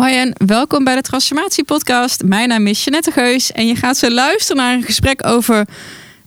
Hoi 0.00 0.14
en 0.14 0.32
welkom 0.46 0.84
bij 0.84 0.94
de 0.94 1.00
Transformatie 1.00 1.64
Podcast. 1.64 2.22
Mijn 2.22 2.48
naam 2.48 2.66
is 2.66 2.84
Jeanette 2.84 3.10
Geus 3.10 3.52
en 3.52 3.66
je 3.66 3.76
gaat 3.76 3.96
zo 3.96 4.10
luisteren 4.10 4.62
naar 4.62 4.74
een 4.74 4.82
gesprek 4.82 5.26
over 5.26 5.66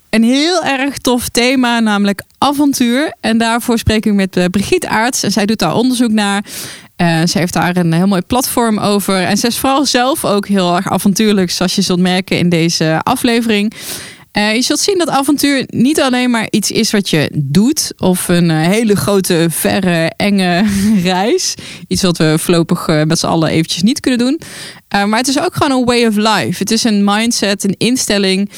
een 0.09 0.23
heel 0.23 0.63
erg 0.63 0.97
tof 0.97 1.29
thema, 1.29 1.79
namelijk 1.79 2.21
avontuur. 2.37 3.13
En 3.19 3.37
daarvoor 3.37 3.77
spreek 3.77 4.05
ik 4.05 4.13
met 4.13 4.37
eh, 4.37 4.45
Brigitte 4.45 4.89
Aarts 4.89 5.23
en 5.23 5.31
zij 5.31 5.45
doet 5.45 5.59
daar 5.59 5.73
onderzoek 5.73 6.11
naar. 6.11 6.43
Uh, 6.97 7.21
ze 7.25 7.37
heeft 7.37 7.53
daar 7.53 7.77
een 7.77 7.93
heel 7.93 8.07
mooi 8.07 8.21
platform 8.21 8.79
over. 8.79 9.23
En 9.23 9.37
ze 9.37 9.47
is 9.47 9.57
vooral 9.57 9.85
zelf 9.85 10.25
ook 10.25 10.47
heel 10.47 10.75
erg 10.75 10.89
avontuurlijk, 10.89 11.51
zoals 11.51 11.75
je 11.75 11.81
zult 11.81 11.99
merken 11.99 12.37
in 12.37 12.49
deze 12.49 12.99
aflevering. 13.03 13.73
Uh, 14.33 14.55
je 14.55 14.61
zult 14.61 14.79
zien 14.79 14.97
dat 14.97 15.09
avontuur 15.09 15.63
niet 15.67 16.01
alleen 16.01 16.29
maar 16.29 16.47
iets 16.49 16.71
is 16.71 16.91
wat 16.91 17.09
je 17.09 17.29
doet, 17.33 17.93
of 17.97 18.27
een 18.27 18.49
uh, 18.49 18.61
hele 18.61 18.95
grote, 18.95 19.47
verre, 19.49 20.11
enge 20.15 20.65
reis. 21.03 21.55
Iets 21.87 22.01
wat 22.01 22.17
we 22.17 22.35
voorlopig 22.39 22.87
uh, 22.87 23.03
met 23.03 23.19
z'n 23.19 23.25
allen 23.25 23.49
eventjes 23.49 23.81
niet 23.81 23.99
kunnen 23.99 24.19
doen. 24.19 24.39
maar 24.89 25.19
het 25.19 25.27
is 25.27 25.39
ook 25.39 25.55
gewoon 25.55 25.79
een 25.79 25.85
way 25.85 26.05
of 26.05 26.15
life. 26.15 26.59
Het 26.59 26.71
is 26.71 26.83
een 26.83 27.03
mindset, 27.03 27.63
een 27.63 27.75
instelling, 27.77 28.49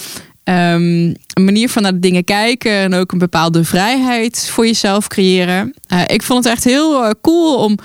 um, 0.44 1.16
een 1.34 1.46
manier 1.46 1.70
van 1.70 1.82
naar 1.82 1.94
de 1.94 2.00
dingen 2.00 2.24
kijken 2.24 2.72
en 2.72 2.94
ook 2.94 3.12
een 3.12 3.18
bepaalde 3.18 3.64
vrijheid 3.64 4.50
voor 4.50 4.66
jezelf 4.66 5.08
creëren. 5.08 5.74
ik 6.08 6.22
vond 6.22 6.44
het 6.44 6.54
echt 6.54 6.64
heel 6.64 7.14
cool 7.22 7.56
om 7.56 7.78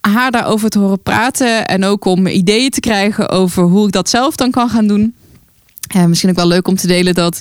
haar 0.00 0.30
daarover 0.30 0.68
te 0.68 0.78
horen 0.78 1.02
praten 1.02 1.66
en 1.66 1.84
ook 1.84 2.04
om 2.04 2.26
ideeën 2.26 2.70
te 2.70 2.80
krijgen 2.80 3.28
over 3.28 3.62
hoe 3.62 3.86
ik 3.86 3.92
dat 3.92 4.08
zelf 4.08 4.36
dan 4.36 4.50
kan 4.50 4.68
gaan 4.68 4.86
doen. 4.86 5.14
Uh, 5.96 6.04
misschien 6.04 6.30
ook 6.30 6.36
wel 6.36 6.46
leuk 6.46 6.68
om 6.68 6.76
te 6.76 6.86
delen 6.86 7.14
dat 7.14 7.40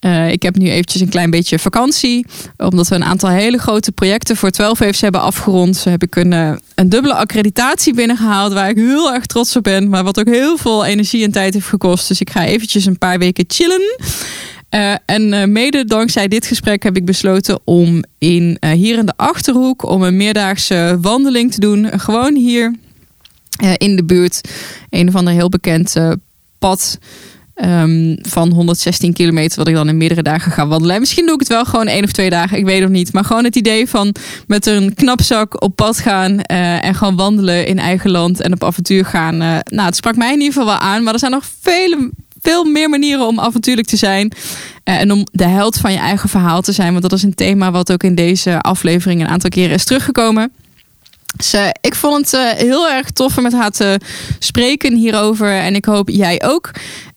uh, 0.00 0.30
ik 0.30 0.42
heb 0.42 0.56
nu 0.56 0.70
eventjes 0.70 1.02
een 1.02 1.08
klein 1.08 1.30
beetje 1.30 1.58
vakantie. 1.58 2.26
Omdat 2.56 2.88
we 2.88 2.94
een 2.94 3.04
aantal 3.04 3.28
hele 3.28 3.58
grote 3.58 3.92
projecten 3.92 4.36
voor 4.36 4.50
12 4.50 4.80
even 4.80 4.98
hebben 5.00 5.20
afgerond. 5.20 5.76
Zo 5.76 5.90
heb 5.90 6.02
ik 6.02 6.16
een, 6.16 6.32
uh, 6.32 6.52
een 6.74 6.88
dubbele 6.88 7.14
accreditatie 7.14 7.94
binnengehaald. 7.94 8.52
Waar 8.52 8.68
ik 8.68 8.76
heel 8.76 9.12
erg 9.12 9.26
trots 9.26 9.56
op 9.56 9.62
ben. 9.62 9.88
Maar 9.88 10.04
wat 10.04 10.18
ook 10.20 10.26
heel 10.26 10.56
veel 10.56 10.84
energie 10.84 11.24
en 11.24 11.30
tijd 11.30 11.54
heeft 11.54 11.66
gekost. 11.66 12.08
Dus 12.08 12.20
ik 12.20 12.30
ga 12.30 12.44
eventjes 12.44 12.84
een 12.84 12.98
paar 12.98 13.18
weken 13.18 13.44
chillen. 13.48 13.98
En 15.06 15.52
mede 15.52 15.84
dankzij 15.84 16.28
dit 16.28 16.46
gesprek 16.46 16.82
heb 16.82 16.96
ik 16.96 17.04
besloten 17.04 17.60
om 17.64 18.04
in, 18.18 18.58
hier 18.74 18.98
in 18.98 19.06
de 19.06 19.16
Achterhoek... 19.16 19.88
om 19.88 20.02
een 20.02 20.16
meerdaagse 20.16 20.98
wandeling 21.00 21.52
te 21.52 21.60
doen. 21.60 22.00
Gewoon 22.00 22.34
hier 22.34 22.74
in 23.76 23.96
de 23.96 24.04
buurt. 24.04 24.40
Een 24.90 25.08
of 25.08 25.14
ander 25.14 25.32
heel 25.32 25.48
bekend 25.48 25.94
pad... 26.58 26.98
Um, 27.64 28.16
van 28.22 28.52
116 28.52 29.12
kilometer, 29.12 29.58
wat 29.58 29.68
ik 29.68 29.74
dan 29.74 29.88
in 29.88 29.96
meerdere 29.96 30.22
dagen 30.22 30.52
ga 30.52 30.66
wandelen. 30.66 31.00
misschien 31.00 31.24
doe 31.24 31.34
ik 31.34 31.40
het 31.40 31.48
wel 31.48 31.64
gewoon 31.64 31.86
één 31.86 32.04
of 32.04 32.12
twee 32.12 32.30
dagen, 32.30 32.58
ik 32.58 32.64
weet 32.64 32.80
nog 32.80 32.90
niet. 32.90 33.12
Maar 33.12 33.24
gewoon 33.24 33.44
het 33.44 33.56
idee 33.56 33.88
van 33.88 34.14
met 34.46 34.66
een 34.66 34.94
knapzak 34.94 35.62
op 35.62 35.76
pad 35.76 35.98
gaan 35.98 36.32
uh, 36.32 36.84
en 36.84 36.94
gewoon 36.94 37.16
wandelen 37.16 37.66
in 37.66 37.78
eigen 37.78 38.10
land 38.10 38.40
en 38.40 38.52
op 38.52 38.64
avontuur 38.64 39.04
gaan. 39.04 39.34
Uh, 39.34 39.58
nou, 39.64 39.86
het 39.86 39.96
sprak 39.96 40.16
mij 40.16 40.32
in 40.32 40.40
ieder 40.40 40.52
geval 40.52 40.68
wel 40.68 40.78
aan, 40.78 41.02
maar 41.02 41.12
er 41.12 41.18
zijn 41.18 41.32
nog 41.32 41.44
vele, 41.60 42.10
veel 42.40 42.64
meer 42.64 42.88
manieren 42.88 43.26
om 43.26 43.40
avontuurlijk 43.40 43.88
te 43.88 43.96
zijn. 43.96 44.32
Uh, 44.84 45.00
en 45.00 45.12
om 45.12 45.26
de 45.32 45.46
held 45.46 45.76
van 45.76 45.92
je 45.92 45.98
eigen 45.98 46.28
verhaal 46.28 46.62
te 46.62 46.72
zijn. 46.72 46.90
Want 46.90 47.02
dat 47.02 47.12
is 47.12 47.22
een 47.22 47.34
thema 47.34 47.70
wat 47.70 47.92
ook 47.92 48.02
in 48.02 48.14
deze 48.14 48.60
aflevering 48.60 49.20
een 49.20 49.28
aantal 49.28 49.50
keren 49.50 49.74
is 49.74 49.84
teruggekomen. 49.84 50.52
Dus, 51.36 51.54
ik 51.80 51.94
vond 51.94 52.30
het 52.30 52.56
heel 52.56 52.88
erg 52.88 53.10
tof 53.10 53.36
om 53.36 53.42
met 53.42 53.52
haar 53.52 53.70
te 53.70 54.00
spreken 54.38 54.96
hierover. 54.96 55.52
En 55.58 55.74
ik 55.74 55.84
hoop 55.84 56.08
jij 56.08 56.42
ook. 56.44 56.70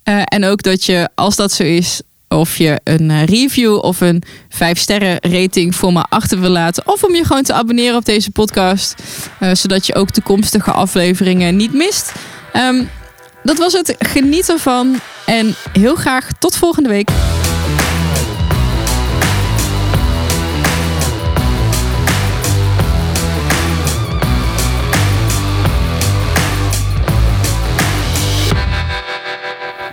Uh, 0.10 0.22
en 0.26 0.46
ook 0.46 0.62
dat 0.62 0.86
je, 0.86 1.10
als 1.16 1.36
dat 1.36 1.52
zo 1.52 1.64
is, 1.64 2.02
of 2.28 2.58
je 2.58 2.80
een 2.84 3.26
review 3.26 3.78
of 3.78 4.02
een 4.02 4.24
5 4.50 4.80
sterren 4.80 5.18
rating 5.22 5.76
voor 5.76 5.94
me 5.94 6.06
achter 6.10 6.40
wil 6.40 6.50
laten. 6.50 6.84
Of 6.88 7.04
om 7.04 7.16
je 7.16 7.26
gewoon 7.26 7.44
te 7.44 7.54
abonneren 7.54 7.96
op 7.96 8.06
deze 8.06 8.32
podcast. 8.32 8.96
zodat 9.54 9.86
je 9.86 9.96
ook 9.96 10.10
toekomstige 10.10 10.72
afleveringen 10.72 11.56
niet 11.56 11.74
mist. 11.74 12.14
Um, 12.54 12.90
dat 13.44 13.58
was 13.58 13.74
het. 13.74 13.96
Geniet 14.00 14.50
ervan. 14.50 15.00
En 15.26 15.56
heel 15.74 15.96
graag 15.96 16.28
tot 16.40 16.58
volgende 16.58 16.90
week. 16.90 17.10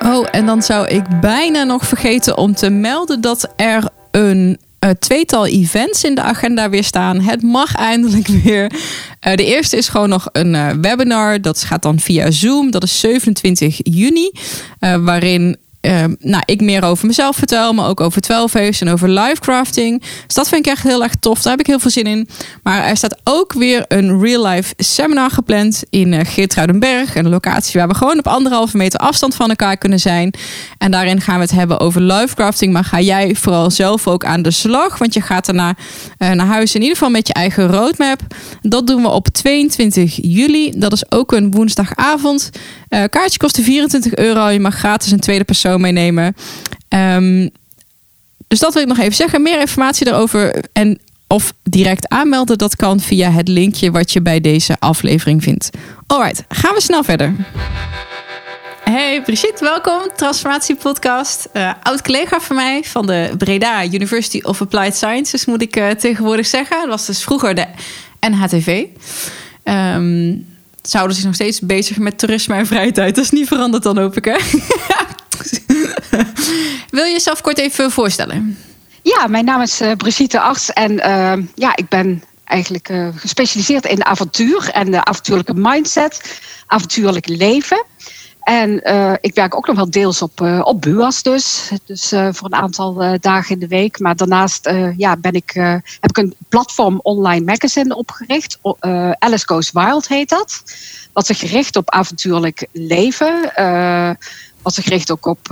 Oh, 0.04 0.26
en 0.30 0.46
dan 0.46 0.62
zou 0.62 0.86
ik 0.88 1.20
bijna 1.20 1.64
nog 1.64 1.86
vergeten 1.86 2.38
om 2.38 2.54
te 2.54 2.70
melden 2.70 3.20
dat 3.20 3.52
er 3.56 3.88
een 4.10 4.58
uh, 4.84 4.90
tweetal 4.90 5.46
events 5.46 6.04
in 6.04 6.14
de 6.14 6.22
agenda 6.22 6.68
weer 6.68 6.84
staan. 6.84 7.20
Het 7.20 7.42
mag 7.42 7.74
eindelijk 7.74 8.26
weer. 8.26 8.72
Uh, 9.26 9.34
de 9.34 9.44
eerste 9.44 9.76
is 9.76 9.88
gewoon 9.88 10.08
nog 10.08 10.28
een 10.32 10.54
uh, 10.54 10.70
webinar. 10.80 11.40
Dat 11.40 11.62
gaat 11.62 11.82
dan 11.82 11.98
via 11.98 12.30
Zoom. 12.30 12.70
Dat 12.70 12.82
is 12.82 13.00
27 13.00 13.80
juni. 13.82 14.30
waarin 14.78 15.56
uh, 15.80 16.04
nou, 16.18 16.42
ik 16.44 16.60
meer 16.60 16.84
over 16.84 17.06
mezelf 17.06 17.36
vertel, 17.36 17.72
maar 17.72 17.88
ook 17.88 18.00
over 18.00 18.20
12 18.20 18.54
en 18.54 18.88
over 18.88 19.08
livecrafting. 19.08 20.02
Dus 20.26 20.34
dat 20.34 20.48
vind 20.48 20.66
ik 20.66 20.72
echt 20.72 20.82
heel 20.82 21.02
erg 21.02 21.14
tof. 21.14 21.42
Daar 21.42 21.50
heb 21.50 21.60
ik 21.60 21.66
heel 21.66 21.78
veel 21.78 21.90
zin 21.90 22.04
in. 22.04 22.28
Maar 22.62 22.84
er 22.84 22.96
staat 22.96 23.20
ook 23.24 23.52
weer 23.52 23.84
een 23.88 24.20
real 24.20 24.46
life 24.46 24.74
seminar 24.76 25.30
gepland 25.30 25.82
in 25.90 26.12
uh, 26.12 26.20
Geertruidenberg. 26.22 27.14
Een 27.14 27.28
locatie 27.28 27.80
waar 27.80 27.88
we 27.88 27.94
gewoon 27.94 28.18
op 28.18 28.26
anderhalve 28.26 28.76
meter 28.76 29.00
afstand 29.00 29.34
van 29.34 29.48
elkaar 29.48 29.76
kunnen 29.76 30.00
zijn. 30.00 30.34
En 30.78 30.90
daarin 30.90 31.20
gaan 31.20 31.34
we 31.34 31.40
het 31.40 31.50
hebben 31.50 31.80
over 31.80 32.00
livecrafting. 32.00 32.72
Maar 32.72 32.84
ga 32.84 33.00
jij 33.00 33.34
vooral 33.34 33.70
zelf 33.70 34.08
ook 34.08 34.24
aan 34.24 34.42
de 34.42 34.50
slag? 34.50 34.98
Want 34.98 35.14
je 35.14 35.20
gaat 35.20 35.46
daarna 35.46 35.74
uh, 36.18 36.30
naar 36.30 36.46
huis 36.46 36.74
in 36.74 36.80
ieder 36.80 36.96
geval 36.96 37.10
met 37.10 37.26
je 37.26 37.32
eigen 37.32 37.66
roadmap. 37.66 38.20
Dat 38.62 38.86
doen 38.86 39.02
we 39.02 39.08
op 39.08 39.28
22 39.28 40.18
juli. 40.22 40.72
Dat 40.76 40.92
is 40.92 41.12
ook 41.12 41.32
een 41.32 41.50
woensdagavond. 41.50 42.50
Uh, 42.90 43.04
kaartje 43.10 43.38
kostte 43.38 43.62
24 43.62 44.14
euro. 44.14 44.48
Je 44.48 44.60
mag 44.60 44.74
gratis 44.74 45.12
een 45.12 45.20
tweede 45.20 45.44
persoon 45.44 45.80
meenemen. 45.80 46.36
Um, 46.88 47.50
dus 48.48 48.58
dat 48.58 48.72
wil 48.74 48.82
ik 48.82 48.88
nog 48.88 48.98
even 48.98 49.14
zeggen. 49.14 49.42
Meer 49.42 49.60
informatie 49.60 50.04
daarover 50.04 50.64
en 50.72 51.00
of 51.26 51.52
direct 51.62 52.08
aanmelden, 52.08 52.58
dat 52.58 52.76
kan 52.76 53.00
via 53.00 53.30
het 53.30 53.48
linkje 53.48 53.90
wat 53.90 54.12
je 54.12 54.22
bij 54.22 54.40
deze 54.40 54.76
aflevering 54.78 55.42
vindt. 55.42 55.70
Alright, 56.06 56.44
gaan 56.48 56.74
we 56.74 56.80
snel 56.80 57.04
verder. 57.04 57.34
Hey 58.84 59.22
Brigitte, 59.22 59.64
welkom. 59.64 60.00
Transformatie 60.16 60.76
Podcast. 60.76 61.48
Uh, 61.52 61.72
oud 61.82 62.02
collega 62.02 62.40
van 62.40 62.56
mij 62.56 62.82
van 62.84 63.06
de 63.06 63.34
Breda 63.38 63.84
University 63.84 64.40
of 64.42 64.60
Applied 64.60 64.96
Sciences, 64.96 65.44
moet 65.44 65.62
ik 65.62 65.76
uh, 65.76 65.90
tegenwoordig 65.90 66.46
zeggen. 66.46 66.80
Dat 66.80 66.88
was 66.88 67.06
dus 67.06 67.22
vroeger 67.22 67.54
de 67.54 67.66
NHTV. 68.20 68.84
Um, 69.64 70.46
zouden 70.82 71.16
zich 71.16 71.24
nog 71.24 71.34
steeds 71.34 71.60
bezig 71.60 71.98
met 71.98 72.18
toerisme 72.18 72.54
en 72.54 72.66
vrije 72.66 72.92
tijd. 72.92 73.14
Dat 73.14 73.24
is 73.24 73.30
niet 73.30 73.48
veranderd 73.48 73.82
dan, 73.82 73.98
hoop 73.98 74.16
ik, 74.16 74.24
hè? 74.24 74.36
Wil 76.90 77.04
je 77.04 77.12
jezelf 77.12 77.40
kort 77.40 77.58
even 77.58 77.90
voorstellen? 77.90 78.58
Ja, 79.02 79.26
mijn 79.26 79.44
naam 79.44 79.60
is 79.60 79.80
uh, 79.80 79.92
Brigitte 79.92 80.40
Arts 80.40 80.72
en 80.72 80.92
uh, 80.92 81.32
ja, 81.54 81.76
ik 81.76 81.88
ben 81.88 82.22
eigenlijk 82.44 82.88
uh, 82.88 83.08
gespecialiseerd 83.14 83.86
in 83.86 84.04
avontuur 84.04 84.68
en 84.68 84.90
de 84.90 85.04
avontuurlijke 85.04 85.54
mindset, 85.54 86.40
avontuurlijk 86.66 87.28
leven. 87.28 87.84
En 88.50 88.80
uh, 88.84 89.12
ik 89.20 89.34
werk 89.34 89.56
ook 89.56 89.66
nog 89.66 89.76
wel 89.76 89.90
deels 89.90 90.22
op, 90.22 90.40
uh, 90.40 90.60
op 90.64 90.80
BUAS 90.80 91.22
dus. 91.22 91.70
Dus 91.84 92.12
uh, 92.12 92.28
voor 92.32 92.46
een 92.46 92.60
aantal 92.60 93.18
dagen 93.20 93.54
in 93.54 93.58
de 93.58 93.68
week. 93.68 93.98
Maar 93.98 94.16
daarnaast 94.16 94.70
ja, 94.96 95.16
ben 95.16 95.32
ik, 95.32 95.50
heb 96.00 96.10
ik 96.10 96.16
een 96.16 96.34
platform 96.48 97.00
online 97.02 97.44
magazine 97.44 97.96
opgericht. 97.96 98.58
Alice 99.18 99.46
Goes 99.46 99.70
Wild 99.72 100.08
heet 100.08 100.28
dat. 100.28 100.62
Wat 101.12 101.26
zich 101.26 101.40
richt 101.40 101.76
op 101.76 101.90
avontuurlijk 101.90 102.66
leven. 102.72 103.52
wat 104.62 104.74
zich 104.74 104.86
richt 104.86 105.10
ook 105.10 105.26
op 105.26 105.46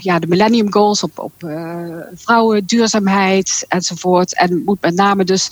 ja, 0.00 0.18
de 0.18 0.26
Millennium 0.26 0.72
Goals. 0.72 1.02
Op, 1.02 1.18
op 1.18 1.32
vrouwen, 2.14 2.66
duurzaamheid 2.66 3.64
enzovoort. 3.68 4.36
En 4.36 4.62
moet 4.64 4.80
met 4.80 4.94
name 4.94 5.24
dus 5.24 5.50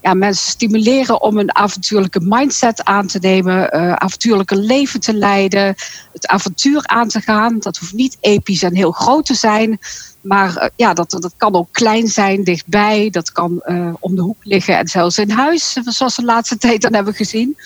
ja, 0.00 0.14
mensen 0.14 0.50
stimuleren 0.50 1.22
om 1.22 1.38
een 1.38 1.54
avontuurlijke 1.54 2.20
mindset 2.22 2.84
aan 2.84 3.06
te 3.06 3.18
nemen, 3.18 3.76
uh, 3.76 3.92
avontuurlijke 3.92 4.56
leven 4.56 5.00
te 5.00 5.14
leiden, 5.14 5.74
het 6.12 6.26
avontuur 6.26 6.86
aan 6.86 7.08
te 7.08 7.20
gaan. 7.20 7.58
Dat 7.58 7.76
hoeft 7.76 7.92
niet 7.92 8.16
episch 8.20 8.62
en 8.62 8.74
heel 8.74 8.92
groot 8.92 9.26
te 9.26 9.34
zijn, 9.34 9.78
maar 10.20 10.56
uh, 10.56 10.64
ja, 10.76 10.94
dat, 10.94 11.10
dat 11.10 11.32
kan 11.36 11.54
ook 11.54 11.68
klein 11.72 12.08
zijn, 12.08 12.44
dichtbij. 12.44 13.10
Dat 13.10 13.32
kan 13.32 13.62
uh, 13.66 13.94
om 14.00 14.14
de 14.14 14.22
hoek 14.22 14.44
liggen 14.44 14.78
en 14.78 14.88
zelfs 14.88 15.18
in 15.18 15.30
huis, 15.30 15.72
zoals 15.84 16.16
we 16.16 16.22
de 16.22 16.28
laatste 16.28 16.58
tijd 16.66 16.82
dan 16.82 16.94
hebben 16.94 17.14
gezien. 17.14 17.56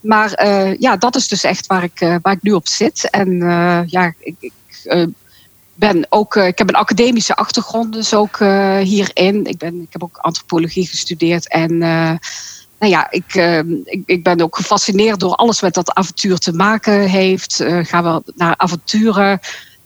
Maar 0.00 0.46
ja, 0.78 0.96
dat 0.96 1.16
is 1.16 1.28
dus 1.28 1.44
echt 1.44 1.66
waar 1.66 1.82
ik, 1.82 2.18
waar 2.22 2.32
ik 2.32 2.42
nu 2.42 2.52
op 2.52 2.68
zit. 2.68 3.10
En 3.10 3.38
ja, 3.86 4.14
ik, 4.18 4.34
ik 4.38 4.52
ben 5.80 6.06
ook, 6.08 6.34
uh, 6.34 6.46
ik 6.46 6.58
heb 6.58 6.68
een 6.68 6.74
academische 6.74 7.34
achtergrond 7.34 7.92
dus 7.92 8.14
ook 8.14 8.38
uh, 8.38 8.78
hierin. 8.78 9.46
Ik, 9.46 9.58
ben, 9.58 9.80
ik 9.80 9.92
heb 9.92 10.02
ook 10.02 10.16
antropologie 10.16 10.86
gestudeerd 10.86 11.48
en 11.48 11.72
uh, 11.72 12.12
nou 12.78 12.92
ja, 12.92 13.10
ik, 13.10 13.34
ik, 13.84 14.02
ik, 14.04 14.22
ben 14.22 14.40
ook 14.40 14.56
gefascineerd 14.56 15.20
door 15.20 15.34
alles 15.34 15.60
wat 15.60 15.74
dat 15.74 15.94
avontuur 15.94 16.38
te 16.38 16.52
maken 16.52 17.08
heeft. 17.08 17.64
gaan 17.82 18.04
we 18.04 18.32
naar 18.36 18.54
avonturen 18.56 19.40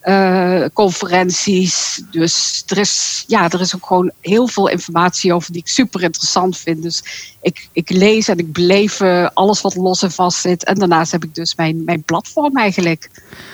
uh, 0.04 0.64
conferenties. 0.72 2.02
Dus 2.10 2.62
er 2.66 2.78
is, 2.78 3.24
ja, 3.26 3.50
er 3.50 3.60
is 3.60 3.74
ook 3.74 3.86
gewoon 3.86 4.10
heel 4.20 4.48
veel 4.48 4.68
informatie 4.68 5.32
over 5.32 5.52
die 5.52 5.60
ik 5.60 5.68
super 5.68 6.02
interessant 6.02 6.58
vind. 6.58 6.82
Dus 6.82 7.04
ik, 7.42 7.68
ik 7.72 7.90
lees 7.90 8.28
en 8.28 8.38
ik 8.38 8.52
beleef 8.52 9.00
alles 9.34 9.60
wat 9.60 9.74
los 9.74 10.02
en 10.02 10.12
vast 10.12 10.40
zit. 10.40 10.64
En 10.64 10.74
daarnaast 10.74 11.12
heb 11.12 11.24
ik 11.24 11.34
dus 11.34 11.54
mijn, 11.54 11.84
mijn 11.84 12.02
platform 12.02 12.56
eigenlijk. 12.56 13.10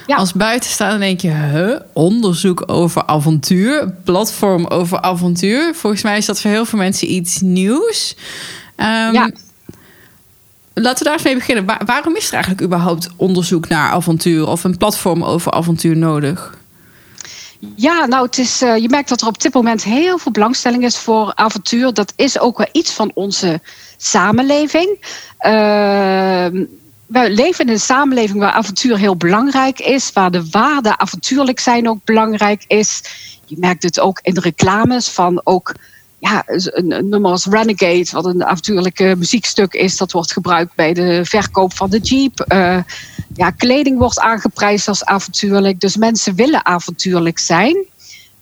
Ja. 0.06 0.16
Als 0.16 0.32
buitenstaander 0.32 0.98
denk 0.98 1.20
je, 1.20 1.30
huh, 1.30 1.80
onderzoek 1.92 2.62
over 2.66 3.06
avontuur, 3.06 3.94
platform 4.04 4.66
over 4.66 5.00
avontuur. 5.00 5.74
Volgens 5.74 6.02
mij 6.02 6.16
is 6.16 6.26
dat 6.26 6.40
voor 6.40 6.50
heel 6.50 6.64
veel 6.64 6.78
mensen 6.78 7.12
iets 7.12 7.40
nieuws. 7.40 8.16
Um, 8.76 9.12
ja. 9.12 9.30
Laten 10.74 10.98
we 10.98 11.04
daar 11.04 11.12
eens 11.12 11.22
mee 11.22 11.34
beginnen. 11.34 11.64
waarom 11.86 12.16
is 12.16 12.26
er 12.26 12.32
eigenlijk 12.32 12.62
überhaupt 12.62 13.08
onderzoek 13.16 13.68
naar 13.68 13.90
avontuur 13.90 14.46
of 14.46 14.64
een 14.64 14.76
platform 14.76 15.24
over 15.24 15.52
avontuur 15.52 15.96
nodig? 15.96 16.58
Ja, 17.76 18.06
nou, 18.06 18.26
het 18.26 18.38
is, 18.38 18.62
uh, 18.62 18.76
je 18.76 18.88
merkt 18.88 19.08
dat 19.08 19.20
er 19.20 19.26
op 19.26 19.40
dit 19.40 19.54
moment 19.54 19.84
heel 19.84 20.18
veel 20.18 20.32
belangstelling 20.32 20.84
is 20.84 20.98
voor 20.98 21.32
avontuur. 21.34 21.94
Dat 21.94 22.12
is 22.16 22.38
ook 22.38 22.58
wel 22.58 22.68
iets 22.72 22.92
van 22.92 23.10
onze 23.14 23.60
samenleving. 23.96 24.88
Uh, 25.40 26.46
we 27.06 27.30
leven 27.30 27.66
in 27.66 27.72
een 27.72 27.80
samenleving 27.80 28.38
waar 28.38 28.52
avontuur 28.52 28.98
heel 28.98 29.16
belangrijk 29.16 29.78
is, 29.78 30.12
waar 30.12 30.30
de 30.30 30.48
waarde 30.50 30.98
avontuurlijk 30.98 31.60
zijn 31.60 31.88
ook 31.88 32.04
belangrijk 32.04 32.64
is. 32.66 33.02
Je 33.44 33.56
merkt 33.58 33.82
het 33.82 34.00
ook 34.00 34.18
in 34.22 34.34
de 34.34 34.40
reclames 34.40 35.08
van 35.08 35.40
ook 35.44 35.74
ja, 36.20 36.42
een, 36.46 37.08
nummer 37.08 37.30
als 37.30 37.46
Renegade, 37.46 38.06
wat 38.10 38.24
een 38.24 38.44
avontuurlijke 38.44 39.14
muziekstuk 39.18 39.72
is, 39.72 39.96
dat 39.96 40.12
wordt 40.12 40.32
gebruikt 40.32 40.74
bij 40.74 40.92
de 40.92 41.20
verkoop 41.24 41.74
van 41.74 41.90
de 41.90 41.98
Jeep. 41.98 42.44
Uh, 42.48 42.78
ja, 43.34 43.50
kleding 43.50 43.98
wordt 43.98 44.20
aangeprijsd 44.20 44.88
als 44.88 45.04
avontuurlijk. 45.04 45.80
Dus 45.80 45.96
mensen 45.96 46.34
willen 46.34 46.66
avontuurlijk 46.66 47.38
zijn. 47.38 47.76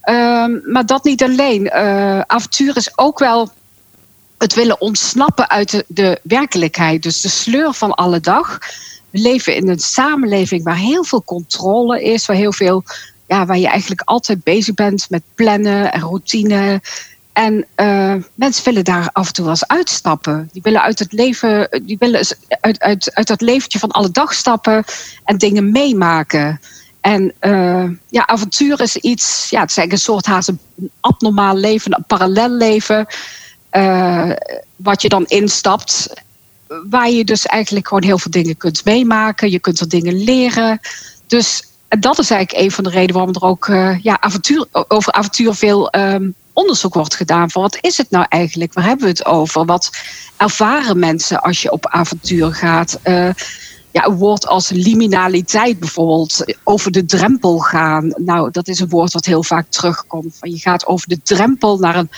Uh, 0.05 0.45
maar 0.65 0.87
dat 0.87 1.05
niet 1.05 1.23
alleen. 1.23 1.65
Uh, 1.65 2.21
avontuur 2.21 2.77
is 2.77 2.99
ook 2.99 3.19
wel 3.19 3.51
het 4.39 4.55
willen 4.55 4.81
ontsnappen 4.81 5.51
uit 5.51 5.71
de, 5.71 5.85
de, 5.89 6.21
werkelijkheid. 6.23 7.03
Dus 7.03 7.21
de 7.21 7.29
sleur 7.29 7.73
van 7.73 7.95
alle 7.95 8.21
dag. 8.21 8.59
We 9.11 9.19
leven 9.19 9.55
in 9.55 9.69
een 9.69 9.79
samenleving 9.79 10.65
waar 10.65 10.77
heel 10.77 11.05
veel 11.05 11.23
controle 11.25 12.03
is, 12.03 12.27
waar 12.27 12.37
heel 12.37 12.53
veel. 12.53 12.83
Ja, 13.27 13.47
waar 13.47 13.59
je 13.59 13.69
eigenlijk 13.69 14.01
altijd 14.05 14.45
bezig 14.45 14.75
bent 14.75 15.07
met 15.11 15.23
plannen 15.35 15.93
en 15.93 16.01
routine. 16.01 16.81
En 17.39 17.67
uh, 17.77 18.15
mensen 18.35 18.65
willen 18.65 18.85
daar 18.85 19.11
af 19.13 19.27
en 19.27 19.33
toe 19.33 19.45
wel 19.45 19.53
eens 19.53 19.67
uitstappen. 19.67 20.49
Die 20.53 20.63
willen 20.63 20.83
uit 20.83 20.99
het 20.99 21.13
leven, 21.13 21.83
die 21.83 21.99
willen 21.99 22.27
uit, 22.61 22.81
uit, 22.81 23.15
uit 23.15 23.27
dat 23.27 23.41
leventje 23.41 23.79
van 23.79 23.91
alle 23.91 24.11
dag 24.11 24.35
stappen 24.35 24.85
en 25.25 25.39
dingen 25.39 25.71
meemaken. 25.71 26.61
En 27.01 27.33
uh, 27.41 27.85
ja, 28.09 28.27
avontuur 28.27 28.81
is 28.81 28.97
iets, 28.97 29.51
ja, 29.51 29.61
het 29.61 29.71
is 29.71 29.77
eigenlijk 29.77 29.93
een 29.93 30.13
soort 30.13 30.27
haast 30.27 30.49
een 30.49 30.61
abnormaal 31.01 31.55
leven, 31.55 31.95
een 31.95 32.05
parallel 32.07 32.51
leven. 32.51 33.07
Wat 34.77 35.03
je 35.03 35.09
dan 35.09 35.25
instapt. 35.27 36.13
Waar 36.91 37.11
je 37.11 37.25
dus 37.25 37.47
eigenlijk 37.47 37.89
gewoon 37.89 38.05
heel 38.05 38.19
veel 38.19 38.31
dingen 38.31 38.57
kunt 38.57 38.85
meemaken. 38.85 39.51
Je 39.51 39.59
kunt 39.59 39.81
er 39.81 39.89
dingen 39.89 40.25
leren. 40.25 40.81
Dus 41.27 41.63
dat 41.89 42.19
is 42.19 42.31
eigenlijk 42.31 42.65
een 42.65 42.73
van 42.73 42.85
de 42.85 42.91
redenen 42.91 43.15
waarom 43.15 43.35
er 43.35 43.43
ook 43.43 43.67
ja, 44.03 44.21
avontuur, 44.21 44.67
over 44.73 45.13
avontuur 45.13 45.55
veel 45.55 45.95
um, 45.95 46.35
onderzoek 46.59 46.95
wordt 46.95 47.15
gedaan 47.15 47.51
van 47.51 47.63
wat 47.63 47.79
is 47.81 47.97
het 47.97 48.11
nou 48.11 48.27
eigenlijk? 48.29 48.73
Waar 48.73 48.85
hebben 48.85 49.05
we 49.05 49.11
het 49.11 49.25
over? 49.25 49.65
Wat 49.65 49.91
ervaren 50.37 50.99
mensen 50.99 51.41
als 51.41 51.63
je 51.63 51.73
op 51.73 51.87
avontuur 51.87 52.55
gaat? 52.55 52.99
Uh, 53.05 53.31
ja, 53.91 54.07
een 54.07 54.17
woord 54.17 54.47
als 54.47 54.69
liminaliteit 54.69 55.79
bijvoorbeeld, 55.79 56.57
over 56.65 56.91
de 56.91 57.05
drempel 57.05 57.59
gaan. 57.59 58.15
Nou, 58.17 58.51
dat 58.51 58.69
is 58.69 58.81
een 58.81 58.89
woord 58.89 59.13
wat 59.13 59.25
heel 59.25 59.43
vaak 59.43 59.67
terugkomt. 59.69 60.37
Van 60.39 60.51
je 60.51 60.59
gaat 60.59 60.87
over 60.87 61.09
de 61.09 61.23
drempel 61.23 61.79
naar 61.79 61.97
een, 61.97 62.11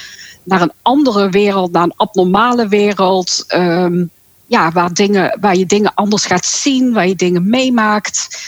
naar 0.42 0.60
een 0.60 0.72
andere 0.82 1.28
wereld, 1.28 1.72
naar 1.72 1.82
een 1.82 1.96
abnormale 1.96 2.68
wereld. 2.68 3.44
Um, 3.54 4.10
ja, 4.46 4.70
waar, 4.70 4.92
dingen, 4.94 5.38
waar 5.40 5.56
je 5.56 5.66
dingen 5.66 5.94
anders 5.94 6.26
gaat 6.26 6.44
zien, 6.44 6.92
waar 6.92 7.08
je 7.08 7.16
dingen 7.16 7.48
meemaakt. 7.48 8.38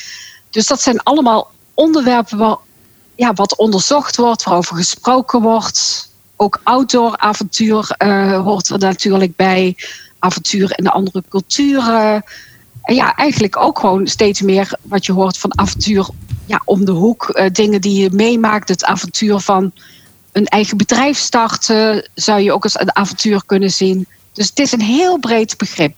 Dus 0.51 0.67
dat 0.67 0.81
zijn 0.81 1.03
allemaal 1.03 1.51
onderwerpen 1.75 2.39
waar 2.39 2.57
ja, 3.15 3.33
wat 3.33 3.57
onderzocht 3.57 4.17
wordt, 4.17 4.43
waarover 4.43 4.77
gesproken 4.77 5.41
wordt. 5.41 6.11
Ook 6.37 6.61
outdoor 6.63 7.17
avontuur 7.17 7.97
uh, 7.99 8.43
hoort 8.43 8.69
er 8.69 8.79
natuurlijk 8.79 9.37
bij. 9.37 9.77
Avontuur 10.19 10.79
in 10.79 10.85
de 10.85 10.91
andere 10.91 11.23
culturen. 11.29 12.25
En 12.83 12.95
ja, 12.95 13.15
eigenlijk 13.15 13.57
ook 13.57 13.79
gewoon 13.79 14.07
steeds 14.07 14.41
meer 14.41 14.79
wat 14.83 15.07
je 15.07 15.13
hoort 15.13 15.39
van 15.39 15.59
avontuur 15.59 16.09
ja, 16.47 16.63
om 16.65 16.85
de 16.85 16.93
hoek. 16.93 17.29
Uh, 17.29 17.47
dingen 17.53 17.81
die 17.81 18.03
je 18.03 18.11
meemaakt. 18.13 18.69
Het 18.69 18.85
avontuur 18.85 19.39
van 19.39 19.73
een 20.33 20.47
eigen 20.47 20.77
bedrijf 20.77 21.19
starten 21.19 22.09
zou 22.15 22.41
je 22.41 22.53
ook 22.53 22.65
als 22.65 22.81
een 22.81 22.97
avontuur 22.97 23.43
kunnen 23.47 23.71
zien. 23.71 24.07
Dus 24.33 24.49
het 24.49 24.59
is 24.59 24.73
een 24.73 24.81
heel 24.81 25.19
breed 25.19 25.57
begrip. 25.57 25.95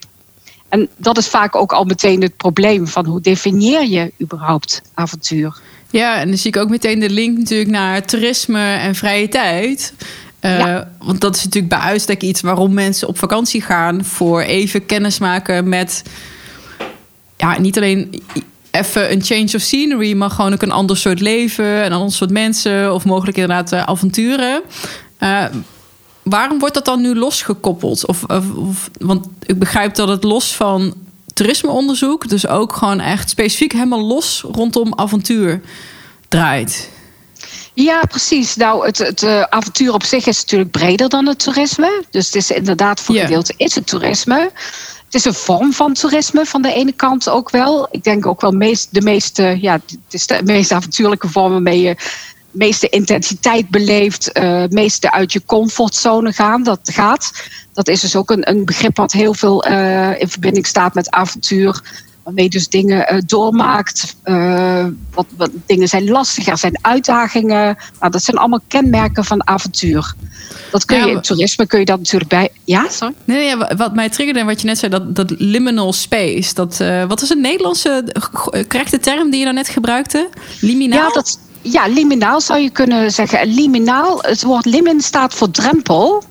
En 0.69 0.89
dat 0.97 1.19
is 1.19 1.29
vaak 1.29 1.57
ook 1.57 1.73
al 1.73 1.85
meteen 1.85 2.23
het 2.23 2.37
probleem 2.37 2.87
van 2.87 3.07
hoe 3.07 3.21
definieer 3.21 3.87
je 3.87 4.13
überhaupt 4.21 4.83
avontuur? 4.95 5.61
Ja, 5.95 6.21
en 6.21 6.29
dan 6.29 6.37
zie 6.37 6.51
ik 6.51 6.57
ook 6.57 6.69
meteen 6.69 6.99
de 6.99 7.11
link 7.11 7.39
natuurlijk 7.39 7.71
naar 7.71 8.05
toerisme 8.05 8.75
en 8.75 8.95
vrije 8.95 9.29
tijd. 9.29 9.95
Uh, 10.41 10.81
Want 10.99 11.21
dat 11.21 11.37
is 11.37 11.45
natuurlijk 11.45 11.75
bij 11.75 11.83
uitstek 11.83 12.23
iets 12.23 12.41
waarom 12.41 12.75
mensen 12.75 13.09
op 13.09 13.19
vakantie 13.19 13.63
gaan. 13.63 14.05
Voor 14.05 14.41
even 14.41 14.87
kennis 14.87 15.19
maken 15.19 15.69
met. 15.69 16.03
Ja, 17.37 17.61
niet 17.61 17.77
alleen 17.77 18.23
even 18.71 19.13
een 19.13 19.23
change 19.23 19.51
of 19.55 19.61
scenery, 19.61 20.13
maar 20.13 20.31
gewoon 20.31 20.53
ook 20.53 20.63
een 20.63 20.73
ander 20.73 20.97
soort 20.97 21.21
leven, 21.21 21.85
een 21.85 21.93
ander 21.93 22.13
soort 22.13 22.31
mensen 22.31 22.95
of 22.95 23.05
mogelijk 23.05 23.37
inderdaad 23.37 23.73
uh, 23.73 23.83
avonturen. 23.83 24.63
Uh, 25.21 25.45
waarom 26.23 26.59
wordt 26.59 26.75
dat 26.75 26.85
dan 26.85 27.01
nu 27.01 27.15
losgekoppeld? 27.15 28.07
Of, 28.07 28.25
of, 28.25 28.51
of, 28.51 28.91
want 28.99 29.27
ik 29.47 29.59
begrijp 29.59 29.95
dat 29.95 30.09
het 30.09 30.25
los 30.25 30.55
van 30.55 30.95
toerismeonderzoek, 31.35 32.29
dus 32.29 32.47
ook 32.47 32.73
gewoon 32.73 33.01
echt 33.01 33.31
specifiek 33.31 33.73
helemaal 33.73 34.03
los 34.03 34.45
rondom 34.53 34.93
avontuur 34.95 35.61
draait. 36.29 36.93
Ja, 37.75 38.01
precies. 38.09 38.57
Nou, 38.57 38.87
het, 38.87 38.99
het 38.99 39.23
uh, 39.23 39.41
avontuur 39.41 39.93
op 39.93 40.03
zich 40.03 40.27
is 40.27 40.41
natuurlijk 40.41 40.71
breder 40.71 41.09
dan 41.09 41.27
het 41.27 41.39
toerisme. 41.39 42.05
Dus 42.11 42.27
het 42.27 42.35
is 42.35 42.51
inderdaad 42.51 43.01
voor 43.01 43.15
yeah. 43.15 43.27
gedeelte 43.27 43.55
is 43.57 43.75
het 43.75 43.87
toerisme. 43.87 44.51
Het 45.05 45.15
is 45.15 45.25
een 45.25 45.35
vorm 45.35 45.73
van 45.73 45.93
toerisme 45.93 46.47
van 46.47 46.63
de 46.63 46.73
ene 46.73 46.93
kant 46.93 47.29
ook 47.29 47.51
wel. 47.51 47.89
Ik 47.91 48.05
denk 48.05 48.27
ook 48.27 48.41
wel 48.41 48.51
meest, 48.51 48.89
de 48.91 49.01
meeste, 49.01 49.59
ja, 49.61 49.73
het 49.73 49.99
is 50.11 50.27
de 50.27 50.41
meest 50.45 50.73
avontuurlijke 50.73 51.29
vorm 51.29 51.53
waarmee 51.53 51.81
je 51.81 51.97
meeste 52.51 52.89
intensiteit 52.89 53.69
beleeft, 53.69 54.39
uh, 54.39 54.65
meeste 54.69 55.13
uit 55.13 55.33
je 55.33 55.43
comfortzone 55.47 56.33
gaan. 56.33 56.63
Dat 56.63 56.81
gaat. 56.83 57.31
Dat 57.75 57.89
is 57.89 58.01
dus 58.01 58.17
ook 58.17 58.31
een, 58.31 58.51
een 58.51 58.65
begrip 58.65 58.97
wat 58.97 59.13
heel 59.13 59.35
veel 59.35 59.69
uh, 59.69 60.21
in 60.21 60.29
verbinding 60.29 60.67
staat 60.67 60.95
met 60.95 61.11
avontuur. 61.11 61.83
Waarmee 62.23 62.45
je 62.45 62.51
dus 62.51 62.69
dingen 62.69 63.15
uh, 63.15 63.21
doormaakt. 63.27 64.17
wat, 65.15 65.27
wat, 65.37 65.51
dingen 65.67 65.89
zijn 65.89 66.11
lastig, 66.11 66.47
er 66.47 66.59
zijn 66.59 66.79
uitdagingen. 66.81 67.77
Nou, 68.01 68.13
dat 68.13 68.23
zijn 68.23 68.37
allemaal 68.37 68.61
kenmerken 68.69 69.25
van 69.25 69.47
avontuur. 69.47 70.15
Dat 70.71 70.85
kun 70.85 71.07
je 71.07 71.11
in 71.11 71.21
toerisme 71.21 71.67
kun 71.67 71.79
je 71.79 71.85
dat 71.85 71.99
natuurlijk 71.99 72.31
bij. 72.31 72.49
Ja, 72.65 72.89
sorry. 72.89 73.15
Nee, 73.25 73.55
nee, 73.55 73.67
wat 73.77 73.95
mij 73.95 74.09
triggerde 74.09 74.41
en 74.41 74.47
wat 74.47 74.61
je 74.61 74.67
net 74.67 74.79
zei, 74.79 74.91
dat, 74.91 75.17
dat 75.17 75.35
liminal 75.39 75.93
space. 75.93 76.55
Dat, 76.55 76.77
wat 77.09 77.23
is 77.23 77.31
een 77.31 77.41
Nederlandse 77.41 78.05
correcte 78.69 78.99
term 78.99 79.31
die 79.31 79.39
je 79.39 79.45
dan 79.45 79.55
net 79.55 79.69
gebruikte? 79.69 80.29
Liminaal? 80.61 81.09
Ja, 81.09 81.15
dat, 81.15 81.39
ja, 81.65 81.87
liminaal 81.87 82.41
zou 82.41 82.61
je 82.61 82.71
kunnen 82.71 83.11
zeggen. 83.11 83.55
Liminaal, 83.55 84.19
het 84.21 84.43
woord 84.43 84.65
limin 84.65 85.01
staat 85.01 85.35
voor 85.35 85.51
drempel. 85.51 86.25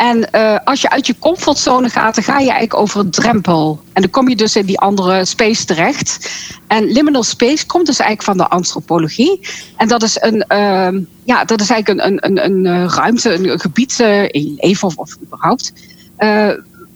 En 0.00 0.28
uh, 0.32 0.58
als 0.64 0.80
je 0.80 0.90
uit 0.90 1.06
je 1.06 1.18
comfortzone 1.18 1.88
gaat, 1.88 2.14
dan 2.14 2.24
ga 2.24 2.32
je 2.32 2.50
eigenlijk 2.50 2.74
over 2.74 3.00
een 3.00 3.10
drempel. 3.10 3.80
En 3.92 4.02
dan 4.02 4.10
kom 4.10 4.28
je 4.28 4.36
dus 4.36 4.56
in 4.56 4.66
die 4.66 4.78
andere 4.78 5.24
space 5.24 5.64
terecht. 5.64 6.30
En 6.66 6.84
liminal 6.84 7.22
space 7.22 7.66
komt 7.66 7.86
dus 7.86 7.98
eigenlijk 7.98 8.28
van 8.28 8.46
de 8.46 8.54
antropologie. 8.54 9.48
En 9.76 9.88
dat 9.88 10.02
is, 10.02 10.16
een, 10.20 10.44
uh, 10.48 11.02
ja, 11.24 11.44
dat 11.44 11.60
is 11.60 11.70
eigenlijk 11.70 12.06
een, 12.06 12.24
een, 12.24 12.44
een, 12.44 12.66
een 12.66 12.90
ruimte, 12.90 13.32
een, 13.34 13.60
gebied 13.60 13.98
uh, 14.00 14.22
in 14.22 14.54
leven 14.60 14.88
of, 14.88 14.96
of 14.96 15.16
überhaupt. 15.22 15.72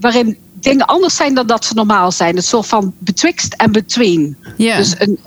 waarin 0.00 0.38
dingen 0.52 0.86
anders 0.86 1.16
zijn 1.16 1.34
dan 1.34 1.46
dat 1.46 1.64
ze 1.64 1.74
normaal 1.74 2.12
zijn. 2.12 2.36
Een 2.36 2.42
soort 2.42 2.66
van 2.66 2.94
betwixt 2.98 3.54
en 3.54 3.72
between. 3.72 4.36
Yeah. 4.56 4.76
Dus 4.76 4.94
een, 4.98 5.18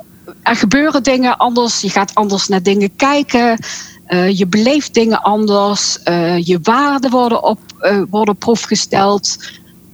er 0.43 0.55
gebeuren 0.55 1.03
dingen 1.03 1.37
anders. 1.37 1.81
Je 1.81 1.89
gaat 1.89 2.15
anders 2.15 2.47
naar 2.47 2.63
dingen 2.63 2.95
kijken. 2.95 3.59
Uh, 4.09 4.37
je 4.37 4.47
beleeft 4.47 4.93
dingen 4.93 5.21
anders. 5.21 5.99
Uh, 6.05 6.45
je 6.45 6.59
waarden 6.61 7.11
worden 7.11 7.43
op 7.43 7.59
uh, 7.81 8.01
worden 8.09 8.35
proefgesteld. 8.35 9.37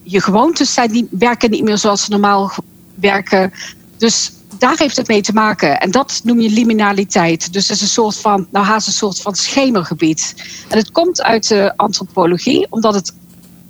Je 0.03 0.22
gewoontes 0.22 0.74
zijn 0.74 0.91
niet, 0.91 1.08
werken 1.10 1.50
niet 1.50 1.63
meer 1.63 1.77
zoals 1.77 2.03
ze 2.03 2.12
normaal 2.12 2.51
werken. 2.96 3.53
Dus 3.98 4.32
daar 4.58 4.77
heeft 4.77 4.98
het 4.98 5.08
mee 5.08 5.22
te 5.22 5.34
maken. 5.34 5.79
En 5.79 5.91
dat 5.91 6.22
noem 6.24 6.39
je 6.39 6.50
liminaliteit. 6.50 7.53
Dus 7.53 7.67
het 7.67 7.75
is 7.75 7.82
een 7.82 7.88
soort 7.88 8.17
van, 8.17 8.48
nou 8.51 8.65
haast 8.65 8.88
een 8.88 8.93
soort 8.93 9.22
van 9.22 9.36
schemergebied. 9.36 10.34
En 10.70 10.77
het 10.77 10.91
komt 10.91 11.22
uit 11.22 11.48
de 11.48 11.74
antropologie, 11.75 12.67
omdat 12.70 12.93
het 12.93 13.13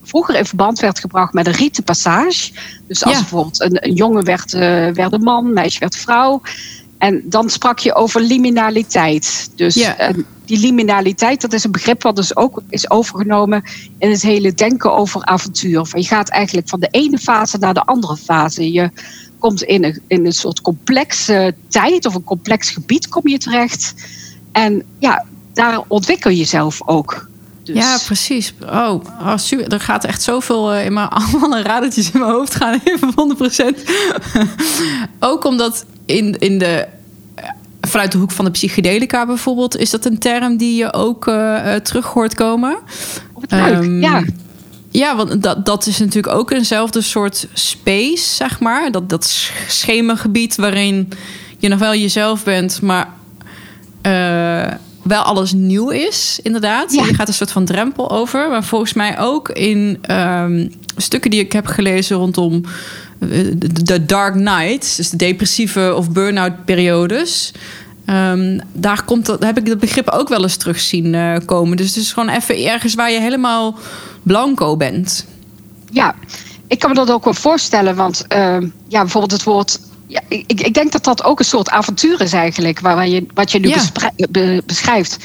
vroeger 0.03 0.35
in 0.35 0.45
verband 0.45 0.79
werd 0.79 0.99
gebracht 0.99 1.33
met 1.33 1.47
een 1.47 1.53
rietenpassage. 1.53 2.51
Dus 2.87 3.03
als 3.03 3.13
ja. 3.13 3.19
bijvoorbeeld 3.19 3.61
een, 3.61 3.85
een 3.87 3.93
jongen 3.93 4.23
werd, 4.23 4.53
uh, 4.53 4.61
werd 4.87 5.13
een 5.13 5.23
man, 5.23 5.45
een 5.45 5.53
meisje 5.53 5.79
werd 5.79 5.95
vrouw. 5.95 6.41
En 7.03 7.21
dan 7.25 7.49
sprak 7.49 7.79
je 7.79 7.95
over 7.95 8.21
liminaliteit. 8.21 9.49
Dus 9.55 9.75
Ja. 9.75 10.11
die 10.45 10.59
liminaliteit, 10.59 11.41
dat 11.41 11.53
is 11.53 11.63
een 11.63 11.71
begrip 11.71 12.03
wat 12.03 12.15
dus 12.15 12.35
ook 12.35 12.61
is 12.69 12.89
overgenomen 12.89 13.63
in 13.97 14.09
het 14.09 14.21
hele 14.21 14.53
denken 14.53 14.93
over 14.93 15.25
avontuur. 15.25 15.85
Van 15.85 16.01
je 16.01 16.07
gaat 16.07 16.29
eigenlijk 16.29 16.69
van 16.69 16.79
de 16.79 16.87
ene 16.91 17.17
fase 17.17 17.57
naar 17.57 17.73
de 17.73 17.85
andere 17.85 18.17
fase. 18.17 18.71
Je 18.71 18.89
komt 19.39 19.63
in 19.63 19.83
een, 19.83 20.01
in 20.07 20.25
een 20.25 20.33
soort 20.33 20.61
complexe 20.61 21.55
tijd 21.67 22.05
of 22.05 22.15
een 22.15 22.23
complex 22.23 22.69
gebied 22.69 23.07
kom 23.07 23.27
je 23.27 23.37
terecht. 23.37 23.93
En 24.51 24.83
ja, 24.99 25.25
daar 25.53 25.81
ontwikkel 25.87 26.29
je 26.31 26.37
jezelf 26.37 26.81
ook. 26.85 27.27
Dus, 27.63 27.75
Ja, 27.75 27.97
precies. 28.05 28.53
Oh, 28.61 29.03
oh, 29.19 29.37
super. 29.37 29.73
Er 29.73 29.79
gaat 29.79 30.03
echt 30.03 30.21
zoveel 30.21 30.73
eh, 30.73 30.85
in 30.85 30.93
mijn 30.93 31.09
allemaal 31.19 31.59
radertjes 31.59 32.11
in 32.11 32.19
mijn 32.19 32.31
hoofd 32.31 32.55
gaan. 32.55 32.79
Even 32.83 33.13
100%. 33.75 33.79
Ook 35.19 35.43
omdat 35.45 35.85
in, 36.13 36.39
in 36.39 36.57
de. 36.57 36.87
Vanuit 37.81 38.11
de 38.11 38.17
hoek 38.17 38.31
van 38.31 38.45
de 38.45 38.51
psychedelica 38.51 39.25
bijvoorbeeld, 39.25 39.77
is 39.77 39.89
dat 39.89 40.05
een 40.05 40.17
term 40.19 40.57
die 40.57 40.75
je 40.75 40.93
ook 40.93 41.27
eh, 41.27 41.75
terug 41.75 42.05
hoort 42.05 42.35
komen. 42.35 42.77
leuk. 43.47 43.49
Ehm, 43.49 44.01
ja. 44.01 44.23
Ja, 44.89 45.15
want 45.15 45.43
dat, 45.43 45.65
dat 45.65 45.85
is 45.85 45.99
natuurlijk 45.99 46.33
ook 46.35 46.51
eenzelfde 46.51 47.01
soort 47.01 47.47
space, 47.53 48.35
zeg 48.35 48.59
maar. 48.59 48.91
Dat, 48.91 49.09
dat 49.09 49.25
sch- 49.25 49.51
schemergebied 49.67 50.55
waarin 50.55 51.09
je 51.57 51.67
nog 51.67 51.79
wel 51.79 51.95
jezelf 51.95 52.43
bent, 52.43 52.81
maar 52.81 53.09
eh, 54.01 54.73
wel 55.03 55.21
alles 55.21 55.53
nieuw 55.53 55.89
is, 55.89 56.39
inderdaad. 56.43 56.93
Ja. 56.93 57.05
Je 57.05 57.13
gaat 57.13 57.27
een 57.27 57.33
soort 57.33 57.51
van 57.51 57.65
drempel 57.65 58.11
over. 58.11 58.49
Maar 58.49 58.63
volgens 58.63 58.93
mij 58.93 59.19
ook 59.19 59.49
in 59.49 59.97
ehm, 60.01 60.67
stukken 60.97 61.31
die 61.31 61.39
ik 61.39 61.51
heb 61.51 61.65
gelezen 61.65 62.17
rondom 62.17 62.61
de, 63.29 63.83
de 63.83 64.05
dark 64.05 64.35
nights, 64.35 64.95
dus 64.95 65.09
de 65.09 65.17
depressieve 65.17 65.93
of 65.95 66.09
burn-out 66.09 66.65
periodes. 66.65 67.51
Ehm, 68.05 68.59
daar 68.71 69.03
komt 69.03 69.25
dat, 69.25 69.43
heb 69.43 69.57
ik 69.57 69.65
dat 69.65 69.79
begrip 69.79 70.09
ook 70.09 70.29
wel 70.29 70.41
eens 70.43 70.57
terug 70.57 70.79
zien 70.79 71.15
eh, 71.15 71.35
komen. 71.45 71.77
Dus 71.77 71.87
het 71.87 71.95
is 71.95 72.13
gewoon 72.13 72.29
even 72.29 72.65
ergens 72.65 72.93
waar 72.93 73.11
je 73.11 73.19
helemaal 73.19 73.75
blanco 74.23 74.77
bent. 74.77 75.25
Ja, 75.91 76.15
ik 76.67 76.79
kan 76.79 76.89
me 76.89 76.95
dat 76.95 77.11
ook 77.11 77.23
wel 77.23 77.33
voorstellen. 77.33 77.95
Want 77.95 78.25
eh, 78.27 78.57
ja, 78.87 78.99
bijvoorbeeld 79.01 79.31
het 79.31 79.43
woord. 79.43 79.79
Ja, 80.07 80.21
ik, 80.27 80.61
ik 80.61 80.73
denk 80.73 80.91
dat 80.91 81.03
dat 81.03 81.23
ook 81.23 81.39
een 81.39 81.45
soort 81.45 81.69
avontuur 81.69 82.21
is 82.21 82.33
eigenlijk. 82.33 82.79
Waar, 82.79 82.95
waar 82.95 83.07
je, 83.07 83.25
wat 83.33 83.51
je 83.51 83.59
nu 83.59 83.67
Ja. 83.67 83.73
bespre- 83.73 84.11
be- 84.29 84.63
beschrijft. 84.65 85.17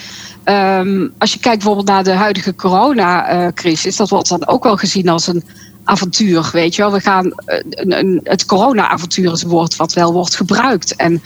Ehm, 0.44 1.08
als 1.18 1.32
je 1.32 1.38
kijkt 1.38 1.56
bijvoorbeeld 1.58 1.88
naar 1.88 2.04
de 2.04 2.12
huidige 2.12 2.54
coronacrisis. 2.54 3.96
Dat 3.96 4.08
wordt 4.08 4.28
dan 4.28 4.46
ook 4.46 4.64
wel 4.64 4.76
gezien 4.76 5.08
als 5.08 5.26
een 5.26 5.44
avontuur. 5.88 6.48
Weet 6.52 6.74
je 6.74 6.82
wel, 6.82 6.92
we 6.92 7.00
gaan. 7.00 7.32
eh, 7.44 7.58
Een, 7.70 7.98
een, 7.98 8.20
het 8.22 8.44
corona-avontuur 8.46 9.32
is 9.32 9.42
een 9.42 9.48
woord 9.48 9.76
wat 9.76 9.92
wel 9.92 10.12
wordt 10.12 10.36
gebruikt. 10.36 10.96
En 10.96 11.22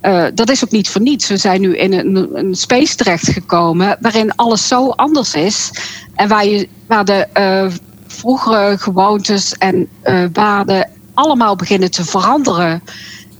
eh, 0.00 0.24
dat 0.34 0.50
is 0.50 0.64
ook 0.64 0.70
niet 0.70 0.88
voor 0.88 1.00
niets. 1.00 1.28
We 1.28 1.36
zijn 1.36 1.60
nu 1.60 1.76
in 1.76 1.92
een, 1.92 2.28
een 2.32 2.54
space 2.54 2.94
terechtgekomen 2.96 3.96
waarin 4.00 4.34
alles 4.36 4.68
zo 4.68 4.88
anders 4.88 5.34
is. 5.34 5.70
En 6.14 6.28
waar, 6.28 6.46
je, 6.46 6.68
waar 6.86 7.04
de 7.04 7.26
eh, 7.32 7.66
vroegere 8.06 8.78
gewoontes 8.78 9.52
en 9.54 9.88
eh, 10.02 10.24
waarden 10.32 10.90
allemaal 11.14 11.56
beginnen 11.56 11.90
te 11.90 12.04
veranderen. 12.04 12.82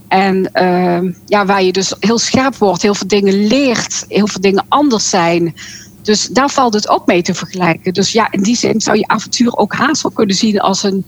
En 0.07 0.49
ja, 1.25 1.45
waar 1.45 1.63
je 1.63 1.71
dus 1.71 1.93
heel 1.99 2.17
scherp 2.19 2.55
wordt, 2.55 2.81
heel 2.81 2.95
veel 2.95 3.07
dingen 3.07 3.47
leert, 3.47 4.05
heel 4.07 4.27
veel 4.27 4.41
dingen 4.41 4.65
anders 4.69 5.09
zijn. 5.09 5.55
Dus 6.05 6.27
daar 6.27 6.49
valt 6.49 6.73
het 6.73 6.89
ook 6.89 7.05
mee 7.05 7.21
te 7.21 7.33
vergelijken. 7.33 7.93
Dus 7.93 8.11
ja, 8.11 8.27
in 8.31 8.43
die 8.43 8.55
zin 8.55 8.81
zou 8.81 8.97
je 8.97 9.07
avontuur 9.07 9.55
ook 9.55 9.73
haast 9.73 10.01
wel 10.01 10.11
kunnen 10.11 10.35
zien 10.35 10.59
als 10.59 10.83
een 10.83 11.03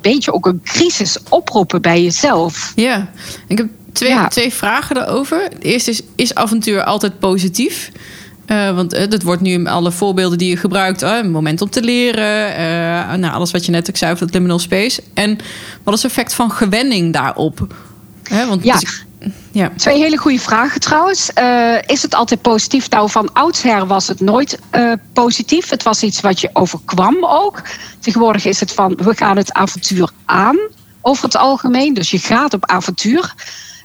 beetje 0.00 0.32
ook 0.32 0.46
een 0.46 0.60
crisis 0.64 1.16
oproepen 1.28 1.82
bij 1.82 2.02
jezelf. 2.02 2.72
Ja, 2.76 3.10
ik 3.48 3.58
heb 3.58 3.68
twee, 3.92 4.10
Ja. 4.10 4.28
twee 4.28 4.52
vragen 4.52 4.94
daarover. 4.94 5.50
De 5.50 5.66
eerste 5.66 5.90
is, 5.90 6.00
is 6.14 6.34
avontuur 6.34 6.84
altijd 6.84 7.18
positief? 7.18 7.90
Eh, 8.46 8.74
want 8.74 8.92
eh, 8.92 9.10
dat 9.10 9.22
wordt 9.22 9.42
nu 9.42 9.50
in 9.52 9.66
alle 9.68 9.92
voorbeelden 9.92 10.38
die 10.38 10.48
je 10.48 10.56
gebruikt. 10.56 11.02
een 11.02 11.30
moment 11.30 11.60
om 11.62 11.70
te 11.70 11.82
leren. 11.82 12.56
eh, 12.56 13.14
nou, 13.14 13.34
alles 13.34 13.50
wat 13.50 13.64
je 13.64 13.70
net 13.72 13.88
ook 13.88 13.96
zei 13.96 14.12
over 14.12 14.24
het 14.24 14.34
liminal 14.34 14.58
space. 14.58 15.02
En 15.14 15.38
wat 15.82 15.94
is 15.94 16.02
het 16.02 16.10
effect 16.10 16.34
van 16.34 16.50
gewenning 16.50 17.12
daarop? 17.12 17.74
Hè, 18.22 18.46
want 18.46 18.64
Ja. 18.64 18.78
Ja. 19.50 19.72
Twee 19.76 19.98
hele 19.98 20.16
goede 20.16 20.38
vragen 20.40 20.80
trouwens. 20.80 21.32
Eh, 21.32 21.76
is 21.86 22.02
het 22.02 22.14
altijd 22.14 22.42
positief? 22.42 22.90
Nou, 22.90 23.10
van 23.10 23.32
oudsher 23.32 23.86
was 23.86 24.08
het 24.08 24.20
nooit 24.20 24.58
eh, 24.70 24.92
positief. 25.12 25.70
Het 25.70 25.82
was 25.82 26.02
iets 26.02 26.20
wat 26.20 26.40
je 26.40 26.50
overkwam 26.52 27.16
ook. 27.26 27.62
Tegenwoordig 28.00 28.44
is 28.44 28.60
het 28.60 28.72
van, 28.72 28.98
we 29.02 29.16
gaan 29.16 29.36
het 29.36 29.52
avontuur 29.52 30.10
aan. 30.24 30.58
Over 31.00 31.24
het 31.24 31.36
algemeen. 31.36 31.94
Dus 31.94 32.10
je 32.10 32.18
gaat 32.18 32.54
op 32.54 32.66
avontuur. 32.66 33.34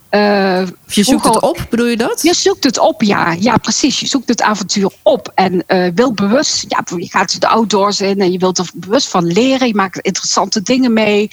Of 0.10 0.94
je 0.94 1.03
zoekt 1.03 1.22
vroeger- 1.22 1.32
het 1.32 1.41
op, 1.41 1.65
bedoel 1.70 1.86
je 1.86 1.98
dat? 1.98 2.22
Je 2.22 2.34
zoekt 2.34 2.63
het 2.63 2.79
op, 2.79 3.01
ja. 3.01 3.32
Ja, 3.39 3.58
precies. 3.58 4.00
Je 4.00 4.08
zoekt 4.08 4.29
het 4.29 4.41
avontuur 4.41 4.91
op. 5.01 5.32
En 5.36 5.63
wil 5.96 6.13
bewust, 6.13 6.65
ja, 6.67 6.84
je 6.98 7.10
gaat 7.10 7.41
de 7.41 7.48
outdoors 7.48 8.01
in 8.01 8.20
en 8.20 8.32
je 8.32 8.38
wilt 8.38 8.58
er 8.58 8.70
bewust 8.74 9.08
van 9.08 9.25
leren. 9.25 9.67
Je 9.67 9.75
maakt 9.75 10.00
interessante 10.00 10.62
dingen 10.62 10.94
mee. 10.94 11.29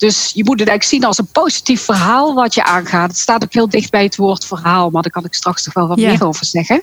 Dus 0.00 0.30
je 0.34 0.44
moet 0.44 0.58
het 0.60 0.68
eigenlijk 0.68 0.82
zien 0.82 1.04
als 1.04 1.18
een 1.18 1.32
positief 1.32 1.82
verhaal 1.82 2.34
wat 2.34 2.54
je 2.54 2.64
aangaat. 2.64 3.08
Het 3.08 3.18
staat 3.18 3.42
ook 3.42 3.52
heel 3.52 3.68
dicht 3.68 3.90
bij 3.90 4.02
het 4.02 4.16
woord 4.16 4.46
verhaal, 4.46 4.90
maar 4.90 5.02
daar 5.02 5.10
kan 5.10 5.24
ik 5.24 5.34
straks 5.34 5.64
nog 5.64 5.74
wel 5.74 5.88
wat 5.88 5.96
meer 5.96 6.26
over 6.26 6.44
zeggen. 6.44 6.82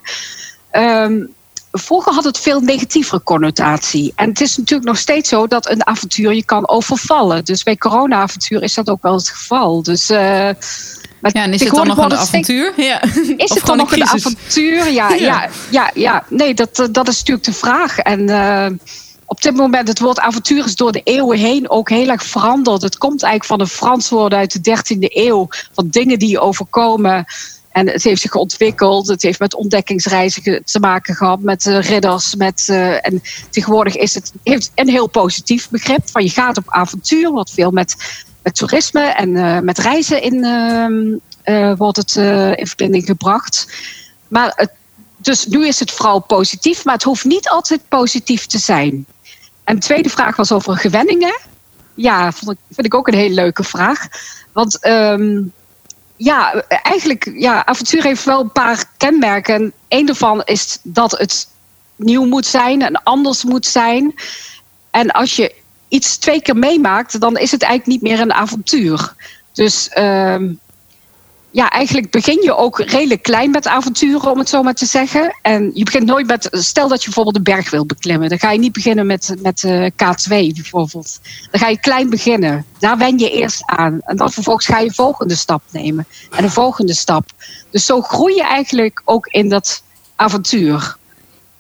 Ehm, 0.72 1.26
vroeger 1.72 2.14
had 2.14 2.24
het 2.24 2.40
veel 2.40 2.60
negatievere 2.60 3.24
connotatie. 3.24 4.14
En 4.16 4.30
het 4.30 4.42
is 4.42 4.58
natuurlijk 4.58 4.88
nog 4.88 4.98
steeds 4.98 5.30
zo 5.30 5.48
dat 5.48 5.70
een 5.70 5.88
avontuur 5.88 6.34
je 6.34 6.46
kan 6.46 6.70
overvallen. 6.70 7.46
Dus 7.46 7.64
bij 7.64 7.78
corona-avontuur 7.78 8.64
is 8.64 8.74
dat 8.74 8.90
ook 8.90 9.02
wel 9.02 9.14
het 9.14 9.30
geval. 9.30 9.84
Dus, 9.84 10.08
maar 10.08 11.32
Ja, 11.34 11.44
en 11.44 11.54
is 11.54 11.64
het 11.64 11.74
dan 11.74 11.88
nog 11.88 11.98
een 11.98 12.18
avontuur? 12.18 12.74
Ja. 12.76 13.02
is 13.38 13.54
het 13.54 13.66
dan 13.66 13.78
nog 13.78 13.92
een 13.92 14.08
avontuur? 14.08 14.92
Ja, 14.92 15.10
Ja. 15.10 15.50
ja. 15.70 15.92
ja, 15.94 16.24
Nee, 16.30 16.54
dat, 16.54 16.88
dat 16.92 17.08
is 17.08 17.18
natuurlijk 17.18 17.46
de 17.46 17.54
vraag. 17.54 17.98
En 17.98 18.30
eh, 18.30 18.68
op 19.30 19.42
dit 19.42 19.56
moment, 19.56 19.88
het 19.88 20.00
woord 20.00 20.20
avontuur 20.20 20.66
is 20.66 20.76
door 20.76 20.92
de 20.92 21.02
eeuwen 21.04 21.38
heen 21.38 21.70
ook 21.70 21.90
heel 21.90 22.10
erg 22.10 22.24
veranderd. 22.24 22.82
Het 22.82 22.98
komt 22.98 23.24
eigenlijk 23.24 23.52
van 23.52 23.60
een 23.60 23.78
Frans 23.78 24.10
woord 24.10 24.34
uit 24.34 24.64
de 24.64 24.78
13e 24.78 24.98
eeuw. 25.00 25.48
Van 25.72 25.88
dingen 25.88 26.20
die 26.20 26.30
je 26.30 26.40
overkomen. 26.40 27.26
En 27.72 27.88
het 27.88 28.04
heeft 28.04 28.22
zich 28.22 28.36
ontwikkeld. 28.36 29.08
Het 29.08 29.22
heeft 29.22 29.40
met 29.40 29.56
ontdekkingsreizen 29.56 30.64
te 30.66 30.80
maken 30.80 31.16
gehad. 31.16 31.40
Met 31.40 31.66
eh, 31.66 31.82
ridders. 31.82 32.36
Met, 32.36 32.66
eh, 32.70 33.08
en 33.08 33.22
tegenwoordig 33.50 33.96
is 33.96 34.14
het 34.14 34.32
heeft 34.44 34.72
een 34.76 34.90
heel 34.90 35.08
positief 35.08 35.70
begrip. 35.70 36.10
Van 36.10 36.24
je 36.24 36.30
gaat 36.30 36.58
op 36.58 36.66
avontuur. 36.68 37.32
Wat 37.32 37.52
veel 37.52 37.72
met, 37.72 37.96
met 38.44 38.56
toerisme 38.56 39.02
en 39.02 39.36
eh, 39.36 39.60
met 39.60 39.78
reizen 39.78 40.22
in, 40.22 40.44
ehm, 40.44 41.18
eh, 41.44 41.78
wordt 41.78 41.98
het 41.98 42.16
in 42.60 42.68
verbinding 42.68 43.06
gebracht. 43.06 43.68
Maar 44.28 44.70
dus 45.18 45.46
nu 45.46 45.68
is 45.68 45.80
het 45.80 45.92
vooral 45.92 46.20
positief. 46.20 46.86
Maar 46.86 46.94
het 46.94 47.04
hoeft 47.04 47.26
niet 47.26 47.50
altijd 47.50 47.82
positief 47.88 48.46
te 48.46 48.58
zijn. 48.58 49.06
En 49.68 49.76
de 49.76 49.82
tweede 49.82 50.10
vraag 50.10 50.36
was 50.36 50.52
over 50.52 50.78
gewenningen. 50.78 51.40
Ja, 51.94 52.32
vond 52.32 52.52
ik, 52.52 52.58
vind 52.72 52.88
ik 52.88 52.94
ook 52.94 53.08
een 53.08 53.14
hele 53.14 53.34
leuke 53.34 53.64
vraag. 53.64 54.08
Want 54.54 54.80
ehm, 54.80 55.42
ja, 56.16 56.54
eigenlijk, 56.68 57.32
ja, 57.34 57.66
avontuur 57.66 58.04
heeft 58.04 58.24
wel 58.24 58.40
een 58.40 58.52
paar 58.52 58.86
kenmerken. 58.98 59.56
En 59.56 59.74
één 59.88 60.06
daarvan 60.06 60.42
is 60.44 60.80
dat 60.84 61.12
het 61.12 61.48
nieuw 61.96 62.26
moet 62.26 62.46
zijn 62.46 62.82
en 62.82 63.04
anders 63.04 63.44
moet 63.44 63.66
zijn. 63.66 64.14
En 64.92 65.12
als 65.12 65.36
je 65.36 65.56
iets 65.88 66.18
twee 66.18 66.42
keer 66.42 66.58
meemaakt, 66.58 67.20
dan 67.20 67.38
is 67.38 67.52
het 67.52 67.62
eigenlijk 67.62 68.02
niet 68.02 68.12
meer 68.12 68.22
een 68.22 68.34
avontuur. 68.34 69.14
Dus 69.54 69.90
ehm, 69.90 70.54
ja, 71.58 71.70
eigenlijk 71.70 72.12
begin 72.12 72.42
je 72.42 72.56
ook 72.56 72.80
redelijk 72.80 73.24
klein 73.24 73.52
met 73.52 73.68
avonturen, 73.68 74.32
om 74.32 74.40
het 74.40 74.50
zo 74.50 74.64
maar 74.64 74.74
te 74.74 74.86
zeggen. 74.86 75.38
En 75.42 75.72
je 75.74 75.84
begint 75.84 76.06
nooit 76.06 76.28
met, 76.28 76.48
stel 76.52 76.88
dat 76.88 77.00
je 77.00 77.06
bijvoorbeeld 77.06 77.36
een 77.36 77.54
berg 77.54 77.70
wil 77.70 77.86
beklimmen. 77.86 78.30
Dan 78.30 78.40
ga 78.40 78.52
je 78.52 78.60
niet 78.60 78.72
beginnen 78.72 79.06
met, 79.06 79.36
met 79.42 79.64
eh, 79.64 79.86
K2 79.92 80.28
bijvoorbeeld. 80.30 81.20
Dan 81.52 81.60
ga 81.60 81.68
je 81.68 81.80
klein 81.80 82.10
beginnen. 82.10 82.66
Daar 82.80 82.98
wen 82.98 83.18
je 83.18 83.32
eerst 83.32 83.64
aan. 83.66 84.00
En 84.02 84.18
dan 84.18 84.32
vervolgens 84.32 84.66
ga 84.66 84.80
je 84.80 84.88
een 84.88 84.94
volgende 84.94 85.36
stap 85.36 85.62
nemen. 85.72 86.08
En 86.32 86.44
een 86.44 86.50
volgende 86.50 86.94
stap. 86.94 87.26
Dus 87.70 87.86
zo 87.86 88.02
groei 88.02 88.36
je 88.36 88.44
eigenlijk 88.44 89.02
ook 89.06 89.28
in 89.28 89.50
dat 89.50 89.84
avontuur. 90.16 90.98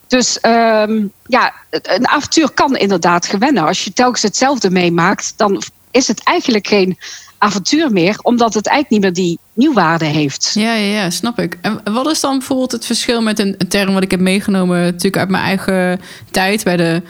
Dus 0.07 0.39
ehm, 0.39 1.05
ja, 1.27 1.53
een 1.69 2.07
avontuur 2.07 2.51
kan 2.51 2.75
inderdaad 2.75 3.25
gewennen. 3.25 3.63
Als 3.63 3.83
je 3.83 3.93
telkens 3.93 4.21
hetzelfde 4.21 4.69
meemaakt, 4.69 5.33
dan 5.35 5.61
is 5.91 6.07
het 6.07 6.23
eigenlijk 6.23 6.67
geen 6.67 6.97
avontuur 7.37 7.91
meer, 7.91 8.19
omdat 8.21 8.53
het 8.53 8.67
eigenlijk 8.67 9.03
niet 9.03 9.15
meer 9.15 9.25
die 9.25 9.39
nieuwwaarde 9.53 10.05
heeft. 10.05 10.51
Ja, 10.53 10.73
ja, 10.73 11.01
ja, 11.01 11.09
snap 11.09 11.39
ik. 11.39 11.57
En 11.61 11.81
wat 11.93 12.11
is 12.11 12.19
dan 12.19 12.37
bijvoorbeeld 12.37 12.71
het 12.71 12.85
verschil 12.85 13.21
met 13.21 13.39
een, 13.39 13.55
een 13.57 13.67
term 13.67 13.93
wat 13.93 14.03
ik 14.03 14.11
heb 14.11 14.19
meegenomen, 14.19 14.81
natuurlijk 14.81 15.17
uit 15.17 15.29
mijn 15.29 15.43
eigen 15.43 16.01
tijd 16.31 16.63
bij 16.63 16.77
de 16.77 17.01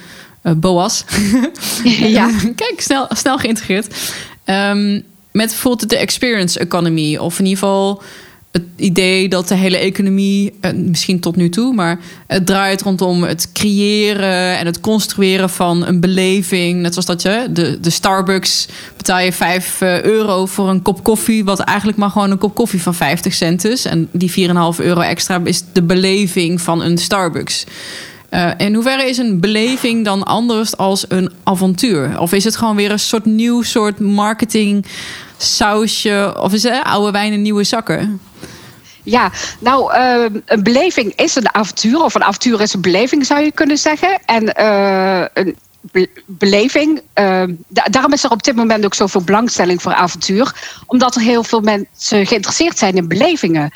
eh, 0.42 0.52
BOA's? 0.54 1.04
Ja. 2.18 2.30
Kijk, 2.56 2.82
snel, 2.82 3.08
snel 3.10 3.38
geïntegreerd. 3.38 3.96
Ehm, 4.44 4.94
met 5.32 5.50
bijvoorbeeld 5.50 5.90
de 5.90 5.98
experience 5.98 6.60
economy, 6.60 7.18
of 7.18 7.40
in 7.40 7.46
ieder 7.46 7.60
geval 7.60 8.02
het 8.52 8.64
idee 8.76 9.30
dat 9.30 9.48
de 9.48 9.56
hele 9.56 9.78
economie, 9.78 10.54
eh, 10.60 10.72
misschien 10.74 11.20
tot 11.20 11.36
nu 11.36 11.50
toe, 11.50 11.74
maar 11.74 12.00
het 12.28 12.46
draait 12.46 12.82
rondom 12.82 13.24
het 13.24 13.52
creëren 13.52 14.58
en 14.58 14.66
het 14.66 14.80
construeren 14.80 15.50
van 15.50 15.86
een 15.86 16.00
beleving. 16.00 16.82
Net 16.82 16.92
zoals 16.92 17.06
dat 17.06 17.22
je 17.22 17.48
de, 17.50 17.80
de 17.80 17.90
Starbucks 17.90 18.68
betaal 18.98 19.20
je 19.20 19.34
5 19.34 19.82
eh, 19.82 20.02
euro 20.02 20.46
voor 20.46 20.70
een 20.70 20.82
kop 20.82 21.04
koffie, 21.04 21.46
wat 21.46 21.60
eigenlijk 21.60 21.98
maar 21.98 22.10
gewoon 22.10 22.32
een 22.32 22.38
kop 22.38 22.56
koffie 22.56 22.82
van 22.82 22.96
50 22.96 23.34
cent 23.34 23.66
is. 23.66 23.86
En 23.86 24.10
die 24.12 24.32
4,5 24.32 24.80
euro 24.80 25.02
extra 25.02 25.42
is 25.44 25.64
de 25.74 25.84
beleving 25.84 26.62
van 26.62 26.82
een 26.82 26.98
Starbucks. 26.98 27.66
Uh, 28.30 28.52
in 28.58 28.74
hoeverre 28.74 29.10
is 29.10 29.18
een 29.18 29.40
beleving 29.40 30.06
dan 30.06 30.24
anders 30.24 30.78
als 30.78 31.06
een 31.08 31.32
avontuur? 31.44 32.20
Of 32.20 32.34
is 32.34 32.44
het 32.44 32.56
gewoon 32.56 32.76
weer 32.76 32.92
een 32.92 33.00
soort 33.00 33.26
nieuw 33.26 33.62
soort 33.62 34.00
marketing 34.00 34.86
sausje? 35.38 36.36
Of 36.42 36.54
is 36.54 36.64
het 36.64 36.84
oude 36.84 37.12
wijn 37.12 37.34
in 37.34 37.42
nieuwe 37.42 37.64
zakken? 37.64 38.20
Ja, 39.10 39.32
nou, 39.60 39.94
uh, 39.94 40.40
een 40.46 40.64
beleving 40.64 41.14
is 41.16 41.36
een 41.36 41.54
avontuur, 41.54 42.04
of 42.04 42.16
een 42.16 42.24
avontuur 42.24 42.62
is 42.62 42.74
een 42.74 42.82
beleving, 42.82 43.26
zou 43.26 43.42
je 43.42 43.52
kunnen 43.52 43.78
zeggen. 43.78 44.20
En 44.26 44.54
uh, 44.60 45.26
een 45.34 45.56
beleving, 46.26 47.02
uh, 47.16 47.44
daarom 47.68 48.14
is 48.14 48.24
er 48.24 48.32
op 48.32 48.44
dit 48.44 48.56
moment 48.56 48.86
ook 48.86 48.94
zoveel 48.94 49.22
belangstelling 49.22 49.82
voor 49.82 49.94
avontuur, 49.94 50.54
omdat 50.86 51.16
er 51.16 51.22
heel 51.22 51.44
veel 51.44 51.62
mensen 51.62 52.26
geïnteresseerd 52.26 52.78
zijn 52.78 52.96
in 52.96 53.08
belevingen. 53.08 53.72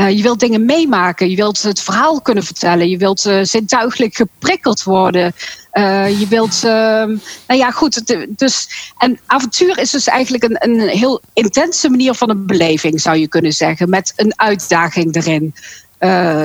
Uh, 0.00 0.10
je 0.10 0.22
wilt 0.22 0.40
dingen 0.40 0.64
meemaken, 0.64 1.30
je 1.30 1.36
wilt 1.36 1.62
het 1.62 1.80
verhaal 1.80 2.20
kunnen 2.20 2.44
vertellen, 2.44 2.88
je 2.88 2.96
wilt 2.96 3.24
uh, 3.24 3.38
zintuigelijk 3.42 4.14
geprikkeld 4.14 4.82
worden. 4.82 5.34
Uh, 5.72 6.20
je 6.20 6.28
wilt, 6.28 6.64
ehm, 6.64 7.16
nou 7.46 7.60
ja, 7.60 7.70
goed. 7.70 8.26
Dus, 8.38 8.68
en 8.98 9.18
avontuur 9.26 9.78
is 9.78 9.90
dus 9.90 10.06
eigenlijk 10.06 10.44
een, 10.44 10.56
een 10.70 10.88
heel 10.88 11.20
intense 11.32 11.90
manier 11.90 12.14
van 12.14 12.30
een 12.30 12.46
beleving, 12.46 13.00
zou 13.00 13.16
je 13.16 13.28
kunnen 13.28 13.52
zeggen, 13.52 13.88
met 13.88 14.12
een 14.16 14.32
uitdaging 14.36 15.14
erin. 15.16 15.54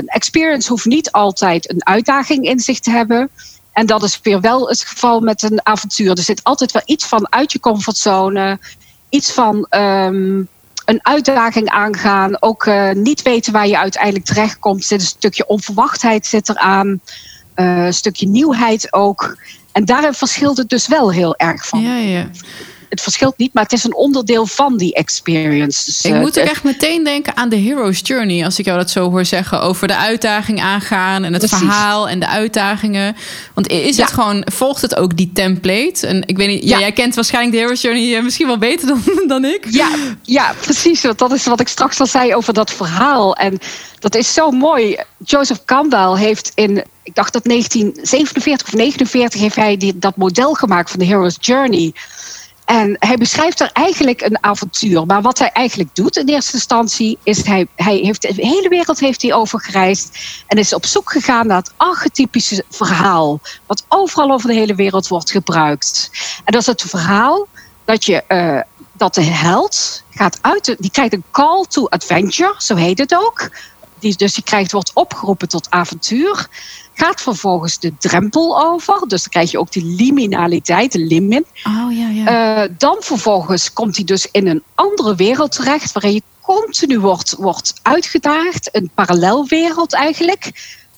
Experience 0.05 0.69
hoeft 0.69 0.85
niet 0.85 1.11
altijd 1.11 1.69
een 1.69 1.85
uitdaging 1.85 2.45
in 2.45 2.59
zich 2.59 2.79
te 2.79 2.91
hebben. 2.91 3.29
En 3.71 3.85
dat 3.85 4.03
is 4.03 4.19
weer 4.23 4.41
wel 4.41 4.67
het 4.67 4.81
geval 4.81 5.19
met 5.19 5.43
een 5.43 5.65
avontuur. 5.65 6.11
Er 6.11 6.23
zit 6.23 6.43
altijd 6.43 6.71
wel 6.71 6.83
iets 6.85 7.05
van 7.05 7.31
uit 7.31 7.51
je 7.51 7.59
comfortzone, 7.59 8.59
iets 9.09 9.31
van. 9.31 9.67
Um, 9.69 10.49
een 10.85 10.99
uitdaging 11.01 11.69
aangaan. 11.69 12.41
Ook 12.41 12.65
uh, 12.65 12.91
niet 12.91 13.21
weten 13.21 13.53
waar 13.53 13.67
je 13.67 13.77
uiteindelijk 13.77 14.25
terechtkomt. 14.25 14.85
Zit 14.85 15.01
een 15.01 15.07
stukje 15.07 15.47
onverwachtheid 15.47 16.25
zit 16.25 16.49
eraan. 16.49 17.01
Uh, 17.55 17.85
een 17.85 17.93
stukje 17.93 18.27
nieuwheid 18.27 18.93
ook. 18.93 19.37
En 19.71 19.85
daarin 19.85 20.13
verschilt 20.13 20.57
het 20.57 20.69
dus 20.69 20.87
wel 20.87 21.11
heel 21.11 21.35
erg 21.35 21.67
van. 21.67 21.81
Ja, 21.81 21.95
ja 21.97 22.29
het 22.89 23.01
verschilt 23.01 23.37
niet, 23.37 23.53
maar 23.53 23.63
het 23.63 23.71
is 23.71 23.83
een 23.83 23.95
onderdeel 23.95 24.45
van 24.45 24.77
die 24.77 24.93
experience. 24.93 25.85
Dus, 25.85 26.05
ik 26.05 26.13
uh, 26.13 26.19
moet 26.19 26.39
ook 26.39 26.45
echt 26.45 26.63
meteen 26.63 27.03
denken 27.03 27.37
aan 27.37 27.49
de 27.49 27.55
hero's 27.55 27.99
journey, 28.03 28.45
als 28.45 28.59
ik 28.59 28.65
jou 28.65 28.77
dat 28.77 28.89
zo 28.89 29.09
hoor 29.09 29.25
zeggen, 29.25 29.61
over 29.61 29.87
de 29.87 29.97
uitdaging 29.97 30.61
aangaan 30.61 31.23
en 31.23 31.33
het 31.33 31.47
Precies. 31.47 31.57
verhaal 31.57 32.09
en 32.09 32.19
de 32.19 32.27
uitdagingen. 32.27 33.15
Want 33.53 33.67
is 33.67 33.97
het 33.97 34.11
gewoon, 34.11 34.47
volgt 34.51 34.81
het 34.81 34.95
ook 34.95 35.17
die 35.17 35.31
template? 35.33 36.07
En 36.07 36.23
ik 36.25 36.37
weet 36.37 36.47
niet, 36.47 36.63
ja. 36.63 36.79
jij 36.79 36.91
kent 36.91 37.15
waarschijnlijk 37.15 37.55
de 37.55 37.61
hero's 37.61 37.81
journey 37.81 38.21
misschien 38.21 38.47
wel 38.47 38.57
beter 38.57 38.87
dan, 38.87 39.01
dan 39.27 39.45
ik. 39.45 39.67
Ja, 39.69 39.89
ja, 40.21 40.53
precies. 40.61 41.01
Want 41.01 41.17
dat 41.17 41.31
is 41.31 41.45
wat 41.45 41.59
ik 41.59 41.67
straks 41.67 41.99
al 41.99 42.05
zei 42.05 42.35
over 42.35 42.53
dat 42.53 42.71
verhaal. 42.71 43.35
En 43.35 43.59
dat 43.99 44.15
is 44.15 44.33
zo 44.33 44.51
mooi. 44.51 44.97
Joseph 45.17 45.65
Campbell 45.65 46.17
heeft 46.17 46.51
in, 46.55 46.83
ik 47.03 47.15
dacht 47.15 47.33
dat 47.33 47.43
1947 47.43 48.67
of 48.67 48.73
49 48.73 49.41
heeft 49.41 49.55
hij 49.55 49.77
die, 49.77 49.97
dat 49.97 50.15
model 50.15 50.53
gemaakt 50.53 50.89
van 50.89 50.99
de 50.99 51.05
hero's 51.05 51.37
journey. 51.39 51.93
En 52.65 52.95
hij 52.99 53.17
beschrijft 53.17 53.59
er 53.59 53.69
eigenlijk 53.73 54.21
een 54.21 54.43
avontuur. 54.43 55.05
Maar 55.05 55.21
wat 55.21 55.39
hij 55.39 55.49
eigenlijk 55.49 55.95
doet 55.95 56.17
in 56.17 56.27
eerste 56.27 56.53
instantie 56.53 57.17
is 57.23 57.45
hij, 57.45 57.67
hij 57.75 57.95
heeft 57.95 58.21
de 58.21 58.33
hele 58.35 58.69
wereld 58.69 58.99
heeft 58.99 59.21
hij 59.21 59.33
overgereisd 59.33 60.17
en 60.47 60.57
is 60.57 60.73
op 60.73 60.85
zoek 60.85 61.11
gegaan 61.11 61.47
naar 61.47 61.57
het 61.57 61.73
archetypische 61.77 62.63
verhaal, 62.69 63.39
wat 63.65 63.85
overal 63.87 64.31
over 64.31 64.47
de 64.47 64.55
hele 64.55 64.75
wereld 64.75 65.07
wordt 65.07 65.31
gebruikt. 65.31 66.09
En 66.43 66.51
dat 66.51 66.61
is 66.61 66.67
het 66.67 66.81
verhaal 66.81 67.47
dat 67.85 68.05
je 68.05 68.23
uh, 68.27 68.59
dat 68.97 69.13
de 69.13 69.23
held 69.23 70.03
gaat 70.09 70.37
uit, 70.41 70.75
die 70.79 70.91
krijgt 70.91 71.13
een 71.13 71.23
call 71.31 71.65
to 71.67 71.87
adventure, 71.87 72.55
zo 72.57 72.75
heet 72.75 72.97
het 72.97 73.15
ook. 73.15 73.49
Die, 73.99 74.15
dus 74.15 74.33
die 74.33 74.43
krijgt, 74.43 74.71
wordt 74.71 74.93
opgeroepen 74.93 75.47
tot 75.47 75.69
avontuur 75.69 76.47
gaat 76.95 77.21
vervolgens 77.21 77.79
de 77.79 77.93
drempel 77.99 78.61
over. 78.61 79.07
Dus 79.07 79.21
dan 79.21 79.31
krijg 79.31 79.51
je 79.51 79.59
ook 79.59 79.71
die 79.71 79.85
liminaliteit, 79.85 80.91
de 80.91 80.99
limit. 80.99 81.45
Oh, 81.63 81.97
ja, 81.97 82.09
ja. 82.09 82.63
Uh, 82.63 82.73
dan 82.77 82.97
vervolgens 82.99 83.73
komt 83.73 83.95
hij 83.95 84.05
dus 84.05 84.27
in 84.31 84.47
een 84.47 84.63
andere 84.75 85.15
wereld 85.15 85.51
terecht... 85.51 85.91
waarin 85.91 86.13
je 86.13 86.21
continu 86.41 86.99
wordt, 86.99 87.35
wordt 87.37 87.73
uitgedaagd. 87.81 88.69
Een 88.71 88.89
parallelwereld 88.93 89.93
eigenlijk. 89.93 90.45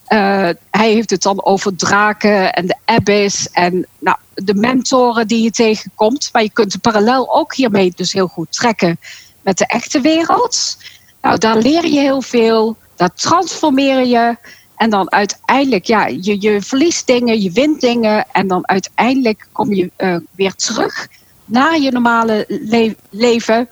Uh, 0.09 0.49
hij 0.71 0.91
heeft 0.91 1.09
het 1.09 1.21
dan 1.21 1.45
over 1.45 1.75
draken 1.75 2.53
en 2.53 2.67
de 2.67 2.75
abyss... 2.85 3.49
en 3.51 3.87
nou, 3.99 4.17
de 4.33 4.53
mentoren 4.53 5.27
die 5.27 5.43
je 5.43 5.51
tegenkomt. 5.51 6.29
Maar 6.31 6.43
je 6.43 6.51
kunt 6.51 6.71
de 6.71 6.79
parallel 6.79 7.35
ook 7.35 7.55
hiermee 7.55 7.93
dus 7.95 8.13
heel 8.13 8.27
goed 8.27 8.51
trekken... 8.51 8.99
met 9.41 9.57
de 9.57 9.65
echte 9.65 10.01
wereld. 10.01 10.77
Nou, 11.21 11.37
daar 11.37 11.57
leer 11.57 11.85
je 11.85 11.99
heel 11.99 12.21
veel... 12.21 12.77
Daar 12.95 13.13
transformeer 13.13 14.05
je... 14.05 14.37
En 14.77 14.89
dan 14.89 15.11
uiteindelijk, 15.11 15.85
ja, 15.85 16.05
je, 16.07 16.41
je 16.41 16.61
verliest 16.61 17.07
dingen, 17.07 17.41
je 17.41 17.51
wint 17.51 17.81
dingen. 17.81 18.25
En 18.31 18.47
dan 18.47 18.67
uiteindelijk 18.67 19.47
kom 19.51 19.73
je 19.73 19.91
uh, 19.97 20.15
weer 20.35 20.55
terug 20.55 21.07
naar 21.45 21.79
je 21.79 21.91
normale 21.91 22.45
le 22.47 22.95
leven. 23.09 23.69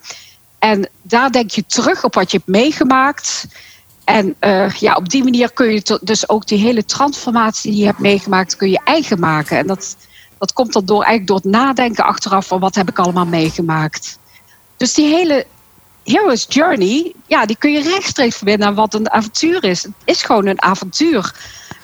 En 0.60 0.89
daar 1.02 1.32
denk 1.32 1.50
je 1.50 1.65
terug 1.65 2.04
op 2.04 2.13
wat 2.13 2.32
je 2.32 2.38
hebt 2.38 2.50
meegemaakt. 2.50 3.48
En 4.04 4.36
uh, 4.41 4.70
ja, 4.70 4.96
op 4.96 5.10
die 5.10 5.24
manier 5.24 5.52
kun 5.52 5.74
je 5.74 6.00
dus 6.02 6.30
ook 6.30 6.48
die 6.48 6.60
hele 6.60 6.86
transformatie 6.86 7.72
die 7.72 7.80
je 7.80 7.86
hebt 7.86 8.00
meegemaakt, 8.00 8.56
kun 8.56 8.70
je 8.70 8.82
eigen 8.84 9.20
maken. 9.20 9.58
En 9.58 9.68
dat, 9.68 9.96
dat 10.38 10.54
komt 10.54 10.74
dan 10.74 10.86
door, 10.86 11.04
eigenlijk 11.04 11.28
door 11.28 11.52
het 11.52 11.62
nadenken 11.62 12.06
achteraf 12.06 12.48
van 12.48 12.60
wat 12.60 12.76
heb 12.76 12.89
ik 12.89 13.00
allemaal 13.00 13.26
meegemaakt. 13.26 14.20
Dus 14.78 14.94
die 14.94 15.08
hele 15.08 15.46
Hero's 16.06 16.46
Journey, 16.50 17.13
ja, 17.28 17.46
die 17.46 17.58
kun 17.58 17.72
je 17.72 17.82
rechtstreeks 17.82 18.36
verbinden 18.36 18.68
aan 18.68 18.76
wat 18.76 18.94
een 18.94 19.12
avontuur 19.12 19.63
is. 19.63 19.84
Het 19.84 19.94
is 20.04 20.24
gewoon 20.24 20.46
een 20.46 20.62
avontuur. 20.62 21.34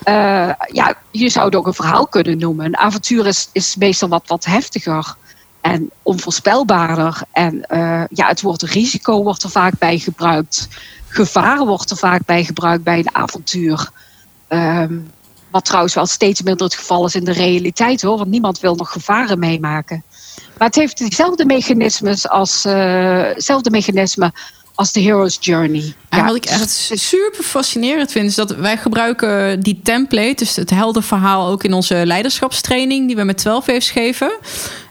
Uh, 0.07 0.51
ja, 0.71 0.95
je 1.11 1.29
zou 1.29 1.45
het 1.45 1.55
ook 1.55 1.67
een 1.67 1.73
verhaal 1.73 2.07
kunnen 2.07 2.37
noemen. 2.37 2.65
Een 2.65 2.77
avontuur 2.77 3.27
is, 3.27 3.49
is 3.51 3.75
meestal 3.75 4.09
wat, 4.09 4.23
wat 4.27 4.45
heftiger 4.45 5.15
en 5.61 5.91
onvoorspelbaarder. 6.01 7.21
En 7.31 7.65
uh, 7.69 8.03
ja, 8.09 8.27
het 8.27 8.41
woord 8.41 8.61
risico 8.61 9.23
wordt 9.23 9.43
er 9.43 9.49
vaak 9.49 9.77
bij 9.77 9.97
gebruikt. 9.97 10.67
Gevaar 11.07 11.65
wordt 11.65 11.91
er 11.91 11.97
vaak 11.97 12.25
bij 12.25 12.43
gebruikt 12.43 12.83
bij 12.83 12.99
een 12.99 13.15
avontuur. 13.15 13.89
Um, 14.49 15.11
wat 15.51 15.65
trouwens 15.65 15.93
wel 15.93 16.05
steeds 16.05 16.41
minder 16.41 16.65
het 16.65 16.75
geval 16.75 17.05
is 17.05 17.15
in 17.15 17.23
de 17.23 17.31
realiteit 17.31 18.01
hoor. 18.01 18.17
Want 18.17 18.29
niemand 18.29 18.59
wil 18.59 18.75
nog 18.75 18.91
gevaren 18.91 19.39
meemaken. 19.39 20.03
Maar 20.57 20.67
het 20.67 20.75
heeft 20.75 20.97
dezelfde 20.97 21.45
mechanismes 21.45 22.29
als, 22.29 22.65
uh, 22.65 23.61
mechanisme 23.69 24.31
als 24.75 24.91
de 24.91 25.01
Hero's 25.01 25.37
Journey. 25.39 25.93
En 26.09 26.17
ja, 26.17 26.25
wat 26.25 26.35
ik 26.35 26.45
echt 26.45 26.91
super 26.93 27.43
fascinerend 27.43 28.11
vind, 28.11 28.29
is 28.29 28.35
dat 28.35 28.55
wij 28.55 28.77
gebruiken 28.77 29.59
die 29.59 29.79
template, 29.83 30.35
dus 30.35 30.55
het 30.55 30.69
heldenverhaal, 30.69 31.47
ook 31.47 31.63
in 31.63 31.73
onze 31.73 32.05
leiderschapstraining 32.05 33.07
die 33.07 33.15
we 33.15 33.23
met 33.23 33.37
12 33.37 33.65
heeft 33.65 33.89
geven. 33.89 34.31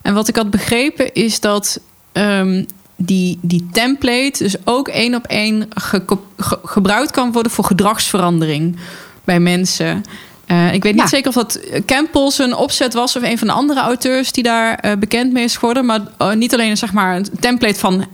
En 0.03 0.15
wat 0.15 0.29
ik 0.29 0.37
had 0.37 0.51
begrepen 0.51 1.13
is 1.13 1.41
dat 1.41 1.81
um, 2.13 2.67
die, 2.97 3.39
die 3.43 3.69
template 3.73 4.43
dus 4.43 4.57
ook 4.65 4.89
één 4.89 5.15
op 5.15 5.27
één 5.27 5.69
ge, 5.75 6.03
ge, 6.37 6.59
gebruikt 6.65 7.11
kan 7.11 7.33
worden 7.33 7.53
voor 7.53 7.65
gedragsverandering 7.65 8.77
bij 9.25 9.41
mensen. 9.41 10.05
Uh, 10.51 10.75
ik 10.75 10.83
weet 10.83 10.95
niet 10.95 11.09
zeker 11.09 11.29
of 11.29 11.35
dat 11.35 11.61
Campbell 11.87 12.31
zijn 12.31 12.55
opzet 12.55 12.95
was 12.95 13.17
of 13.17 13.23
een 13.23 13.39
van 13.39 13.47
de 13.47 13.53
andere 13.53 13.81
auteurs 13.81 14.33
die 14.33 14.43
daar 14.43 14.85
uh, 14.85 14.93
bekend 14.99 15.33
mee 15.33 15.45
is 15.45 15.57
geworden. 15.57 15.87
Maar 15.87 16.01
uh, 16.19 16.33
niet 16.33 16.55
alleen 16.55 16.77
zeg 16.77 16.93
maar, 16.93 17.17
een 17.17 17.27
template 17.41 17.79
van 17.79 18.07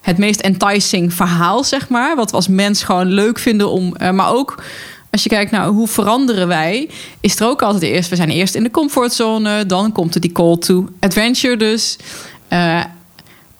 het 0.00 0.18
meest 0.18 0.40
enticing 0.40 1.14
verhaal, 1.14 1.64
zeg 1.64 1.88
maar. 1.88 2.16
Wat 2.16 2.30
we 2.30 2.36
als 2.36 2.48
mens 2.48 2.82
gewoon 2.82 3.06
leuk 3.06 3.38
vinden 3.38 3.70
om. 3.70 3.94
maar 4.12 4.32
ook 4.32 4.62
als 5.10 5.22
je 5.22 5.28
kijkt 5.28 5.50
naar 5.50 5.66
hoe 5.66 5.88
veranderen 5.88 6.48
wij, 6.48 6.90
is 7.20 7.40
er 7.40 7.46
ook 7.46 7.62
altijd 7.62 7.82
eerst. 7.82 8.10
We 8.10 8.16
zijn 8.16 8.30
eerst 8.30 8.54
in 8.54 8.62
de 8.62 8.70
comfortzone, 8.70 9.66
dan 9.66 9.92
komt 9.92 10.14
er 10.14 10.20
die 10.20 10.32
call 10.32 10.56
to 10.56 10.88
adventure 11.00 11.56
dus. 11.56 11.96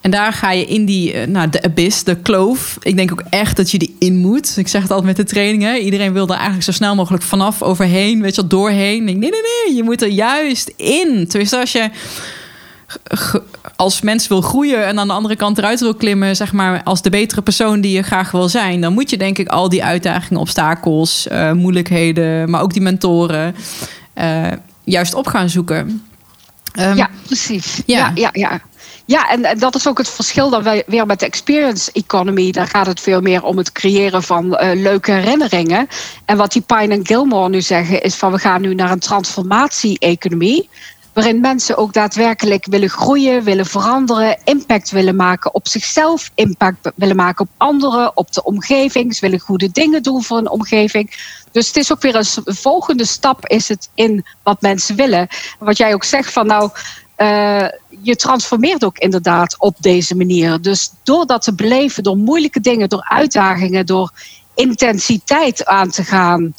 En 0.01 0.11
daar 0.11 0.33
ga 0.33 0.53
je 0.53 0.65
in 0.65 0.85
die, 0.85 1.13
eh, 1.13 1.27
nou, 1.27 1.49
de 1.49 1.63
abyss, 1.63 2.05
de 2.05 2.17
kloof. 2.17 2.77
Ik 2.81 2.97
denk 2.97 3.13
ook 3.13 3.23
echt 3.31 3.57
dat 3.57 3.71
je 3.71 3.79
die 3.79 3.97
in 3.99 4.17
moet. 4.17 4.57
Ik 4.57 4.69
zeg 4.69 4.83
het 4.83 4.91
altijd 4.91 5.17
met 5.17 5.27
de 5.27 5.33
trainingen. 5.35 5.83
Iedereen 5.83 6.13
wil 6.13 6.27
er 6.27 6.35
eigenlijk 6.35 6.63
zo 6.63 6.73
snel 6.73 6.95
mogelijk 6.95 7.23
vanaf, 7.23 7.63
overheen, 7.63 8.23
weet 8.23 8.35
je 8.35 8.41
wel, 8.41 8.51
doorheen. 8.51 9.07
Denk, 9.07 9.19
nee, 9.19 9.31
nee, 9.31 9.41
nee, 9.65 9.77
je 9.77 9.83
moet 9.83 10.03
er 10.03 10.09
juist 10.09 10.73
in. 10.77 11.27
Tenminste, 11.29 11.59
als 11.59 11.73
je 11.73 11.91
als 13.77 14.01
mens 14.01 14.29
wil 14.29 14.41
groeien 14.41 14.87
en 14.87 14.99
aan 14.99 15.07
de 15.07 15.13
andere 15.13 15.37
kant 15.37 15.59
eruit 15.59 15.81
wil 15.81 15.95
klimmen, 15.95 16.37
zeg 16.37 16.53
maar, 16.53 16.83
als 16.83 17.03
de 17.03 17.11
betere 17.11 17.43
persoon 17.43 17.81
die 17.81 17.93
je 17.93 18.03
graag 18.03 18.31
wil 18.31 18.49
zijn, 18.49 18.81
dan 18.81 18.93
moet 18.93 19.11
je 19.11 19.17
denk 19.17 19.39
ik 19.39 19.49
al 19.49 19.69
die 19.69 19.85
uitdagingen, 19.85 20.41
obstakels, 20.41 21.27
uh, 21.33 21.53
moeilijkheden, 21.53 22.51
maar 22.51 22.63
ook 22.63 22.73
die 22.73 22.83
mentoren 22.83 23.55
uh, 24.15 24.47
juist 24.85 25.15
op 25.15 25.27
gaan 25.27 25.49
zoeken. 25.49 26.03
Um, 26.79 26.97
ja, 26.97 27.11
precies. 27.27 27.83
Ja, 27.87 28.13
ja, 28.15 28.31
ja. 28.33 28.51
ja. 28.51 28.61
Ja, 29.11 29.31
en, 29.31 29.59
dat 29.59 29.75
is 29.75 29.89
ook 29.89 29.99
het 29.99 30.09
verschil 30.09 30.51
dan 30.51 30.83
weer 30.87 31.07
met 31.07 31.21
de 31.21 31.27
experience 31.27 31.93
economy. 31.93 32.51
Daar 32.51 32.67
gaat 32.67 32.87
het 32.87 33.01
veel 33.01 33.21
meer 33.21 33.43
om 33.43 33.57
het 33.57 33.73
creëren 33.73 34.23
van 34.23 34.47
uh, 34.47 34.71
leuke 34.75 35.13
herinneringen. 35.13 35.89
En 36.25 36.37
wat 36.37 36.53
die 36.53 36.63
Pine 36.63 36.95
en 36.95 37.07
Gilmore 37.07 37.49
nu 37.49 37.61
zeggen 37.61 38.03
is 38.03 38.15
van 38.15 38.33
we 38.33 38.39
gaan 38.39 38.61
nu 38.61 38.75
naar 38.75 38.91
een 38.91 38.99
transformatie-economie. 38.99 40.69
Waarin 41.13 41.41
mensen 41.41 41.77
ook 41.77 41.93
daadwerkelijk 41.93 42.67
willen 42.67 42.89
groeien, 42.89 43.45
willen 43.45 43.67
veranderen, 43.67 44.39
impact 44.45 44.91
willen 44.91 45.17
maken 45.17 45.55
op 45.55 45.69
zichzelf, 45.69 46.31
impact 46.35 46.91
willen 46.95 47.17
maken 47.17 47.45
op 47.45 47.51
anderen, 47.57 48.17
op 48.17 48.33
de 48.33 48.43
omgeving. 48.43 49.15
Ze 49.15 49.21
willen 49.21 49.41
goede 49.41 49.71
dingen 49.71 50.03
doen 50.03 50.23
voor 50.23 50.39
een 50.39 50.51
omgeving. 50.51 51.11
Dus 51.53 51.67
het 51.67 51.77
is 51.77 51.93
ook 51.93 52.03
weer 52.03 52.15
een 52.15 52.55
volgende 52.55 53.05
stap 53.05 53.47
is 53.47 53.69
het 53.69 53.89
in 53.95 54.25
wat 54.43 54.61
mensen 54.61 54.97
willen. 54.97 55.29
Wat 55.59 55.77
jij 55.77 55.95
ook 55.95 56.05
zegt 56.05 56.33
van 56.33 56.47
nou, 56.47 56.71
uh, 57.21 57.67
je 58.03 58.17
transformeert 58.17 58.85
ook 58.85 58.99
inderdaad 58.99 59.57
op 59.59 59.77
deze 59.79 60.17
manier. 60.17 60.61
Dus 60.61 60.93
door 61.03 61.27
dat 61.27 61.43
te 61.43 61.55
beleven, 61.55 62.03
door 62.03 62.17
moeilijke 62.17 62.61
dingen, 62.61 62.89
door 62.89 63.07
uitdagingen, 63.09 63.87
door 63.87 64.13
intensiteit 64.55 65.65
aan 65.65 65.91
te 65.91 66.05
gaan. 66.05 66.55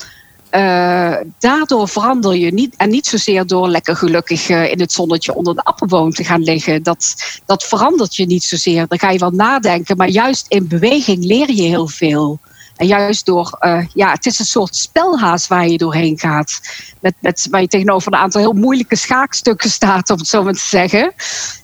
Uh, 0.52 1.16
daardoor 1.40 1.88
verander 1.88 2.36
je 2.36 2.54
niet. 2.54 2.76
En 2.78 2.90
niet 2.90 3.06
zozeer 3.06 3.48
door 3.48 3.68
lekker 3.68 3.96
gelukkig 3.96 4.50
uh, 4.50 4.72
in 4.72 4.80
het 4.80 4.92
zonnetje 4.92 5.34
onder 5.34 5.56
de 5.56 5.64
appelboom 5.64 6.12
te 6.12 6.24
gaan 6.24 6.44
liggen. 6.44 6.84
Dat, 6.84 7.16
dat 7.46 7.64
verandert 7.64 8.16
je 8.16 8.26
niet 8.26 8.44
zozeer. 8.44 8.88
Dan 8.88 9.00
ga 9.00 9.10
je 9.10 9.20
wel 9.20 9.32
nadenken. 9.32 9.98
Maar 9.98 10.10
juist 10.10 10.46
in 10.48 10.68
beweging 10.68 11.24
leer 11.24 11.52
je 11.52 11.62
heel 11.62 11.88
veel. 11.88 12.40
En 12.82 12.88
juist 12.88 13.26
door, 13.26 13.58
uh, 13.60 13.86
ja, 13.94 14.12
het 14.12 14.26
is 14.26 14.40
een 14.40 14.46
soort 14.46 14.76
spelhaas 14.76 15.48
waar 15.48 15.68
je 15.68 15.78
doorheen 15.78 16.20
gaat. 16.20 16.60
Met, 17.00 17.14
met, 17.20 17.48
waar 17.50 17.62
je 17.62 17.68
tegenover 17.68 18.14
een 18.14 18.20
aantal 18.20 18.42
heel 18.42 18.54
moeilijke 18.54 18.96
schaakstukken 18.96 19.70
staat, 19.70 20.10
om 20.10 20.18
het 20.18 20.28
zo 20.28 20.44
maar 20.44 20.54
te 20.54 20.68
zeggen. 20.68 21.14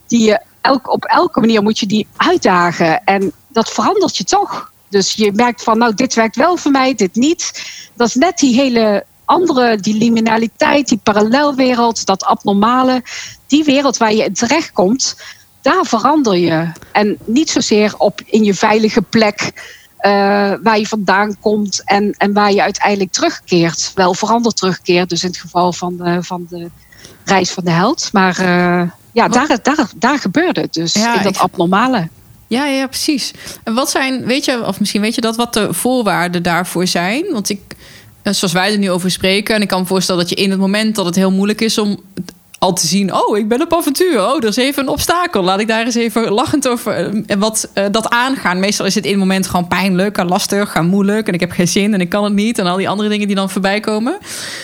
Die 0.07 0.25
je 0.27 0.41
elk, 0.61 0.91
op 0.91 1.05
elke 1.05 1.39
manier 1.39 1.61
moet 1.61 1.79
je 1.79 1.85
die 1.85 2.07
uitdagen. 2.17 3.03
En 3.03 3.31
dat 3.47 3.69
verandert 3.69 4.17
je 4.17 4.23
toch. 4.23 4.71
Dus 4.89 5.13
je 5.13 5.31
merkt 5.31 5.63
van, 5.63 5.77
nou, 5.77 5.93
dit 5.93 6.13
werkt 6.13 6.35
wel 6.35 6.57
voor 6.57 6.71
mij, 6.71 6.95
dit 6.95 7.15
niet. 7.15 7.63
Dat 7.95 8.07
is 8.07 8.15
net 8.15 8.37
die 8.37 8.55
hele 8.55 9.05
andere, 9.25 9.77
die 9.77 9.97
liminaliteit, 9.97 10.87
die 10.87 10.99
parallelwereld, 11.03 12.05
dat 12.05 12.23
abnormale. 12.23 13.03
Die 13.47 13.63
wereld 13.63 13.97
waar 13.97 14.13
je 14.13 14.23
in 14.23 14.33
terechtkomt, 14.33 15.15
daar 15.61 15.85
verander 15.85 16.35
je. 16.35 16.71
En 16.91 17.17
niet 17.25 17.49
zozeer 17.49 17.93
op 17.97 18.21
in 18.25 18.43
je 18.43 18.53
veilige 18.53 19.01
plek 19.01 19.51
waar 20.61 20.79
je 20.79 20.87
vandaan 20.87 21.39
komt 21.39 21.81
en, 21.85 22.11
en 22.17 22.33
waar 22.33 22.51
je 22.51 22.61
uiteindelijk 22.61 23.11
terugkeert. 23.11 23.91
Wel 23.95 24.13
veranderd 24.13 24.55
terugkeert, 24.57 25.09
dus 25.09 25.23
in 25.23 25.29
het 25.29 25.37
geval 25.37 25.73
van 25.73 25.97
de, 25.97 26.23
van 26.23 26.45
de 26.49 26.69
reis 27.25 27.51
van 27.51 27.63
de 27.63 27.71
held. 27.71 28.09
Maar 28.11 28.39
uh, 28.41 28.89
ja, 29.11 29.27
daar, 29.27 29.59
daar, 29.61 29.89
daar 29.95 30.19
gebeurde 30.19 30.61
het 30.61 30.73
dus, 30.73 30.95
in 30.95 31.23
dat 31.23 31.37
abnormale. 31.37 32.07
Ja, 32.47 32.65
ja, 32.65 32.87
precies. 32.87 33.33
En 33.63 33.73
wat 33.73 33.89
zijn, 33.89 34.25
weet 34.25 34.45
je, 34.45 34.65
of 34.65 34.79
misschien 34.79 35.01
weet 35.01 35.15
je 35.15 35.21
dat, 35.21 35.35
wat 35.35 35.53
de 35.53 35.73
voorwaarden 35.73 36.43
daarvoor 36.43 36.87
zijn? 36.87 37.25
Want 37.31 37.49
ik, 37.49 37.61
eh, 38.21 38.33
zoals 38.33 38.53
wij 38.53 38.71
er 38.71 38.77
nu 38.77 38.91
over 38.91 39.11
spreken, 39.11 39.55
en 39.55 39.61
ik 39.61 39.67
kan 39.67 39.81
me 39.81 39.87
voorstellen 39.87 40.21
dat 40.21 40.29
je 40.29 40.43
in 40.43 40.49
het 40.49 40.59
moment 40.59 40.95
dat 40.95 41.05
het 41.05 41.15
heel 41.15 41.31
moeilijk 41.31 41.61
is 41.61 41.77
om 41.77 41.99
al 42.59 42.73
te 42.73 42.87
zien, 42.87 43.13
oh, 43.13 43.37
ik 43.37 43.47
ben 43.47 43.61
op 43.61 43.73
avontuur. 43.73 44.21
Oh, 44.21 44.35
er 44.35 44.47
is 44.47 44.55
even 44.55 44.83
een 44.83 44.89
obstakel. 44.89 45.43
Laat 45.43 45.59
ik 45.59 45.67
daar 45.67 45.85
eens 45.85 45.95
even 45.95 46.31
lachend 46.31 46.67
over 46.67 46.93
en 46.93 47.23
eh, 47.27 47.37
wat 47.37 47.69
uh, 47.73 47.85
dat 47.91 48.09
aangaan. 48.09 48.59
Meestal 48.59 48.85
is 48.85 48.95
het 48.95 49.03
in 49.03 49.11
het 49.11 49.19
moment 49.19 49.47
gewoon 49.47 49.67
pijnlijk 49.67 50.17
en 50.17 50.27
lastig 50.27 50.73
en 50.73 50.85
moeilijk. 50.85 51.27
En 51.27 51.33
ik 51.33 51.39
heb 51.39 51.51
geen 51.51 51.67
zin 51.67 51.93
en 51.93 52.01
ik 52.01 52.09
kan 52.09 52.23
het 52.23 52.33
niet. 52.33 52.59
En 52.59 52.65
al 52.65 52.77
die 52.77 52.89
andere 52.89 53.09
dingen 53.09 53.27
die 53.27 53.35
dan 53.35 53.49
voorbij 53.49 53.79
komen. 53.79 54.17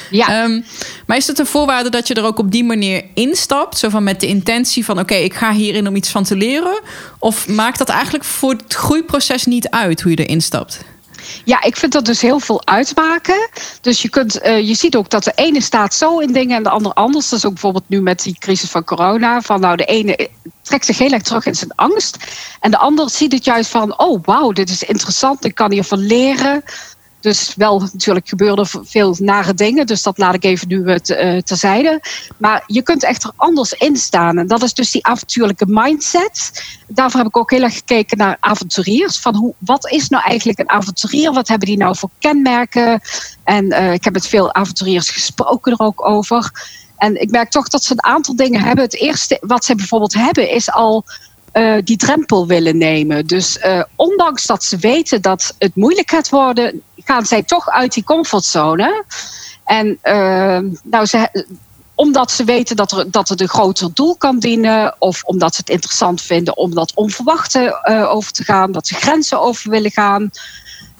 Ja. 0.09 0.43
Um, 0.43 0.65
maar 1.05 1.17
is 1.17 1.27
het 1.27 1.39
een 1.39 1.45
voorwaarde 1.45 1.89
dat 1.89 2.07
je 2.07 2.13
er 2.13 2.25
ook 2.25 2.39
op 2.39 2.51
die 2.51 2.63
manier 2.63 3.03
instapt? 3.13 3.77
Zo 3.77 3.89
van 3.89 4.03
met 4.03 4.19
de 4.19 4.27
intentie 4.27 4.85
van, 4.85 4.99
oké, 4.99 5.15
ik 5.15 5.33
ga 5.33 5.51
hierin 5.51 5.87
om 5.87 5.95
iets 5.95 6.09
van 6.09 6.23
te 6.23 6.35
leren. 6.35 6.79
Of 7.19 7.47
maakt 7.47 7.77
dat 7.77 7.89
eigenlijk 7.89 8.23
voor 8.23 8.51
het 8.51 8.73
groeiproces 8.73 9.45
niet 9.45 9.69
uit 9.69 10.01
hoe 10.01 10.11
je 10.11 10.25
erin 10.25 10.41
stapt? 10.41 10.79
Ja, 11.43 11.63
ik 11.63 11.75
vind 11.75 11.91
dat 11.91 12.05
dus 12.05 12.21
heel 12.21 12.39
veel 12.39 12.65
uitmaken. 12.65 13.49
Dus 13.81 14.01
je, 14.01 14.09
kunt, 14.09 14.45
uh, 14.45 14.67
je 14.67 14.73
ziet 14.73 14.95
ook 14.95 15.09
dat 15.09 15.23
de 15.23 15.31
ene 15.35 15.61
staat 15.61 15.93
zo 15.93 16.19
in 16.19 16.33
dingen 16.33 16.57
en 16.57 16.63
de 16.63 16.69
ander 16.69 16.93
anders. 16.93 17.31
Is 17.31 17.45
ook 17.45 17.51
bijvoorbeeld 17.51 17.89
nu 17.89 18.01
met 18.01 18.23
die 18.23 18.35
crisis 18.39 18.69
van 18.69 18.83
corona. 18.83 19.41
Van 19.41 19.59
nou, 19.59 19.75
de 19.75 19.85
ene 19.85 20.29
trekt 20.61 20.85
zich 20.85 20.97
heel 20.97 21.11
erg 21.11 21.21
terug 21.21 21.45
in 21.45 21.55
zijn 21.55 21.75
angst. 21.75 22.17
En 22.59 22.71
de 22.71 22.77
ander 22.77 23.09
ziet 23.09 23.31
het 23.31 23.45
juist 23.45 23.69
van, 23.69 23.99
oh 23.99 24.23
wauw, 24.23 24.51
dit 24.51 24.69
is 24.69 24.83
interessant. 24.83 25.45
Ik 25.45 25.55
kan 25.55 25.71
hiervan 25.71 25.99
leren. 25.99 26.63
Dus 27.23 27.53
wel, 27.55 27.79
natuurlijk 27.79 28.27
gebeuren 28.27 28.57
er 28.57 28.81
veel 28.83 29.15
nare 29.19 29.53
dingen. 29.53 29.85
Dus 29.85 30.01
dat 30.01 30.17
laat 30.17 30.33
ik 30.33 30.43
even 30.43 30.67
nu 30.67 30.77
uh, 30.83 31.37
terzijde. 31.37 32.01
Maar 32.37 32.63
je 32.67 32.81
kunt 32.81 33.03
echt 33.03 33.23
er 33.23 33.31
anders 33.35 33.73
in 33.73 33.97
staan. 33.97 34.37
En 34.37 34.47
dat 34.47 34.63
is 34.63 34.73
dus 34.73 34.91
die 34.91 35.05
avontuurlijke 35.05 35.65
mindset. 35.67 36.63
Daarvoor 36.87 37.19
heb 37.19 37.29
ik 37.29 37.37
ook 37.37 37.51
heel 37.51 37.61
erg 37.61 37.73
gekeken 37.73 38.17
naar 38.17 38.37
avonturiers. 38.39 39.19
Van 39.19 39.35
hoe, 39.35 39.53
wat 39.57 39.91
is 39.91 40.09
nou 40.09 40.23
eigenlijk 40.23 40.59
een 40.59 40.69
avonturier? 40.69 41.33
Wat 41.33 41.47
hebben 41.47 41.67
die 41.67 41.77
nou 41.77 41.95
voor 41.95 42.09
kenmerken? 42.19 43.01
En 43.43 43.65
uh, 43.65 43.93
ik 43.93 44.03
heb 44.03 44.13
met 44.13 44.27
veel 44.27 44.53
avonturiers 44.53 45.09
gesproken 45.09 45.71
er 45.71 45.79
ook 45.79 46.07
over. 46.07 46.51
En 46.97 47.21
ik 47.21 47.31
merk 47.31 47.49
toch 47.49 47.67
dat 47.67 47.83
ze 47.83 47.91
een 47.91 48.03
aantal 48.03 48.35
dingen 48.35 48.61
hebben. 48.61 48.83
Het 48.83 48.95
eerste 48.95 49.37
wat 49.41 49.65
ze 49.65 49.75
bijvoorbeeld 49.75 50.13
hebben 50.13 50.49
is 50.49 50.71
al 50.71 51.05
die 51.83 51.97
drempel 51.97 52.47
willen 52.47 52.77
nemen. 52.77 53.27
Dus 53.27 53.59
ondanks 53.95 54.45
dat 54.45 54.63
ze 54.63 54.77
weten 54.77 55.21
dat 55.21 55.55
het 55.59 55.75
moeilijk 55.75 56.09
gaat 56.09 56.29
worden, 56.29 56.81
gaan 57.05 57.25
zij 57.25 57.43
toch 57.43 57.69
uit 57.69 57.93
die 57.93 58.03
comfortzone. 58.03 59.03
En 59.63 59.99
uh, 60.03 60.59
nou, 60.83 61.05
ze, 61.05 61.45
omdat 61.95 62.31
ze 62.31 62.43
weten 62.43 62.75
dat, 62.75 62.91
er, 62.91 63.11
dat 63.11 63.29
het 63.29 63.41
een 63.41 63.47
groter 63.47 63.93
doel 63.93 64.15
kan 64.15 64.39
dienen, 64.39 64.95
of 64.99 65.23
omdat 65.23 65.55
ze 65.55 65.59
het 65.59 65.69
interessant 65.69 66.21
vinden 66.21 66.57
om 66.57 66.73
dat 66.73 66.91
onverwachte 66.95 67.85
over 68.09 68.31
te 68.31 68.43
gaan, 68.43 68.71
dat 68.71 68.87
ze 68.87 68.95
grenzen 68.95 69.41
over 69.41 69.69
willen 69.69 69.91
gaan. 69.91 70.31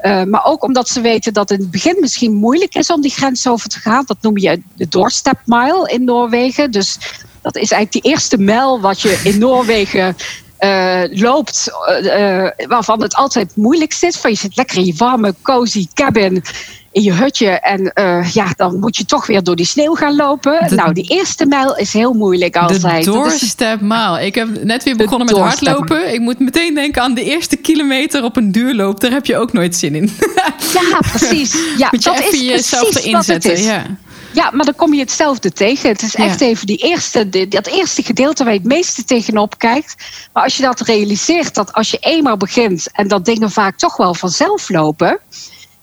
Uh, 0.01 0.23
maar 0.23 0.45
ook 0.45 0.63
omdat 0.63 0.89
ze 0.89 1.01
weten 1.01 1.33
dat 1.33 1.51
in 1.51 1.59
het 1.59 1.71
begin 1.71 1.97
misschien 1.99 2.33
moeilijk 2.33 2.75
is 2.75 2.89
om 2.89 3.01
die 3.01 3.11
grens 3.11 3.47
over 3.47 3.69
te 3.69 3.79
gaan. 3.79 4.03
Dat 4.05 4.17
noem 4.21 4.37
je 4.37 4.61
de 4.75 4.87
doorstep 4.87 5.39
mile 5.45 5.91
in 5.91 6.03
Noorwegen. 6.03 6.71
Dus 6.71 6.97
dat 7.41 7.55
is 7.55 7.71
eigenlijk 7.71 7.91
die 7.91 8.11
eerste 8.11 8.37
mijl 8.37 8.81
wat 8.81 9.01
je 9.01 9.21
in 9.23 9.39
Noorwegen 9.39 10.15
uh, 10.63 11.01
loopt, 11.09 11.71
uh, 12.01 12.47
waarvan 12.67 13.01
het 13.01 13.15
altijd 13.15 13.55
moeilijk 13.55 13.93
zit. 13.93 14.17
Van 14.17 14.29
je 14.31 14.37
zit 14.37 14.55
lekker 14.55 14.77
in 14.77 14.85
je 14.85 14.93
warme, 14.97 15.35
cozy 15.41 15.87
cabin 15.93 16.43
in 16.91 17.01
je 17.01 17.13
hutje. 17.13 17.47
En 17.47 17.91
ja, 18.33 18.53
dan 18.55 18.79
moet 18.79 18.97
je 18.97 19.05
toch 19.05 19.27
weer 19.27 19.43
door 19.43 19.55
die 19.55 19.65
sneeuw 19.65 19.93
gaan 19.93 20.15
lopen. 20.15 20.75
nou, 20.75 20.93
die 20.93 21.09
eerste 21.09 21.45
mijl 21.45 21.77
is 21.77 21.93
heel 21.93 22.13
moeilijk 22.13 22.55
altijd. 22.55 23.05
De 23.05 23.11
doorstep 23.11 23.81
mijl. 23.81 24.19
Ik 24.19 24.35
heb 24.35 24.63
net 24.63 24.83
weer 24.83 24.95
begonnen 24.95 25.27
met 25.27 25.37
hardlopen. 25.37 26.13
Ik 26.13 26.19
moet 26.19 26.39
meteen 26.39 26.73
denken 26.73 27.01
aan 27.01 27.13
de 27.13 27.23
eerste 27.23 27.55
kilometer 27.55 28.23
op 28.23 28.35
een 28.35 28.51
duurloop. 28.51 28.99
Daar 28.99 29.11
heb 29.11 29.25
je 29.25 29.37
ook 29.37 29.53
nooit 29.53 29.75
zin 29.75 29.95
in. 29.95 30.11
ja, 30.73 30.99
precies. 31.11 31.51
Ja, 31.77 31.87
moet 31.91 32.03
je 32.03 32.09
dat 32.09 32.19
even 32.19 32.33
is 32.33 32.39
jezelf 32.39 32.95
erin 32.95 33.23
zetten. 33.23 33.63
Ja. 33.63 33.85
Ja, 34.33 34.51
maar 34.51 34.65
dan 34.65 34.75
kom 34.75 34.93
je 34.93 34.99
hetzelfde 34.99 35.51
tegen. 35.51 35.89
Het 35.89 36.01
is 36.01 36.15
echt 36.15 36.41
even 36.41 36.67
die 36.67 36.77
eerste, 36.77 37.47
dat 37.47 37.67
eerste 37.67 38.03
gedeelte 38.03 38.43
waar 38.43 38.53
je 38.53 38.59
het 38.59 38.67
meeste 38.67 39.03
tegenop 39.03 39.57
kijkt. 39.57 39.95
Maar 40.33 40.43
als 40.43 40.57
je 40.57 40.63
dat 40.63 40.79
realiseert, 40.79 41.55
dat 41.55 41.73
als 41.73 41.91
je 41.91 41.97
eenmaal 41.97 42.37
begint 42.37 42.87
en 42.91 43.07
dat 43.07 43.25
dingen 43.25 43.51
vaak 43.51 43.77
toch 43.77 43.97
wel 43.97 44.13
vanzelf 44.13 44.69
lopen, 44.69 45.19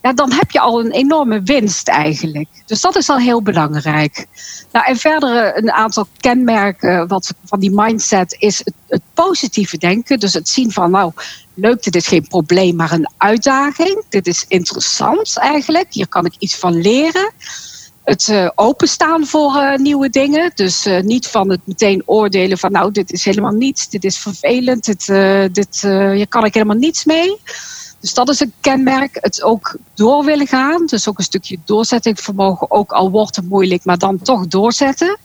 ja, 0.02 0.12
dan 0.12 0.32
heb 0.32 0.50
je 0.50 0.60
al 0.60 0.80
een 0.80 0.90
enorme 0.90 1.42
winst 1.42 1.88
eigenlijk. 1.88 2.48
Dus 2.66 2.80
dat 2.80 2.96
is 2.96 3.08
al 3.08 3.18
heel 3.18 3.42
belangrijk. 3.42 4.26
Nou, 4.72 4.86
en 4.86 4.96
verder 4.96 5.56
een 5.56 5.72
aantal 5.72 6.06
kenmerken 6.16 7.08
wat, 7.08 7.34
van 7.44 7.60
die 7.60 7.70
mindset 7.74 8.36
is 8.38 8.58
het, 8.58 8.74
het 8.88 9.02
positieve 9.14 9.78
denken. 9.78 10.18
Dus 10.18 10.34
het 10.34 10.48
zien 10.48 10.72
van, 10.72 10.90
nou, 10.90 11.12
leuk, 11.54 11.82
dit 11.82 11.94
is 11.96 12.06
geen 12.06 12.26
probleem, 12.28 12.76
maar 12.76 12.92
een 12.92 13.10
uitdaging. 13.16 14.04
Dit 14.08 14.26
is 14.26 14.44
interessant 14.48 15.36
eigenlijk. 15.36 15.86
Hier 15.90 16.08
kan 16.08 16.24
ik 16.24 16.34
iets 16.38 16.56
van 16.56 16.80
leren 16.80 17.32
het 18.04 18.28
uh, 18.28 18.48
openstaan 18.54 19.26
voor 19.26 19.54
uh, 19.54 19.76
nieuwe 19.76 20.10
dingen. 20.10 20.50
Dus 20.54 20.86
uh, 20.86 21.00
niet 21.00 21.26
van 21.26 21.50
het 21.50 21.60
meteen 21.64 22.02
oordelen 22.06 22.58
van 22.58 22.72
nou, 22.72 22.92
dit 22.92 23.12
is 23.12 23.24
helemaal 23.24 23.52
niets, 23.52 23.88
dit 23.88 24.04
is 24.04 24.18
vervelend, 24.18 24.84
dit, 24.84 25.06
dit, 25.54 25.80
hier 26.14 26.28
kan 26.28 26.44
ik 26.44 26.54
helemaal 26.54 26.76
niets 26.76 27.04
mee. 27.04 27.36
Dus 28.00 28.14
dat 28.14 28.28
is 28.28 28.40
een 28.40 28.52
kenmerk. 28.60 29.18
Het 29.20 29.42
ook 29.42 29.76
door 29.94 30.24
willen 30.24 30.46
gaan. 30.46 30.86
Dus 30.86 31.08
ook 31.08 31.18
een 31.18 31.24
stukje 31.24 31.58
doorzettingsvermogen. 31.64 32.70
Ook 32.70 32.92
al 32.92 33.10
wordt 33.10 33.36
het 33.36 33.48
moeilijk, 33.48 33.84
maar 33.84 33.98
dan 33.98 34.22
toch 34.22 34.46
doorzetten. 34.46 35.18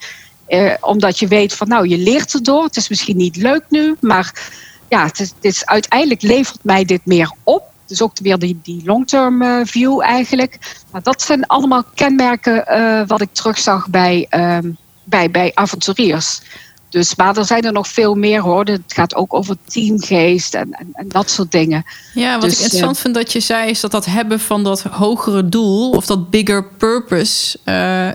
omdat 0.81 1.19
je 1.19 1.27
weet 1.27 1.53
van 1.53 1.67
nou, 1.67 1.87
je 1.87 1.97
leert 1.97 2.33
erdoor. 2.33 2.63
Het 2.63 2.77
is 2.77 2.89
misschien 2.89 3.17
niet 3.17 3.35
leuk 3.35 3.63
nu, 3.69 3.95
maar 3.99 4.51
ja, 4.89 5.05
het 5.05 5.33
is, 5.41 5.65
uiteindelijk 5.65 6.21
levert 6.21 6.63
mij 6.63 6.85
dit 6.85 7.05
meer 7.05 7.31
op. 7.43 7.63
Dus 7.87 8.01
ook 8.01 8.11
weer 8.21 8.39
die, 8.39 8.59
die 8.63 8.81
long-term 8.85 9.41
uh, 9.41 9.59
view 9.63 10.01
eigenlijk. 10.01 10.75
Dat 11.03 11.21
zijn 11.21 11.45
allemaal 11.47 11.83
kenmerken 11.95 12.65
uh, 12.67 13.01
wat 13.07 13.21
ik 13.21 13.29
terugzag 13.31 13.87
bij, 13.89 14.27
uh, 14.29 14.57
bij, 15.03 15.31
bij 15.31 15.51
avonturiers. 15.53 16.41
Dus, 16.89 17.15
maar 17.15 17.37
er 17.37 17.45
zijn 17.45 17.63
er 17.63 17.71
nog 17.71 17.87
veel 17.87 18.15
meer 18.15 18.41
hoor. 18.41 18.65
Het 18.65 18.81
gaat 18.87 19.15
ook 19.15 19.33
over 19.33 19.55
teamgeest 19.65 20.53
en, 20.53 20.71
en, 20.71 20.89
en 20.93 21.07
dat 21.07 21.29
soort 21.29 21.51
dingen. 21.51 21.85
Ja, 22.13 22.33
wat 22.33 22.41
dus, 22.41 22.53
ik 22.53 22.59
interessant 22.59 22.99
vind 22.99 23.15
dat 23.15 23.31
je 23.31 23.39
zei, 23.39 23.69
is 23.69 23.79
dat 23.79 23.91
dat 23.91 24.05
hebben 24.05 24.39
van 24.39 24.63
dat 24.63 24.81
hogere 24.81 25.49
doel 25.49 25.89
of 25.89 26.05
dat 26.05 26.29
bigger 26.29 26.65
purpose, 26.65 27.57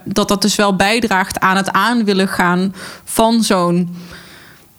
dat 0.05 0.29
dat 0.29 0.43
dus 0.43 0.55
wel 0.55 0.77
bijdraagt 0.77 1.41
aan 1.41 1.57
het 1.57 1.71
aan 1.71 2.05
willen 2.05 2.29
gaan 2.29 2.75
van 3.05 3.43
zo'n 3.43 3.97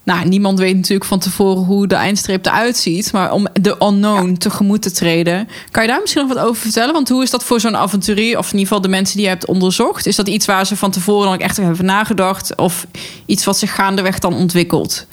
nou, 0.04 0.28
niemand 0.28 0.60
weet 0.60 0.76
natuurlijk 0.76 1.06
van 1.06 1.20
tevoren 1.20 1.64
hoe 1.64 1.88
de 1.88 1.96
eindstreep 1.96 2.46
eruit 2.46 2.78
ziet. 2.78 3.12
Maar 3.12 3.32
om 3.32 3.48
de 3.54 3.76
unknown 3.80 4.34
tegemoet 4.34 4.82
te 4.82 4.92
treden. 4.92 5.48
Kan 5.72 5.84
je 5.84 5.90
daar 5.90 6.02
misschien 6.02 6.28
nog 6.28 6.34
wat 6.34 6.44
over 6.44 6.62
vertellen? 6.62 6.94
Want 6.94 7.10
hoe 7.10 7.24
is 7.24 7.30
dat 7.30 7.44
voor 7.44 7.60
zo'n 7.60 7.78
avonturier, 7.78 8.38
of 8.38 8.46
in 8.46 8.52
ieder 8.52 8.68
geval 8.68 8.82
de 8.82 8.88
mensen 8.88 9.16
die 9.16 9.26
je 9.26 9.32
hebt 9.32 9.46
onderzocht? 9.46 10.06
Is 10.06 10.16
dat 10.16 10.28
iets 10.28 10.46
waar 10.46 10.66
ze 10.66 10.76
van 10.76 10.92
tevoren 10.92 11.30
dan 11.30 11.40
echt 11.40 11.58
hebben 11.58 11.86
nagedacht? 11.86 12.56
Of 12.56 12.88
iets 13.26 13.46
wat 13.46 13.58
zich 13.58 13.76
gaandeweg 13.76 14.20
dan 14.20 14.34
ontwikkelt? 14.34 15.06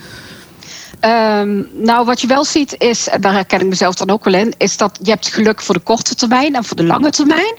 Um, 1.00 1.68
nou, 1.72 2.04
wat 2.04 2.20
je 2.20 2.26
wel 2.26 2.44
ziet 2.44 2.74
is, 2.78 3.08
en 3.08 3.20
daar 3.20 3.32
herken 3.32 3.60
ik 3.60 3.66
mezelf 3.66 3.94
dan 3.94 4.10
ook 4.10 4.24
wel 4.24 4.34
in, 4.34 4.54
is 4.56 4.76
dat 4.76 4.98
je 5.02 5.10
hebt 5.10 5.28
geluk 5.28 5.60
voor 5.60 5.74
de 5.74 5.80
korte 5.80 6.14
termijn 6.14 6.54
en 6.54 6.64
voor 6.64 6.76
de 6.76 6.84
lange 6.84 7.10
termijn. 7.10 7.54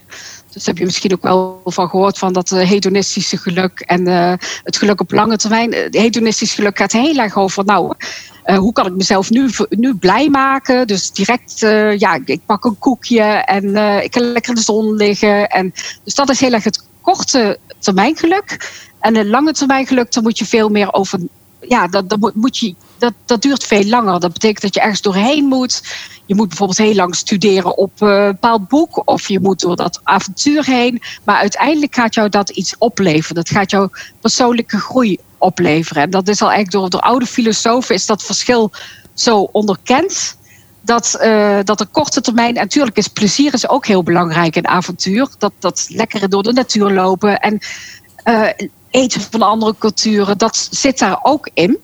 Dus 0.54 0.66
heb 0.66 0.78
je 0.78 0.86
misschien 0.86 1.14
ook 1.14 1.22
wel 1.22 1.62
van 1.66 1.90
gehoord 1.90 2.18
van 2.18 2.34
dat 2.34 2.52
uh, 2.52 2.70
hedonistische 2.70 3.38
geluk 3.38 3.80
en 3.80 4.08
uh, 4.08 4.34
het 4.64 4.78
geluk 4.78 5.02
op 5.02 5.12
lange 5.12 5.38
termijn. 5.38 5.74
Het 5.74 5.96
hedonistisch 5.96 6.54
geluk 6.54 6.78
gaat 6.78 6.92
heel 6.92 7.18
erg 7.18 7.38
over, 7.38 7.66
nou, 7.66 7.94
hoe 8.44 8.74
kan 8.74 8.86
ik 8.86 8.94
mezelf 8.96 9.30
nu, 9.30 9.50
nu 9.70 9.96
blij 9.96 10.30
maken? 10.30 10.88
Dus 10.88 11.12
direct, 11.12 11.60
ja, 12.00 12.20
ik 12.26 12.42
pak 12.46 12.66
een 12.66 12.78
koekje 12.78 13.22
en 13.24 13.76
ik 14.04 14.12
kan 14.12 14.32
lekker 14.32 14.50
in 14.50 14.56
de 14.56 14.62
zon 14.62 14.96
liggen. 14.96 15.48
En, 15.48 15.74
dus 16.04 16.16
dat 16.16 16.30
is 16.30 16.40
heel 16.40 16.54
erg 16.54 16.64
het 16.64 16.84
korte 17.02 17.58
termijn 17.80 18.18
geluk. 18.18 18.72
En 19.00 19.16
het 19.16 19.28
lange 19.28 19.54
termijn 19.54 19.88
geluk, 19.88 20.14
daar 20.14 20.24
moet 20.24 20.38
je 20.38 20.46
veel 20.46 20.70
meer 20.70 20.94
over 20.94 21.20
ja, 21.68 21.88
dat, 21.88 22.10
dat, 22.10 22.36
moet 22.36 22.58
je, 22.58 22.76
dat, 22.98 23.14
dat 23.26 23.42
duurt 23.42 23.64
veel 23.64 23.86
langer. 23.86 24.20
Dat 24.20 24.34
betekent 24.34 24.62
dat 24.62 24.74
je 24.74 24.80
ergens 24.80 25.02
doorheen 25.02 25.46
moet. 25.46 25.82
Je 26.30 26.36
moet 26.36 26.48
bijvoorbeeld 26.48 26.78
heel 26.78 26.96
lang 26.96 27.16
studeren 27.16 27.78
op 27.78 28.02
een 28.02 28.26
bepaald 28.26 28.68
boek. 28.68 29.02
Of 29.06 29.28
je 29.28 29.40
moet 29.40 29.60
door 29.60 29.76
dat 29.76 30.00
avontuur 30.04 30.66
heen. 30.66 31.02
Maar 31.24 31.36
uiteindelijk 31.36 31.96
gaat 31.96 32.14
jou 32.14 32.30
dat 32.30 32.50
iets 32.50 32.78
opleveren. 32.78 33.36
Dat 33.36 33.50
gaat 33.50 33.72
jouw 33.72 33.90
persoonlijke 34.22 34.78
groei 34.78 35.18
opleveren. 35.38 36.04
En 36.04 36.10
dat 36.10 36.28
is 36.28 36.42
al 36.42 36.52
eigenlijk 36.52 36.78
door, 36.78 36.90
door 36.90 37.10
oude 37.10 37.26
filosofen 37.26 37.96
is 37.96 38.06
dat 38.06 38.24
verschil 38.24 38.72
zo 39.14 39.50
onderkend. 39.52 40.38
Dat, 40.82 41.20
uh, 41.22 41.60
dat 41.64 41.78
de 41.78 41.86
korte 41.86 42.22
termijn, 42.22 42.54
natuurlijk 42.54 42.98
is 42.98 43.08
plezier 43.08 43.54
is 43.54 43.70
ook 43.70 43.86
heel 43.86 44.04
belangrijk 44.04 44.56
in 44.56 44.68
avontuur. 44.68 45.28
Dat, 45.38 45.54
dat 45.60 45.86
lekker 45.90 46.30
door 46.30 46.44
de 46.44 46.54
natuur 46.54 46.92
lopen. 46.92 47.40
En 47.40 47.60
uh, 48.26 48.50
eten 48.90 49.22
van 49.22 49.42
andere 49.42 49.76
culturen, 49.80 50.38
dat 50.38 50.68
zit 50.72 51.00
daar 51.00 51.20
ook 51.22 51.50
in. 51.54 51.78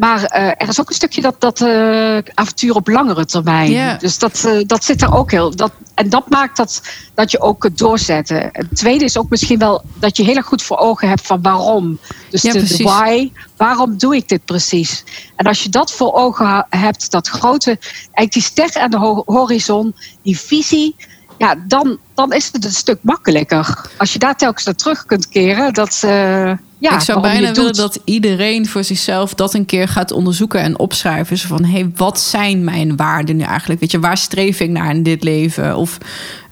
Maar 0.00 0.20
uh, 0.20 0.46
er 0.46 0.68
is 0.68 0.80
ook 0.80 0.88
een 0.88 0.94
stukje 0.94 1.20
dat, 1.20 1.40
dat 1.40 1.60
uh, 1.60 2.18
avontuur 2.34 2.74
op 2.74 2.88
langere 2.88 3.24
termijn. 3.24 3.70
Yeah. 3.70 3.98
Dus 3.98 4.18
dat, 4.18 4.44
uh, 4.46 4.62
dat 4.66 4.84
zit 4.84 5.02
er 5.02 5.14
ook 5.14 5.30
heel. 5.30 5.56
Dat, 5.56 5.72
en 5.94 6.08
dat 6.08 6.28
maakt 6.28 6.56
dat, 6.56 6.82
dat 7.14 7.30
je 7.30 7.40
ook 7.40 7.60
kunt 7.60 7.78
doorzetten. 7.78 8.48
Het 8.52 8.76
tweede 8.76 9.04
is 9.04 9.18
ook 9.18 9.30
misschien 9.30 9.58
wel 9.58 9.82
dat 9.94 10.16
je 10.16 10.22
heel 10.22 10.36
erg 10.36 10.46
goed 10.46 10.62
voor 10.62 10.76
ogen 10.76 11.08
hebt 11.08 11.26
van 11.26 11.42
waarom. 11.42 11.98
Dus 12.30 12.42
ja, 12.42 12.52
de, 12.52 12.76
de, 12.76 12.82
why. 12.82 13.32
Waarom 13.56 13.98
doe 13.98 14.16
ik 14.16 14.28
dit 14.28 14.44
precies? 14.44 15.04
En 15.36 15.46
als 15.46 15.62
je 15.62 15.68
dat 15.68 15.92
voor 15.92 16.12
ogen 16.12 16.66
hebt, 16.68 17.10
dat 17.10 17.28
grote, 17.28 17.78
eigenlijk 17.80 18.32
die 18.32 18.42
ster 18.42 18.82
aan 18.82 18.90
de 18.90 19.22
horizon, 19.26 19.94
die 20.22 20.38
visie 20.38 20.96
ja, 21.38 21.54
dan, 21.66 21.98
dan 22.14 22.32
is 22.32 22.48
het 22.52 22.64
een 22.64 22.72
stuk 22.72 22.98
makkelijker. 23.02 23.90
Als 23.96 24.12
je 24.12 24.18
daar 24.18 24.36
telkens 24.36 24.64
naar 24.64 24.74
terug 24.74 25.06
kunt 25.06 25.28
keren, 25.28 25.72
dat. 25.72 26.02
Uh, 26.04 26.52
ja, 26.80 26.94
ik 26.94 27.00
zou 27.00 27.20
bijna 27.20 27.52
willen 27.52 27.74
dat 27.74 28.00
iedereen 28.04 28.66
voor 28.66 28.84
zichzelf 28.84 29.34
dat 29.34 29.54
een 29.54 29.64
keer 29.64 29.88
gaat 29.88 30.12
onderzoeken 30.12 30.60
en 30.60 30.78
opschrijven. 30.78 31.38
Zo 31.38 31.48
van, 31.48 31.64
hé, 31.64 31.70
hey, 31.70 31.90
wat 31.96 32.20
zijn 32.20 32.64
mijn 32.64 32.96
waarden 32.96 33.36
nu 33.36 33.42
eigenlijk? 33.42 33.80
Weet 33.80 33.90
je, 33.90 34.00
waar 34.00 34.16
streef 34.16 34.60
ik 34.60 34.70
naar 34.70 34.94
in 34.94 35.02
dit 35.02 35.22
leven? 35.22 35.76
Of 35.76 35.98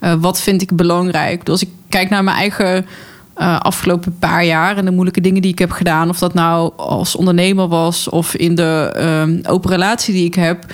uh, 0.01 0.15
wat 0.21 0.41
vind 0.41 0.63
ik 0.63 0.77
belangrijk? 0.77 1.45
Dus 1.45 1.53
als 1.53 1.63
ik 1.63 1.69
kijk 1.89 2.11
naar 2.11 2.25
mijn 2.25 2.37
eigen 2.37 2.87
uh, 3.39 3.61
afgelopen 3.61 4.17
paar 4.19 4.45
jaar 4.45 4.77
en 4.77 4.85
de 4.85 4.91
moeilijke 4.91 5.21
dingen 5.21 5.43
die 5.43 5.53
ik 5.53 5.59
heb 5.59 5.71
gedaan, 5.71 6.09
of 6.09 6.19
dat 6.19 6.35
nou 6.35 6.73
als 6.77 7.17
ondernemer 7.17 7.69
was 7.69 8.09
of 8.09 8.35
in 8.35 8.55
de 8.55 8.95
uh, 9.45 9.53
open 9.53 9.71
relatie 9.71 10.15
die 10.15 10.25
ik 10.25 10.35
heb 10.35 10.67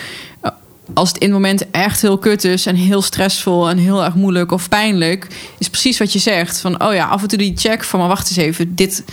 als 0.94 1.08
het 1.08 1.18
in 1.18 1.26
het 1.26 1.36
moment 1.36 1.70
echt 1.70 2.02
heel 2.02 2.18
kut 2.18 2.44
is 2.44 2.66
en 2.66 2.74
heel 2.74 3.02
stressvol 3.02 3.68
en 3.68 3.78
heel 3.78 4.04
erg 4.04 4.14
moeilijk 4.14 4.52
of 4.52 4.68
pijnlijk, 4.68 5.26
is 5.58 5.68
precies 5.68 5.98
wat 5.98 6.12
je 6.12 6.18
zegt. 6.18 6.60
Van 6.60 6.82
oh 6.82 6.94
ja, 6.94 7.06
af 7.06 7.22
en 7.22 7.28
toe 7.28 7.38
die 7.38 7.52
check 7.56 7.84
van 7.84 7.98
maar 7.98 8.08
wacht 8.08 8.28
eens 8.28 8.36
even, 8.36 8.74
dit 8.74 9.04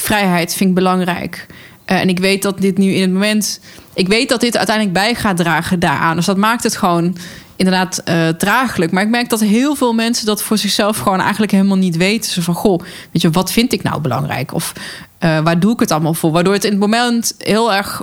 vrijheid 0.00 0.54
vind 0.54 0.68
ik 0.68 0.74
belangrijk. 0.74 1.46
Uh, 1.86 2.00
en 2.00 2.08
ik 2.08 2.18
weet 2.18 2.42
dat 2.42 2.60
dit 2.60 2.78
nu 2.78 2.92
in 2.92 3.00
het 3.00 3.12
moment, 3.12 3.60
ik 3.94 4.08
weet 4.08 4.28
dat 4.28 4.40
dit 4.40 4.56
uiteindelijk 4.56 4.96
bij 4.96 5.14
gaat 5.14 5.36
dragen 5.36 5.78
daaraan. 5.78 6.16
Dus 6.16 6.26
dat 6.26 6.36
maakt 6.36 6.62
het 6.62 6.76
gewoon 6.76 7.16
inderdaad 7.56 8.02
uh, 8.04 8.28
draaglijk. 8.28 8.92
Maar 8.92 9.02
ik 9.02 9.08
merk 9.08 9.28
dat 9.28 9.40
heel 9.40 9.74
veel 9.74 9.92
mensen 9.92 10.26
dat 10.26 10.42
voor 10.42 10.58
zichzelf 10.58 10.98
gewoon 10.98 11.20
eigenlijk 11.20 11.52
helemaal 11.52 11.76
niet 11.76 11.96
weten. 11.96 12.30
Ze 12.30 12.42
van 12.42 12.54
goh, 12.54 12.80
weet 13.12 13.22
je, 13.22 13.30
wat 13.30 13.52
vind 13.52 13.72
ik 13.72 13.82
nou 13.82 14.00
belangrijk? 14.00 14.54
Of 14.54 14.72
uh, 15.20 15.40
waar 15.40 15.60
doe 15.60 15.72
ik 15.72 15.80
het 15.80 15.90
allemaal 15.90 16.14
voor? 16.14 16.30
Waardoor 16.30 16.52
het 16.52 16.64
in 16.64 16.70
het 16.70 16.80
moment 16.80 17.34
heel 17.38 17.74
erg 17.74 18.02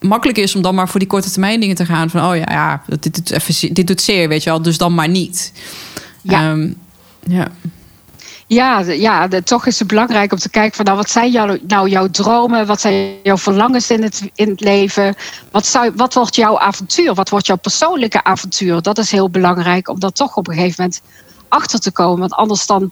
makkelijk 0.00 0.38
is 0.38 0.54
om 0.54 0.62
dan 0.62 0.74
maar 0.74 0.88
voor 0.88 1.00
die 1.00 1.08
korte 1.08 1.30
termijn 1.30 1.60
dingen 1.60 1.76
te 1.76 1.84
gaan. 1.84 2.10
Van 2.10 2.24
oh 2.24 2.36
ja, 2.36 2.46
ja 2.50 2.82
dit, 2.86 3.14
dit, 3.14 3.30
even, 3.30 3.74
dit 3.74 3.86
doet 3.86 4.00
zeer, 4.00 4.28
weet 4.28 4.42
je 4.42 4.50
wel. 4.50 4.62
Dus 4.62 4.78
dan 4.78 4.94
maar 4.94 5.08
niet. 5.08 5.52
Ja. 6.22 6.50
Um, 6.50 6.76
ja. 7.26 7.48
Ja, 8.48 8.78
ja 8.80 9.28
toch 9.28 9.66
is 9.66 9.78
het 9.78 9.88
belangrijk 9.88 10.32
om 10.32 10.38
te 10.38 10.48
kijken 10.48 10.76
van 10.76 10.84
nou, 10.84 10.96
wat 10.96 11.10
zijn 11.10 11.30
jou, 11.30 11.60
nou 11.66 11.88
jouw 11.88 12.08
dromen? 12.08 12.66
Wat 12.66 12.80
zijn 12.80 13.14
jouw 13.22 13.36
verlangens 13.36 13.90
in 13.90 14.02
het, 14.02 14.30
in 14.34 14.48
het 14.48 14.60
leven? 14.60 15.14
Wat, 15.50 15.66
zou, 15.66 15.92
wat 15.96 16.14
wordt 16.14 16.34
jouw 16.34 16.58
avontuur? 16.58 17.14
Wat 17.14 17.28
wordt 17.28 17.46
jouw 17.46 17.56
persoonlijke 17.56 18.24
avontuur? 18.24 18.82
Dat 18.82 18.98
is 18.98 19.10
heel 19.10 19.30
belangrijk 19.30 19.88
om 19.88 20.00
dat 20.00 20.14
toch 20.14 20.36
op 20.36 20.48
een 20.48 20.54
gegeven 20.54 20.74
moment 20.78 21.02
achter 21.48 21.80
te 21.80 21.90
komen. 21.90 22.18
Want 22.18 22.32
anders 22.32 22.66
dan 22.66 22.90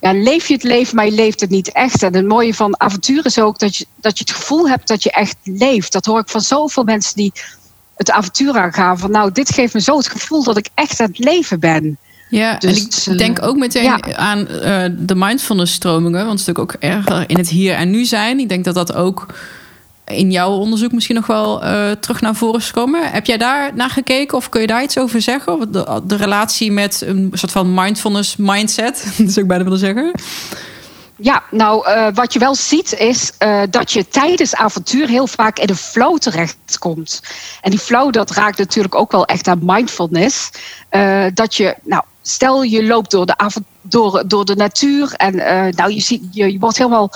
ja, 0.00 0.12
leef 0.12 0.48
je 0.48 0.54
het 0.54 0.62
leven, 0.62 0.96
maar 0.96 1.04
je 1.04 1.12
leeft 1.12 1.40
het 1.40 1.50
niet 1.50 1.72
echt. 1.72 2.02
En 2.02 2.14
het 2.14 2.26
mooie 2.26 2.54
van 2.54 2.80
avontuur 2.80 3.26
is 3.26 3.38
ook 3.38 3.58
dat 3.58 3.76
je, 3.76 3.86
dat 3.96 4.18
je 4.18 4.24
het 4.24 4.36
gevoel 4.36 4.68
hebt 4.68 4.88
dat 4.88 5.02
je 5.02 5.10
echt 5.10 5.36
leeft. 5.42 5.92
Dat 5.92 6.06
hoor 6.06 6.20
ik 6.20 6.28
van 6.28 6.40
zoveel 6.40 6.84
mensen 6.84 7.16
die 7.16 7.32
het 7.96 8.10
avontuur 8.10 8.58
aangaan. 8.58 8.98
Van 8.98 9.10
nou, 9.10 9.32
dit 9.32 9.50
geeft 9.54 9.74
me 9.74 9.80
zo 9.80 9.96
het 9.96 10.08
gevoel 10.08 10.42
dat 10.44 10.56
ik 10.56 10.68
echt 10.74 11.00
aan 11.00 11.08
het 11.08 11.18
leven 11.18 11.60
ben. 11.60 11.98
Ja, 12.28 12.58
dus, 12.58 13.06
en 13.06 13.12
ik 13.12 13.18
denk 13.18 13.42
ook 13.42 13.56
meteen 13.56 13.82
ja. 13.82 14.00
aan 14.12 14.38
uh, 14.38 14.84
de 14.98 15.14
mindfulness 15.14 15.72
stromingen. 15.72 16.26
Want 16.26 16.30
het 16.30 16.40
is 16.40 16.46
natuurlijk 16.46 16.74
ook 16.74 16.82
erger 16.82 17.24
in 17.26 17.36
het 17.36 17.48
hier 17.48 17.74
en 17.74 17.90
nu 17.90 18.04
zijn. 18.04 18.38
Ik 18.38 18.48
denk 18.48 18.64
dat 18.64 18.74
dat 18.74 18.94
ook 18.94 19.26
in 20.04 20.30
jouw 20.30 20.50
onderzoek 20.50 20.92
misschien 20.92 21.14
nog 21.14 21.26
wel 21.26 21.64
uh, 21.64 21.90
terug 21.90 22.20
naar 22.20 22.34
voren 22.34 22.60
is 22.60 22.66
gekomen. 22.66 23.10
Heb 23.10 23.26
jij 23.26 23.36
daar 23.36 23.74
naar 23.74 23.90
gekeken 23.90 24.36
of 24.36 24.48
kun 24.48 24.60
je 24.60 24.66
daar 24.66 24.82
iets 24.82 24.98
over 24.98 25.22
zeggen? 25.22 25.72
De, 25.72 26.00
de 26.04 26.16
relatie 26.16 26.72
met 26.72 27.02
een 27.06 27.30
soort 27.32 27.52
van 27.52 27.74
mindfulness 27.74 28.36
mindset, 28.36 29.04
dat 29.18 29.30
zou 29.30 29.40
ik 29.40 29.46
bijna 29.46 29.64
willen 29.64 29.78
zeggen. 29.78 30.10
Ja, 31.20 31.42
nou, 31.50 31.88
uh, 31.88 32.08
wat 32.14 32.32
je 32.32 32.38
wel 32.38 32.54
ziet 32.54 32.92
is 32.92 33.32
uh, 33.38 33.62
dat 33.70 33.92
je 33.92 34.08
tijdens 34.08 34.54
avontuur 34.54 35.08
heel 35.08 35.26
vaak 35.26 35.58
in 35.58 35.66
de 35.66 35.76
flow 35.76 36.18
terechtkomt. 36.18 37.22
En 37.60 37.70
die 37.70 37.78
flow, 37.78 38.12
dat 38.12 38.30
raakt 38.30 38.58
natuurlijk 38.58 38.94
ook 38.94 39.12
wel 39.12 39.24
echt 39.24 39.48
aan 39.48 39.58
mindfulness. 39.62 40.50
Uh, 40.90 41.26
dat 41.34 41.54
je, 41.54 41.76
nou, 41.82 42.02
stel 42.22 42.62
je 42.62 42.86
loopt 42.86 43.10
door 43.10 43.26
de, 43.26 43.62
door, 43.82 44.22
door 44.26 44.44
de 44.44 44.56
natuur 44.56 45.12
en 45.12 45.36
nou, 45.76 45.92
je, 45.92 46.00
ziet, 46.00 46.22
je, 46.30 46.52
je 46.52 46.58
wordt 46.58 46.78
helemaal 46.78 47.12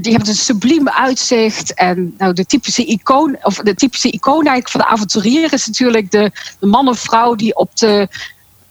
die 0.00 0.10
hebben 0.12 0.28
een 0.28 0.34
subliem 0.34 0.88
uitzicht. 0.88 1.74
En 1.74 2.14
nou, 2.18 2.32
de 2.32 2.46
typische 2.46 2.84
icoon, 2.84 3.36
of 3.42 3.56
de 3.56 3.74
typische 3.74 4.10
icoon 4.10 4.46
eigenlijk 4.46 4.68
van 4.68 4.80
de 4.80 4.86
avonturier 4.86 5.52
is 5.52 5.66
natuurlijk 5.66 6.10
de 6.10 6.32
man 6.60 6.88
of 6.88 6.98
vrouw 6.98 7.34
die 7.34 7.56
op 7.56 7.76
de 7.76 8.08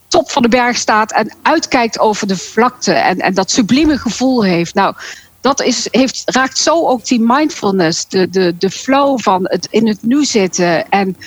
top 0.10 0.32
van 0.32 0.42
de 0.42 0.50
berg 0.50 0.78
staat 0.78 1.12
en 1.12 1.34
uitkijkt 1.42 2.00
over 2.00 2.28
de 2.28 2.38
vlakte. 2.38 2.94
En, 2.94 3.18
en 3.18 3.34
dat 3.34 3.52
sublieme 3.52 3.98
gevoel 3.98 4.44
heeft. 4.44 4.74
Nou, 4.74 4.96
dat 5.42 5.62
is, 5.62 5.88
heeft, 5.92 6.22
raakt 6.26 6.58
zo 6.58 6.88
ook 6.88 7.06
die 7.06 7.20
mindfulness, 7.22 8.08
de, 8.08 8.30
de, 8.30 8.56
de 8.58 8.70
flow 8.70 9.20
van 9.20 9.42
het 9.44 9.68
in 9.72 9.88
het 9.88 10.04
nu 10.04 10.26
zitten. 10.26 10.90
En 10.90 11.18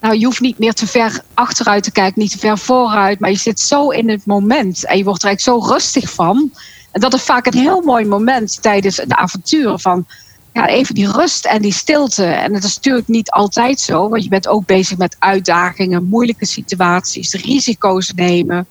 nou, 0.00 0.18
je 0.18 0.24
hoeft 0.24 0.40
niet 0.40 0.58
meer 0.58 0.72
te 0.72 0.86
ver 0.86 1.20
achteruit 1.34 1.82
te 1.82 1.92
kijken, 1.92 2.20
niet 2.20 2.30
te 2.30 2.38
ver 2.38 2.58
vooruit, 2.58 3.18
maar 3.20 3.30
je 3.30 3.36
zit 3.36 3.60
zo 3.60 3.88
in 3.88 4.08
het 4.10 4.26
moment 4.26 4.84
en 4.84 4.96
je 4.96 5.04
wordt 5.04 5.22
er 5.22 5.28
eigenlijk 5.28 5.64
zo 5.64 5.72
rustig 5.72 6.10
van. 6.10 6.50
En 6.90 7.00
dat 7.00 7.14
is 7.14 7.22
vaak 7.22 7.46
een 7.46 7.58
heel 7.58 7.80
mooi 7.80 8.04
moment 8.04 8.62
tijdens 8.62 8.98
een 8.98 9.16
avontuur 9.16 9.78
van 9.78 10.06
ja, 10.52 10.68
even 10.68 10.94
die 10.94 11.10
rust 11.12 11.44
en 11.44 11.62
die 11.62 11.72
stilte. 11.72 12.24
En 12.24 12.52
dat 12.52 12.64
is 12.64 12.74
natuurlijk 12.74 13.08
niet 13.08 13.30
altijd 13.30 13.80
zo, 13.80 14.08
want 14.08 14.22
je 14.22 14.28
bent 14.28 14.48
ook 14.48 14.66
bezig 14.66 14.98
met 14.98 15.16
uitdagingen, 15.18 16.08
moeilijke 16.08 16.46
situaties, 16.46 17.32
risico's 17.32 18.12
nemen. 18.14 18.66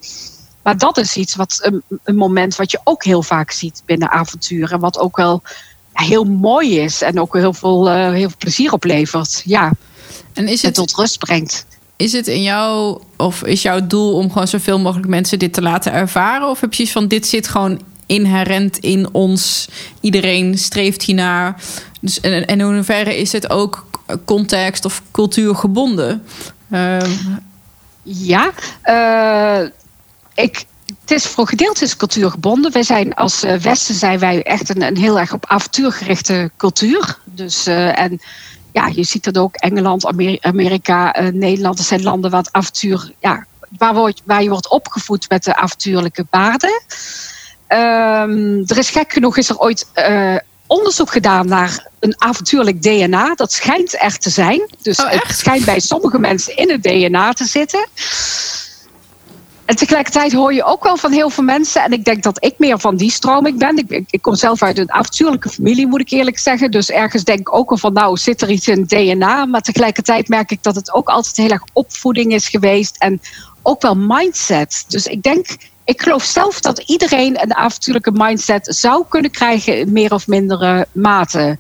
Maar 0.64 0.78
dat 0.78 0.98
is 0.98 1.18
iets 1.18 1.36
wat 1.36 1.60
een, 1.62 1.82
een 2.04 2.16
moment 2.16 2.56
wat 2.56 2.72
je 2.72 2.80
ook 2.84 3.04
heel 3.04 3.24
vaak 3.24 3.52
ziet 3.52 3.84
binnen 3.86 4.12
avonturen. 4.12 4.80
Wat 4.80 5.00
ook 5.00 5.16
wel 5.16 5.42
heel 5.94 6.24
mooi 6.24 6.80
is 6.80 7.02
en 7.02 7.20
ook 7.20 7.34
heel 7.34 7.54
veel, 7.54 7.88
uh, 7.88 8.12
heel 8.12 8.30
veel 8.30 8.38
plezier 8.38 8.74
oplevert. 8.74 9.42
Ja. 9.46 9.74
En 10.34 10.48
is 10.48 10.62
het 10.62 10.74
tot 10.74 10.96
rust 10.96 11.20
brengt. 11.20 11.66
Is 11.96 12.12
het 12.12 12.28
in 12.28 12.42
jou, 12.42 13.02
of 13.18 13.44
is 13.44 13.62
jouw 13.62 13.88
doel 13.88 14.14
om 14.14 14.32
gewoon 14.32 14.48
zoveel 14.48 14.80
mogelijk 14.80 15.08
mensen 15.08 15.40
dit 15.40 15.54
te 15.54 15.62
laten 15.62 15.92
ervaren? 15.92 16.50
Of 16.50 16.62
heb 16.62 16.74
je 16.74 16.84
iets 16.84 16.92
van 16.92 17.08
dit 17.08 17.28
zit 17.28 17.48
gewoon 17.48 17.82
inherent 18.12 18.78
in 18.78 19.10
ons. 19.12 19.68
Iedereen 20.02 20.58
streeft 20.58 21.04
hiernaar. 21.04 21.62
Dus, 22.02 22.20
en, 22.20 22.46
en 22.48 22.60
in 22.60 22.76
hoeverre 22.76 23.18
is 23.18 23.32
het 23.32 23.50
ook 23.50 23.90
context 24.26 24.86
of 24.86 25.02
cultuurgebonden? 25.12 26.26
Uh, 26.72 27.00
ja, 28.04 28.52
uh, 28.86 29.70
ik 30.34 30.66
het 31.02 31.12
is 31.12 31.26
voor 31.26 31.48
gedeeltes 31.48 31.96
cultuurgebonden. 31.98 32.72
Wij 32.72 32.84
zijn 32.84 33.14
als 33.14 33.44
uh, 33.44 33.54
Westen 33.54 33.96
zijn 33.96 34.20
wij 34.20 34.44
echt 34.44 34.70
een, 34.70 34.82
een 34.82 34.98
heel 34.98 35.20
erg 35.20 35.34
op 35.34 35.46
avontuurgerichte 35.46 36.52
cultuur. 36.58 37.18
Dus, 37.26 37.68
uh, 37.68 38.00
en 38.00 38.22
ja, 38.72 38.88
je 38.88 39.04
ziet 39.04 39.24
dat 39.24 39.38
ook 39.38 39.56
Engeland, 39.56 40.06
Amerika, 40.42 41.20
Nederland. 41.34 41.78
Dat 41.78 41.86
zijn 41.86 42.04
landen 42.04 42.32
waar 42.32 42.46
avontuur, 42.52 43.12
ja, 43.20 43.46
waar, 43.78 44.14
waar 44.26 44.44
je 44.44 44.50
wordt 44.50 44.70
opgevoed 44.70 45.30
met 45.30 45.44
de 45.44 45.56
avontuurlijke 45.56 46.26
waarden. 46.30 46.82
Um, 47.74 48.64
er 48.66 48.78
is 48.78 48.90
gek 48.90 49.14
genoeg 49.14 49.38
is 49.38 49.50
er 49.50 49.58
ooit 49.58 49.88
onderzoek 50.68 51.12
gedaan 51.12 51.48
naar 51.48 51.88
een 52.00 52.16
avontuurlijk 52.18 52.82
DNA. 52.82 53.34
Dat 53.36 53.52
schijnt 53.52 53.98
echt 53.98 54.22
te 54.22 54.30
zijn. 54.30 54.62
Dus 54.82 55.00
oh, 55.00 55.10
het 55.10 55.38
schijnt 55.38 55.66
bij 55.66 55.80
sommige 55.80 56.20
mensen 56.20 56.56
in 56.56 56.70
het 56.70 56.84
DNA 56.84 57.34
te 57.34 57.46
zitten. 57.46 57.88
En 59.66 59.76
tegelijkertijd 59.76 60.34
hoor 60.34 60.54
je 60.54 60.64
ook 60.64 60.84
wel 60.84 60.98
van 60.98 61.12
heel 61.12 61.30
veel 61.30 61.44
mensen, 61.44 61.84
en 61.84 61.92
ik 61.92 62.06
denk 62.06 62.24
dat 62.24 62.44
ik 62.44 62.54
meer 62.58 62.80
van 62.80 62.96
die 62.96 63.12
stroming 63.12 63.60
ben. 63.60 63.78
Ik, 63.78 64.04
ik 64.10 64.22
kom 64.22 64.36
zelf 64.36 64.62
uit 64.64 64.78
een 64.78 64.92
avontuurlijke 64.92 65.50
familie, 65.50 65.88
moet 65.88 66.02
ik 66.02 66.10
eerlijk 66.10 66.40
zeggen. 66.40 66.72
Dus 66.72 66.90
ergens 66.90 67.24
denk 67.24 67.40
ik 67.40 67.54
ook 67.54 67.70
wel 67.70 67.78
van, 67.78 67.94
nou, 67.94 68.18
zit 68.18 68.42
er 68.42 68.50
iets 68.50 68.68
in 68.68 68.80
het 68.80 68.90
DNA? 68.90 69.46
Maar 69.46 69.62
tegelijkertijd 69.62 70.28
merk 70.28 70.52
ik 70.52 70.64
dat 70.64 70.76
het 70.76 70.94
ook 70.94 71.10
altijd 71.10 71.38
heel 71.38 71.50
erg 71.50 71.64
opvoeding 71.74 72.34
is 72.34 72.48
geweest 72.48 72.96
en 72.98 73.22
ook 73.62 73.82
wel 73.82 73.96
mindset. 73.96 74.86
Dus 74.88 75.06
ik 75.08 75.24
denk, 75.24 75.48
ik 75.84 76.02
geloof 76.02 76.24
zelf 76.24 76.60
dat 76.60 76.80
iedereen 76.80 77.42
een 77.42 77.56
avontuurlijke 77.56 78.12
mindset 78.14 78.76
zou 78.76 79.06
kunnen 79.10 79.32
krijgen 79.32 79.78
in 79.78 79.92
meer 79.92 80.14
of 80.14 80.28
mindere 80.28 80.88
mate. 80.92 81.58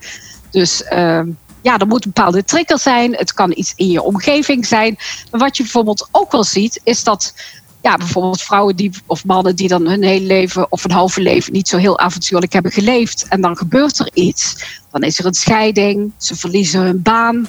Dus 0.52 0.84
uh, 0.92 1.22
ja, 1.62 1.78
er 1.78 1.88
moet 1.88 2.06
een 2.06 2.12
bepaalde 2.14 2.44
trigger 2.44 2.80
zijn. 2.80 3.16
Het 3.16 3.34
kan 3.34 3.52
iets 3.56 3.74
in 3.76 3.88
je 3.88 4.02
omgeving 4.02 4.66
zijn. 4.66 4.98
Maar 5.32 5.40
wat 5.40 5.58
je 5.58 5.64
bijvoorbeeld 5.64 6.08
ook 6.12 6.32
wel 6.32 6.44
ziet, 6.44 6.82
is 6.84 7.04
dat 7.04 7.34
ja, 7.82 7.98
bijvoorbeeld 7.98 8.42
vrouwen 8.42 8.76
die, 8.76 8.92
of 9.06 9.26
mannen 9.26 9.56
die 9.56 9.68
dan 9.68 9.88
hun 9.88 10.04
hele 10.04 10.26
leven 10.26 10.72
of 10.72 10.84
een 10.84 10.92
halve 10.92 11.22
leven 11.22 11.54
niet 11.54 11.68
zo 11.68 11.78
heel 11.78 12.00
avontuurlijk 12.00 12.54
hebben 12.54 12.72
geleefd. 12.72 13.26
En 13.30 13.42
dan 13.42 13.58
gebeurt 13.58 14.00
er 14.00 14.10
iets. 14.14 14.56
Dan 14.92 15.04
is 15.04 15.20
er 15.20 15.26
een 15.26 15.34
scheiding, 15.34 16.12
ze 16.18 16.36
verliezen 16.36 16.82
hun 16.82 17.02
baan. 17.02 17.48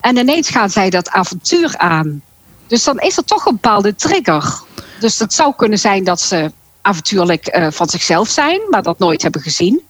En 0.00 0.16
ineens 0.16 0.48
gaan 0.48 0.70
zij 0.70 0.90
dat 0.90 1.10
avontuur 1.10 1.78
aan. 1.78 2.22
Dus 2.66 2.84
dan 2.84 2.98
is 2.98 3.16
er 3.16 3.24
toch 3.24 3.46
een 3.46 3.52
bepaalde 3.52 3.94
trigger. 3.94 4.62
Dus 5.02 5.18
het 5.18 5.34
zou 5.34 5.52
kunnen 5.56 5.78
zijn 5.78 6.04
dat 6.04 6.20
ze 6.20 6.52
avontuurlijk 6.80 7.56
uh, 7.56 7.66
van 7.70 7.88
zichzelf 7.88 8.28
zijn, 8.28 8.60
maar 8.70 8.82
dat 8.82 8.98
nooit 8.98 9.22
hebben 9.22 9.40
gezien. 9.40 9.80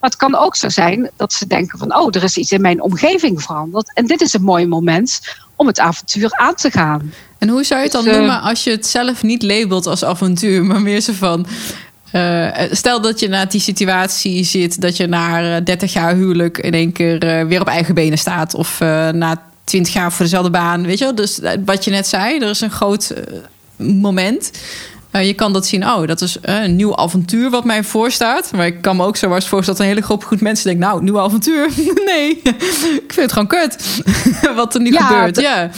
Maar 0.00 0.10
het 0.10 0.18
kan 0.18 0.36
ook 0.36 0.56
zo 0.56 0.68
zijn 0.68 1.10
dat 1.16 1.32
ze 1.32 1.46
denken 1.46 1.78
van, 1.78 1.96
oh, 1.96 2.08
er 2.10 2.22
is 2.22 2.36
iets 2.36 2.52
in 2.52 2.60
mijn 2.60 2.82
omgeving 2.82 3.42
veranderd. 3.42 3.92
En 3.94 4.06
dit 4.06 4.20
is 4.20 4.32
een 4.32 4.42
mooi 4.42 4.66
moment 4.66 5.20
om 5.56 5.66
het 5.66 5.78
avontuur 5.78 6.32
aan 6.32 6.54
te 6.54 6.70
gaan. 6.70 7.12
En 7.38 7.48
hoe 7.48 7.64
zou 7.64 7.80
je 7.80 7.84
het 7.84 7.94
dan 7.94 8.04
dus, 8.04 8.12
uh, 8.12 8.18
noemen 8.18 8.40
als 8.40 8.64
je 8.64 8.70
het 8.70 8.86
zelf 8.86 9.22
niet 9.22 9.42
labelt 9.42 9.86
als 9.86 10.04
avontuur, 10.04 10.64
maar 10.64 10.80
meer 10.80 11.00
zo 11.00 11.12
van. 11.12 11.46
Uh, 12.12 12.48
stel 12.70 13.00
dat 13.00 13.20
je 13.20 13.28
na 13.28 13.44
die 13.44 13.60
situatie 13.60 14.44
zit, 14.44 14.80
dat 14.80 14.96
je 14.96 15.06
na 15.06 15.60
30 15.60 15.92
jaar 15.92 16.14
huwelijk 16.14 16.58
in 16.58 16.72
één 16.72 16.92
keer 16.92 17.46
weer 17.46 17.60
op 17.60 17.68
eigen 17.68 17.94
benen 17.94 18.18
staat. 18.18 18.54
Of 18.54 18.80
na 19.12 19.42
20 19.64 19.92
jaar 19.92 20.12
voor 20.12 20.24
dezelfde 20.24 20.50
baan. 20.50 20.86
Weet 20.86 20.98
je 20.98 21.04
wel? 21.04 21.14
Dus 21.14 21.40
wat 21.64 21.84
je 21.84 21.90
net 21.90 22.06
zei, 22.06 22.38
er 22.38 22.50
is 22.50 22.60
een 22.60 22.70
groot 22.70 23.12
moment. 23.84 24.50
Uh, 25.12 25.26
je 25.26 25.34
kan 25.34 25.52
dat 25.52 25.66
zien, 25.66 25.86
oh, 25.86 26.06
dat 26.06 26.20
is 26.20 26.36
uh, 26.36 26.62
een 26.62 26.76
nieuw 26.76 26.96
avontuur 26.96 27.50
wat 27.50 27.64
mij 27.64 27.84
voorstaat. 27.84 28.52
Maar 28.52 28.66
ik 28.66 28.82
kan 28.82 28.96
me 28.96 29.04
ook 29.04 29.16
zo 29.16 29.28
was 29.28 29.48
voorstellen 29.48 29.78
dat 29.78 29.88
een 29.88 29.92
hele 29.94 30.06
groep 30.06 30.24
goed 30.24 30.40
mensen 30.40 30.64
denkt, 30.64 30.80
nou, 30.80 31.02
nieuw 31.02 31.20
avontuur? 31.20 31.68
nee, 32.06 32.30
ik 33.04 33.12
vind 33.12 33.16
het 33.16 33.32
gewoon 33.32 33.46
kut 33.46 34.02
wat 34.56 34.74
er 34.74 34.80
nu 34.80 34.92
ja, 34.92 35.06
gebeurt. 35.06 35.40
Ja. 35.40 35.70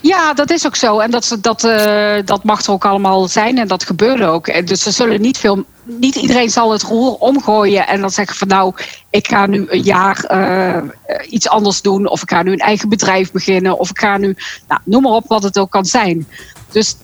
Ja, 0.00 0.34
dat 0.34 0.50
is 0.50 0.66
ook 0.66 0.76
zo. 0.76 0.98
En 0.98 1.10
dat, 1.10 1.36
dat, 1.40 1.64
uh, 1.64 2.14
dat 2.24 2.44
mag 2.44 2.62
er 2.62 2.72
ook 2.72 2.84
allemaal 2.84 3.28
zijn. 3.28 3.58
En 3.58 3.68
dat 3.68 3.84
gebeurde 3.84 4.26
ook. 4.26 4.66
Dus 4.66 4.86
er 4.86 4.92
zullen 4.92 5.20
niet 5.20 5.38
veel. 5.38 5.64
Niet 5.84 6.16
iedereen 6.16 6.50
zal 6.50 6.72
het 6.72 6.82
roer 6.82 7.14
omgooien 7.14 7.86
en 7.86 8.00
dan 8.00 8.10
zeggen 8.10 8.36
van 8.36 8.48
nou, 8.48 8.74
ik 9.10 9.28
ga 9.28 9.46
nu 9.46 9.66
een 9.68 9.82
jaar 9.82 10.24
uh, 10.30 11.32
iets 11.32 11.48
anders 11.48 11.82
doen. 11.82 12.08
Of 12.08 12.22
ik 12.22 12.30
ga 12.30 12.42
nu 12.42 12.52
een 12.52 12.58
eigen 12.58 12.88
bedrijf 12.88 13.32
beginnen. 13.32 13.78
Of 13.78 13.90
ik 13.90 13.98
ga 13.98 14.16
nu, 14.16 14.36
nou, 14.68 14.80
noem 14.84 15.02
maar 15.02 15.12
op 15.12 15.28
wat 15.28 15.42
het 15.42 15.58
ook 15.58 15.70
kan 15.70 15.84
zijn. 15.84 16.28
Dus 16.70 16.96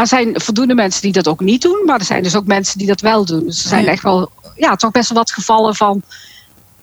er 0.00 0.06
zijn 0.06 0.40
voldoende 0.40 0.74
mensen 0.74 1.02
die 1.02 1.12
dat 1.12 1.28
ook 1.28 1.40
niet 1.40 1.62
doen. 1.62 1.82
Maar 1.84 1.98
er 1.98 2.04
zijn 2.04 2.22
dus 2.22 2.36
ook 2.36 2.46
mensen 2.46 2.78
die 2.78 2.86
dat 2.86 3.00
wel 3.00 3.24
doen. 3.24 3.44
Dus 3.44 3.62
er 3.62 3.68
zijn 3.68 3.86
echt 3.86 4.02
wel, 4.02 4.30
ja, 4.56 4.76
toch 4.76 4.90
best 4.90 5.08
wel 5.08 5.18
wat 5.18 5.32
gevallen 5.32 5.74
van 5.74 6.02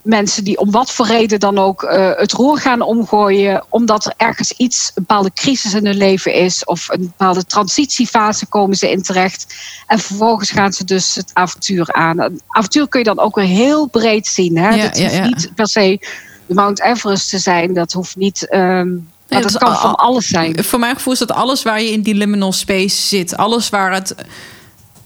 mensen 0.02 0.44
die 0.44 0.58
om 0.58 0.72
wat 0.72 0.92
voor 0.92 1.06
reden 1.06 1.40
dan 1.40 1.58
ook 1.58 1.84
uh, 1.84 2.12
het 2.16 2.32
roer 2.32 2.60
gaan 2.60 2.82
omgooien. 2.82 3.66
Omdat 3.70 4.06
er 4.06 4.14
ergens 4.18 4.52
iets, 4.52 4.88
een 4.88 5.06
bepaalde 5.08 5.32
crisis 5.34 5.74
in 5.74 5.86
hun 5.86 5.98
leven 5.98 6.34
is. 6.34 6.66
Of 6.66 6.90
een 6.90 7.02
bepaalde 7.02 7.46
transitiefase 7.46 8.46
komen 8.46 8.78
ze 8.78 8.92
in 8.92 9.02
terecht. 9.02 9.56
En 9.88 10.00
vervolgens 10.00 10.52
gaan 10.52 10.74
ze 10.74 10.84
dus 10.84 11.16
het 11.16 11.32
avontuur 11.34 11.94
aan. 11.94 12.20
Een 12.20 12.42
avontuur 12.48 12.88
kun 12.88 13.00
je 13.00 13.06
dan 13.06 13.20
ook 13.20 13.36
weer 13.36 13.46
heel 13.46 13.88
breed 13.88 14.28
zien. 14.28 14.58
Hè? 14.58 14.70
Ja, 14.70 14.84
dat 14.84 14.98
ja, 14.98 15.04
hoeft 15.04 15.16
ja. 15.16 15.26
niet 15.26 15.52
per 15.56 15.68
se 15.68 16.00
de 16.46 16.54
Mount 16.54 16.82
Everest 16.82 17.30
te 17.30 17.40
zijn. 17.40 17.74
Dat 17.74 17.92
hoeft 17.92 18.16
niet... 18.16 18.54
Um, 18.54 19.14
dat, 19.28 19.44
dat 19.44 19.58
kan 19.58 19.72
is 19.72 19.78
van 19.80 19.90
al- 19.96 19.98
alles 20.08 20.28
zijn. 20.28 20.64
Voor 20.64 20.80
mijn 20.80 20.96
gevoel 20.96 21.14
is 21.14 21.20
dat 21.20 21.32
alles 21.32 21.64
waar 21.64 21.82
je 21.82 21.92
in 21.92 22.02
die 22.02 22.14
liminal 22.16 22.52
space 22.52 23.08
zit. 23.08 23.38
Alles 23.38 23.70
waar 23.70 23.94
het, 23.94 24.16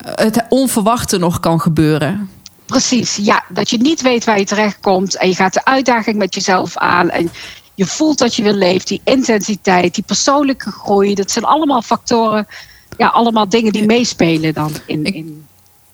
het 0.03 0.45
onverwachte 0.49 1.17
nog 1.17 1.39
kan 1.39 1.61
gebeuren. 1.61 2.29
Precies, 2.65 3.15
ja. 3.15 3.43
Dat 3.49 3.69
je 3.69 3.77
niet 3.77 4.01
weet 4.01 4.25
waar 4.25 4.39
je 4.39 4.45
terechtkomt. 4.45 5.17
En 5.17 5.27
je 5.27 5.35
gaat 5.35 5.53
de 5.53 5.65
uitdaging 5.65 6.17
met 6.17 6.33
jezelf 6.35 6.77
aan. 6.77 7.09
En 7.09 7.31
je 7.75 7.85
voelt 7.85 8.17
dat 8.17 8.35
je 8.35 8.43
weer 8.43 8.53
leeft. 8.53 8.87
Die 8.87 9.01
intensiteit, 9.03 9.95
die 9.95 10.03
persoonlijke 10.03 10.71
groei. 10.71 11.15
Dat 11.15 11.31
zijn 11.31 11.45
allemaal 11.45 11.81
factoren. 11.81 12.47
Ja, 12.97 13.07
allemaal 13.07 13.49
dingen 13.49 13.71
die 13.71 13.85
meespelen 13.85 14.53
dan 14.53 14.71
in, 14.85 15.03
in 15.03 15.45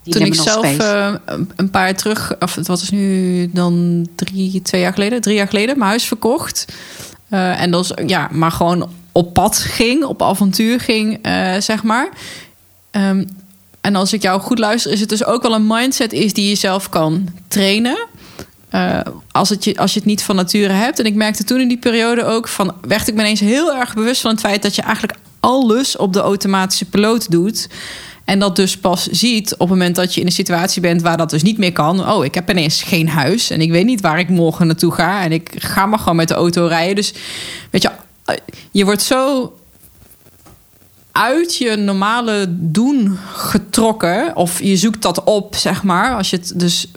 die 0.04 0.14
Toen 0.14 0.26
ik 0.26 0.36
zelf 0.36 0.78
eh, 0.78 1.14
een- 1.56 1.70
paar 1.70 1.84
jaar 1.86 1.96
terug, 1.96 2.36
of 2.40 2.56
het 2.56 2.68
was 2.68 2.90
nu 2.90 3.50
dan 3.54 4.06
drie, 4.16 4.62
twee 4.62 4.82
jaar 4.82 4.94
geleden, 4.94 5.22
drie 5.22 5.36
jaar 5.36 5.48
geleden, 5.48 5.78
mijn 5.78 5.90
huis 5.90 6.04
verkocht. 6.06 6.66
Eh, 7.30 7.62
en 7.62 7.72
dat 7.72 7.88
was, 7.88 8.08
ja, 8.08 8.30
maar 8.32 8.52
gewoon 8.52 8.90
op 9.12 9.34
pad 9.34 9.58
ging, 9.58 10.04
op 10.04 10.22
avontuur 10.22 10.80
ging, 10.80 11.20
eh, 11.22 11.56
zeg 11.60 11.84
maar. 11.84 12.10
Ehm, 12.92 13.26
en 13.82 13.96
als 13.96 14.14
ik 14.14 14.22
jou 14.22 14.42
goed 14.42 14.60
luister, 14.60 14.92
is 14.92 15.00
het 15.00 15.10
dus 15.10 15.26
ook 15.26 15.42
wel 15.42 15.54
een 15.54 15.68
mindset 15.68 16.14
is 16.14 16.34
die 16.34 16.50
je 16.50 16.56
zelf 16.56 16.90
kan 16.90 17.28
trainen. 17.48 18.08
Eh, 18.70 19.00
als, 19.32 19.50
het 19.50 19.64
je, 19.64 19.78
als 19.78 19.94
je 19.94 20.00
het 20.00 20.08
niet 20.08 20.24
van 20.24 20.36
nature 20.36 20.74
hebt. 20.74 21.00
En 21.00 21.06
ik 21.06 21.16
merkte 21.16 21.44
toen 21.44 21.60
in 21.60 21.68
die 21.68 21.78
periode 21.78 22.24
ook 22.24 22.48
van, 22.48 22.74
werd 22.82 23.08
ik 23.08 23.14
me 23.14 23.20
ineens 23.20 23.40
heel 23.40 23.76
erg 23.76 23.94
bewust 23.94 24.22
van 24.22 24.32
het 24.32 24.40
feit 24.40 24.62
dat 24.62 24.76
je 24.76 24.82
eigenlijk 24.82 25.18
alles 25.40 25.98
op 25.98 26.14
de 26.14 26.20
automatische 26.20 26.86
piloot 26.86 27.32
doet. 27.32 27.68
En 28.26 28.40
dat 28.40 28.56
dus 28.56 28.78
pas 28.78 29.08
ziet 29.08 29.54
op 29.54 29.60
het 29.60 29.70
moment 29.70 29.96
dat 29.96 30.14
je 30.14 30.20
in 30.20 30.26
een 30.26 30.32
situatie 30.32 30.82
bent 30.82 31.02
waar 31.02 31.18
dat 31.18 31.30
dus 31.30 31.44
niet 31.44 31.58
meer 31.58 31.72
kan. 31.72 32.10
Oh, 32.10 32.26
ik 32.26 32.36
heb 32.36 32.50
ineens 32.50 32.84
geen 32.84 33.10
huis 33.10 33.50
en 33.50 33.62
ik 33.62 33.72
weet 33.72 33.86
niet 33.86 34.02
waar 34.02 34.20
ik 34.20 34.30
morgen 34.30 34.68
naartoe 34.68 34.92
ga. 34.92 35.24
En 35.24 35.32
ik 35.32 35.52
ga 35.58 35.86
maar 35.86 36.00
gewoon 36.00 36.16
met 36.16 36.28
de 36.28 36.34
auto 36.34 36.66
rijden. 36.66 36.96
Dus 36.96 37.14
weet 37.70 37.82
je, 37.82 37.90
je 38.72 38.86
wordt 38.86 39.02
zo 39.02 39.54
uit 41.12 41.56
je 41.56 41.76
normale 41.76 42.46
doen 42.50 43.18
getrokken. 43.34 44.36
Of 44.36 44.62
je 44.62 44.78
zoekt 44.78 45.02
dat 45.02 45.24
op, 45.24 45.56
zeg 45.56 45.84
maar. 45.84 46.16
Als 46.16 46.30
je 46.30 46.36
het 46.36 46.54
dus 46.56 46.92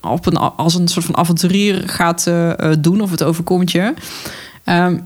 op 0.00 0.26
een, 0.26 0.36
als 0.36 0.74
een 0.74 0.88
soort 0.88 1.04
van 1.04 1.16
avonturier 1.16 1.88
gaat 1.88 2.26
eh, 2.26 2.50
eh, 2.50 2.76
doen 2.78 3.00
of 3.00 3.10
het 3.10 3.22
overkomt 3.22 3.70
je. 3.70 3.94
Ehm, 4.64 4.98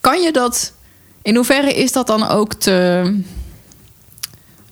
kan 0.00 0.22
je 0.22 0.32
dat... 0.32 0.72
In 1.22 1.34
hoeverre 1.34 1.74
is 1.74 1.92
dat 1.92 2.06
dan 2.06 2.28
ook 2.28 2.54
te, 2.54 3.02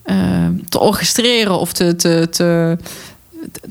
eh, 0.02 0.46
te 0.68 0.80
orchestreren 0.80 1.58
of 1.58 1.72
te, 1.72 1.96
te, 1.96 2.28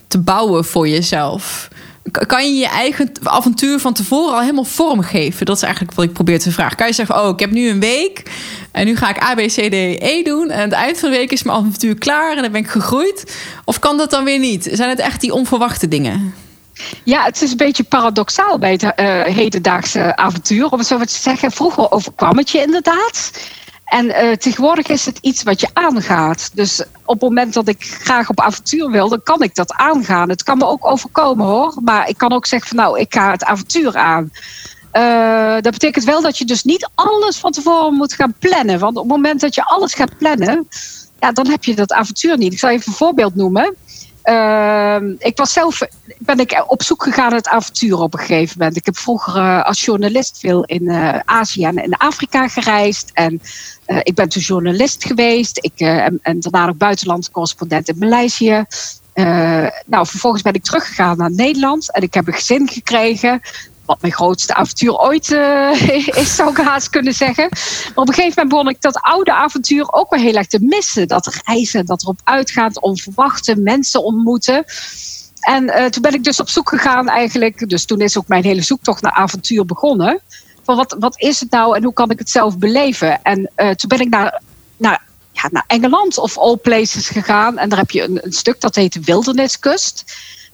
te, 0.07 0.19
bouwen 0.19 0.65
voor 0.65 0.87
jezelf? 0.87 1.67
Kan 2.11 2.53
je 2.53 2.59
je 2.59 2.67
eigen 2.67 3.11
avontuur 3.23 3.79
van 3.79 3.93
tevoren 3.93 4.33
al 4.33 4.41
helemaal 4.41 4.63
vormgeven? 4.63 5.45
Dat 5.45 5.55
is 5.55 5.61
eigenlijk 5.61 5.93
wat 5.95 6.05
ik 6.05 6.13
probeer 6.13 6.39
te 6.39 6.51
vragen. 6.51 6.77
Kan 6.77 6.87
je 6.87 6.93
zeggen, 6.93 7.23
oh, 7.23 7.29
ik 7.29 7.39
heb 7.39 7.51
nu 7.51 7.69
een 7.69 7.79
week 7.79 8.23
en 8.71 8.85
nu 8.85 8.95
ga 8.95 9.09
ik 9.09 9.23
A, 9.23 9.33
B, 9.33 9.37
C, 9.37 9.51
D, 9.51 9.73
E 10.03 10.23
doen. 10.23 10.49
En 10.49 10.57
aan 10.57 10.69
het 10.69 10.71
eind 10.71 10.99
van 10.99 11.11
de 11.11 11.17
week 11.17 11.31
is 11.31 11.43
mijn 11.43 11.57
avontuur 11.57 11.95
klaar 11.95 12.35
en 12.35 12.41
dan 12.41 12.51
ben 12.51 12.61
ik 12.61 12.69
gegroeid. 12.69 13.37
Of 13.65 13.79
kan 13.79 13.97
dat 13.97 14.09
dan 14.09 14.23
weer 14.23 14.39
niet? 14.39 14.69
Zijn 14.71 14.89
het 14.89 14.99
echt 14.99 15.21
die 15.21 15.33
onverwachte 15.33 15.87
dingen? 15.87 16.33
Ja, 17.03 17.23
het 17.23 17.41
is 17.41 17.51
een 17.51 17.57
beetje 17.57 17.83
paradoxaal 17.83 18.59
bij 18.59 18.71
het 18.71 18.83
eh, 18.83 19.23
hedendaagse 19.23 20.15
avontuur. 20.15 20.69
Om 20.69 20.77
het 20.77 20.87
zo 20.87 20.97
maar 20.97 21.05
te 21.05 21.19
zeggen, 21.19 21.51
vroeger 21.51 21.91
overkwam 21.91 22.37
het 22.37 22.49
je 22.49 22.61
inderdaad. 22.61 23.31
En 23.91 24.09
eh, 24.09 24.31
tegenwoordig 24.31 24.87
is 24.87 25.05
het 25.05 25.17
iets 25.21 25.43
wat 25.43 25.59
je 25.59 25.69
aangaat. 25.73 26.49
Dus 26.53 26.83
op 27.05 27.13
het 27.13 27.21
moment 27.21 27.53
dat 27.53 27.67
ik 27.67 27.83
graag 27.83 28.29
op 28.29 28.39
avontuur 28.39 28.91
wil, 28.91 29.09
dan 29.09 29.23
kan 29.23 29.41
ik 29.41 29.55
dat 29.55 29.73
aangaan. 29.73 30.29
Het 30.29 30.43
kan 30.43 30.57
me 30.57 30.65
ook 30.65 30.85
overkomen 30.85 31.45
hoor. 31.45 31.77
Maar 31.83 32.09
ik 32.09 32.17
kan 32.17 32.31
ook 32.31 32.45
zeggen 32.45 32.67
van 32.69 32.77
nou, 32.77 32.99
ik 32.99 33.13
ga 33.13 33.31
het 33.31 33.43
avontuur 33.43 33.97
aan. 33.97 34.31
Eh, 34.91 35.53
dat 35.53 35.71
betekent 35.71 36.03
wel 36.03 36.21
dat 36.21 36.37
je 36.37 36.45
dus 36.45 36.63
niet 36.63 36.89
alles 36.95 37.37
van 37.37 37.51
tevoren 37.51 37.93
moet 37.93 38.13
gaan 38.13 38.33
plannen. 38.39 38.79
Want 38.79 38.97
op 38.97 39.03
het 39.03 39.11
moment 39.11 39.41
dat 39.41 39.55
je 39.55 39.63
alles 39.63 39.93
gaat 39.93 40.17
plannen, 40.17 40.67
ja, 41.19 41.31
dan 41.31 41.47
heb 41.47 41.63
je 41.63 41.75
dat 41.75 41.91
avontuur 41.91 42.37
niet. 42.37 42.53
Ik 42.53 42.59
zal 42.59 42.69
even 42.69 42.87
een 42.87 42.97
voorbeeld 42.97 43.35
noemen. 43.35 43.75
Ehm, 44.21 45.13
ik 45.17 45.37
was 45.37 45.53
zelf 45.53 45.81
ben 46.17 46.39
ik 46.39 46.63
op 46.67 46.83
zoek 46.83 47.03
gegaan 47.03 47.29
naar 47.29 47.37
het 47.37 47.47
avontuur 47.47 47.99
op 47.99 48.13
een 48.13 48.19
gegeven 48.19 48.55
moment. 48.57 48.77
Ik 48.77 48.85
heb 48.85 48.97
vroeger 48.97 49.35
uh, 49.35 49.63
als 49.63 49.85
journalist 49.85 50.39
veel 50.39 50.63
in 50.63 50.83
uh, 50.83 51.19
Azië 51.25 51.63
en 51.63 51.77
in 51.77 51.93
Afrika 51.93 52.47
gereisd. 52.47 53.11
En 53.13 53.41
uh, 53.87 53.97
ik 54.03 54.15
ben 54.15 54.29
toen 54.29 54.41
journalist 54.41 55.05
geweest. 55.05 55.57
Ik, 55.57 55.79
en, 55.79 56.19
en, 56.21 56.39
daarna 56.39 56.67
ook 56.67 56.77
buitenlandse 56.77 57.31
correspondent 57.31 57.89
in 57.89 57.97
Maleisië. 57.97 58.65
nou, 59.85 60.07
vervolgens 60.07 60.41
ben 60.41 60.53
ik 60.53 60.63
teruggegaan 60.63 61.17
naar 61.17 61.31
Nederland. 61.31 61.91
En 61.91 62.01
ik 62.01 62.13
heb 62.13 62.27
een 62.27 62.33
gezin 62.33 62.69
gekregen 62.69 63.41
wat 63.85 64.01
mijn 64.01 64.13
grootste 64.13 64.53
avontuur 64.53 64.97
ooit 64.97 65.31
uh, 65.31 66.07
is, 66.21 66.35
zou 66.35 66.49
ik 66.49 66.57
haast 66.57 66.89
kunnen 66.89 67.13
zeggen. 67.13 67.47
Maar 67.51 67.91
op 67.95 68.07
een 68.07 68.13
gegeven 68.13 68.33
moment 68.35 68.49
begon 68.49 68.69
ik 68.69 68.81
dat 68.81 69.01
oude 69.01 69.33
avontuur 69.33 69.91
ook 69.91 70.09
wel 70.09 70.19
heel 70.19 70.35
erg 70.35 70.47
te 70.47 70.59
missen. 70.61 71.07
Dat 71.07 71.41
reizen, 71.45 71.85
dat 71.85 72.01
erop 72.01 72.19
uitgaan, 72.23 72.81
onverwachte 72.81 73.55
mensen 73.55 74.03
ontmoeten. 74.03 74.65
En 75.41 75.63
uh, 75.63 75.85
toen 75.85 76.01
ben 76.01 76.13
ik 76.13 76.23
dus 76.23 76.39
op 76.39 76.49
zoek 76.49 76.69
gegaan 76.69 77.07
eigenlijk. 77.07 77.69
Dus 77.69 77.85
toen 77.85 78.01
is 78.01 78.17
ook 78.17 78.27
mijn 78.27 78.43
hele 78.43 78.61
zoektocht 78.61 79.01
naar 79.01 79.11
avontuur 79.11 79.65
begonnen. 79.65 80.21
Van 80.63 80.75
wat, 80.75 80.95
wat 80.99 81.19
is 81.19 81.39
het 81.39 81.51
nou 81.51 81.75
en 81.75 81.83
hoe 81.83 81.93
kan 81.93 82.11
ik 82.11 82.19
het 82.19 82.29
zelf 82.29 82.57
beleven? 82.57 83.21
En 83.23 83.39
uh, 83.39 83.69
toen 83.69 83.89
ben 83.89 83.99
ik 83.99 84.09
naar, 84.09 84.41
naar, 84.77 85.01
ja, 85.31 85.47
naar 85.51 85.63
Engeland 85.67 86.17
of 86.17 86.37
all 86.37 86.57
places 86.57 87.09
gegaan. 87.09 87.57
En 87.57 87.69
daar 87.69 87.79
heb 87.79 87.91
je 87.91 88.03
een, 88.03 88.19
een 88.21 88.33
stuk 88.33 88.61
dat 88.61 88.75
heet 88.75 88.93
de 88.93 89.01
Wilderniskust. 89.03 90.03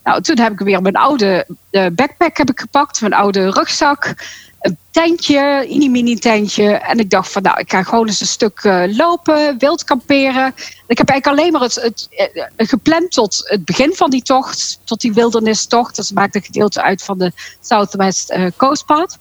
Nou, 0.08 0.22
toen 0.22 0.40
heb 0.40 0.52
ik 0.52 0.60
weer 0.60 0.82
mijn 0.82 0.96
oude 0.96 1.46
uh, 1.72 1.86
backpack 1.94 2.38
heb 2.38 2.50
ik 2.50 2.60
gepakt, 2.60 3.02
mijn 3.02 3.14
oude 3.14 3.52
rugzak, 3.52 4.14
een 4.60 4.78
tentje, 4.92 5.66
een 5.70 5.92
mini 5.92 6.20
tentje. 6.20 6.72
En 6.72 7.00
ik 7.00 7.10
dacht 7.10 7.32
van 7.32 7.42
nou, 7.42 7.60
ik 7.60 7.72
ga 7.72 7.84
gewoon 7.84 8.08
eens 8.08 8.22
een 8.22 8.28
stuk 8.28 8.64
uh, 8.64 8.84
lopen, 8.88 9.56
wild 9.58 9.84
kamperen. 9.84 10.54
Ik 10.88 10.98
heb 10.98 11.10
eigenlijk 11.10 11.40
alleen 11.40 11.52
maar 11.52 11.62
het, 11.62 12.08
uh, 12.34 12.44
gepland 12.58 13.12
tot 13.12 13.44
het 13.44 13.66
begin 13.66 13.94
van 13.94 14.10
die 14.10 14.22
tocht, 14.22 14.80
tot 14.84 15.02
die 15.02 15.14
wildernistocht. 15.14 15.96
Dat 15.96 16.12
maakt 16.14 16.36
een 16.36 16.44
gedeelte 16.44 16.82
uit 16.82 17.04
van 17.04 17.18
de 17.18 17.32
Southwest 17.62 18.38
Coast 18.58 18.86
Path. 18.86 19.18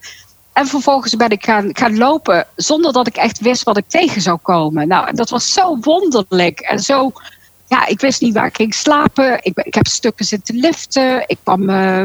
En 0.53 0.67
vervolgens 0.67 1.17
ben 1.17 1.31
ik 1.31 1.45
gaan, 1.45 1.69
gaan 1.73 1.99
lopen 1.99 2.47
zonder 2.57 2.93
dat 2.93 3.07
ik 3.07 3.17
echt 3.17 3.41
wist 3.41 3.63
wat 3.63 3.77
ik 3.77 3.89
tegen 3.89 4.21
zou 4.21 4.39
komen. 4.43 4.89
Nou, 4.89 5.07
en 5.07 5.17
dat 5.17 5.31
was 5.31 5.53
zo 5.53 5.79
wonderlijk 5.81 6.61
en 6.61 6.79
zo 6.79 7.13
ja, 7.69 7.87
ik 7.87 8.01
wist 8.01 8.21
niet 8.21 8.35
waar 8.35 8.47
ik 8.47 8.57
ging 8.57 8.75
slapen. 8.75 9.39
Ik, 9.43 9.59
ik 9.59 9.75
heb 9.75 9.87
stukken 9.87 10.25
zitten 10.25 10.55
liften. 10.57 11.25
Ik 11.27 11.39
kwam 11.43 11.71
uh, 11.71 12.05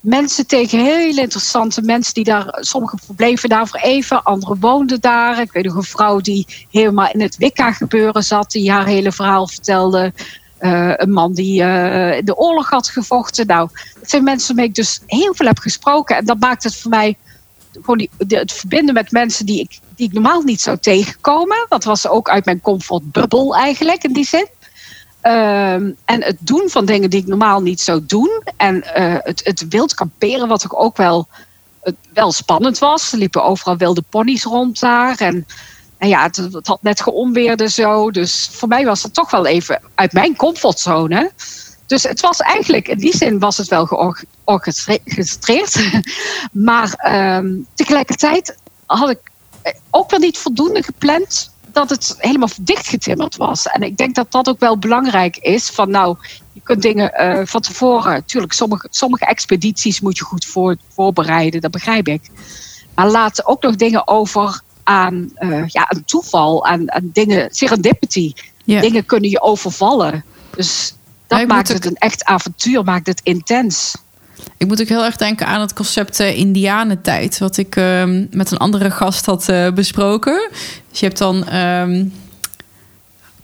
mensen 0.00 0.46
tegen, 0.46 0.78
hele 0.78 1.20
interessante 1.20 1.82
mensen 1.82 2.14
die 2.14 2.24
daar, 2.24 2.56
sommige 2.60 2.98
verbleven 3.04 3.48
daar 3.48 3.68
voor 3.68 3.80
even, 3.80 4.22
anderen 4.22 4.60
woonden 4.60 5.00
daar. 5.00 5.40
Ik 5.40 5.52
weet 5.52 5.64
nog 5.64 5.74
een 5.74 5.82
vrouw 5.82 6.20
die 6.20 6.66
helemaal 6.70 7.10
in 7.12 7.20
het 7.20 7.36
Wicca-gebeuren 7.36 8.24
zat, 8.24 8.50
die 8.50 8.70
haar 8.70 8.86
hele 8.86 9.12
verhaal 9.12 9.48
vertelde. 9.48 10.12
Uh, 10.60 10.92
een 10.96 11.12
man 11.12 11.32
die 11.32 11.62
uh, 11.62 11.66
de 12.24 12.36
oorlog 12.36 12.70
had 12.70 12.88
gevochten. 12.88 13.46
Nou, 13.46 13.68
dat 14.00 14.10
zijn 14.10 14.24
mensen 14.24 14.46
waarmee 14.46 14.66
ik 14.66 14.74
dus 14.74 15.00
heel 15.06 15.34
veel 15.34 15.46
heb 15.46 15.58
gesproken. 15.58 16.16
En 16.16 16.24
dat 16.24 16.40
maakt 16.40 16.62
het 16.62 16.76
voor 16.76 16.90
mij 16.90 17.16
gewoon 17.72 17.98
die, 17.98 18.10
het 18.38 18.52
verbinden 18.52 18.94
met 18.94 19.10
mensen 19.10 19.46
die 19.46 19.60
ik, 19.60 19.78
die 19.96 20.06
ik 20.06 20.12
normaal 20.12 20.42
niet 20.42 20.60
zou 20.60 20.78
tegenkomen. 20.78 21.66
Dat 21.68 21.84
was 21.84 22.08
ook 22.08 22.28
uit 22.28 22.44
mijn 22.44 22.60
comfortbubbel 22.60 23.56
eigenlijk 23.56 24.04
in 24.04 24.12
die 24.12 24.26
zin. 24.26 24.46
Ehm, 25.22 25.90
en 26.04 26.22
het 26.22 26.36
doen 26.40 26.68
van 26.68 26.84
dingen 26.84 27.10
die 27.10 27.20
ik 27.20 27.26
normaal 27.26 27.60
niet 27.60 27.80
zou 27.80 28.06
doen. 28.06 28.42
En 28.56 28.76
uh, 28.76 29.16
het, 29.18 29.40
het 29.44 29.68
wild 29.68 29.94
kamperen, 29.94 30.48
wat 30.48 30.64
ook, 30.64 30.80
ook 30.80 30.96
wel, 30.96 31.28
wel 32.12 32.32
spannend 32.32 32.78
was. 32.78 33.12
Er 33.12 33.18
liepen 33.18 33.44
overal 33.44 33.76
wilde 33.76 34.02
ponies 34.08 34.44
rond 34.44 34.80
daar. 34.80 35.20
En, 35.20 35.46
en 35.98 36.08
ja, 36.08 36.22
het, 36.22 36.36
het, 36.36 36.66
had 36.66 36.82
net 36.82 37.00
geonweerde 37.00 37.68
zo. 37.68 38.10
Dus 38.10 38.48
voor 38.52 38.68
mij 38.68 38.84
was 38.84 39.02
het 39.02 39.14
toch 39.14 39.30
wel 39.30 39.46
even 39.46 39.80
uit 39.94 40.12
mijn 40.12 40.36
comfortzone. 40.36 41.30
Dus 41.86 42.02
het 42.02 42.20
was 42.20 42.38
eigenlijk, 42.38 42.88
in 42.88 42.98
die 42.98 43.16
zin 43.16 43.38
was 43.38 43.56
het 43.56 43.68
wel 43.68 43.86
georchestreerd. 43.86 46.02
maar 46.52 47.12
um, 47.38 47.66
tegelijkertijd 47.74 48.56
had 48.86 49.10
ik 49.10 49.30
ook 49.90 50.10
wel 50.10 50.20
niet 50.20 50.38
voldoende 50.38 50.82
gepland 50.82 51.51
dat 51.74 51.90
het 51.90 52.14
helemaal 52.18 52.48
dichtgetimmerd 52.60 53.36
was. 53.36 53.66
En 53.66 53.82
ik 53.82 53.96
denk 53.96 54.14
dat 54.14 54.32
dat 54.32 54.48
ook 54.48 54.60
wel 54.60 54.78
belangrijk 54.78 55.36
is. 55.36 55.70
Van 55.70 55.90
nou, 55.90 56.16
je 56.52 56.60
kunt 56.62 56.82
dingen 56.82 57.12
uh, 57.20 57.46
van 57.46 57.60
tevoren. 57.60 58.12
Natuurlijk, 58.12 58.52
sommige, 58.52 58.86
sommige 58.90 59.24
expedities 59.24 60.00
moet 60.00 60.18
je 60.18 60.24
goed 60.24 60.44
voor, 60.44 60.76
voorbereiden, 60.88 61.60
dat 61.60 61.70
begrijp 61.70 62.08
ik. 62.08 62.30
Maar 62.94 63.10
laat 63.10 63.46
ook 63.46 63.62
nog 63.62 63.76
dingen 63.76 64.08
over 64.08 64.60
aan, 64.82 65.30
uh, 65.38 65.66
ja, 65.66 65.86
een 65.88 66.04
toeval, 66.04 66.66
aan, 66.66 66.92
aan 66.92 67.10
dingen, 67.12 67.48
serendipity. 67.54 68.32
Dingen 68.64 69.06
kunnen 69.06 69.30
je 69.30 69.40
overvallen. 69.40 70.24
Dus 70.56 70.94
dat 71.26 71.46
maakt 71.46 71.68
het 71.68 71.84
een 71.84 71.96
echt 71.96 72.24
avontuur, 72.24 72.84
maakt 72.84 73.06
het 73.06 73.20
intens. 73.22 73.94
Ik 74.56 74.66
moet 74.68 74.80
ook 74.80 74.88
heel 74.88 75.04
erg 75.04 75.16
denken 75.16 75.46
aan 75.46 75.60
het 75.60 75.72
concept 75.72 76.20
uh, 76.20 76.38
Indianentijd, 76.38 77.38
wat 77.38 77.56
ik 77.56 77.76
uh, 77.76 78.02
met 78.30 78.50
een 78.50 78.58
andere 78.58 78.90
gast 78.90 79.26
had 79.26 79.48
uh, 79.50 79.70
besproken. 79.70 80.48
Dus 80.90 81.00
je 81.00 81.06
hebt 81.06 81.18
dan 81.18 81.54
um, 81.56 82.12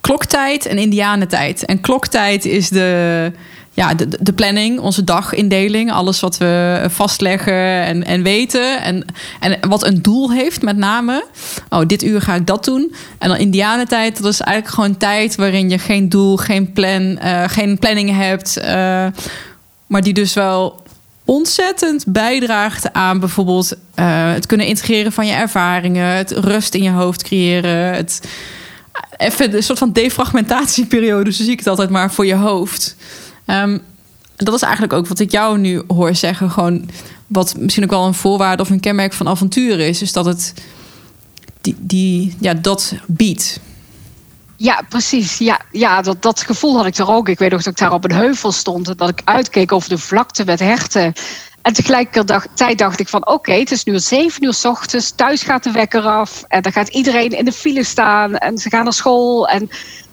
kloktijd 0.01 0.67
en 0.67 0.79
Indianentijd. 0.79 1.65
En 1.65 1.81
kloktijd 1.81 2.45
is 2.45 2.69
de, 2.69 3.33
ja, 3.73 3.95
de, 4.21 4.33
planning, 4.33 4.81
onze 4.81 5.05
dagindeling, 5.05 5.93
alles 5.93 6.21
wat 6.21 6.39
we 6.39 6.85
vastleggen 6.89 7.83
en, 7.83 8.05
en 8.05 8.23
weten. 8.23 8.83
En, 8.83 9.05
en 9.41 9.59
wat 9.69 9.87
een 9.87 10.03
doel 10.03 10.33
heeft, 10.33 10.63
met 10.63 10.77
name. 10.77 11.25
Oh, 11.69 11.87
dit 11.87 12.03
uur 12.03 12.21
ga 12.21 12.35
ik 12.35 12.47
dat 12.47 12.65
doen. 12.65 12.95
En 13.19 13.29
dan 13.29 13.37
Indianentijd, 13.37 14.23
dat 14.23 14.33
is 14.33 14.41
eigenlijk 14.41 14.75
gewoon 14.75 14.97
tijd 14.97 15.37
waarin 15.37 15.71
je 15.71 15.79
geen 15.79 16.09
doel, 16.09 16.37
geen 16.37 16.73
plan, 16.73 17.03
uh, 17.03 17.45
geen 17.47 17.79
planning 17.79 18.17
hebt. 18.17 18.61
Maar 19.89 20.03
die 20.03 20.15
dus 20.15 20.35
wel 20.35 20.83
ontzettend 21.25 22.05
bijdraagt 22.07 22.93
aan 22.93 23.21
bijvoorbeeld 23.21 23.73
uh, 23.73 24.33
het 24.33 24.47
kunnen 24.47 24.67
integreren 24.67 25.13
van 25.13 25.27
je 25.27 25.33
ervaringen, 25.33 26.07
het 26.07 26.31
rust 26.31 26.75
in 26.75 26.83
je 26.83 26.91
hoofd 26.91 27.23
creëren, 27.23 27.95
het 27.95 28.21
even 29.17 29.55
een 29.57 29.63
soort 29.63 29.79
van 29.79 29.93
defragmentatieperiode, 29.93 31.33
zo 31.33 31.43
zie 31.43 31.53
ik 31.53 31.59
het 31.59 31.69
altijd 31.69 31.91
maar 31.91 32.13
voor 32.13 32.27
je 32.27 32.35
hoofd. 32.35 32.97
Um, 33.47 33.83
dat 34.37 34.55
is 34.55 34.63
eigenlijk 34.63 34.93
ook 34.93 35.07
wat 35.07 35.19
ik 35.19 35.31
jou 35.31 35.59
nu 35.59 35.83
hoor 35.87 36.15
zeggen, 36.15 36.51
gewoon 36.51 36.89
wat 37.27 37.57
misschien 37.59 37.85
ook 37.85 37.91
wel 37.91 38.07
een 38.07 38.15
voorwaarde 38.15 38.63
of 38.63 38.71
een 38.71 38.81
kenmerk 38.81 39.13
van 39.13 39.29
avontuur 39.29 39.81
is, 39.81 40.03
is 40.03 40.13
dat 40.13 40.25
het 40.25 40.55
die, 41.61 41.77
die 41.79 42.37
ja, 42.41 42.55
dat 42.55 42.95
biedt. 43.07 43.61
Ja, 44.61 44.83
precies. 44.89 45.39
Ja, 45.39 45.61
ja 45.73 46.03
dat, 46.03 46.23
dat 46.23 46.43
gevoel 46.43 46.77
had 46.77 46.87
ik 46.87 46.97
er 46.97 47.11
ook. 47.11 47.29
Ik 47.29 47.39
weet 47.39 47.51
nog 47.51 47.63
dat 47.63 47.73
ik 47.73 47.79
daar 47.79 47.93
op 47.93 48.05
een 48.05 48.13
heuvel 48.13 48.53
stond 48.53 48.89
en 48.89 48.97
dat 48.97 49.09
ik 49.09 49.21
uitkeek 49.25 49.73
over 49.73 49.89
de 49.89 49.99
vlakte 49.99 50.45
met 50.45 50.59
herten. 50.59 51.13
En 51.63 51.73
tegelijkertijd 51.73 52.79
dacht 52.79 53.01
ik 53.01 53.09
van 53.09 53.27
oké, 53.27 53.53
het 53.53 53.71
is 53.71 53.85
nu 53.85 53.99
zeven 53.99 54.45
uur 54.45 54.55
s 54.55 54.65
ochtends, 54.65 55.11
thuis 55.11 55.43
gaat 55.43 55.65
de 55.65 55.71
wekker 55.71 56.03
af 56.03 56.45
en 56.49 56.63
dan 56.63 56.73
gaat 56.73 56.89
iedereen 56.89 57.31
in 57.31 57.45
de 57.45 57.53
file 57.53 57.85
staan 57.85 58.37
en 58.37 58.59
ze 58.59 58.69
gaan 58.69 58.85
naar 58.85 58.93
school. 58.93 59.49
En 59.49 59.69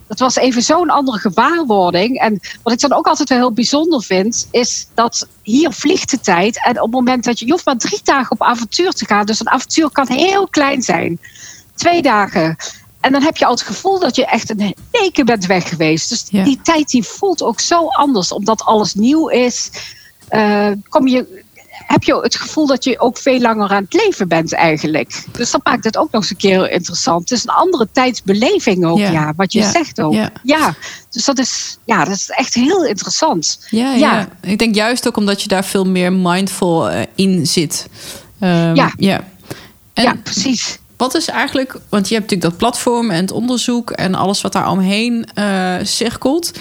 dat 0.08 0.20
was 0.20 0.36
even 0.36 0.62
zo'n 0.62 0.90
andere 0.90 1.18
gewaarwording. 1.18 2.20
En 2.20 2.40
wat 2.64 2.74
ik 2.74 2.80
dan 2.80 2.94
ook 2.94 3.08
altijd 3.08 3.30
wel 3.30 3.38
heel 3.38 3.54
bijzonder 3.54 4.04
vind, 4.04 4.48
is 4.52 4.88
dat 4.94 5.28
hier 5.42 5.72
vliegt 5.72 6.10
de 6.10 6.20
tijd. 6.20 6.66
En 6.66 6.78
op 6.78 6.86
het 6.86 6.92
moment 6.92 7.24
dat 7.24 7.40
je, 7.40 7.46
je 7.46 7.52
hoeft 7.52 7.66
maar 7.66 7.78
drie 7.78 8.00
dagen 8.04 8.32
op 8.32 8.42
avontuur 8.42 8.92
te 8.92 9.06
gaan, 9.06 9.26
dus 9.26 9.40
een 9.40 9.50
avontuur 9.50 9.90
kan 9.92 10.08
heel 10.08 10.48
klein 10.48 10.82
zijn. 10.82 11.20
Twee 11.76 12.02
dagen. 12.02 12.56
En 13.06 13.12
dan 13.12 13.24
heb 13.24 13.38
je 13.38 13.46
al 13.46 13.52
het 13.52 13.62
gevoel 13.62 14.00
dat 14.00 14.16
je 14.16 14.26
echt 14.26 14.50
een 14.50 14.76
weken 14.92 15.26
bent 15.26 15.46
weg 15.46 15.70
geweest. 15.70 16.10
Dus 16.10 16.24
die 16.24 16.60
tijd 16.64 16.90
die 16.90 17.04
voelt 17.04 17.44
ook 17.44 17.60
zo 17.60 17.88
anders, 17.88 18.32
omdat 18.32 18.64
alles 18.64 18.94
nieuw 18.94 19.28
is. 19.28 19.70
Uh, 20.32 20.72
kom 20.90 21.08
je, 21.08 21.44
heb 21.70 22.04
je 22.04 22.16
het 22.16 22.36
gevoel 22.36 22.68
dat 22.68 22.84
je 22.84 23.00
ook 23.00 23.18
veel 23.18 23.40
langer 23.40 23.70
aan 23.70 23.84
het 23.84 23.94
leven 23.94 24.28
bent 24.28 24.54
eigenlijk. 24.54 25.24
Dus 25.32 25.52
dat 25.52 25.64
maakt 25.64 25.84
het 25.84 25.98
ook 25.98 26.12
nog 26.12 26.22
eens 26.22 26.32
een 26.32 26.38
keer 26.38 26.72
interessant. 26.72 27.30
Het 27.30 27.38
is 27.38 27.44
een 27.44 27.54
andere 27.54 27.88
tijdsbeleving 27.92 28.86
ook, 28.86 28.98
ja, 28.98 29.34
wat 29.36 29.54
je 29.54 29.64
zegt 29.64 30.02
ook. 30.02 30.14
Ja. 30.44 30.76
dus 31.10 31.26
dat 31.26 31.40
is, 31.40 31.78
ja, 31.84 32.06
dat 32.06 32.16
is 32.16 32.30
echt 32.30 32.54
heel 32.54 32.86
interessant. 32.86 33.66
Ja, 33.70 33.94
ja. 33.94 34.28
ik 34.42 34.58
denk 34.58 34.76
juist 34.76 35.08
ook 35.08 35.18
omdat 35.18 35.42
je 35.42 35.48
daar 35.48 35.66
veel 35.66 35.86
meer 35.86 36.14
mindful 36.14 36.92
uh, 36.92 37.02
in 37.16 37.48
zit. 37.48 37.88
Um, 38.40 38.76
ja. 38.76 38.94
Ja. 38.98 39.24
En, 39.94 40.04
ja, 40.04 40.16
precies. 40.24 40.80
Wat 41.06 41.16
is 41.16 41.28
eigenlijk, 41.28 41.78
want 41.90 42.08
je 42.08 42.16
hebt 42.16 42.32
natuurlijk 42.32 42.42
dat 42.42 42.58
platform 42.58 43.12
en 43.12 43.22
het 43.22 43.32
onderzoek 43.32 43.92
en 43.92 44.16
alles 44.16 44.42
wat 44.42 44.54
daar 44.54 44.70
omheen 44.70 45.28
uh, 45.36 45.76
cirkelt. 45.84 46.52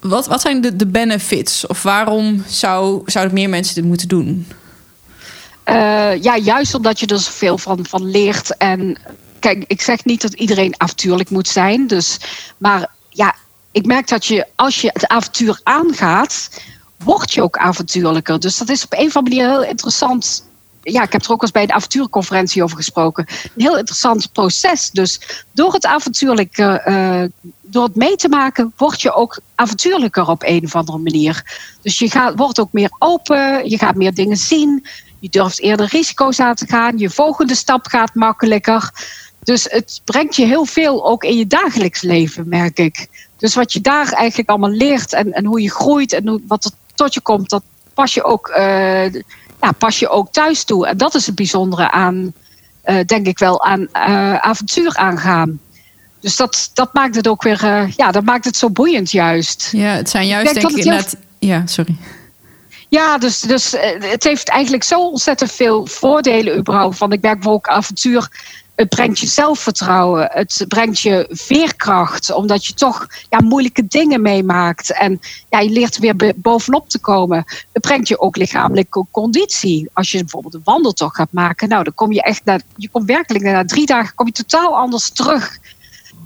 Wat, 0.00 0.26
wat 0.26 0.40
zijn 0.40 0.60
de, 0.60 0.76
de 0.76 0.86
benefits? 0.86 1.66
Of 1.66 1.82
waarom 1.82 2.44
zou, 2.46 3.02
zouden 3.06 3.34
meer 3.34 3.48
mensen 3.48 3.74
dit 3.74 3.84
moeten 3.84 4.08
doen? 4.08 4.46
Uh, 5.68 6.22
ja, 6.22 6.36
juist 6.36 6.74
omdat 6.74 7.00
je 7.00 7.06
er 7.06 7.18
zoveel 7.18 7.58
van, 7.58 7.86
van 7.86 8.10
leert. 8.10 8.56
En 8.56 8.98
kijk, 9.38 9.64
ik 9.66 9.82
zeg 9.82 10.04
niet 10.04 10.22
dat 10.22 10.32
iedereen 10.32 10.74
avontuurlijk 10.76 11.30
moet 11.30 11.48
zijn. 11.48 11.86
Dus, 11.86 12.18
maar 12.58 12.90
ja, 13.08 13.34
ik 13.72 13.86
merk 13.86 14.08
dat 14.08 14.24
je 14.26 14.46
als 14.54 14.80
je 14.80 14.90
het 14.92 15.08
avontuur 15.08 15.60
aangaat, 15.62 16.50
word 16.96 17.32
je 17.32 17.42
ook 17.42 17.56
avontuurlijker. 17.56 18.40
Dus 18.40 18.58
dat 18.58 18.68
is 18.68 18.84
op 18.84 18.92
een 18.92 19.06
of 19.06 19.16
andere 19.16 19.36
manier 19.36 19.50
heel 19.52 19.70
interessant 19.70 20.44
ja, 20.92 21.02
ik 21.02 21.12
heb 21.12 21.24
er 21.24 21.32
ook 21.32 21.42
eens 21.42 21.50
bij 21.50 21.62
een 21.62 21.72
avontuurconferentie 21.72 22.62
over 22.62 22.76
gesproken. 22.76 23.26
Een 23.28 23.62
heel 23.62 23.78
interessant 23.78 24.32
proces. 24.32 24.90
Dus 24.90 25.44
door 25.52 25.72
het 25.72 25.86
avontuurlijke, 25.86 26.82
uh, 26.86 27.50
door 27.60 27.84
het 27.84 27.96
mee 27.96 28.16
te 28.16 28.28
maken, 28.28 28.72
word 28.76 29.00
je 29.00 29.12
ook 29.12 29.40
avontuurlijker 29.54 30.28
op 30.28 30.42
een 30.42 30.64
of 30.64 30.74
andere 30.74 30.98
manier. 30.98 31.58
Dus 31.82 31.98
je 31.98 32.10
gaat, 32.10 32.34
wordt 32.36 32.60
ook 32.60 32.72
meer 32.72 32.90
open, 32.98 33.70
je 33.70 33.78
gaat 33.78 33.94
meer 33.94 34.14
dingen 34.14 34.36
zien, 34.36 34.86
je 35.18 35.28
durft 35.28 35.60
eerder 35.60 35.86
risico's 35.86 36.40
aan 36.40 36.54
te 36.54 36.66
gaan, 36.66 36.98
je 36.98 37.10
volgende 37.10 37.54
stap 37.54 37.86
gaat 37.86 38.14
makkelijker. 38.14 38.90
Dus 39.42 39.66
het 39.70 40.00
brengt 40.04 40.36
je 40.36 40.46
heel 40.46 40.64
veel 40.64 41.06
ook 41.06 41.24
in 41.24 41.36
je 41.36 41.46
dagelijks 41.46 42.02
leven, 42.02 42.48
merk 42.48 42.78
ik. 42.78 43.08
Dus 43.36 43.54
wat 43.54 43.72
je 43.72 43.80
daar 43.80 44.12
eigenlijk 44.12 44.48
allemaal 44.48 44.70
leert 44.70 45.12
en, 45.12 45.32
en 45.32 45.44
hoe 45.44 45.62
je 45.62 45.70
groeit 45.70 46.12
en 46.12 46.42
wat 46.46 46.64
er 46.64 46.70
tot 46.94 47.14
je 47.14 47.20
komt, 47.20 47.50
dat 47.50 47.62
pas 47.94 48.14
je 48.14 48.22
ook, 48.22 48.48
uh, 48.48 49.04
ja, 49.64 49.72
pas 49.72 49.98
je 49.98 50.08
ook 50.08 50.32
thuis 50.32 50.64
toe. 50.64 50.86
En 50.86 50.96
dat 50.96 51.14
is 51.14 51.26
het 51.26 51.34
bijzondere 51.34 51.90
aan, 51.90 52.32
uh, 52.84 53.00
denk 53.06 53.26
ik 53.26 53.38
wel, 53.38 53.64
aan 53.64 53.80
uh, 53.80 54.34
avontuur 54.34 54.96
aangaan. 54.96 55.60
Dus 56.20 56.36
dat, 56.36 56.70
dat 56.74 56.94
maakt 56.94 57.14
het 57.14 57.28
ook 57.28 57.42
weer, 57.42 57.92
ja, 57.96 58.10
dat 58.10 58.24
maakt 58.24 58.44
het 58.44 58.56
zo 58.56 58.70
boeiend 58.70 59.10
juist. 59.10 59.68
Ja, 59.72 59.90
het 59.90 60.10
zijn 60.10 60.26
juist 60.26 60.54
denk, 60.54 60.66
denk 60.66 60.78
ik 60.78 60.84
inderdaad... 60.84 61.16
Ja, 61.38 61.66
sorry. 61.66 61.96
Ja, 62.88 63.18
dus, 63.18 63.40
dus 63.40 63.74
het 63.98 64.24
heeft 64.24 64.48
eigenlijk 64.48 64.84
zo 64.84 65.00
ontzettend 65.00 65.52
veel 65.52 65.86
voordelen 65.86 66.56
überhaupt. 66.56 66.96
Van 66.96 67.12
ik 67.12 67.20
werk 67.20 67.34
bijvoorbeeld 67.34 67.76
avontuur 67.76 68.28
het 68.74 68.88
brengt 68.88 69.18
je 69.18 69.26
zelfvertrouwen. 69.26 70.28
Het 70.32 70.64
brengt 70.68 71.00
je 71.00 71.26
veerkracht. 71.30 72.32
Omdat 72.32 72.66
je 72.66 72.74
toch 72.74 73.06
ja, 73.30 73.40
moeilijke 73.40 73.86
dingen 73.86 74.22
meemaakt. 74.22 74.92
En 74.92 75.20
ja, 75.48 75.58
je 75.60 75.70
leert 75.70 75.98
weer 75.98 76.34
bovenop 76.36 76.88
te 76.88 76.98
komen. 76.98 77.44
Het 77.72 77.82
brengt 77.82 78.08
je 78.08 78.20
ook 78.20 78.36
lichamelijke 78.36 79.06
conditie. 79.10 79.90
Als 79.92 80.10
je 80.10 80.18
bijvoorbeeld 80.18 80.54
een 80.54 80.60
wandeltocht 80.64 81.16
gaat 81.16 81.32
maken. 81.32 81.68
Nou, 81.68 81.84
dan 81.84 81.94
kom 81.94 82.12
je 82.12 82.22
echt 82.22 82.44
naar. 82.44 82.60
Je 82.76 82.88
komt 82.88 83.06
werkelijk 83.06 83.44
na 83.44 83.64
drie 83.64 83.86
dagen 83.86 84.14
kom 84.14 84.26
je 84.26 84.32
totaal 84.32 84.76
anders 84.76 85.10
terug. 85.10 85.58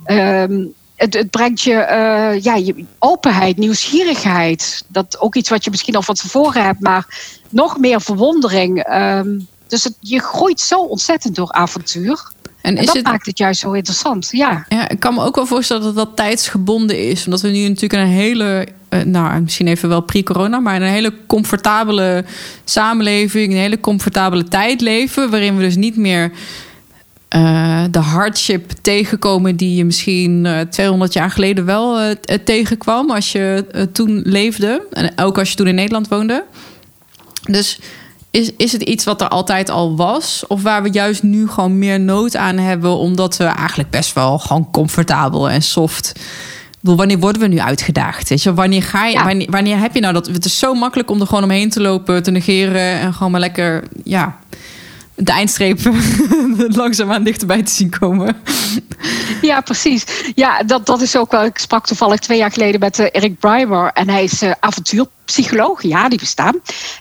Um, 0.07 0.75
het, 0.97 1.15
het, 1.15 1.31
brengt 1.31 1.61
je, 1.61 1.73
uh, 1.73 2.43
ja, 2.43 2.55
je 2.55 2.85
openheid, 2.99 3.57
nieuwsgierigheid. 3.57 4.85
Dat 4.89 5.21
ook 5.21 5.35
iets 5.35 5.49
wat 5.49 5.65
je 5.65 5.71
misschien 5.71 5.97
al 5.97 6.03
van 6.03 6.15
tevoren 6.15 6.65
hebt, 6.65 6.81
maar 6.81 7.07
nog 7.49 7.79
meer 7.79 8.01
verwondering. 8.01 8.95
Um, 8.95 9.49
dus 9.67 9.85
het, 9.85 9.97
je 10.01 10.21
groeit 10.21 10.61
zo 10.61 10.81
ontzettend 10.81 11.35
door 11.35 11.53
avontuur. 11.53 12.31
En, 12.61 12.75
dat 12.75 12.95
het... 12.95 13.05
maakt 13.05 13.27
het 13.27 13.39
juist 13.39 13.61
zo 13.61 13.73
interessant, 13.73 14.29
ja. 14.33 14.65
ja. 14.69 14.89
Ik 14.89 15.01
kan 15.01 15.15
me 15.15 15.25
ook 15.25 15.35
wel 15.35 15.47
voorstellen 15.47 15.83
dat 15.83 15.95
dat 15.95 16.17
tijdsgebonden 16.17 17.09
is. 17.09 17.25
Omdat 17.25 17.41
we 17.41 17.49
nu 17.49 17.69
natuurlijk 17.69 18.03
een 18.03 18.09
hele, 18.09 18.69
uh, 18.91 19.03
nou 19.03 19.41
misschien 19.41 19.67
even 19.67 19.89
wel 19.89 20.01
pre-corona... 20.01 20.59
maar 20.59 20.77
een 20.77 20.89
hele 20.89 21.13
comfortabele 21.27 22.25
samenleving... 22.65 23.53
een 23.53 23.59
hele 23.59 23.81
comfortabele 23.81 24.45
tijd 24.45 24.81
leven... 24.81 25.31
waarin 25.31 25.57
we 25.57 25.63
dus 25.63 25.77
niet 25.77 25.97
meer 25.97 26.33
uh, 27.37 27.85
de 27.91 27.99
hardship 27.99 28.71
tegenkomen... 28.71 29.57
die 29.57 29.77
je 29.77 29.85
misschien 29.85 30.45
uh, 30.45 30.61
eh, 30.61 30.69
200 30.69 31.13
jaar 31.13 31.31
geleden 31.31 31.65
wel 31.65 32.15
tegenkwam... 32.45 33.11
als 33.11 33.33
je 33.33 33.65
toen 33.93 34.21
leefde. 34.25 34.87
En 34.93 35.13
ook 35.17 35.39
als 35.39 35.51
je 35.51 35.57
toen 35.57 35.67
in 35.67 35.75
Nederland 35.75 36.09
woonde. 36.09 36.45
Dus 37.43 37.79
is, 38.31 38.51
is 38.57 38.73
het 38.73 38.83
iets 38.83 39.05
wat 39.05 39.21
er 39.21 39.29
altijd 39.29 39.71
al 39.71 39.97
was? 39.97 40.45
Of 40.47 40.63
waar 40.63 40.83
we 40.83 40.91
juist 40.91 41.23
nu 41.23 41.49
gewoon 41.49 41.79
meer 41.79 42.01
nood 42.01 42.37
aan 42.37 42.57
hebben, 42.57 42.97
omdat 42.97 43.37
we 43.37 43.45
eigenlijk 43.45 43.91
best 43.91 44.13
wel 44.13 44.39
gewoon 44.39 44.71
comfortabel 44.71 45.51
en 45.51 45.63
soft. 45.63 46.13
wanneer 46.81 47.19
worden 47.19 47.43
we 47.43 47.49
nu 47.49 47.61
uitgedaagd? 47.61 48.29
Weet 48.29 48.43
je? 48.43 48.55
Wanneer, 48.55 48.83
ga 48.83 49.07
je, 49.07 49.23
wanneer, 49.23 49.51
wanneer 49.51 49.79
heb 49.79 49.95
je 49.95 50.01
nou 50.01 50.13
dat? 50.13 50.27
Het 50.27 50.45
is 50.45 50.59
zo 50.59 50.75
makkelijk 50.75 51.11
om 51.11 51.21
er 51.21 51.27
gewoon 51.27 51.43
omheen 51.43 51.71
te 51.71 51.81
lopen, 51.81 52.23
te 52.23 52.31
negeren 52.31 53.01
en 53.01 53.15
gewoon 53.15 53.31
maar 53.31 53.41
lekker, 53.41 53.85
ja, 54.05 54.39
de 55.19 55.33
eindstreep 55.33 55.81
langzaamaan 56.83 57.23
dichterbij 57.23 57.63
te 57.63 57.73
zien 57.73 57.99
komen. 57.99 58.37
Ja, 59.43 59.61
precies. 59.61 60.05
Ja, 60.35 60.63
dat, 60.63 60.87
dat 60.87 61.01
is 61.01 61.17
ook 61.17 61.31
wel. 61.31 61.45
Ik 61.45 61.59
sprak 61.59 61.87
toevallig 61.87 62.21
twee 62.21 62.39
jaar 62.39 62.51
geleden 62.53 62.81
met 62.81 62.99
uh, 62.99 63.07
Eric 63.13 63.39
Brymer. 63.39 63.91
En 63.93 64.09
hij 64.09 64.25
is 64.25 64.43
uh, 64.43 64.53
avontuurpsycholoog. 64.61 65.83
Ja, 65.83 66.09
die 66.09 66.19
bestaan. 66.19 66.55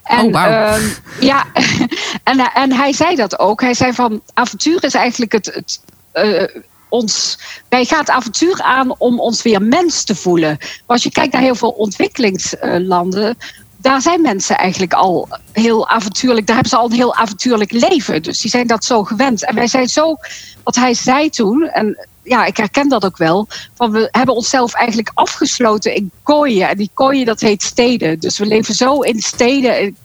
En, 0.03 0.25
oh, 0.25 0.31
wow. 0.31 0.51
uh, 0.51 0.75
ja, 1.19 1.45
en, 2.23 2.39
en 2.53 2.71
hij 2.71 2.93
zei 2.93 3.15
dat 3.15 3.39
ook. 3.39 3.61
Hij 3.61 3.73
zei 3.73 3.93
van 3.93 4.21
avontuur 4.33 4.83
is 4.83 4.93
eigenlijk 4.93 5.31
het. 5.31 5.45
het 5.45 5.81
uh, 6.13 6.61
ons, 6.89 7.39
wij 7.69 7.85
gaan 7.85 7.99
het 7.99 8.09
avontuur 8.09 8.61
aan 8.61 8.95
om 8.97 9.19
ons 9.19 9.41
weer 9.41 9.61
mens 9.61 10.03
te 10.03 10.15
voelen. 10.15 10.57
Maar 10.59 10.83
als 10.87 11.03
je 11.03 11.11
kijkt 11.11 11.33
naar 11.33 11.41
heel 11.41 11.55
veel 11.55 11.69
ontwikkelingslanden, 11.69 13.37
daar 13.77 14.01
zijn 14.01 14.21
mensen 14.21 14.57
eigenlijk 14.57 14.93
al 14.93 15.27
heel 15.51 15.87
avontuurlijk. 15.87 16.45
Daar 16.45 16.55
hebben 16.55 16.73
ze 16.73 16.79
al 16.79 16.85
een 16.85 16.95
heel 16.95 17.15
avontuurlijk 17.15 17.71
leven. 17.71 18.23
Dus 18.23 18.41
die 18.41 18.51
zijn 18.51 18.67
dat 18.67 18.85
zo 18.85 19.03
gewend. 19.03 19.45
En 19.45 19.55
wij 19.55 19.67
zijn 19.67 19.87
zo, 19.87 20.17
wat 20.63 20.75
hij 20.75 20.93
zei 20.93 21.29
toen, 21.29 21.69
en 21.69 22.07
ja, 22.23 22.45
ik 22.45 22.57
herken 22.57 22.89
dat 22.89 23.05
ook 23.05 23.17
wel. 23.17 23.47
Van 23.75 23.91
we 23.91 24.07
hebben 24.11 24.35
onszelf 24.35 24.73
eigenlijk 24.73 25.11
afgesloten 25.13 25.95
in 25.95 26.11
kooien. 26.23 26.69
En 26.69 26.77
die 26.77 26.89
kooien, 26.93 27.25
dat 27.25 27.39
heet 27.39 27.63
steden. 27.63 28.19
Dus 28.19 28.37
we 28.37 28.45
leven 28.45 28.75
zo 28.75 29.01
in 29.01 29.19
steden, 29.19 29.81
in 29.81 29.97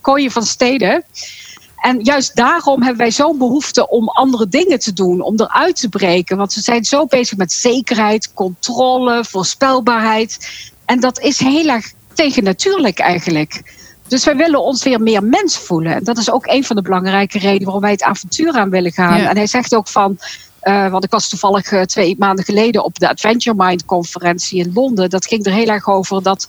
kooien 0.00 0.30
van 0.30 0.44
steden. 0.44 1.04
En 1.78 2.00
juist 2.02 2.36
daarom 2.36 2.82
hebben 2.82 3.00
wij 3.00 3.10
zo'n 3.10 3.38
behoefte 3.38 3.88
om 3.88 4.08
andere 4.08 4.48
dingen 4.48 4.78
te 4.78 4.92
doen, 4.92 5.20
om 5.20 5.40
eruit 5.40 5.76
te 5.76 5.88
breken. 5.88 6.36
Want 6.36 6.54
we 6.54 6.60
zijn 6.60 6.84
zo 6.84 7.06
bezig 7.06 7.36
met 7.36 7.52
zekerheid, 7.52 8.32
controle, 8.34 9.24
voorspelbaarheid. 9.24 10.48
En 10.84 11.00
dat 11.00 11.20
is 11.20 11.38
heel 11.38 11.68
erg 11.68 11.92
tegennatuurlijk 12.18 12.98
eigenlijk. 12.98 13.62
Dus 14.08 14.24
wij 14.24 14.36
willen 14.36 14.62
ons 14.62 14.82
weer 14.82 15.00
meer 15.00 15.24
mens 15.24 15.58
voelen. 15.58 15.94
En 15.94 16.04
dat 16.04 16.18
is 16.18 16.30
ook 16.30 16.46
een 16.46 16.64
van 16.64 16.76
de 16.76 16.82
belangrijke 16.82 17.38
redenen 17.38 17.64
waarom 17.64 17.82
wij 17.82 17.90
het 17.90 18.02
avontuur 18.02 18.52
aan 18.52 18.70
willen 18.70 18.92
gaan. 18.92 19.20
En 19.20 19.36
hij 19.36 19.46
zegt 19.46 19.74
ook 19.74 19.88
van. 19.88 20.18
Uh, 20.62 20.90
want 20.90 21.04
ik 21.04 21.10
was 21.10 21.28
toevallig 21.28 21.70
uh, 21.70 21.82
twee 21.82 22.16
maanden 22.18 22.44
geleden 22.44 22.84
op 22.84 22.98
de 22.98 23.08
Adventure 23.08 23.56
Mind 23.56 23.84
conferentie 23.84 24.58
in 24.58 24.72
Londen. 24.74 25.10
Dat 25.10 25.26
ging 25.26 25.46
er 25.46 25.52
heel 25.52 25.66
erg 25.66 25.88
over 25.88 26.22
dat 26.22 26.48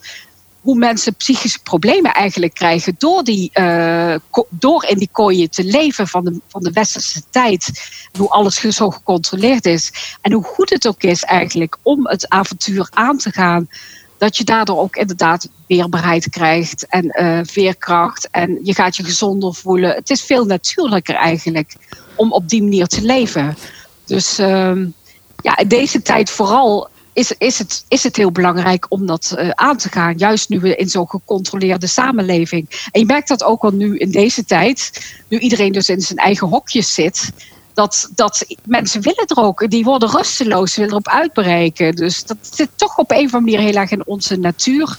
hoe 0.62 0.78
mensen 0.78 1.16
psychische 1.16 1.60
problemen 1.64 2.14
eigenlijk 2.14 2.54
krijgen 2.54 2.96
door, 2.98 3.24
die, 3.24 3.52
uh, 3.54 4.16
door 4.50 4.86
in 4.86 4.98
die 4.98 5.10
kooien 5.12 5.50
te 5.50 5.64
leven 5.64 6.08
van 6.08 6.24
de, 6.24 6.40
van 6.48 6.64
de 6.64 6.72
westerse 6.72 7.22
tijd. 7.30 7.90
Hoe 8.18 8.30
alles 8.30 8.56
zo 8.56 8.90
gecontroleerd 8.90 9.66
is. 9.66 9.92
En 10.22 10.32
hoe 10.32 10.44
goed 10.44 10.70
het 10.70 10.88
ook 10.88 11.04
is 11.04 11.24
eigenlijk 11.24 11.78
om 11.82 12.08
het 12.08 12.30
avontuur 12.30 12.88
aan 12.94 13.18
te 13.18 13.32
gaan 13.32 13.68
dat 14.20 14.38
je 14.38 14.44
daardoor 14.44 14.78
ook 14.78 14.96
inderdaad 14.96 15.50
weerbaarheid 15.68 16.30
krijgt 16.30 16.86
en 16.88 17.06
uh, 17.06 17.40
veerkracht. 17.44 18.28
En 18.32 18.60
je 18.64 18.74
gaat 18.74 18.96
je 18.96 19.04
gezonder 19.04 19.54
voelen. 19.54 19.96
Het 19.96 20.10
is 20.10 20.22
veel 20.22 20.46
natuurlijker 20.46 21.16
eigenlijk 21.16 21.76
om 22.16 22.32
op 22.32 22.50
die 22.50 22.62
manier 22.62 22.88
te 22.88 23.02
leven. 23.02 23.58
Dus 24.06 24.40
uh, 24.40 24.72
ja, 25.42 25.58
in 25.58 25.68
deze 25.68 26.02
tijd 26.02 26.30
vooral 26.30 26.90
is, 27.14 27.32
is, 27.38 27.58
het, 27.58 27.86
is 27.88 28.04
het 28.04 28.16
heel 28.16 28.32
belangrijk 28.32 28.86
om 28.90 29.06
dat 29.06 29.36
uh, 29.38 29.50
aan 29.50 29.78
te 29.78 29.90
gaan. 29.90 30.18
Juist 30.18 30.50
nu 30.50 30.60
we 30.60 30.76
in 30.76 30.90
zo'n 30.90 31.10
gecontroleerde 31.10 31.88
samenleving. 31.88 32.90
En 32.92 33.00
je 33.00 33.06
merkt 33.06 33.28
dat 33.28 33.44
ook 33.44 33.64
al 33.64 33.72
nu 33.72 33.98
in 33.98 34.12
deze 34.12 34.46
tijd. 34.46 34.92
Nu 35.28 35.40
iedereen 35.40 35.72
dus 35.72 35.90
in 35.90 36.02
zijn 36.02 36.18
eigen 36.18 36.48
hokjes 36.48 36.94
zit 36.94 37.32
dat, 37.80 38.10
dat 38.16 38.46
mensen 38.66 39.02
willen 39.02 39.26
er 39.26 39.44
ook. 39.44 39.70
Die 39.70 39.84
worden 39.84 40.10
rusteloos, 40.10 40.76
willen 40.76 40.92
erop 40.92 41.08
uitbreken. 41.08 41.96
Dus 41.96 42.26
dat 42.26 42.38
zit 42.42 42.70
toch 42.76 42.98
op 42.98 43.12
een 43.12 43.26
of 43.26 43.34
andere 43.34 43.40
manier 43.40 43.60
heel 43.60 43.82
erg 43.82 43.92
in 43.92 44.06
onze 44.06 44.36
natuur. 44.36 44.98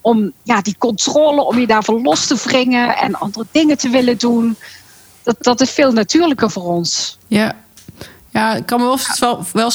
Om 0.00 0.32
ja, 0.42 0.60
die 0.60 0.76
controle, 0.78 1.42
om 1.42 1.58
je 1.58 1.66
daarvan 1.66 2.02
los 2.02 2.26
te 2.26 2.36
wringen 2.44 2.96
en 2.96 3.14
andere 3.14 3.46
dingen 3.50 3.78
te 3.78 3.88
willen 3.88 4.18
doen. 4.18 4.56
Dat, 5.22 5.36
dat 5.40 5.60
is 5.60 5.70
veel 5.70 5.92
natuurlijker 5.92 6.50
voor 6.50 6.62
ons. 6.62 7.18
Ja, 7.26 7.56
ja 8.30 8.54
ik 8.54 8.66
kan 8.66 8.80
me 8.80 8.86
wel, 8.86 8.98
wel, 9.18 9.44
wel 9.52 9.70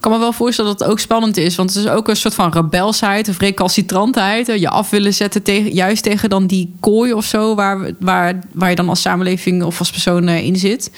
kan 0.00 0.12
me 0.12 0.18
wel 0.18 0.32
voorstellen 0.32 0.70
dat 0.70 0.80
het 0.80 0.88
ook 0.88 0.98
spannend 0.98 1.36
is. 1.36 1.56
Want 1.56 1.74
het 1.74 1.84
is 1.84 1.90
ook 1.90 2.08
een 2.08 2.16
soort 2.16 2.34
van 2.34 2.52
rebelsheid 2.52 3.28
of 3.28 3.38
recalcitrantheid. 3.38 4.46
Je 4.46 4.68
af 4.68 4.90
willen 4.90 5.14
zetten 5.14 5.42
tegen, 5.42 5.72
juist 5.72 6.02
tegen 6.02 6.28
dan 6.28 6.46
die 6.46 6.74
kooi 6.80 7.12
of 7.12 7.24
zo... 7.24 7.54
waar, 7.54 7.90
waar, 8.00 8.38
waar 8.52 8.70
je 8.70 8.76
dan 8.76 8.88
als 8.88 9.00
samenleving 9.00 9.62
of 9.62 9.78
als 9.78 9.90
persoon 9.90 10.28
eh, 10.28 10.44
in 10.44 10.56
zit. 10.56 10.90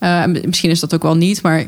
Uh, 0.00 0.24
misschien 0.44 0.70
is 0.70 0.80
dat 0.80 0.94
ook 0.94 1.02
wel 1.02 1.16
niet, 1.16 1.42
maar 1.42 1.66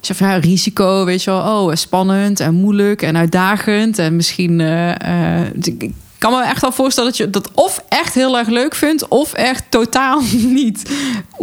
zeg 0.00 0.16
van 0.16 0.28
ja, 0.28 0.36
risico, 0.36 1.04
weet 1.04 1.22
je 1.22 1.30
wel, 1.30 1.40
oh, 1.40 1.74
spannend 1.74 2.40
en 2.40 2.54
moeilijk 2.54 3.02
en 3.02 3.16
uitdagend. 3.16 3.98
En 3.98 4.16
misschien. 4.16 4.58
Uh, 4.58 5.44
ik 5.54 5.92
kan 6.18 6.32
me 6.32 6.42
echt 6.42 6.60
wel 6.60 6.72
voorstellen 6.72 7.10
dat 7.10 7.18
je 7.18 7.30
dat 7.30 7.50
of 7.52 7.84
echt 7.88 8.14
heel 8.14 8.38
erg 8.38 8.48
leuk 8.48 8.74
vindt, 8.74 9.08
of 9.08 9.32
echt 9.32 9.64
totaal 9.68 10.20
niet. 10.60 10.90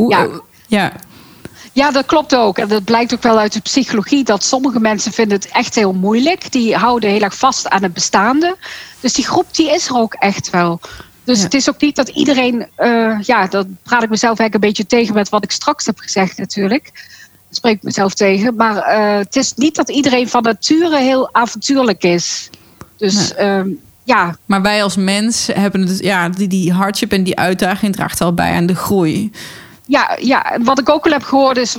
ja. 0.08 0.28
ja. 0.68 0.92
Ja, 1.74 1.92
dat 1.92 2.06
klopt 2.06 2.36
ook. 2.36 2.58
En 2.58 2.68
dat 2.68 2.84
blijkt 2.84 3.14
ook 3.14 3.24
wel 3.24 3.40
uit 3.40 3.54
de 3.54 3.60
psychologie 3.60 4.24
dat 4.24 4.44
sommige 4.44 4.80
mensen 4.80 5.12
vinden 5.12 5.38
het 5.38 5.50
echt 5.52 5.76
heel 5.76 5.94
moeilijk. 5.94 6.52
Die 6.52 6.76
houden 6.76 7.10
heel 7.10 7.22
erg 7.22 7.36
vast 7.38 7.70
aan 7.70 7.84
het 7.84 7.94
bestaande. 7.94 8.58
Dus 9.00 9.14
die 9.14 9.26
groep 9.26 9.56
die 9.56 9.74
is 9.74 9.88
er 9.88 9.96
ook 9.96 10.14
echt 10.14 10.50
wel. 10.50 10.80
Dus 11.30 11.42
het 11.42 11.54
is 11.54 11.70
ook 11.70 11.82
niet 11.82 11.96
dat 11.96 12.08
iedereen, 12.08 12.68
uh, 12.78 13.20
ja, 13.22 13.48
dat 13.48 13.68
praat 13.84 14.04
ik 14.04 14.10
mezelf 14.10 14.40
eigenlijk 14.40 14.54
een 14.54 14.70
beetje 14.70 14.86
tegen 14.86 15.14
met 15.14 15.30
wat 15.30 15.44
ik 15.44 15.52
straks 15.52 15.86
heb 15.86 16.00
gezegd 16.00 16.38
natuurlijk. 16.38 16.84
Dat 17.48 17.58
spreek 17.58 17.76
ik 17.76 17.84
mezelf 17.84 18.14
tegen. 18.14 18.56
Maar 18.56 18.76
uh, 18.76 19.18
het 19.18 19.36
is 19.36 19.54
niet 19.54 19.76
dat 19.76 19.90
iedereen 19.90 20.30
van 20.30 20.44
nature 20.44 20.98
heel 20.98 21.34
avontuurlijk 21.34 22.04
is. 22.04 22.50
Dus 22.98 23.34
ja, 23.38 23.64
uh, 23.64 23.74
ja. 24.04 24.38
Maar 24.46 24.62
wij 24.62 24.84
als 24.84 24.96
mens 24.96 25.48
hebben 25.54 25.88
het, 25.88 26.00
ja, 26.00 26.30
die, 26.30 26.48
die 26.48 26.74
hardship 26.74 27.12
en 27.12 27.24
die 27.24 27.38
uitdaging 27.38 27.96
draagt 27.96 28.22
al 28.22 28.34
bij 28.34 28.54
aan 28.54 28.66
de 28.66 28.76
groei. 28.76 29.32
Ja, 29.86 30.18
ja, 30.22 30.54
en 30.54 30.64
wat 30.64 30.80
ik 30.80 30.90
ook 30.90 31.06
al 31.06 31.12
heb 31.12 31.24
gehoord 31.24 31.58
is, 31.58 31.78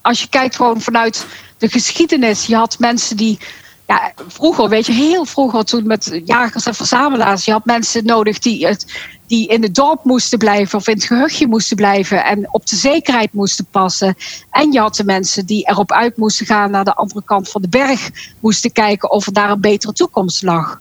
als 0.00 0.20
je 0.20 0.28
kijkt 0.28 0.56
gewoon 0.56 0.80
vanuit 0.80 1.26
de 1.58 1.68
geschiedenis, 1.68 2.46
je 2.46 2.56
had 2.56 2.78
mensen 2.78 3.16
die 3.16 3.38
ja, 3.86 4.12
vroeger, 4.26 4.68
weet 4.68 4.86
je, 4.86 4.92
heel 4.92 5.24
vroeger 5.24 5.64
toen 5.64 5.86
met 5.86 6.20
jagers 6.24 6.66
en 6.66 6.74
verzamelaars, 6.74 7.44
je 7.44 7.52
had 7.52 7.64
mensen 7.64 8.04
nodig 8.04 8.38
die, 8.38 8.66
het, 8.66 8.86
die 9.26 9.48
in 9.48 9.62
het 9.62 9.74
dorp 9.74 10.04
moesten 10.04 10.38
blijven 10.38 10.78
of 10.78 10.88
in 10.88 10.94
het 10.94 11.04
gehuchtje 11.04 11.46
moesten 11.46 11.76
blijven 11.76 12.24
en 12.24 12.48
op 12.52 12.66
de 12.66 12.76
zekerheid 12.76 13.32
moesten 13.32 13.66
passen. 13.70 14.16
En 14.50 14.72
je 14.72 14.80
had 14.80 14.96
de 14.96 15.04
mensen 15.04 15.46
die 15.46 15.68
erop 15.68 15.92
uit 15.92 16.16
moesten 16.16 16.46
gaan 16.46 16.70
naar 16.70 16.84
de 16.84 16.94
andere 16.94 17.22
kant 17.24 17.48
van 17.48 17.62
de 17.62 17.68
berg, 17.68 18.10
moesten 18.40 18.72
kijken 18.72 19.10
of 19.10 19.26
er 19.26 19.32
daar 19.32 19.50
een 19.50 19.60
betere 19.60 19.92
toekomst 19.92 20.42
lag. 20.42 20.80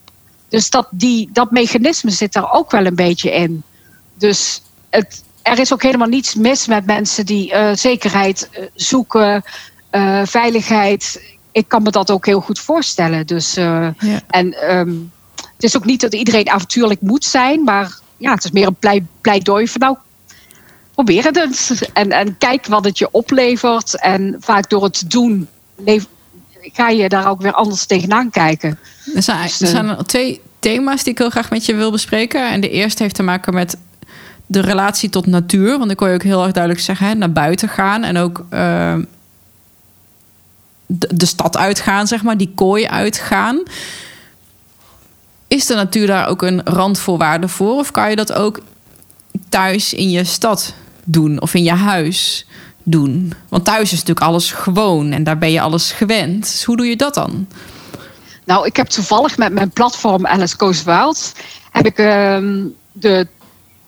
Dus 0.50 0.70
dat, 0.70 0.88
die, 0.92 1.30
dat 1.34 1.52
mechanisme 1.52 2.12
zit 2.12 2.36
er 2.36 2.52
ook 2.52 2.72
wel 2.72 2.86
een 2.86 2.96
beetje 2.96 3.32
in. 3.32 3.64
Dus 4.18 4.62
het, 4.90 5.24
er 5.42 5.60
is 5.60 5.74
ook 5.74 5.84
helemaal 5.84 6.08
niets 6.08 6.36
mis 6.36 6.68
met 6.68 6.86
mensen 6.86 7.26
die 7.26 7.54
uh, 7.54 7.70
zekerheid 7.74 8.50
uh, 8.52 8.66
zoeken, 8.74 9.44
uh, 9.92 10.22
veiligheid 10.26 11.22
ik 11.52 11.68
kan 11.68 11.84
me 11.84 11.90
dat 11.90 12.12
ook 12.12 12.26
heel 12.26 12.42
goed 12.42 12.60
voorstellen. 12.60 13.28
Dus, 13.28 13.54
ja. 13.54 13.94
En 14.28 14.76
um, 14.78 15.12
het 15.56 15.64
is 15.64 15.78
ook 15.78 15.86
niet 15.86 16.02
dat 16.02 16.14
iedereen 16.14 16.50
avontuurlijk 16.50 17.02
moet 17.02 17.26
zijn, 17.26 17.64
maar 17.64 18.00
ja, 18.18 18.34
het 18.34 18.44
is 18.44 18.52
meer 18.52 18.68
een 18.68 18.76
plei, 18.76 19.06
pleidooi 19.22 19.68
van 19.68 19.82
nou, 19.82 19.98
probeer 20.94 21.24
het 21.24 21.38
eens. 21.38 21.84
En, 21.94 22.12
en 22.12 22.38
kijk 22.38 22.66
wat 22.66 22.86
het 22.86 22.98
je 22.98 23.12
oplevert. 23.12 24.00
En 24.02 24.36
vaak 24.40 24.70
door 24.70 24.84
het 24.84 25.00
te 25.00 25.08
doen, 25.08 25.48
ga 26.62 26.90
je 26.90 27.10
daar 27.10 27.30
ook 27.30 27.42
weer 27.42 27.54
anders 27.54 27.86
tegenaan 27.86 28.30
kijken. 28.30 28.80
Er 29.16 29.24
zijn, 29.24 29.42
dus, 29.44 29.62
er 29.62 29.68
zijn 29.68 30.06
twee 30.06 30.42
thema's 30.60 31.04
die 31.04 31.12
ik 31.12 31.18
heel 31.18 31.30
graag 31.30 31.50
met 31.50 31.66
je 31.66 31.76
wil 31.76 31.92
bespreken. 31.92 32.52
En 32.52 32.62
de 32.62 32.70
eerste 32.70 33.04
heeft 33.04 33.16
te 33.16 33.24
maken 33.24 33.54
met 33.54 33.78
de 34.46 34.62
relatie 34.62 35.10
tot 35.10 35.26
natuur. 35.26 35.78
Want 35.78 35.92
ik 35.92 36.00
hoor 36.00 36.08
je 36.08 36.14
ook 36.14 36.24
heel 36.24 36.44
erg 36.44 36.52
duidelijk 36.52 36.84
zeggen, 36.84 37.08
hè, 37.08 37.14
naar 37.14 37.32
buiten 37.32 37.70
gaan. 37.70 38.04
En 38.04 38.18
ook 38.18 38.46
uh, 38.54 38.96
de, 40.98 41.26
stad 41.26 41.58
uitgaan, 41.58 42.08
zeg 42.08 42.24
maar, 42.24 42.38
die 42.38 42.52
kooi 42.56 42.88
uitgaan. 42.88 43.64
Is 45.48 45.66
de 45.66 45.76
natuur 45.76 46.08
daar 46.08 46.28
ook 46.28 46.42
een 46.42 46.62
randvoorwaarde 46.64 47.48
voor? 47.48 47.76
Of 47.76 47.92
kan 47.92 48.10
je 48.10 48.16
dat 48.16 48.34
ook 48.34 48.60
thuis 49.50 49.94
in 49.94 50.10
je 50.10 50.24
stad 50.24 50.74
doen 51.04 51.42
of 51.42 51.54
in 51.54 51.64
je 51.64 51.74
huis 51.74 52.46
doen? 52.84 53.34
Want 53.50 53.66
thuis 53.66 53.92
is 53.92 54.00
natuurlijk 54.00 54.26
alles 54.26 54.52
gewoon 54.52 55.12
en 55.12 55.24
daar 55.24 55.38
ben 55.38 55.52
je 55.52 55.62
alles 55.62 55.92
gewend. 55.92 56.42
Dus 56.42 56.64
hoe 56.64 56.78
doe 56.78 56.86
je 56.86 56.96
dat 56.96 57.14
dan? 57.14 57.48
Nou, 58.46 58.66
ik 58.66 58.76
heb 58.76 58.88
toevallig 58.88 59.38
met 59.38 59.54
mijn 59.54 59.70
platform 59.70 60.26
Alice 60.26 60.56
Goes 60.58 60.84
Wild... 60.84 61.34
heb 61.72 61.86
ik 61.86 62.00
uh, 62.00 62.38
de 62.92 63.28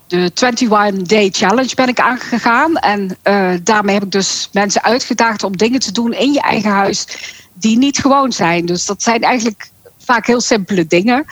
de 0.08 0.32
21 0.34 1.01
Day 1.08 1.30
Challenge 1.32 1.76
ben 1.76 1.88
ik 1.88 1.99
aangegaan. 1.99 2.76
En 2.76 3.18
uh, 3.24 3.54
daarmee 3.64 3.93
heb 3.93 4.04
ik 4.04 4.12
dus 4.12 4.49
mensen 4.51 4.84
uitgedaagd 4.84 5.43
om 5.43 5.58
dingen 5.58 5.80
te 5.80 5.91
doen 5.91 6.14
in 6.14 6.34
je 6.34 6.41
eigen 6.41 6.72
huis 6.72 7.08
die 7.54 7.78
niet 7.78 7.97
gewoon 7.97 8.32
zijn. 8.32 8.66
Dus 8.66 8.86
dat 8.86 9.04
zijn 9.04 9.22
eigenlijk 9.22 9.70
vaak 9.97 10.28
heel 10.28 10.41
simpele 10.41 10.88
dingen. 10.88 11.26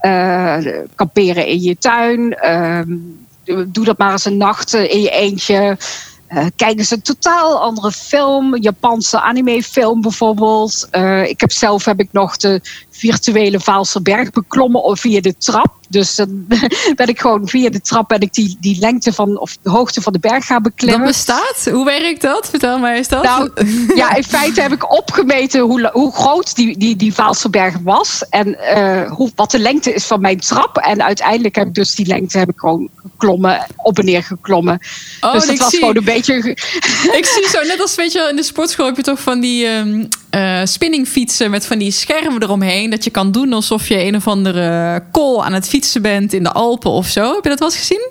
Uh, 0.00 0.56
kamperen 0.94 1.46
in 1.46 1.60
je 1.62 1.76
tuin. 1.78 2.38
Uh, 2.44 2.80
doe 3.66 3.84
dat 3.84 3.98
maar 3.98 4.12
eens 4.12 4.24
een 4.24 4.36
nacht 4.36 4.74
in 4.74 5.00
je 5.00 5.10
eentje. 5.10 5.78
Uh, 6.28 6.44
kijk 6.56 6.78
eens 6.78 6.90
een 6.90 7.02
totaal 7.02 7.60
andere 7.60 7.92
film, 7.92 8.56
Japanse 8.56 9.20
anime-film 9.20 10.00
bijvoorbeeld. 10.00 10.88
Ik 11.26 11.40
heb 11.40 11.52
zelf 11.52 11.84
heb 11.84 12.00
ik 12.00 12.08
nog 12.12 12.36
de 12.36 12.60
virtuele 12.96 13.60
Vaalserberg 13.60 14.30
beklommen 14.30 14.96
via 14.96 15.20
de 15.20 15.36
trap. 15.36 15.74
Dus 15.88 16.14
dan 16.14 16.46
ben 16.96 17.06
ik 17.06 17.20
gewoon 17.20 17.48
via 17.48 17.70
de 17.70 17.80
trap 17.80 18.08
ben 18.08 18.20
ik 18.20 18.32
die, 18.32 18.56
die 18.60 18.78
lengte 18.78 19.12
van 19.12 19.38
of 19.38 19.56
de 19.62 19.70
hoogte 19.70 20.00
van 20.00 20.12
de 20.12 20.18
berg 20.18 20.46
gaan 20.46 20.62
beklimmen. 20.62 20.98
Dat 20.98 21.08
bestaat? 21.08 21.68
Hoe 21.72 21.84
werkt 21.84 22.22
dat? 22.22 22.48
Vertel 22.48 22.78
mij 22.78 22.96
eens 22.96 23.08
dat. 23.08 23.22
Nou, 23.22 23.50
ja, 23.94 24.14
in 24.14 24.24
feite 24.24 24.60
heb 24.60 24.72
ik 24.72 24.92
opgemeten 24.92 25.60
hoe, 25.60 25.90
hoe 25.92 26.12
groot 26.12 26.56
die, 26.56 26.78
die, 26.78 26.96
die 26.96 27.14
Vaalserberg 27.14 27.76
was. 27.82 28.24
En 28.30 28.48
uh, 28.48 29.10
hoe, 29.10 29.30
wat 29.34 29.50
de 29.50 29.58
lengte 29.58 29.92
is 29.92 30.04
van 30.04 30.20
mijn 30.20 30.40
trap. 30.40 30.76
En 30.76 31.02
uiteindelijk 31.02 31.54
heb 31.54 31.66
ik 31.66 31.74
dus 31.74 31.94
die 31.94 32.06
lengte 32.06 32.38
heb 32.38 32.48
ik 32.48 32.58
gewoon 32.58 32.88
geklommen, 33.02 33.66
op 33.76 33.98
en 33.98 34.04
neer 34.04 34.22
geklommen. 34.22 34.78
Oh, 35.20 35.32
dus 35.32 35.46
dat 35.46 35.58
was 35.58 35.70
zie, 35.70 35.78
gewoon 35.78 35.96
een 35.96 36.04
beetje. 36.04 36.34
Ik 37.18 37.26
zie 37.26 37.48
zo, 37.48 37.62
net 37.62 37.80
als 37.80 37.94
weet 37.94 38.12
je, 38.12 38.26
in 38.30 38.36
de 38.36 38.42
sportschool 38.42 38.86
heb 38.86 38.96
je 38.96 39.02
toch 39.02 39.20
van 39.20 39.40
die 39.40 39.66
um, 39.66 40.08
uh, 40.34 40.60
spinningfietsen 40.64 41.50
met 41.50 41.66
van 41.66 41.78
die 41.78 41.90
schermen 41.90 42.42
eromheen. 42.42 42.90
Dat 42.90 43.04
je 43.04 43.10
kan 43.10 43.32
doen 43.32 43.52
alsof 43.52 43.88
je 43.88 44.04
een 44.04 44.16
of 44.16 44.26
andere 44.26 45.02
kool 45.10 45.44
aan 45.44 45.52
het 45.52 45.68
fietsen 45.68 46.02
bent 46.02 46.32
in 46.32 46.42
de 46.42 46.52
Alpen 46.52 46.90
of 46.90 47.06
zo. 47.06 47.34
Heb 47.34 47.44
je 47.44 47.48
dat 47.48 47.58
wel 47.58 47.68
eens 47.68 47.78
gezien? 47.78 48.10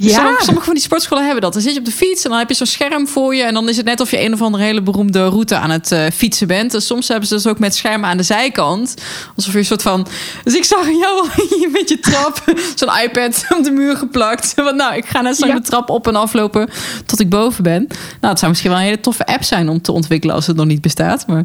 Ja. 0.00 0.14
Sommige, 0.14 0.44
sommige, 0.44 0.64
van 0.64 0.74
die 0.74 0.82
sportscholen 0.82 1.24
hebben 1.24 1.42
dat. 1.42 1.52
Dan 1.52 1.62
zit 1.62 1.72
je 1.72 1.78
op 1.78 1.84
de 1.84 1.90
fiets 1.90 2.24
en 2.24 2.30
dan 2.30 2.38
heb 2.38 2.48
je 2.48 2.54
zo'n 2.54 2.66
scherm 2.66 3.08
voor 3.08 3.34
je. 3.34 3.42
En 3.42 3.54
dan 3.54 3.68
is 3.68 3.76
het 3.76 3.86
net 3.86 4.00
of 4.00 4.10
je 4.10 4.20
een 4.20 4.32
of 4.32 4.42
andere 4.42 4.64
hele 4.64 4.82
beroemde 4.82 5.26
route 5.26 5.56
aan 5.56 5.70
het 5.70 5.92
uh, 5.92 6.06
fietsen 6.14 6.46
bent. 6.46 6.74
En 6.74 6.82
soms 6.82 7.08
hebben 7.08 7.28
ze 7.28 7.34
dus 7.34 7.46
ook 7.46 7.58
met 7.58 7.74
schermen 7.74 8.08
aan 8.08 8.16
de 8.16 8.22
zijkant. 8.22 8.94
Alsof 9.36 9.52
je 9.52 9.58
een 9.58 9.64
soort 9.64 9.82
van. 9.82 10.06
Dus 10.44 10.54
ik 10.54 10.64
zag 10.64 10.86
jou 10.86 11.28
met 11.72 11.88
je 11.88 12.00
trap, 12.00 12.42
zo'n 12.74 12.90
iPad 13.02 13.44
op 13.58 13.64
de 13.64 13.70
muur 13.70 13.96
geplakt. 13.96 14.54
Want 14.54 14.76
nou, 14.76 14.94
ik 14.96 15.04
ga 15.04 15.20
net 15.20 15.36
zo 15.36 15.46
ja. 15.46 15.54
de 15.54 15.60
trap 15.60 15.90
op 15.90 16.06
en 16.06 16.16
aflopen 16.16 16.70
tot 17.06 17.20
ik 17.20 17.28
boven 17.28 17.62
ben. 17.62 17.86
Nou, 17.88 18.28
het 18.28 18.38
zou 18.38 18.50
misschien 18.50 18.70
wel 18.70 18.80
een 18.80 18.86
hele 18.86 19.00
toffe 19.00 19.26
app 19.26 19.42
zijn 19.42 19.68
om 19.68 19.82
te 19.82 19.92
ontwikkelen 19.92 20.34
als 20.34 20.46
het 20.46 20.56
nog 20.56 20.66
niet 20.66 20.80
bestaat. 20.80 21.26
Maar... 21.26 21.44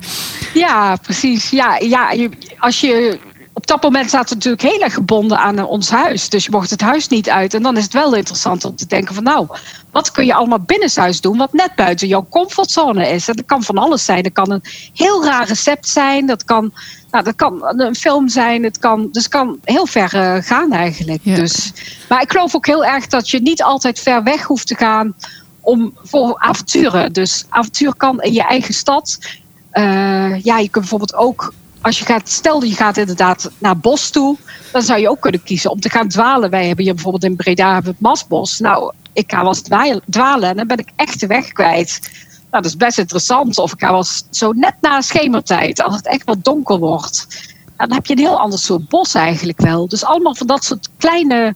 Ja, 0.54 0.96
precies. 0.96 1.50
Ja, 1.50 1.78
ja, 1.80 2.14
als 2.60 2.82
je 2.82 3.20
op 3.54 3.68
dat 3.68 3.84
moment 3.84 4.08
staat 4.08 4.30
het 4.30 4.34
natuurlijk 4.34 4.62
heel 4.62 4.82
erg 4.82 4.94
gebonden 4.94 5.38
aan 5.38 5.58
eh, 5.58 5.70
ons 5.70 5.90
huis. 5.90 6.30
Dus 6.30 6.46
je 6.46 6.52
mocht 6.52 6.70
het 6.70 6.82
huis 6.82 7.08
niet 7.08 7.30
uit. 7.30 7.54
En 7.54 7.64
dan 7.64 7.78
is 7.78 7.84
het 7.84 7.94
wel 7.94 8.16
interessant 8.16 8.66
om 8.66 8.76
te 8.76 8.88
denken 8.88 9.16
van 9.16 9.24
nou, 9.24 9.48
wat 9.92 10.12
kun 10.12 10.26
je 10.26 10.34
allemaal 10.34 10.60
binnenshuis 10.60 11.22
doen 11.22 11.38
wat 11.38 11.54
net 11.54 11.76
buiten 11.76 12.08
jouw 12.08 12.28
comfortzone 12.30 13.10
is. 13.10 13.28
En 13.28 13.36
dat 13.36 13.46
kan 13.46 13.64
van 13.64 13.78
alles 13.78 14.06
zijn. 14.06 14.24
Dat 14.24 14.34
kan 14.34 14.52
een 14.52 14.64
heel 14.94 15.26
raar 15.26 15.48
recept 15.48 15.88
zijn. 15.88 16.26
Dat 16.26 16.44
kan, 16.44 16.74
nou, 17.12 17.24
dat 17.24 17.36
kan 17.36 17.62
een 17.80 17.96
film 17.96 18.30
zijn. 18.30 18.64
Het 18.64 18.80
kan, 18.80 19.10
dus 19.12 19.24
het 19.24 19.32
kan 19.32 19.60
heel 19.64 19.86
ver 19.86 20.16
uh, 20.16 20.44
gaan 20.44 20.72
eigenlijk. 20.72 21.20
Ja. 21.24 21.36
Dus, 21.36 21.74
maar 22.10 22.22
ik 22.22 22.32
geloof 22.32 22.56
ook 22.56 22.66
heel 22.66 22.86
erg 22.86 23.08
dat 23.08 23.30
je 23.30 23.42
niet 23.42 23.64
altijd 23.64 24.00
ver 24.00 24.24
weg 24.24 24.44
hoeft 24.44 24.68
te 24.68 24.76
gaan 24.76 25.16
om, 25.60 25.98
voor 26.04 26.38
avonturen. 26.38 27.14
Dus 27.14 27.46
avontuur 27.50 27.96
kan 27.96 28.22
in 28.22 28.34
je 28.34 28.44
eigen 28.44 28.74
stad. 28.74 29.20
Uh, 29.74 30.44
ja, 30.44 30.58
je 30.58 30.70
kunt 30.70 30.72
bijvoorbeeld 30.90 31.16
ook 31.16 31.54
als 31.84 32.00
je 32.00 32.06
gaat, 32.06 32.30
stel 32.30 32.64
je 32.64 32.76
gaat 32.76 32.98
inderdaad 32.98 33.52
naar 33.58 33.78
bos 33.78 34.10
toe, 34.10 34.38
dan 34.72 34.82
zou 34.82 35.00
je 35.00 35.10
ook 35.10 35.22
kunnen 35.22 35.44
kiezen 35.44 35.72
om 35.72 35.80
te 35.80 35.90
gaan 35.90 36.08
dwalen. 36.08 36.50
Wij 36.50 36.68
hebben 36.68 36.86
hier 36.86 36.94
bijvoorbeeld 36.94 37.24
in 37.24 37.36
Breda 37.36 37.82
het 37.84 38.00
Masbos. 38.00 38.60
Nou, 38.60 38.94
ik 39.14 39.32
ga 39.32 39.44
wel 39.44 40.02
dwalen 40.10 40.50
en 40.50 40.56
dan 40.56 40.68
ben 40.68 40.78
ik 40.78 40.90
echt 40.96 41.20
de 41.20 41.28
weg 41.28 41.52
kwijt. 41.52 42.00
Nou, 42.52 42.64
dat 42.64 42.66
is 42.66 42.78
best 42.78 42.98
interessant. 42.98 43.58
Of 43.58 43.74
ik 43.74 43.80
ga 43.80 43.92
wel 43.92 44.06
zo 44.30 44.52
net 44.52 44.76
na 44.82 45.02
schemertijd, 45.02 45.82
als 45.82 45.96
het 45.96 46.08
echt 46.08 46.24
wat 46.24 46.44
donker 46.44 46.78
wordt. 46.80 47.28
dan 47.78 47.94
heb 47.94 48.06
je 48.06 48.14
een 48.14 48.20
heel 48.20 48.40
ander 48.40 48.60
soort 48.60 48.88
bos 48.88 49.14
eigenlijk 49.14 49.62
wel. 49.62 49.88
Dus 49.88 50.04
allemaal 50.04 50.36
van 50.36 50.48
dat 50.48 50.64
soort 50.64 50.90
kleine 50.98 51.56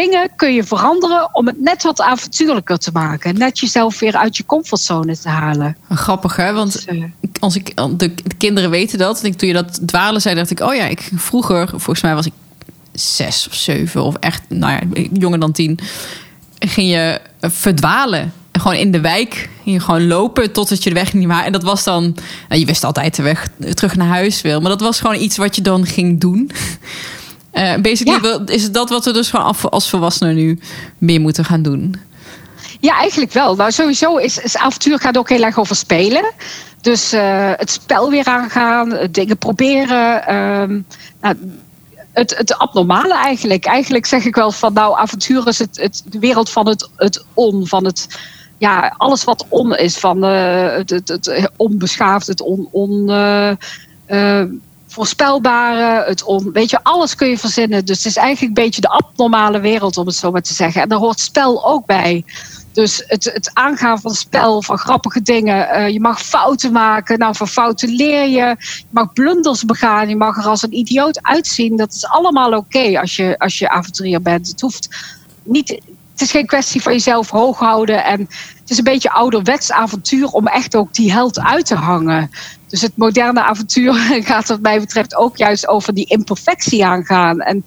dingen 0.00 0.30
kun 0.36 0.54
je 0.54 0.64
veranderen 0.64 1.28
om 1.32 1.46
het 1.46 1.60
net 1.60 1.82
wat 1.82 2.00
avontuurlijker 2.00 2.78
te 2.78 2.90
maken. 2.92 3.38
Net 3.38 3.58
jezelf 3.58 3.98
weer 3.98 4.16
uit 4.16 4.36
je 4.36 4.46
comfortzone 4.46 5.18
te 5.18 5.28
halen. 5.28 5.76
Grappig 5.88 6.36
hè, 6.36 6.52
want 6.52 6.72
dus, 6.72 6.86
uh, 6.86 7.04
als 7.40 7.56
ik, 7.56 7.76
de, 7.76 7.96
de, 7.96 8.14
kinderen 8.38 8.70
weten 8.70 8.98
dat. 8.98 9.22
En 9.22 9.36
toen 9.36 9.48
je 9.48 9.54
dat 9.54 9.80
dwalen 9.86 10.20
zei, 10.20 10.34
dacht 10.34 10.50
ik, 10.50 10.60
oh 10.60 10.74
ja, 10.74 10.84
ik 10.84 11.10
vroeger, 11.14 11.68
volgens 11.68 12.00
mij 12.00 12.14
was 12.14 12.26
ik 12.26 12.32
zes 12.92 13.46
of 13.48 13.54
zeven 13.54 14.02
of 14.02 14.14
echt, 14.14 14.42
nou 14.48 14.72
ja, 14.72 15.02
jonger 15.12 15.40
dan 15.40 15.52
tien. 15.52 15.78
Ging 16.58 16.90
je 16.90 17.20
verdwalen. 17.40 18.32
Gewoon 18.52 18.76
in 18.76 18.90
de 18.90 19.00
wijk. 19.00 19.48
Je 19.62 19.80
gewoon 19.80 20.06
lopen 20.06 20.52
totdat 20.52 20.82
je 20.82 20.88
de 20.88 20.94
weg 20.94 21.12
niet 21.12 21.26
maar. 21.26 21.44
En 21.44 21.52
dat 21.52 21.62
was 21.62 21.84
dan. 21.84 22.02
Nou, 22.48 22.60
je 22.60 22.66
wist 22.66 22.84
altijd 22.84 23.16
de 23.16 23.22
weg 23.22 23.48
terug 23.74 23.96
naar 23.96 24.08
huis 24.08 24.42
wil. 24.42 24.60
Maar 24.60 24.70
dat 24.70 24.80
was 24.80 25.00
gewoon 25.00 25.20
iets 25.20 25.36
wat 25.36 25.56
je 25.56 25.62
dan 25.62 25.86
ging 25.86 26.20
doen. 26.20 26.50
Uh, 27.54 27.74
basically 27.76 28.28
ja. 28.28 28.40
is 28.46 28.70
dat 28.70 28.88
wat 28.88 29.04
we 29.04 29.12
dus 29.12 29.30
gewoon 29.30 29.54
als 29.70 29.90
volwassenen 29.90 30.34
nu 30.34 30.58
meer 30.98 31.20
moeten 31.20 31.44
gaan 31.44 31.62
doen. 31.62 31.96
Ja, 32.80 32.96
eigenlijk 32.98 33.32
wel. 33.32 33.56
Nou, 33.56 33.72
sowieso 33.72 34.16
is, 34.16 34.38
is 34.38 34.56
avontuur 34.56 34.98
gaat 34.98 35.18
ook 35.18 35.28
heel 35.28 35.42
erg 35.42 35.58
over 35.58 35.76
spelen. 35.76 36.24
Dus 36.80 37.14
uh, 37.14 37.50
het 37.56 37.70
spel 37.70 38.10
weer 38.10 38.26
aangaan, 38.26 38.98
dingen 39.10 39.38
proberen. 39.38 40.34
Um, 40.34 40.86
nou, 41.20 41.36
het, 42.12 42.36
het 42.36 42.58
abnormale 42.58 43.14
eigenlijk. 43.14 43.64
Eigenlijk 43.64 44.06
zeg 44.06 44.24
ik 44.24 44.34
wel 44.34 44.52
van 44.52 44.72
nou, 44.72 44.98
avontuur 44.98 45.48
is 45.48 45.58
het, 45.58 45.76
het, 45.76 46.02
de 46.06 46.18
wereld 46.18 46.50
van 46.50 46.68
het, 46.68 46.88
het 46.96 47.24
on, 47.34 47.66
van 47.66 47.84
het 47.84 48.08
ja, 48.58 48.94
alles 48.96 49.24
wat 49.24 49.46
on 49.48 49.76
is, 49.76 49.98
van 49.98 50.24
uh, 50.24 50.76
het, 50.76 50.90
het, 50.90 51.08
het, 51.08 51.50
onbeschaafd, 51.56 52.26
het 52.26 52.40
on, 52.40 52.68
on 52.70 53.10
uh, 54.06 54.42
voorspelbare, 54.94 56.04
het 56.08 56.22
on, 56.22 56.52
weet 56.52 56.70
je, 56.70 56.82
alles 56.82 57.14
kun 57.14 57.28
je 57.28 57.38
verzinnen. 57.38 57.84
Dus 57.84 57.96
het 57.96 58.06
is 58.06 58.16
eigenlijk 58.16 58.58
een 58.58 58.64
beetje 58.64 58.80
de 58.80 58.88
abnormale 58.88 59.60
wereld, 59.60 59.96
om 59.96 60.06
het 60.06 60.14
zo 60.14 60.30
maar 60.30 60.42
te 60.42 60.54
zeggen. 60.54 60.82
En 60.82 60.88
daar 60.88 60.98
hoort 60.98 61.20
spel 61.20 61.66
ook 61.66 61.86
bij. 61.86 62.24
Dus 62.72 63.04
het, 63.06 63.24
het 63.24 63.50
aangaan 63.52 64.00
van 64.00 64.14
spel, 64.14 64.62
van 64.62 64.78
grappige 64.78 65.22
dingen. 65.22 65.68
Eh, 65.68 65.88
je 65.88 66.00
mag 66.00 66.22
fouten 66.22 66.72
maken. 66.72 67.18
Nou, 67.18 67.36
van 67.36 67.48
fouten 67.48 67.88
leer 67.88 68.28
je. 68.28 68.56
Je 68.58 68.84
mag 68.90 69.12
blunders 69.12 69.64
begaan. 69.64 70.08
Je 70.08 70.16
mag 70.16 70.36
er 70.36 70.48
als 70.48 70.62
een 70.62 70.78
idioot 70.78 71.22
uitzien. 71.22 71.76
Dat 71.76 71.92
is 71.92 72.06
allemaal 72.06 72.56
oké 72.56 73.00
als, 73.00 73.16
je, 73.16 73.38
als 73.38 73.58
je 73.58 73.68
avonturier 73.68 74.22
bent. 74.22 74.48
Het 74.48 74.60
hoeft 74.60 74.88
niet. 75.42 75.80
Het 76.14 76.22
is 76.22 76.30
geen 76.30 76.46
kwestie 76.46 76.82
van 76.82 76.92
jezelf 76.92 77.30
hoog 77.30 77.58
houden. 77.58 78.04
En 78.04 78.20
het 78.60 78.70
is 78.70 78.78
een 78.78 78.84
beetje 78.84 79.10
ouderwets 79.10 79.72
avontuur 79.72 80.26
om 80.26 80.46
echt 80.46 80.76
ook 80.76 80.94
die 80.94 81.12
held 81.12 81.40
uit 81.40 81.66
te 81.66 81.74
hangen. 81.74 82.30
Dus 82.68 82.80
het 82.80 82.96
moderne 82.96 83.42
avontuur 83.42 83.94
gaat 84.30 84.48
wat 84.48 84.60
mij 84.60 84.80
betreft 84.80 85.16
ook 85.16 85.36
juist 85.36 85.68
over 85.68 85.94
die 85.94 86.06
imperfectie 86.06 86.84
aangaan. 86.86 87.40
En 87.40 87.64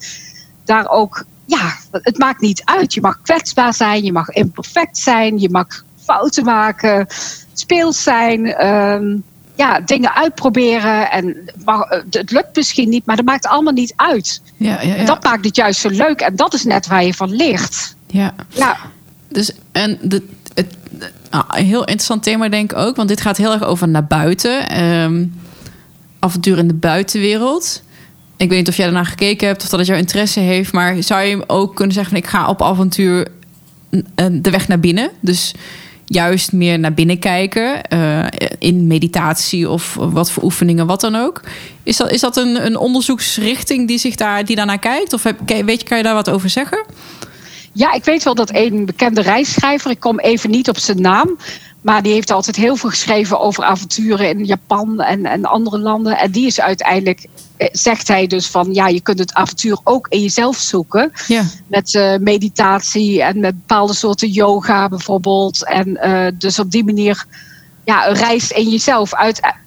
daar 0.64 0.88
ook 0.88 1.24
ja, 1.48 1.76
het 1.90 2.18
maakt 2.18 2.40
niet 2.40 2.62
uit. 2.64 2.94
Je 2.94 3.00
mag 3.00 3.20
kwetsbaar 3.22 3.74
zijn, 3.74 4.04
je 4.04 4.12
mag 4.12 4.28
imperfect 4.28 4.98
zijn, 4.98 5.38
je 5.38 5.50
mag 5.50 5.84
fouten 6.04 6.44
maken, 6.44 7.06
speels 7.52 8.02
zijn. 8.02 8.46
Ehm, 8.46 9.16
ja, 9.54 9.80
dingen 9.80 10.14
uitproberen. 10.14 11.10
En 11.10 11.50
eh, 11.64 11.90
het 12.10 12.30
lukt 12.30 12.56
misschien 12.56 12.88
niet, 12.88 13.06
maar 13.06 13.16
dat 13.16 13.24
maakt 13.24 13.46
allemaal 13.46 13.72
niet 13.72 13.92
uit. 13.96 14.42
Ja, 14.56 14.80
ja, 14.82 14.94
ja. 14.94 15.04
Dat 15.04 15.24
maakt 15.24 15.44
het 15.44 15.56
juist 15.56 15.80
zo 15.80 15.88
leuk. 15.88 16.20
En 16.20 16.36
dat 16.36 16.54
is 16.54 16.64
net 16.64 16.86
waar 16.86 17.04
je 17.04 17.14
van 17.14 17.36
leert. 17.36 17.96
Ja. 18.08 18.34
ja. 18.48 18.76
Dus 19.28 19.52
en 19.72 19.98
de, 20.02 20.22
het, 20.54 20.76
nou, 21.30 21.44
een 21.48 21.64
heel 21.64 21.80
interessant 21.80 22.22
thema 22.22 22.48
denk 22.48 22.72
ik 22.72 22.78
ook. 22.78 22.96
Want 22.96 23.08
dit 23.08 23.20
gaat 23.20 23.36
heel 23.36 23.52
erg 23.52 23.64
over 23.64 23.88
naar 23.88 24.06
buiten. 24.06 24.82
Um, 24.82 25.40
avontuur 26.18 26.58
in 26.58 26.68
de 26.68 26.74
buitenwereld. 26.74 27.82
Ik 28.36 28.48
weet 28.48 28.58
niet 28.58 28.68
of 28.68 28.76
jij 28.76 28.86
daarna 28.86 29.04
gekeken 29.04 29.46
hebt 29.46 29.62
of 29.62 29.68
dat 29.68 29.78
het 29.78 29.88
jouw 29.88 29.96
interesse 29.96 30.40
heeft. 30.40 30.72
Maar 30.72 31.02
zou 31.02 31.22
je 31.22 31.44
ook 31.46 31.74
kunnen 31.76 31.94
zeggen 31.94 32.12
van 32.12 32.22
ik 32.22 32.28
ga 32.28 32.48
op 32.48 32.62
avontuur 32.62 33.28
de 34.32 34.50
weg 34.50 34.68
naar 34.68 34.80
binnen. 34.80 35.10
Dus 35.20 35.54
juist 36.04 36.52
meer 36.52 36.78
naar 36.78 36.94
binnen 36.94 37.18
kijken. 37.18 37.80
Uh, 37.92 38.24
in 38.58 38.86
meditatie 38.86 39.68
of 39.68 39.94
wat 39.94 40.30
voor 40.30 40.42
oefeningen, 40.42 40.86
wat 40.86 41.00
dan 41.00 41.14
ook. 41.14 41.40
Is 41.82 41.96
dat, 41.96 42.10
is 42.10 42.20
dat 42.20 42.36
een, 42.36 42.66
een 42.66 42.76
onderzoeksrichting 42.76 43.88
die, 43.88 43.98
zich 43.98 44.14
daar, 44.14 44.44
die 44.44 44.56
daarnaar 44.56 44.78
kijkt? 44.78 45.12
Of 45.12 45.22
heb, 45.22 45.38
weet 45.46 45.80
je, 45.80 45.86
kan 45.86 45.96
je 45.96 46.02
daar 46.02 46.14
wat 46.14 46.30
over 46.30 46.50
zeggen? 46.50 46.84
Ja, 47.72 47.92
ik 47.92 48.04
weet 48.04 48.22
wel 48.22 48.34
dat 48.34 48.50
een 48.52 48.86
bekende 48.86 49.20
reisschrijver, 49.20 49.90
ik 49.90 50.00
kom 50.00 50.18
even 50.18 50.50
niet 50.50 50.68
op 50.68 50.78
zijn 50.78 51.00
naam, 51.00 51.36
maar 51.80 52.02
die 52.02 52.12
heeft 52.12 52.30
altijd 52.30 52.56
heel 52.56 52.76
veel 52.76 52.90
geschreven 52.90 53.40
over 53.40 53.64
avonturen 53.64 54.28
in 54.28 54.44
Japan 54.44 55.00
en, 55.00 55.26
en 55.26 55.44
andere 55.44 55.78
landen. 55.78 56.18
En 56.18 56.30
die 56.30 56.46
is 56.46 56.60
uiteindelijk, 56.60 57.26
eh, 57.56 57.68
zegt 57.72 58.08
hij 58.08 58.26
dus 58.26 58.46
van 58.46 58.74
ja, 58.74 58.88
je 58.88 59.00
kunt 59.00 59.18
het 59.18 59.34
avontuur 59.34 59.78
ook 59.84 60.06
in 60.08 60.20
jezelf 60.20 60.56
zoeken. 60.56 61.12
Ja. 61.26 61.42
Met 61.66 61.94
uh, 61.94 62.16
meditatie 62.16 63.22
en 63.22 63.40
met 63.40 63.54
bepaalde 63.54 63.94
soorten 63.94 64.28
yoga 64.28 64.88
bijvoorbeeld. 64.88 65.64
En 65.66 65.88
uh, 65.88 66.26
dus 66.34 66.58
op 66.58 66.70
die 66.70 66.84
manier 66.84 67.26
ja, 67.88 68.08
een 68.08 68.14
reis 68.14 68.50
in 68.50 68.68
jezelf. 68.68 69.12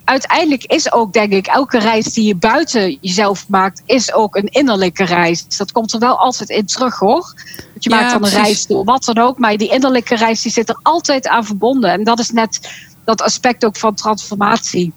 uiteindelijk 0.04 0.64
is 0.64 0.92
ook, 0.92 1.14
denk 1.14 1.32
ik, 1.32 1.48
elke 1.48 1.80
reis 1.80 2.14
die 2.14 2.26
je 2.26 2.36
buiten 2.36 2.98
jezelf 3.02 3.50
maakt, 3.50 3.82
is 3.86 4.14
ook 4.14 4.36
een 4.36 4.48
innerlijke 4.48 5.04
reis. 5.04 5.58
Dat 5.58 5.72
komt 5.72 5.94
er 5.94 6.00
wel 6.00 6.18
altijd 6.18 6.50
in 6.50 6.66
terug 6.66 7.00
hoor. 7.00 7.34
je 7.80 7.90
maakt 7.90 8.12
dan 8.12 8.26
een 8.26 8.30
reis 8.30 8.68
door 8.68 8.84
wat 8.84 9.04
dan 9.04 9.18
ook. 9.18 9.38
Maar 9.38 9.58
die 9.58 9.70
innerlijke 9.70 10.16
reis 10.16 10.42
die 10.42 10.52
zit 10.52 10.70
er 10.70 10.80
altijd 10.82 11.28
aan 11.28 11.46
verbonden. 11.46 11.92
En 11.92 12.04
dat 12.04 12.20
is 12.20 12.30
net 12.30 12.72
dat 13.06 13.22
aspect 13.22 13.66
ook 13.66 13.78
van 13.78 13.96
transformatie. 13.96 14.94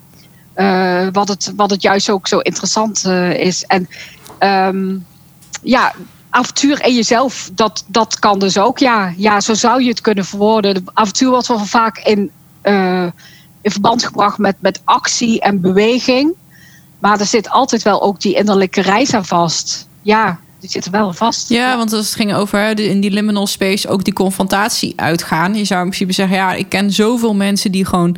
Uh, 0.57 1.09
wat, 1.13 1.29
het, 1.29 1.53
wat 1.57 1.71
het 1.71 1.83
juist 1.83 2.11
ook 2.11 2.29
zo 2.29 2.39
interessant 2.39 3.05
uh, 3.07 3.33
is. 3.33 3.65
En 3.65 3.89
um, 4.39 5.07
ja, 5.63 5.95
avontuur 6.31 6.85
in 6.87 6.95
jezelf, 6.95 7.51
dat, 7.53 7.85
dat 7.87 8.19
kan 8.19 8.39
dus 8.39 8.59
ook. 8.59 8.79
Ja, 8.79 9.15
ja, 9.17 9.41
zo 9.41 9.55
zou 9.55 9.83
je 9.83 9.89
het 9.89 10.01
kunnen 10.01 10.25
verwoorden. 10.25 10.75
De 10.75 10.83
avontuur 10.95 11.31
wordt 11.31 11.47
wel 11.47 11.65
vaak 11.65 11.99
in 11.99 12.31
uh, 12.65 13.07
in 13.61 13.71
verband 13.71 14.05
gebracht 14.05 14.39
met, 14.39 14.57
met 14.61 14.81
actie 14.85 15.41
en 15.41 15.61
beweging. 15.61 16.35
Maar 16.99 17.21
er 17.21 17.27
zit 17.27 17.51
altijd 17.51 17.83
wel 17.83 18.03
ook 18.03 18.21
die 18.21 18.35
innerlijke 18.35 18.83
reis 18.83 19.15
aan 19.15 19.25
vast. 19.25 19.89
Ja, 20.03 20.39
die 20.61 20.71
zit 20.71 20.85
er 20.85 20.91
wel 20.91 21.13
vast. 21.13 21.49
Ja, 21.49 21.77
want 21.77 21.93
als 21.93 22.07
het 22.07 22.15
ging 22.15 22.35
over 22.35 22.81
in 22.81 23.01
die 23.01 23.11
liminal 23.11 23.47
space 23.47 23.89
ook 23.89 24.05
die 24.05 24.13
confrontatie 24.13 24.93
uitgaan. 24.97 25.55
Je 25.55 25.65
zou 25.65 25.81
in 25.81 25.87
principe 25.87 26.13
zeggen, 26.13 26.37
ja, 26.37 26.53
ik 26.53 26.69
ken 26.69 26.93
zoveel 26.93 27.35
mensen 27.35 27.73
die 27.73 27.85
gewoon 27.85 28.17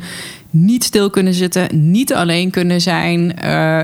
niet 0.49 0.83
stil 0.83 1.09
kunnen 1.09 1.33
zitten, 1.33 1.91
niet 1.91 2.13
alleen 2.13 2.49
kunnen 2.49 2.81
zijn. 2.81 3.35
Uh, 3.45 3.77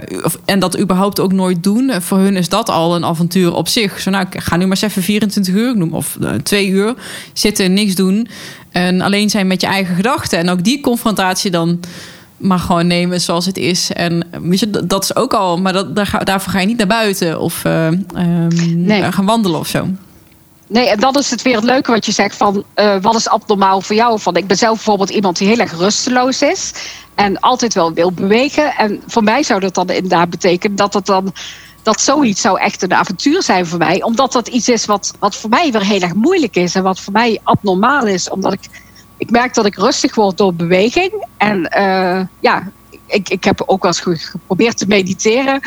en 0.45 0.59
dat 0.59 0.79
überhaupt 0.79 1.19
ook 1.19 1.33
nooit 1.33 1.63
doen. 1.63 1.91
Voor 2.01 2.17
hun 2.17 2.35
is 2.35 2.49
dat 2.49 2.69
al 2.69 2.95
een 2.95 3.05
avontuur 3.05 3.53
op 3.53 3.67
zich. 3.67 3.99
Zo, 3.99 4.09
nou, 4.09 4.25
ik 4.29 4.41
ga 4.41 4.55
nu 4.55 4.61
maar 4.61 4.71
eens 4.71 4.81
even 4.81 5.03
24 5.03 5.53
uur 5.53 5.77
noemen, 5.77 5.97
of 5.97 6.17
uh, 6.21 6.31
twee 6.31 6.67
uur 6.67 6.93
zitten, 7.33 7.73
niks 7.73 7.95
doen. 7.95 8.27
En 8.71 9.01
alleen 9.01 9.29
zijn 9.29 9.47
met 9.47 9.61
je 9.61 9.67
eigen 9.67 9.95
gedachten. 9.95 10.39
En 10.39 10.49
ook 10.49 10.63
die 10.63 10.81
confrontatie 10.81 11.51
dan 11.51 11.79
maar 12.37 12.59
gewoon 12.59 12.87
nemen 12.87 13.21
zoals 13.21 13.45
het 13.45 13.57
is. 13.57 13.91
En 13.91 14.23
je, 14.49 14.69
dat 14.85 15.03
is 15.03 15.15
ook 15.15 15.33
al, 15.33 15.57
maar 15.57 15.73
dat, 15.73 15.95
daar, 15.95 16.21
daarvoor 16.23 16.51
ga 16.51 16.59
je 16.59 16.67
niet 16.67 16.77
naar 16.77 16.87
buiten 16.87 17.39
of 17.39 17.63
uh, 17.65 17.87
nee. 18.75 19.11
gaan 19.11 19.25
wandelen 19.25 19.59
of 19.59 19.67
zo. 19.67 19.87
Nee, 20.67 20.89
en 20.89 20.99
dat 20.99 21.17
is 21.17 21.29
het 21.29 21.41
weer 21.41 21.55
het 21.55 21.63
leuke 21.63 21.91
wat 21.91 22.05
je 22.05 22.11
zegt 22.11 22.35
van 22.35 22.63
uh, 22.75 22.95
wat 23.01 23.15
is 23.15 23.29
abnormaal 23.29 23.81
voor 23.81 23.95
jou? 23.95 24.19
Van, 24.19 24.35
ik 24.35 24.47
ben 24.47 24.57
zelf 24.57 24.75
bijvoorbeeld 24.75 25.09
iemand 25.09 25.37
die 25.37 25.47
heel 25.47 25.59
erg 25.59 25.77
rusteloos 25.77 26.41
is 26.41 26.73
en 27.15 27.39
altijd 27.39 27.73
wel 27.73 27.93
wil 27.93 28.11
bewegen. 28.11 28.75
En 28.75 29.03
voor 29.07 29.23
mij 29.23 29.43
zou 29.43 29.59
dat 29.59 29.75
dan 29.75 29.89
inderdaad 29.89 30.29
betekenen 30.29 30.75
dat 30.75 30.93
het 30.93 31.05
dan 31.05 31.33
dat 31.83 32.01
zoiets 32.01 32.41
zou 32.41 32.59
echt 32.59 32.81
een 32.81 32.93
avontuur 32.93 33.43
zijn 33.43 33.65
voor 33.65 33.77
mij. 33.77 34.03
Omdat 34.03 34.31
dat 34.31 34.47
iets 34.47 34.69
is 34.69 34.85
wat, 34.85 35.13
wat 35.19 35.35
voor 35.35 35.49
mij 35.49 35.71
weer 35.71 35.85
heel 35.85 36.01
erg 36.01 36.13
moeilijk 36.13 36.55
is 36.55 36.75
en 36.75 36.83
wat 36.83 36.99
voor 36.99 37.13
mij 37.13 37.39
abnormaal 37.43 38.07
is. 38.07 38.29
Omdat 38.29 38.53
ik, 38.53 38.69
ik 39.17 39.29
merk 39.29 39.53
dat 39.53 39.65
ik 39.65 39.75
rustig 39.75 40.15
word 40.15 40.37
door 40.37 40.53
beweging. 40.53 41.25
En 41.37 41.59
uh, 41.77 42.21
ja, 42.39 42.71
ik, 43.05 43.29
ik 43.29 43.43
heb 43.43 43.63
ook 43.65 43.81
wel 43.81 43.91
eens 43.91 44.25
geprobeerd 44.25 44.77
te 44.77 44.87
mediteren. 44.87 45.61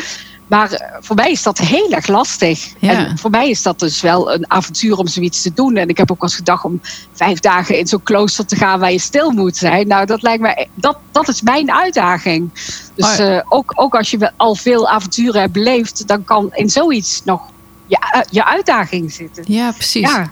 Maar 0.47 0.73
eh, 0.73 0.97
voor 1.01 1.17
mij 1.17 1.31
is 1.31 1.43
dat 1.43 1.59
heel 1.59 1.91
erg 1.91 2.07
lastig. 2.07 2.73
En 2.81 3.19
voor 3.19 3.31
mij 3.31 3.51
is 3.51 3.63
dat 3.63 3.79
dus 3.79 4.01
wel 4.01 4.33
een 4.33 4.51
avontuur 4.51 4.97
om 4.97 5.07
zoiets 5.07 5.43
te 5.43 5.53
doen. 5.55 5.77
En 5.77 5.89
ik 5.89 5.97
heb 5.97 6.11
ook 6.11 6.23
als 6.23 6.35
gedacht 6.35 6.65
om 6.65 6.81
vijf 7.13 7.41
dagen 7.41 7.79
in 7.79 7.87
zo'n 7.87 8.03
klooster 8.03 8.47
te 8.47 8.57
gaan 8.57 8.81
waar 8.81 8.93
je 8.93 8.99
stil 8.99 9.31
moet 9.31 9.57
zijn. 9.57 9.89
Nou, 9.89 10.07
dat 10.07 10.23
lijkt 10.23 10.43
me, 10.43 10.67
dat, 10.75 10.99
dat 11.13 11.29
is 11.29 11.43
mijn 11.43 11.73
uitdaging. 11.73 12.51
Dus 12.95 13.21
oh 13.21 13.27
uh, 13.27 13.41
ook, 13.49 13.73
ook 13.75 13.95
als 13.95 14.11
je 14.11 14.33
al 14.37 14.55
veel 14.55 14.89
avonturen 14.89 15.41
hebt 15.41 15.53
beleefd, 15.53 16.09
dan 16.09 16.25
kan 16.25 16.49
in 16.53 16.71
zoiets 16.71 17.23
nog 17.25 17.41
je, 17.87 17.97
eh, 18.13 18.21
je 18.31 18.45
uitdaging 18.45 19.13
zitten. 19.13 19.45
Ja, 19.47 19.73
precies. 19.73 20.11
Ja. 20.11 20.31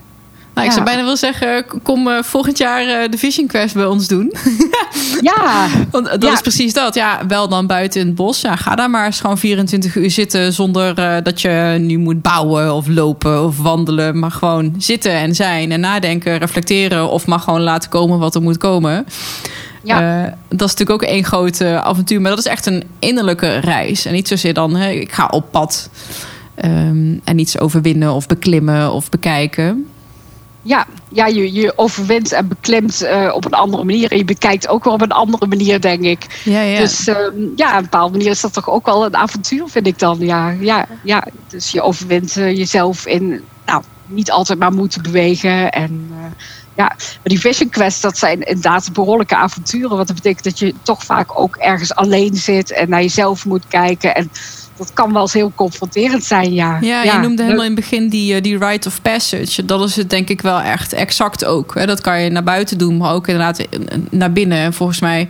Nou, 0.55 0.67
ik 0.67 0.73
zou 0.73 0.85
bijna 0.85 1.03
willen 1.03 1.17
zeggen, 1.17 1.65
kom 1.83 2.09
uh, 2.09 2.23
volgend 2.23 2.59
jaar 2.59 3.03
uh, 3.03 3.11
de 3.11 3.19
Vision 3.19 3.47
Quest 3.47 3.75
bij 3.75 3.87
ons 3.87 4.07
doen. 4.07 4.33
ja. 5.21 5.67
Want 5.91 6.21
dat 6.21 6.33
is 6.33 6.41
precies 6.41 6.73
dat. 6.73 6.95
Ja, 6.95 7.27
wel 7.29 7.49
dan 7.49 7.67
buiten 7.67 8.01
in 8.01 8.07
het 8.07 8.17
bos. 8.17 8.41
Ja, 8.41 8.57
ga 8.57 8.75
daar 8.75 8.91
maar 8.91 9.07
eens 9.07 9.21
gewoon 9.21 9.39
24 9.39 9.97
uur 9.97 10.11
zitten 10.11 10.53
zonder 10.53 10.99
uh, 10.99 11.17
dat 11.23 11.41
je 11.41 11.77
nu 11.81 11.99
moet 11.99 12.23
bouwen 12.23 12.75
of 12.75 12.89
lopen 12.89 13.45
of 13.45 13.59
wandelen. 13.59 14.19
Maar 14.19 14.31
gewoon 14.31 14.75
zitten 14.79 15.13
en 15.13 15.35
zijn 15.35 15.73
en 15.73 15.81
nadenken, 15.81 16.39
reflecteren 16.39 17.11
of 17.11 17.27
maar 17.27 17.41
gewoon 17.41 17.63
laten 17.63 17.91
komen 17.91 18.19
wat 18.19 18.35
er 18.35 18.43
moet 18.43 18.59
komen. 18.59 19.07
Ja. 19.83 20.23
dat 20.49 20.69
is 20.69 20.75
natuurlijk 20.75 20.91
ook 20.91 21.09
één 21.11 21.25
groot 21.25 21.61
avontuur. 21.63 22.21
Maar 22.21 22.31
dat 22.31 22.39
is 22.39 22.47
echt 22.47 22.67
een 22.67 22.83
innerlijke 22.99 23.57
reis. 23.57 24.05
En 24.05 24.13
niet 24.13 24.29
zozeer 24.29 24.55
dan, 24.55 24.77
hè, 24.77 24.91
ik 24.91 25.13
ga 25.13 25.27
op 25.27 25.51
pad. 25.51 25.91
Um, 26.65 27.21
en 27.25 27.39
iets 27.39 27.59
overwinnen 27.59 28.13
of 28.13 28.27
beklimmen 28.27 28.93
of 28.93 29.09
bekijken. 29.09 29.87
Ja, 30.65 30.87
ja 31.09 31.27
je, 31.27 31.53
je 31.53 31.79
overwint 31.79 32.33
en 32.33 32.49
beklimt 32.49 33.03
uh, 33.03 33.31
op 33.35 33.45
een 33.45 33.53
andere 33.53 33.85
manier. 33.85 34.11
En 34.11 34.17
je 34.17 34.25
bekijkt 34.25 34.69
ook 34.69 34.85
wel 34.85 34.93
op 34.93 35.01
een 35.01 35.13
andere 35.13 35.47
manier, 35.47 35.81
denk 35.81 36.03
ik. 36.03 36.41
Ja, 36.45 36.61
ja. 36.61 36.79
Dus 36.79 37.09
uh, 37.09 37.17
ja, 37.57 37.71
op 37.71 37.77
een 37.77 37.83
bepaalde 37.83 38.17
manier 38.17 38.31
is 38.31 38.41
dat 38.41 38.53
toch 38.53 38.71
ook 38.71 38.87
wel 38.87 39.05
een 39.05 39.17
avontuur, 39.17 39.69
vind 39.69 39.87
ik 39.87 39.99
dan. 39.99 40.19
Ja, 40.19 40.51
ja, 40.51 40.87
ja. 41.03 41.25
Dus 41.49 41.71
je 41.71 41.83
overwint 41.83 42.37
uh, 42.37 42.57
jezelf 42.57 43.07
in, 43.07 43.45
nou, 43.67 43.83
niet 44.07 44.31
altijd 44.31 44.59
maar 44.59 44.73
moeten 44.73 45.03
bewegen. 45.03 45.71
En 45.71 46.09
uh, 46.11 46.25
ja, 46.77 46.87
maar 46.97 47.19
die 47.23 47.41
Vision 47.41 47.69
Quest, 47.69 48.03
dat 48.03 48.19
zijn 48.19 48.43
inderdaad 48.43 48.93
behoorlijke 48.93 49.37
avonturen. 49.37 49.97
Wat 49.97 50.07
dat 50.07 50.17
betekent 50.17 50.45
dat 50.45 50.59
je 50.59 50.75
toch 50.83 51.05
vaak 51.05 51.41
ook 51.41 51.57
ergens 51.57 51.95
alleen 51.95 52.35
zit 52.35 52.73
en 52.73 52.89
naar 52.89 53.03
jezelf 53.03 53.45
moet 53.45 53.69
kijken. 53.69 54.15
En 54.15 54.31
dat 54.77 54.93
kan 54.93 55.13
wel 55.13 55.23
eens 55.23 55.33
heel 55.33 55.53
confronterend 55.55 56.25
zijn, 56.25 56.55
ja. 56.55 56.79
Ja, 56.81 57.03
je 57.03 57.19
noemde 57.19 57.43
helemaal 57.43 57.65
in 57.65 57.71
het 57.71 57.81
begin 57.81 58.09
die, 58.09 58.35
eh, 58.35 58.43
die 58.43 58.59
rite 58.59 58.89
of 58.89 59.03
passage. 59.03 59.65
Dat 59.65 59.89
is 59.89 59.97
het 59.97 60.11
denk 60.11 60.29
ik 60.29 60.41
wel 60.41 60.61
echt 60.61 60.93
exact 60.93 61.45
ook. 61.45 61.87
Dat 61.87 62.01
kan 62.01 62.21
je 62.21 62.31
naar 62.31 62.43
buiten 62.43 62.79
doen, 62.79 62.97
maar 62.97 63.13
ook 63.13 63.29
inderdaad 63.29 63.67
naar 64.11 64.33
binnen. 64.33 64.59
En 64.59 64.73
volgens 64.73 65.01
mij... 65.01 65.29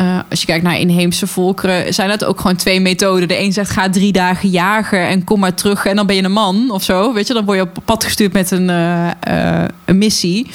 Uh, 0.00 0.18
als 0.30 0.40
je 0.40 0.46
kijkt 0.46 0.64
naar 0.64 0.78
inheemse 0.78 1.26
volkeren, 1.26 1.94
zijn 1.94 2.08
dat 2.08 2.24
ook 2.24 2.40
gewoon 2.40 2.56
twee 2.56 2.80
methoden. 2.80 3.28
De 3.28 3.38
een 3.38 3.52
zegt 3.52 3.70
ga 3.70 3.90
drie 3.90 4.12
dagen 4.12 4.48
jagen 4.48 5.06
en 5.06 5.24
kom 5.24 5.40
maar 5.40 5.54
terug 5.54 5.86
en 5.86 5.96
dan 5.96 6.06
ben 6.06 6.16
je 6.16 6.22
een 6.22 6.32
man 6.32 6.70
of 6.70 6.82
zo. 6.82 7.12
Weet 7.12 7.26
je, 7.26 7.34
dan 7.34 7.44
word 7.44 7.58
je 7.58 7.64
op 7.64 7.78
pad 7.84 8.04
gestuurd 8.04 8.32
met 8.32 8.50
een, 8.50 8.68
uh, 8.68 9.10
uh, 9.28 9.64
een 9.84 9.98
missie. 9.98 10.50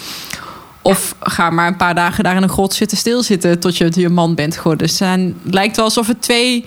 Of 0.81 1.15
ga 1.19 1.49
maar 1.49 1.67
een 1.67 1.75
paar 1.75 1.95
dagen 1.95 2.23
daar 2.23 2.35
in 2.35 2.43
een 2.43 2.49
grot 2.49 2.73
zitten 2.73 2.97
stilzitten 2.97 3.59
tot 3.59 3.77
je, 3.77 3.91
je 3.93 4.09
man 4.09 4.35
bent 4.35 4.57
geworden. 4.57 4.87
Dus 4.87 4.99
het 4.99 5.33
lijkt 5.43 5.75
wel 5.75 5.85
alsof 5.85 6.07
het 6.07 6.21
twee 6.21 6.65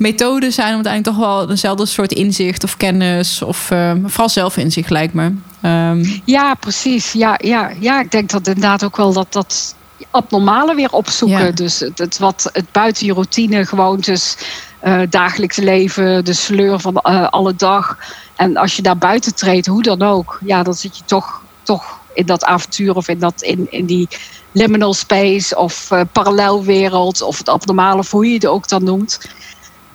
methoden 0.00 0.52
zijn 0.52 0.68
om 0.68 0.74
uiteindelijk 0.74 1.16
toch 1.16 1.26
wel 1.26 1.46
dezelfde 1.46 1.86
soort 1.86 2.12
inzicht 2.12 2.64
of 2.64 2.76
kennis 2.76 3.42
of 3.42 3.70
uh, 3.70 3.92
vooral 4.04 4.28
zelfinzicht 4.28 4.90
lijkt 4.90 5.14
me. 5.14 5.34
Um, 5.62 6.22
ja, 6.24 6.54
precies. 6.54 7.12
Ja, 7.12 7.38
ja, 7.42 7.70
ja, 7.80 8.00
ik 8.00 8.10
denk 8.10 8.30
dat 8.30 8.46
inderdaad 8.46 8.84
ook 8.84 8.96
wel 8.96 9.12
dat 9.12 9.32
dat 9.32 9.74
abnormale 10.10 10.74
weer 10.74 10.92
opzoeken. 10.92 11.44
Ja. 11.44 11.50
Dus 11.50 11.80
het, 11.80 11.98
het, 11.98 12.18
wat 12.18 12.50
het 12.52 12.72
buiten 12.72 13.06
je 13.06 13.12
routine 13.12 13.66
gewoontes, 13.66 14.36
uh, 14.84 15.00
dagelijks 15.10 15.56
leven, 15.56 16.24
de 16.24 16.32
sleur 16.32 16.80
van 16.80 17.00
uh, 17.02 17.28
alle 17.28 17.54
dag. 17.56 17.98
En 18.36 18.56
als 18.56 18.76
je 18.76 18.82
daar 18.82 18.98
buiten 18.98 19.34
treedt, 19.34 19.66
hoe 19.66 19.82
dan 19.82 20.02
ook, 20.02 20.40
ja, 20.44 20.62
dan 20.62 20.74
zit 20.74 20.96
je 20.96 21.02
toch, 21.04 21.42
toch 21.62 21.98
in 22.14 22.26
dat 22.26 22.44
avontuur 22.44 22.94
of 22.94 23.08
in, 23.08 23.18
dat, 23.18 23.42
in, 23.42 23.66
in 23.70 23.86
die 23.86 24.08
liminal 24.52 24.94
space 24.94 25.56
of 25.56 25.90
uh, 25.90 26.00
parallelwereld 26.12 27.22
of 27.22 27.38
het 27.38 27.48
abnormale, 27.48 27.98
of 27.98 28.10
hoe 28.10 28.26
je 28.26 28.34
het 28.34 28.46
ook 28.46 28.68
dan 28.68 28.84
noemt. 28.84 29.20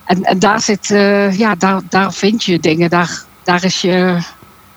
En, 0.06 0.24
en 0.24 0.40
daar 0.40 0.62
zit, 0.62 0.90
uh, 0.90 1.38
ja, 1.38 1.56
daar, 1.56 1.82
daar 1.90 2.14
vind 2.14 2.44
je 2.44 2.60
dingen. 2.60 2.90
Daar, 2.90 3.24
daar, 3.44 3.64
is 3.64 3.82
je, 3.82 4.18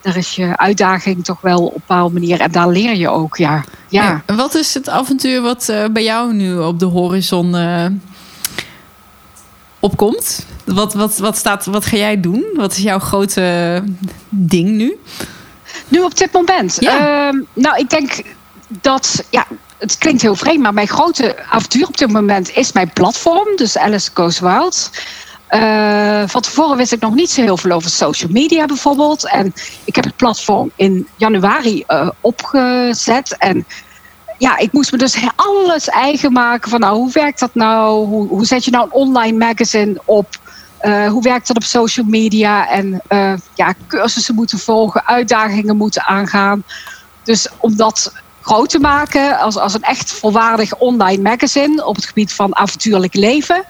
daar 0.01 0.17
is 0.17 0.35
je 0.35 0.57
uitdaging 0.57 1.25
toch 1.25 1.41
wel 1.41 1.67
op 1.67 1.75
een 1.75 1.83
bepaalde 1.87 2.13
manier. 2.13 2.41
En 2.41 2.53
daar 2.53 2.69
leer 2.69 2.97
je 2.97 3.09
ook, 3.09 3.37
ja. 3.37 3.65
ja. 3.89 4.23
En 4.27 4.37
wat 4.37 4.55
is 4.55 4.75
het 4.75 4.89
avontuur 4.89 5.41
wat 5.43 5.69
uh, 5.71 5.85
bij 5.93 6.05
jou 6.05 6.35
nu 6.35 6.59
op 6.59 6.79
de 6.79 6.87
horizon 6.87 7.57
opkomt? 9.81 10.47
Wat, 10.65 10.95
wat, 10.95 11.19
wat, 11.19 11.37
staat, 11.37 11.65
wat 11.65 11.85
ga 11.85 11.97
jij 11.97 12.21
doen? 12.21 12.45
Wat 12.55 12.73
is 12.73 12.83
jouw 12.83 12.99
grote 12.99 13.83
ding 14.29 14.69
nu? 14.69 14.99
Nu 15.89 16.01
op 16.01 16.17
dit 16.17 16.33
moment? 16.33 16.77
Ja. 16.81 17.29
Uh, 17.33 17.43
nou, 17.53 17.79
ik 17.79 17.91
denk 17.91 18.23
dat... 18.81 19.25
Ja, 19.31 19.47
het 19.79 19.99
klinkt 19.99 20.23
heel 20.23 20.35
vreemd, 20.35 20.63
maar 20.63 20.75
mijn 20.75 20.89
grote 20.89 21.37
avontuur 21.51 21.87
op 21.87 21.97
dit 21.97 22.13
moment 22.13 22.51
is 22.51 22.73
mijn 22.73 22.93
platform. 22.93 23.57
Dus 23.57 23.79
Alice 23.79 24.11
Goes 24.15 24.39
Wild. 24.41 24.91
Uh, 25.51 26.23
van 26.27 26.41
tevoren 26.41 26.77
wist 26.77 26.93
ik 26.93 27.01
nog 27.01 27.15
niet 27.15 27.31
zo 27.31 27.43
heel 27.43 27.57
veel 27.57 27.71
over 27.71 27.91
social 27.91 28.31
media 28.31 28.67
bijvoorbeeld. 28.67 29.29
En 29.29 29.55
ik 29.85 29.95
heb 29.95 30.05
het 30.05 30.17
platform 30.17 30.71
in 30.77 31.09
januari 31.17 31.85
uh, 31.89 32.09
opgezet. 32.21 33.37
En 33.39 33.67
ja, 34.39 34.59
ik 34.59 34.73
moest 34.73 34.93
me 34.93 34.99
dus 34.99 35.17
alles 35.37 35.89
eigen 35.89 36.33
maken 36.33 36.71
van 36.71 36.81
nou, 36.81 36.97
hoe 36.97 37.13
werkt 37.13 37.41
dat 37.41 37.55
nou? 37.55 38.07
Hoe, 38.07 38.29
hoe 38.29 38.47
zet 38.47 38.65
je 38.65 38.71
nou 38.71 38.85
een 38.85 38.93
online 38.93 39.39
magazine 39.47 40.01
op? 40.05 40.29
Uh, 40.83 41.09
hoe 41.09 41.23
werkt 41.23 41.47
dat 41.47 41.57
op 41.57 41.63
social 41.63 42.07
media? 42.07 42.69
En 42.69 43.03
ja, 43.55 43.75
cursussen 43.87 44.35
moeten 44.35 44.59
volgen, 44.59 45.07
uitdagingen 45.07 45.77
moeten 45.77 46.05
aangaan. 46.05 46.65
Dus 47.25 47.49
om 47.59 47.77
dat 47.77 48.13
groot 48.49 48.71
te 48.71 48.79
maken 48.79 49.39
als, 49.39 49.57
als 49.57 49.75
een 49.75 49.83
echt 49.83 50.13
volwaardig 50.13 50.75
online 50.75 51.23
magazine 51.23 51.85
op 51.85 51.97
het 51.97 52.07
gebied 52.07 52.33
van 52.33 52.57
avontuurlijk 52.57 53.15
leven. 53.15 53.65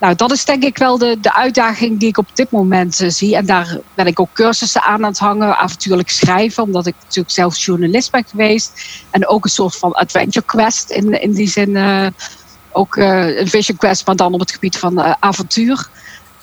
Nou, 0.00 0.14
dat 0.14 0.32
is 0.32 0.44
denk 0.44 0.62
ik 0.64 0.78
wel 0.78 0.98
de, 0.98 1.20
de 1.20 1.34
uitdaging 1.34 1.98
die 1.98 2.08
ik 2.08 2.18
op 2.18 2.28
dit 2.34 2.50
moment 2.50 3.00
uh, 3.00 3.10
zie. 3.10 3.36
En 3.36 3.46
daar 3.46 3.78
ben 3.94 4.06
ik 4.06 4.20
ook 4.20 4.32
cursussen 4.32 4.82
aan 4.82 5.04
aan 5.04 5.10
het 5.10 5.18
hangen, 5.18 5.58
avontuurlijk 5.58 6.10
schrijven, 6.10 6.62
omdat 6.62 6.86
ik 6.86 6.94
natuurlijk 7.02 7.34
zelf 7.34 7.56
journalist 7.56 8.10
ben 8.10 8.24
geweest. 8.28 8.72
En 9.10 9.26
ook 9.26 9.44
een 9.44 9.50
soort 9.50 9.76
van 9.76 9.92
adventure 9.92 10.46
quest 10.46 10.90
in, 10.90 11.20
in 11.20 11.32
die 11.32 11.48
zin. 11.48 11.70
Uh, 11.70 12.06
ook 12.72 12.96
uh, 12.96 13.38
een 13.38 13.48
vision 13.48 13.76
quest, 13.76 14.06
maar 14.06 14.16
dan 14.16 14.32
op 14.32 14.40
het 14.40 14.52
gebied 14.52 14.78
van 14.78 15.16
avontuur. 15.20 15.88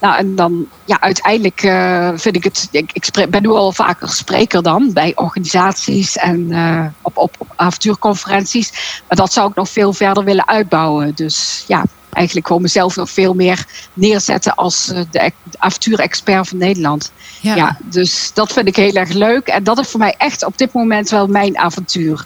Nou, 0.04 0.18
en 0.18 0.36
dan, 0.36 0.68
ja, 0.86 1.02
uiteindelijk 1.02 1.64
uh, 1.64 2.10
vind 2.16 2.36
ik 2.36 2.44
het. 2.44 2.68
Ik, 2.72 2.92
ik 2.94 3.30
ben 3.30 3.42
nu 3.42 3.50
al 3.50 3.72
vaker 3.72 4.10
spreker 4.10 4.64
dan 4.64 4.94
bij 4.94 5.12
organisaties 5.16 6.18
en 6.18 6.40
uh, 6.40 6.86
op, 7.02 7.18
op, 7.18 7.36
op 7.38 7.48
avontuurconferenties. 7.56 8.72
Maar 9.08 9.18
dat 9.18 9.34
zou 9.34 9.50
ik 9.50 9.56
nog 9.56 9.70
veel 9.70 9.94
verder 9.94 10.24
willen 10.24 10.48
uitbouwen. 10.48 11.16
Dus 11.16 11.64
ja, 11.68 11.86
eigenlijk 12.10 12.48
gewoon 12.48 12.62
mezelf 12.62 12.96
nog 12.96 13.10
veel 13.10 13.34
meer 13.34 13.66
neerzetten 13.94 14.56
als 14.56 14.90
uh, 14.90 15.00
de 15.12 15.32
avontuurexpert 15.58 16.48
van 16.48 16.58
Nederland. 16.58 17.12
Ja. 17.42 17.56
ja. 17.56 17.78
dus 17.84 18.32
dat 18.34 18.54
vind 18.54 18.68
ik 18.68 18.76
heel 18.76 18.94
erg 18.94 19.12
leuk. 19.12 19.48
En 19.48 19.64
dat 19.64 19.80
is 19.80 19.88
voor 19.88 20.00
mij 20.00 20.16
echt 20.18 20.46
op 20.46 20.58
dit 20.58 20.74
moment 20.74 21.10
wel 21.10 21.28
mijn 21.28 21.58
avontuur. 21.58 22.26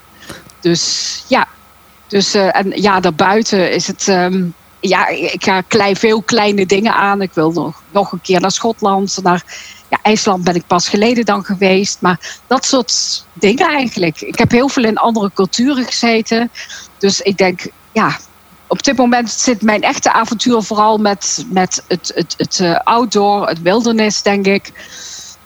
Dus 0.59 1.23
ja, 1.27 1.47
dus, 2.07 2.33
en 2.33 2.81
ja, 2.81 2.99
daarbuiten 2.99 3.71
is 3.71 3.87
het. 3.87 4.07
Um, 4.07 4.53
ja, 4.87 5.07
ik 5.07 5.43
ga 5.43 5.61
klei, 5.61 5.95
veel 5.95 6.21
kleine 6.21 6.65
dingen 6.65 6.93
aan. 6.93 7.21
Ik 7.21 7.33
wil 7.33 7.51
nog, 7.51 7.83
nog 7.91 8.11
een 8.11 8.21
keer 8.21 8.41
naar 8.41 8.51
Schotland. 8.51 9.19
Naar 9.23 9.43
ja, 9.89 9.99
IJsland 10.01 10.43
ben 10.43 10.55
ik 10.55 10.67
pas 10.67 10.89
geleden 10.89 11.25
dan 11.25 11.43
geweest. 11.43 12.01
Maar 12.01 12.39
dat 12.47 12.65
soort 12.65 13.25
dingen 13.33 13.67
eigenlijk. 13.67 14.21
Ik 14.21 14.37
heb 14.37 14.51
heel 14.51 14.69
veel 14.69 14.83
in 14.83 14.97
andere 14.97 15.31
culturen 15.33 15.85
gezeten. 15.85 16.51
Dus 16.97 17.21
ik 17.21 17.37
denk, 17.37 17.67
ja, 17.91 18.17
op 18.67 18.83
dit 18.83 18.97
moment 18.97 19.29
zit 19.29 19.61
mijn 19.61 19.81
echte 19.81 20.13
avontuur 20.13 20.61
vooral 20.61 20.97
met, 20.97 21.45
met 21.49 21.83
het, 21.87 22.11
het, 22.15 22.33
het 22.37 22.59
uh, 22.59 22.79
outdoor, 22.83 23.47
het 23.47 23.61
wildernis, 23.61 24.21
denk 24.21 24.45
ik. 24.45 24.71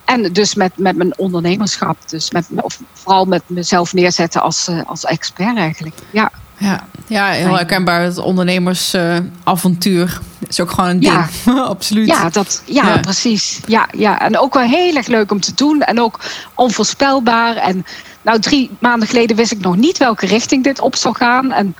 En 0.04 0.32
dus 0.32 0.54
met, 0.54 0.76
met 0.76 0.96
mijn 0.96 1.18
ondernemerschap. 1.18 1.96
Dus 2.06 2.30
met, 2.30 2.46
of 2.56 2.78
vooral 2.92 3.24
met 3.24 3.42
mezelf 3.46 3.92
neerzetten 3.92 4.42
als, 4.42 4.68
uh, 4.68 4.80
als 4.86 5.04
expert 5.04 5.56
eigenlijk. 5.56 5.94
Ja. 6.10 6.30
Ja, 6.62 6.86
ja 7.06 7.26
heel 7.26 7.56
herkenbaar. 7.56 8.02
Het 8.02 8.18
ondernemersavontuur 8.18 10.20
uh, 10.42 10.48
is 10.48 10.60
ook 10.60 10.70
gewoon 10.70 10.90
een 10.90 11.00
ding. 11.00 11.24
Ja. 11.44 11.62
Absoluut. 11.74 12.08
Ja, 12.08 12.28
dat, 12.28 12.62
ja, 12.64 12.88
ja, 12.88 12.98
precies. 12.98 13.60
Ja, 13.66 13.88
ja, 13.96 14.20
en 14.20 14.38
ook 14.38 14.54
wel 14.54 14.62
heel 14.62 14.96
erg 14.96 15.06
leuk 15.06 15.30
om 15.30 15.40
te 15.40 15.54
doen. 15.54 15.80
En 15.80 16.00
ook 16.00 16.20
onvoorspelbaar. 16.54 17.56
En 17.56 17.86
nou, 18.22 18.38
drie 18.38 18.70
maanden 18.78 19.08
geleden 19.08 19.36
wist 19.36 19.52
ik 19.52 19.60
nog 19.60 19.76
niet 19.76 19.98
welke 19.98 20.26
richting 20.26 20.64
dit 20.64 20.80
op 20.80 20.96
zou 20.96 21.16
gaan. 21.16 21.52
En 21.52 21.76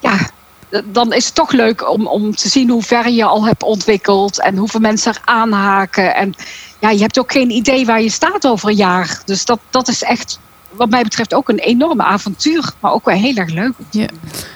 ja, 0.00 0.16
dan 0.84 1.12
is 1.12 1.24
het 1.24 1.34
toch 1.34 1.52
leuk 1.52 1.90
om, 1.90 2.06
om 2.06 2.34
te 2.34 2.48
zien 2.48 2.70
hoe 2.70 2.82
ver 2.82 3.08
je 3.08 3.24
al 3.24 3.46
hebt 3.46 3.62
ontwikkeld. 3.62 4.40
En 4.40 4.56
hoeveel 4.56 4.80
mensen 4.80 5.12
er 5.12 5.20
aanhaken. 5.24 6.14
En 6.14 6.34
ja, 6.78 6.90
je 6.90 7.00
hebt 7.00 7.18
ook 7.18 7.32
geen 7.32 7.50
idee 7.50 7.86
waar 7.86 8.02
je 8.02 8.10
staat 8.10 8.46
over 8.46 8.68
een 8.68 8.76
jaar. 8.76 9.22
Dus 9.24 9.44
dat, 9.44 9.58
dat 9.70 9.88
is 9.88 10.02
echt 10.02 10.38
wat 10.70 10.90
mij 10.90 11.02
betreft 11.02 11.34
ook 11.34 11.48
een 11.48 11.58
enorme 11.58 12.02
avontuur, 12.02 12.72
maar 12.80 12.92
ook 12.92 13.04
wel 13.04 13.16
heel 13.16 13.34
erg 13.34 13.52
leuk. 13.52 13.72
Ja. 13.90 14.06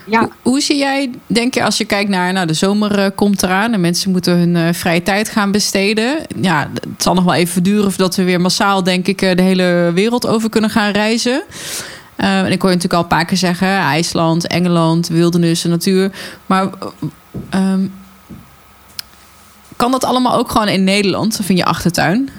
Ja. 0.06 0.18
Hoe, 0.20 0.30
hoe, 0.42 0.60
zie 0.60 0.76
jij, 0.76 1.10
denk 1.26 1.54
je, 1.54 1.64
als 1.64 1.78
je 1.78 1.84
kijkt 1.84 2.10
naar 2.10 2.32
nou, 2.32 2.46
de 2.46 2.54
zomer 2.54 2.98
uh, 2.98 3.06
komt 3.14 3.42
eraan 3.42 3.72
en 3.72 3.80
mensen 3.80 4.10
moeten 4.10 4.38
hun 4.38 4.54
uh, 4.54 4.72
vrije 4.72 5.02
tijd 5.02 5.28
gaan 5.28 5.50
besteden? 5.50 6.18
Ja, 6.40 6.70
het 6.72 7.02
zal 7.02 7.14
nog 7.14 7.24
wel 7.24 7.34
even 7.34 7.62
duren 7.62 7.90
voordat 7.90 8.16
we 8.16 8.24
weer 8.24 8.40
massaal, 8.40 8.82
denk 8.82 9.06
ik, 9.06 9.22
uh, 9.22 9.34
de 9.34 9.42
hele 9.42 9.90
wereld 9.94 10.26
over 10.26 10.48
kunnen 10.48 10.70
gaan 10.70 10.92
reizen. 10.92 11.42
en 12.16 12.52
ik 12.52 12.62
hoor 12.62 12.70
je 12.70 12.76
natuurlijk 12.76 12.92
al 12.92 13.02
een 13.02 13.06
paar 13.06 13.24
keer 13.24 13.36
zeggen: 13.36 13.68
IJsland, 13.68 14.46
Engeland, 14.46 15.08
wildernis 15.08 15.64
en 15.64 15.70
natuur. 15.70 16.12
Maar 16.46 16.68
um, 17.54 17.92
kan 19.76 19.90
dat 19.90 20.04
allemaal 20.04 20.36
ook 20.38 20.50
gewoon 20.50 20.68
in 20.68 20.84
Nederland 20.84 21.38
of 21.40 21.48
in 21.48 21.56
je 21.56 21.64
achtertuin? 21.64 22.30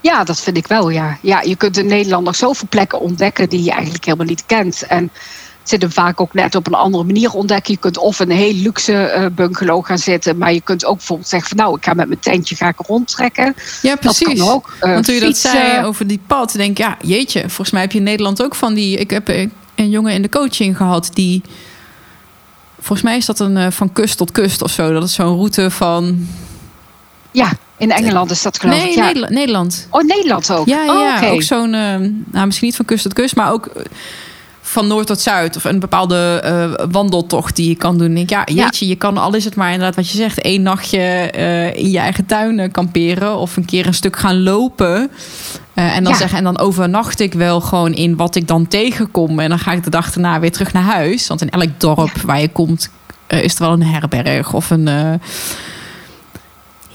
Ja, 0.00 0.24
dat 0.24 0.40
vind 0.40 0.56
ik 0.56 0.66
wel, 0.66 0.90
ja. 0.90 1.18
ja. 1.22 1.40
Je 1.40 1.56
kunt 1.56 1.76
in 1.76 1.86
Nederland 1.86 2.24
nog 2.24 2.36
zoveel 2.36 2.68
plekken 2.70 3.00
ontdekken 3.00 3.48
die 3.48 3.62
je 3.62 3.70
eigenlijk 3.70 4.04
helemaal 4.04 4.26
niet 4.26 4.46
kent. 4.46 4.82
En 4.82 5.10
zit 5.62 5.82
hem 5.82 5.92
vaak 5.92 6.20
ook 6.20 6.34
net 6.34 6.54
op 6.54 6.66
een 6.66 6.74
andere 6.74 7.04
manier 7.04 7.32
ontdekken. 7.32 7.72
Je 7.72 7.78
kunt 7.78 7.98
of 7.98 8.18
een 8.18 8.30
heel 8.30 8.54
luxe 8.54 9.14
uh, 9.16 9.26
bungalow 9.34 9.84
gaan 9.84 9.98
zitten, 9.98 10.38
maar 10.38 10.52
je 10.52 10.60
kunt 10.60 10.84
ook 10.84 10.96
bijvoorbeeld 10.96 11.28
zeggen 11.28 11.48
van 11.48 11.58
nou, 11.58 11.76
ik 11.76 11.84
ga 11.84 11.94
met 11.94 12.08
mijn 12.08 12.20
tentje 12.20 12.56
ga 12.56 12.68
ik 12.68 12.78
rondtrekken. 12.86 13.54
Ja, 13.82 13.96
precies. 13.96 14.38
Dat 14.38 14.48
ook. 14.48 14.74
Uh, 14.82 14.92
Want 14.92 15.04
toen 15.04 15.14
je 15.14 15.20
dat 15.20 15.36
zei 15.36 15.84
over 15.84 16.06
die 16.06 16.20
pad, 16.26 16.52
denk 16.52 16.70
ik, 16.70 16.78
ja, 16.78 16.96
jeetje, 17.02 17.40
volgens 17.40 17.70
mij 17.70 17.80
heb 17.80 17.92
je 17.92 17.98
in 17.98 18.04
Nederland 18.04 18.42
ook 18.42 18.54
van 18.54 18.74
die. 18.74 18.96
Ik 18.98 19.10
heb 19.10 19.28
een 19.74 19.90
jongen 19.90 20.12
in 20.12 20.22
de 20.22 20.28
coaching 20.28 20.76
gehad 20.76 21.10
die. 21.14 21.42
Volgens 22.78 23.02
mij 23.02 23.16
is 23.16 23.26
dat 23.26 23.40
een 23.40 23.56
uh, 23.56 23.66
van 23.70 23.92
kust 23.92 24.16
tot 24.16 24.32
kust 24.32 24.62
of 24.62 24.70
zo. 24.70 24.92
Dat 24.92 25.04
is 25.04 25.14
zo'n 25.14 25.36
route 25.36 25.70
van. 25.70 26.28
Ja, 27.30 27.52
in 27.80 27.90
Engeland 27.90 28.30
is 28.30 28.42
dat 28.42 28.60
geloof 28.60 28.76
nee, 28.76 28.90
ik. 28.90 28.96
Nee, 28.96 29.14
ja. 29.14 29.28
Nederland. 29.28 29.86
Oh, 29.90 30.02
Nederland 30.02 30.52
ook? 30.52 30.66
Ja, 30.66 30.84
ja, 30.84 30.92
oh, 30.92 31.16
okay. 31.16 31.30
ook 31.30 31.42
zo'n, 31.42 31.74
uh, 31.74 31.96
nou 32.24 32.46
misschien 32.46 32.66
niet 32.66 32.76
van 32.76 32.84
kust 32.84 33.02
tot 33.02 33.12
kust, 33.12 33.36
maar 33.36 33.52
ook 33.52 33.66
eh, 33.66 33.84
van 34.60 34.86
noord 34.86 35.06
tot 35.06 35.20
zuid. 35.20 35.56
Of 35.56 35.64
een 35.64 35.78
bepaalde 35.78 36.42
uh, 36.44 36.86
wandeltocht 36.90 37.56
die 37.56 37.68
je 37.68 37.74
kan 37.74 37.98
doen. 37.98 38.14
Denk, 38.14 38.30
ja, 38.30 38.42
jeetje, 38.44 38.84
ja. 38.84 38.90
je 38.90 38.96
kan 38.96 39.18
al 39.18 39.34
is 39.34 39.44
het 39.44 39.54
maar 39.54 39.72
inderdaad 39.72 39.96
wat 39.96 40.10
je 40.10 40.16
zegt. 40.16 40.40
één 40.40 40.62
nachtje 40.62 41.32
uh, 41.36 41.76
in 41.76 41.90
je 41.90 41.98
eigen 41.98 42.26
tuin 42.26 42.70
kamperen. 42.70 43.36
Of 43.36 43.56
een 43.56 43.64
keer 43.64 43.86
een 43.86 43.94
stuk 43.94 44.16
gaan 44.16 44.42
lopen. 44.42 45.10
en 45.74 46.04
dan 46.04 46.12
ja. 46.12 46.18
zeggen, 46.18 46.38
en 46.38 46.44
dan 46.44 46.58
overnacht 46.58 47.20
ik 47.20 47.34
wel 47.34 47.60
gewoon 47.60 47.92
in 47.92 48.16
wat 48.16 48.34
ik 48.34 48.48
dan 48.48 48.68
tegenkom. 48.68 49.38
En 49.38 49.48
dan 49.48 49.58
ga 49.58 49.72
ik 49.72 49.84
de 49.84 49.90
dag 49.90 50.12
daarna 50.12 50.40
weer 50.40 50.52
terug 50.52 50.72
naar 50.72 50.82
huis. 50.82 51.26
Want 51.26 51.40
in 51.40 51.50
elk 51.50 51.80
dorp 51.80 52.16
ja. 52.16 52.22
waar 52.24 52.40
je 52.40 52.48
komt, 52.48 52.90
is 53.26 53.54
er 53.54 53.60
wel 53.60 53.72
een 53.72 53.82
herberg 53.82 54.52
of 54.52 54.70
een 54.70 54.88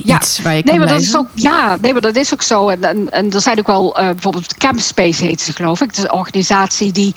ja. 0.06 0.22
nee, 0.43 0.80
maar 0.80 0.88
dat 0.88 1.01
is 1.01 1.16
ook, 1.16 1.28
ja, 1.34 1.78
nee, 1.82 1.91
maar 1.91 2.01
dat 2.01 2.16
is 2.16 2.34
ook 2.34 2.41
zo. 2.41 2.70
En, 2.70 2.84
en, 2.84 3.12
en 3.12 3.34
er 3.34 3.41
zijn 3.41 3.60
ook 3.60 3.68
wel, 3.68 3.99
uh, 3.99 4.06
bijvoorbeeld 4.10 4.58
Campspace 4.58 5.26
heet 5.26 5.41
ze 5.41 5.53
geloof 5.53 5.82
ik. 5.82 5.88
Dat 5.88 5.97
is 5.97 6.03
een 6.03 6.12
organisatie 6.12 6.91
die 6.91 7.16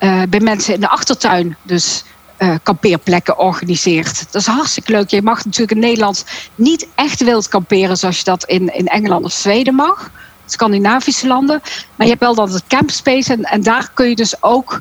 uh, 0.00 0.22
bij 0.28 0.40
mensen 0.40 0.74
in 0.74 0.80
de 0.80 0.88
achtertuin 0.88 1.56
dus 1.62 2.04
uh, 2.38 2.54
kampeerplekken 2.62 3.38
organiseert. 3.38 4.32
Dat 4.32 4.40
is 4.40 4.46
hartstikke 4.46 4.92
leuk. 4.92 5.10
Je 5.10 5.22
mag 5.22 5.44
natuurlijk 5.44 5.70
in 5.70 5.78
Nederland 5.78 6.24
niet 6.54 6.88
echt 6.94 7.24
wild 7.24 7.48
kamperen 7.48 7.96
zoals 7.96 8.18
je 8.18 8.24
dat 8.24 8.44
in, 8.44 8.74
in 8.74 8.86
Engeland 8.86 9.24
of 9.24 9.32
Zweden 9.32 9.74
mag. 9.74 10.10
Scandinavische 10.46 11.26
landen. 11.26 11.60
Maar 11.94 12.06
je 12.06 12.12
hebt 12.12 12.24
wel 12.24 12.34
dan 12.34 12.52
het 12.52 12.66
Campspace 12.66 13.32
en, 13.32 13.42
en 13.42 13.62
daar 13.62 13.90
kun 13.94 14.08
je 14.08 14.16
dus 14.16 14.42
ook 14.42 14.80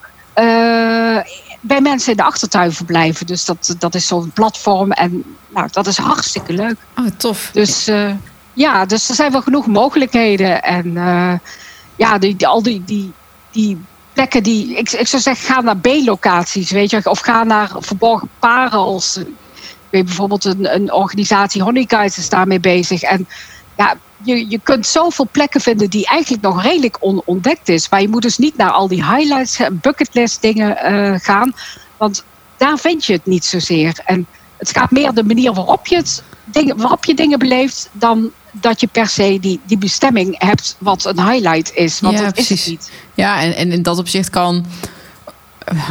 bij 1.60 1.82
mensen 1.82 2.12
in 2.12 2.18
de 2.18 2.24
achtertuin 2.24 2.74
verblijven. 2.74 3.26
Dus 3.26 3.46
dat, 3.46 3.76
dat 3.80 3.96
is 3.96 4.08
zo'n 4.08 4.32
platform 4.34 4.92
en 4.92 5.24
nou, 5.50 5.68
dat 5.72 5.88
is 5.88 5.98
hartstikke 5.98 6.54
leuk. 6.54 6.76
Oh, 6.98 7.06
tof. 7.18 7.50
Dus 7.54 7.90
ja, 8.54 8.86
dus 8.86 9.10
er 9.10 9.16
zijn 9.16 9.32
wel 9.32 9.42
genoeg 9.42 9.68
mogelijkheden. 9.68 10.64
En 10.64 10.94
ja, 11.96 12.18
die, 12.18 12.48
al 12.48 12.64
die, 12.64 12.84
die, 12.86 13.12
die 13.52 13.78
plekken 14.14 14.44
die. 14.44 14.78
Ik, 14.78 14.92
ik 14.92 15.08
zou 15.08 15.22
zeggen, 15.22 15.54
ga 15.54 15.62
naar 15.62 15.78
B-locaties, 15.78 16.72
weet 16.72 16.90
je, 16.90 17.10
of 17.10 17.20
ga 17.20 17.44
naar 17.44 17.72
verborgen 17.80 18.30
parels. 18.40 19.18
Ik 19.18 19.26
weet 19.90 20.06
bijvoorbeeld 20.06 20.46
een, 20.46 20.76
een 20.76 20.94
organisatie 20.94 21.62
Honey 21.62 21.86
Guides 21.88 22.18
is 22.18 22.30
daarmee 22.30 22.60
bezig. 22.60 23.02
En 23.02 23.28
ja, 23.78 23.96
je, 24.24 24.50
je 24.50 24.60
kunt 24.64 24.88
zoveel 24.88 25.28
plekken 25.32 25.62
vinden 25.62 25.90
die 25.90 26.08
eigenlijk 26.08 26.44
nog 26.44 26.64
redelijk 26.64 26.98
onontdekt 27.00 27.70
is. 27.70 27.90
Maar 27.90 28.02
je 28.02 28.10
moet 28.10 28.22
dus 28.22 28.38
niet 28.38 28.58
naar 28.58 28.72
al 28.72 28.88
die 28.88 29.06
highlights 29.06 29.60
en 29.60 29.80
bucketlist 29.82 30.42
dingen 30.42 30.78
uh, 30.92 31.20
gaan. 31.20 31.54
Want 31.98 32.24
daar 32.58 32.78
vind 32.78 33.06
je 33.06 33.14
het 33.14 33.26
niet 33.26 33.46
zozeer. 33.46 34.00
En 34.06 34.28
het 34.58 34.70
gaat 34.70 34.92
meer 34.92 35.14
de 35.14 35.24
manier 35.24 35.54
waarop 35.54 35.88
je, 35.88 35.96
het, 35.96 36.24
dingen, 36.44 36.78
waarop 36.78 37.06
je 37.06 37.14
dingen 37.14 37.40
beleeft 37.40 37.90
dan 37.92 38.32
dat 38.52 38.80
je 38.80 38.88
per 38.88 39.08
se 39.08 39.38
die, 39.42 39.60
die 39.66 39.78
bestemming 39.78 40.36
hebt 40.38 40.76
wat 40.80 41.06
een 41.06 41.30
highlight 41.30 41.74
is. 41.74 42.00
Want 42.00 42.18
ja, 42.18 42.24
dat 42.24 42.34
precies. 42.34 42.52
is 42.52 42.60
het 42.60 42.70
niet. 42.70 42.92
Ja, 43.14 43.42
en, 43.42 43.56
en 43.56 43.72
in 43.72 43.82
dat 43.82 43.98
opzicht 43.98 44.30
kan, 44.30 44.66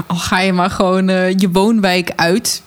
al 0.06 0.16
ga 0.16 0.40
je 0.40 0.52
maar 0.52 0.70
gewoon 0.70 1.08
uh, 1.08 1.30
je 1.30 1.50
woonwijk 1.50 2.12
uit. 2.16 2.62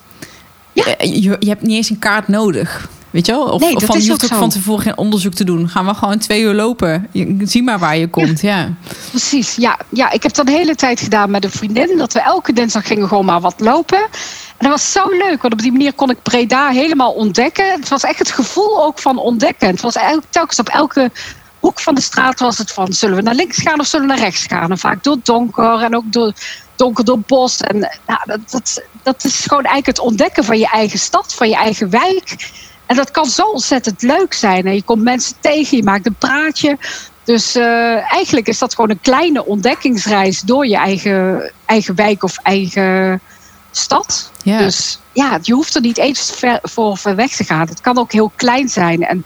Ja. 0.72 0.84
Eh, 0.84 1.22
je, 1.22 1.36
je 1.38 1.48
hebt 1.48 1.62
niet 1.62 1.76
eens 1.76 1.90
een 1.90 1.98
kaart 1.98 2.28
nodig. 2.28 2.88
Weet 3.10 3.26
je 3.26 3.32
wel? 3.32 3.42
Of, 3.42 3.60
nee, 3.60 3.76
of 3.76 3.84
van, 3.84 4.02
je 4.02 4.08
hoeft 4.10 4.24
ook, 4.24 4.38
van 4.38 4.50
tevoren 4.50 4.82
geen 4.82 4.96
onderzoek 4.96 5.34
te 5.34 5.44
doen. 5.44 5.68
Gaan 5.68 5.86
we 5.86 5.94
gewoon 5.94 6.18
twee 6.18 6.42
uur 6.42 6.54
lopen. 6.54 7.08
Je, 7.10 7.36
zie 7.44 7.62
maar 7.62 7.78
waar 7.78 7.96
je 7.96 8.08
komt. 8.08 8.40
Ja. 8.40 8.74
Precies, 9.10 9.54
ja. 9.54 9.78
ja. 9.88 10.10
Ik 10.10 10.22
heb 10.22 10.34
dat 10.34 10.46
de 10.46 10.52
hele 10.52 10.74
tijd 10.74 11.00
gedaan 11.00 11.30
met 11.30 11.44
een 11.44 11.50
vriendin. 11.50 11.98
Dat 11.98 12.12
we 12.12 12.20
elke 12.20 12.52
dinsdag 12.52 12.86
gingen 12.86 13.08
gewoon 13.08 13.24
maar 13.24 13.40
wat 13.40 13.60
lopen. 13.60 13.98
En 13.98 14.68
dat 14.68 14.70
was 14.70 14.92
zo 14.92 15.08
leuk, 15.08 15.42
want 15.42 15.52
op 15.52 15.60
die 15.60 15.72
manier 15.72 15.92
kon 15.92 16.10
ik 16.10 16.22
Breda 16.22 16.68
helemaal 16.68 17.12
ontdekken. 17.12 17.72
Het 17.72 17.88
was 17.88 18.02
echt 18.02 18.18
het 18.18 18.30
gevoel 18.30 18.84
ook 18.84 18.98
van 18.98 19.18
ontdekken. 19.18 19.68
Het 19.68 19.80
was 19.80 19.96
telkens 20.30 20.58
op 20.58 20.68
elke 20.68 21.10
hoek 21.60 21.80
van 21.80 21.94
de 21.94 22.00
straat 22.00 22.40
was 22.40 22.58
het 22.58 22.72
van... 22.72 22.92
zullen 22.92 23.16
we 23.16 23.22
naar 23.22 23.34
links 23.34 23.58
gaan 23.58 23.80
of 23.80 23.86
zullen 23.86 24.06
we 24.06 24.12
naar 24.12 24.22
rechts 24.22 24.46
gaan? 24.46 24.70
En 24.70 24.78
vaak 24.78 25.04
door 25.04 25.16
donker 25.22 25.82
en 25.82 25.96
ook 25.96 26.12
door 26.12 26.32
donker 26.76 27.04
door 27.04 27.20
bos. 27.26 27.60
En 27.60 27.78
nou, 28.06 28.20
dat, 28.24 28.40
dat, 28.50 28.82
dat 29.02 29.24
is 29.24 29.40
gewoon 29.40 29.64
eigenlijk 29.64 29.98
het 29.98 30.06
ontdekken 30.06 30.44
van 30.44 30.58
je 30.58 30.68
eigen 30.68 30.98
stad, 30.98 31.34
van 31.34 31.48
je 31.48 31.56
eigen 31.56 31.90
wijk... 31.90 32.50
En 32.90 32.96
dat 32.96 33.10
kan 33.10 33.26
zo 33.26 33.42
ontzettend 33.42 34.02
leuk 34.02 34.32
zijn. 34.32 34.66
En 34.66 34.74
je 34.74 34.82
komt 34.82 35.02
mensen 35.02 35.34
tegen, 35.40 35.76
je 35.76 35.82
maakt 35.82 36.06
een 36.06 36.14
praatje. 36.14 36.78
Dus 37.24 37.56
uh, 37.56 38.12
eigenlijk 38.12 38.48
is 38.48 38.58
dat 38.58 38.74
gewoon 38.74 38.90
een 38.90 39.00
kleine 39.00 39.46
ontdekkingsreis 39.46 40.40
door 40.40 40.66
je 40.66 40.76
eigen, 40.76 41.52
eigen 41.66 41.94
wijk 41.94 42.22
of 42.22 42.36
eigen 42.36 43.20
stad. 43.70 44.30
Ja. 44.42 44.58
Dus 44.58 44.98
ja, 45.12 45.38
je 45.42 45.52
hoeft 45.52 45.74
er 45.74 45.80
niet 45.80 45.98
eens 45.98 46.32
ver, 46.36 46.58
voor 46.62 46.98
ver 46.98 47.16
weg 47.16 47.36
te 47.36 47.44
gaan. 47.44 47.68
Het 47.68 47.80
kan 47.80 47.98
ook 47.98 48.12
heel 48.12 48.32
klein 48.36 48.68
zijn. 48.68 49.06
En 49.06 49.24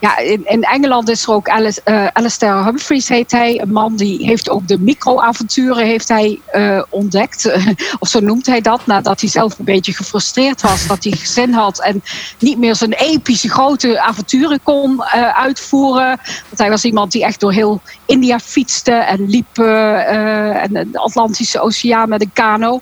ja, 0.00 0.18
in, 0.18 0.46
in 0.46 0.62
Engeland 0.62 1.08
is 1.08 1.22
er 1.22 1.32
ook 1.32 1.48
Alice, 1.48 1.80
uh, 1.84 2.06
Alistair 2.12 2.64
Humphreys 2.64 3.08
heet 3.08 3.30
hij. 3.30 3.60
Een 3.60 3.72
man 3.72 3.96
die 3.96 4.26
heeft 4.26 4.50
ook 4.50 4.68
de 4.68 4.78
micro-avonturen 4.78 5.86
heeft 5.86 6.08
hij, 6.08 6.40
uh, 6.54 6.82
ontdekt. 6.88 7.52
of 7.98 8.08
zo 8.08 8.20
noemt 8.20 8.46
hij 8.46 8.60
dat. 8.60 8.86
Nadat 8.86 9.20
hij 9.20 9.30
zelf 9.30 9.58
een 9.58 9.64
beetje 9.64 9.92
gefrustreerd 9.92 10.60
was. 10.60 10.86
Dat 10.86 11.04
hij 11.04 11.12
gezin 11.12 11.52
had. 11.52 11.80
En 11.80 12.02
niet 12.38 12.58
meer 12.58 12.74
zijn 12.74 12.92
epische 12.92 13.48
grote 13.48 14.00
avonturen 14.00 14.60
kon 14.62 14.92
uh, 14.92 15.38
uitvoeren. 15.38 16.20
Want 16.48 16.58
hij 16.58 16.70
was 16.70 16.84
iemand 16.84 17.12
die 17.12 17.24
echt 17.24 17.40
door 17.40 17.52
heel 17.52 17.80
India 18.06 18.38
fietste. 18.38 18.92
En 18.92 19.28
liep 19.28 19.58
en 19.58 20.72
de 20.72 20.98
Atlantische 20.98 21.60
Oceaan 21.60 22.08
met 22.08 22.20
een 22.20 22.32
kano. 22.32 22.80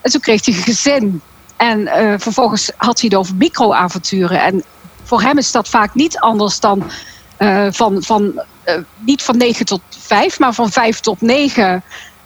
En 0.00 0.10
toen 0.10 0.20
kreeg 0.20 0.44
hij 0.44 0.54
een 0.54 0.62
gezin. 0.62 1.20
En 1.56 1.88
vervolgens 2.20 2.70
had 2.76 3.00
hij 3.00 3.08
het 3.08 3.18
over 3.18 3.34
micro-avonturen. 3.34 4.40
En 4.40 4.64
voor 5.08 5.22
hem 5.22 5.38
is 5.38 5.52
dat 5.52 5.68
vaak 5.68 5.94
niet 5.94 6.18
anders 6.18 6.60
dan 6.60 6.90
uh, 7.38 7.66
van, 7.70 8.02
van 8.02 8.42
uh, 8.66 8.74
niet 8.96 9.22
van 9.22 9.36
9 9.36 9.66
tot 9.66 9.80
5, 9.88 10.38
maar 10.38 10.52
van 10.52 10.70
5 10.70 11.00
tot 11.00 11.20
9 11.20 11.82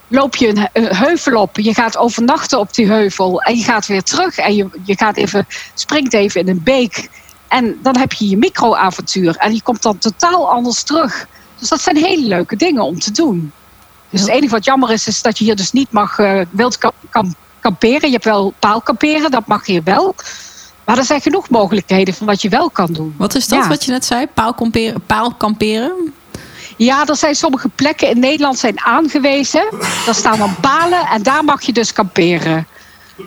loop 0.08 0.36
je 0.36 0.48
een, 0.48 0.68
een, 0.72 0.96
heuvel 0.96 1.40
op. 1.40 1.58
Je 1.58 1.74
gaat 1.74 1.96
overnachten 1.96 2.58
op 2.58 2.74
die 2.74 2.86
heuvel 2.86 3.42
en 3.42 3.56
je 3.56 3.62
gaat 3.62 3.86
weer 3.86 4.02
terug. 4.02 4.36
En 4.36 4.54
je, 4.54 4.68
je 4.84 4.96
gaat 4.96 5.16
even, 5.16 5.46
springt 5.74 6.14
even 6.14 6.40
in 6.40 6.48
een 6.48 6.62
beek. 6.62 7.08
En 7.48 7.78
dan 7.82 7.96
heb 7.96 8.12
je 8.12 8.28
je 8.28 8.36
micro-avontuur. 8.36 9.36
En 9.36 9.54
je 9.54 9.62
komt 9.62 9.82
dan 9.82 9.98
totaal 9.98 10.50
anders 10.50 10.82
terug. 10.82 11.26
Dus 11.58 11.68
dat 11.68 11.80
zijn 11.80 11.96
hele 11.96 12.26
leuke 12.26 12.56
dingen 12.56 12.82
om 12.82 12.98
te 12.98 13.10
doen. 13.10 13.52
Dus 14.10 14.20
het 14.20 14.30
enige 14.30 14.52
wat 14.52 14.64
jammer 14.64 14.90
is, 14.90 15.06
is 15.06 15.22
dat 15.22 15.38
je 15.38 15.44
hier 15.44 15.56
dus 15.56 15.72
niet 15.72 15.90
mag 15.90 16.18
uh, 16.18 16.40
wild 16.50 16.78
kamp 16.78 17.34
kamperen. 17.60 18.06
Je 18.06 18.12
hebt 18.12 18.24
wel 18.24 18.54
paalkamperen, 18.58 19.30
dat 19.30 19.46
mag 19.46 19.66
hier 19.66 19.82
wel. 19.82 20.14
Maar 20.92 21.00
er 21.00 21.06
zijn 21.06 21.20
genoeg 21.20 21.48
mogelijkheden 21.48 22.14
van 22.14 22.26
wat 22.26 22.42
je 22.42 22.48
wel 22.48 22.70
kan 22.70 22.92
doen. 22.92 23.14
Wat 23.16 23.34
is 23.34 23.48
dat 23.48 23.66
wat 23.66 23.84
je 23.84 23.90
net 23.90 24.04
zei? 24.04 24.26
Paalkamperen? 24.26 25.02
paalkamperen? 25.06 26.12
Ja, 26.76 27.06
er 27.06 27.16
zijn 27.16 27.34
sommige 27.34 27.68
plekken 27.68 28.10
in 28.10 28.18
Nederland 28.18 28.58
zijn 28.58 28.80
aangewezen. 28.80 29.64
Daar 30.06 30.14
staan 30.14 30.38
dan 30.38 30.54
palen 30.60 31.06
en 31.06 31.22
daar 31.22 31.44
mag 31.44 31.62
je 31.62 31.72
dus 31.72 31.92
kamperen. 31.92 32.66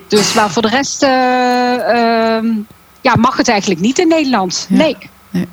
Dus 0.08 0.34
maar 0.34 0.50
voor 0.50 0.62
de 0.62 0.68
rest 0.68 1.04
uh, 1.04 1.10
uh, 1.10 2.56
ja, 3.02 3.16
mag 3.16 3.38
het 3.38 3.48
eigenlijk 3.48 3.82
niet 3.82 4.00
in 4.00 4.08
Nederland. 4.08 4.66
Nee. 4.70 4.98
nee. 5.30 5.48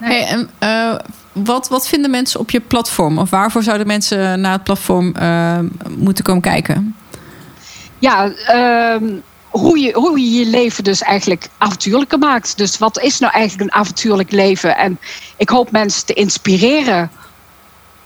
Hey, 0.00 0.26
en, 0.26 0.50
uh, 0.60 0.98
wat, 1.32 1.68
wat 1.68 1.88
vinden 1.88 2.10
mensen 2.10 2.40
op 2.40 2.50
je 2.50 2.60
platform? 2.60 3.18
Of 3.18 3.30
waarvoor 3.30 3.62
zouden 3.62 3.86
mensen 3.86 4.40
naar 4.40 4.52
het 4.52 4.64
platform 4.64 5.14
eh, 5.14 5.58
moeten 5.96 6.24
komen 6.24 6.42
kijken? 6.42 6.96
ja, 7.98 8.32
um, 8.94 9.22
hoe, 9.58 9.78
je, 9.78 9.92
hoe 9.92 10.20
je 10.20 10.30
je 10.30 10.46
leven 10.46 10.84
dus 10.84 11.02
eigenlijk 11.02 11.48
avontuurlijker 11.58 12.18
maakt. 12.18 12.56
Dus 12.56 12.78
wat 12.78 13.00
is 13.00 13.18
nou 13.18 13.32
eigenlijk 13.32 13.70
een 13.70 13.78
avontuurlijk 13.80 14.30
leven? 14.30 14.76
En 14.76 14.98
ik 15.36 15.48
hoop 15.48 15.70
mensen 15.70 16.06
te 16.06 16.12
inspireren 16.12 17.10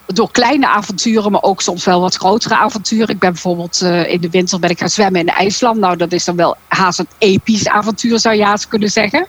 door 0.06 0.30
kleine 0.30 0.68
avonturen, 0.68 1.32
maar 1.32 1.42
ook 1.42 1.62
soms 1.62 1.84
wel 1.84 2.00
wat 2.00 2.16
grotere 2.16 2.56
avonturen. 2.56 3.08
Ik 3.08 3.18
ben 3.18 3.32
bijvoorbeeld 3.32 3.80
uh, 3.82 4.12
in 4.12 4.20
de 4.20 4.30
winter 4.30 4.58
ben 4.58 4.70
ik 4.70 4.78
gaan 4.78 4.90
zwemmen 4.90 5.20
in 5.20 5.28
IJsland. 5.28 5.78
Nou, 5.78 5.96
dat 5.96 6.12
is 6.12 6.24
dan 6.24 6.36
wel 6.36 6.56
haast 6.68 6.98
een 6.98 7.08
episch 7.18 7.68
avontuur, 7.68 8.18
zou 8.18 8.36
je 8.36 8.44
haast 8.44 8.68
kunnen 8.68 8.90
zeggen. 8.90 9.26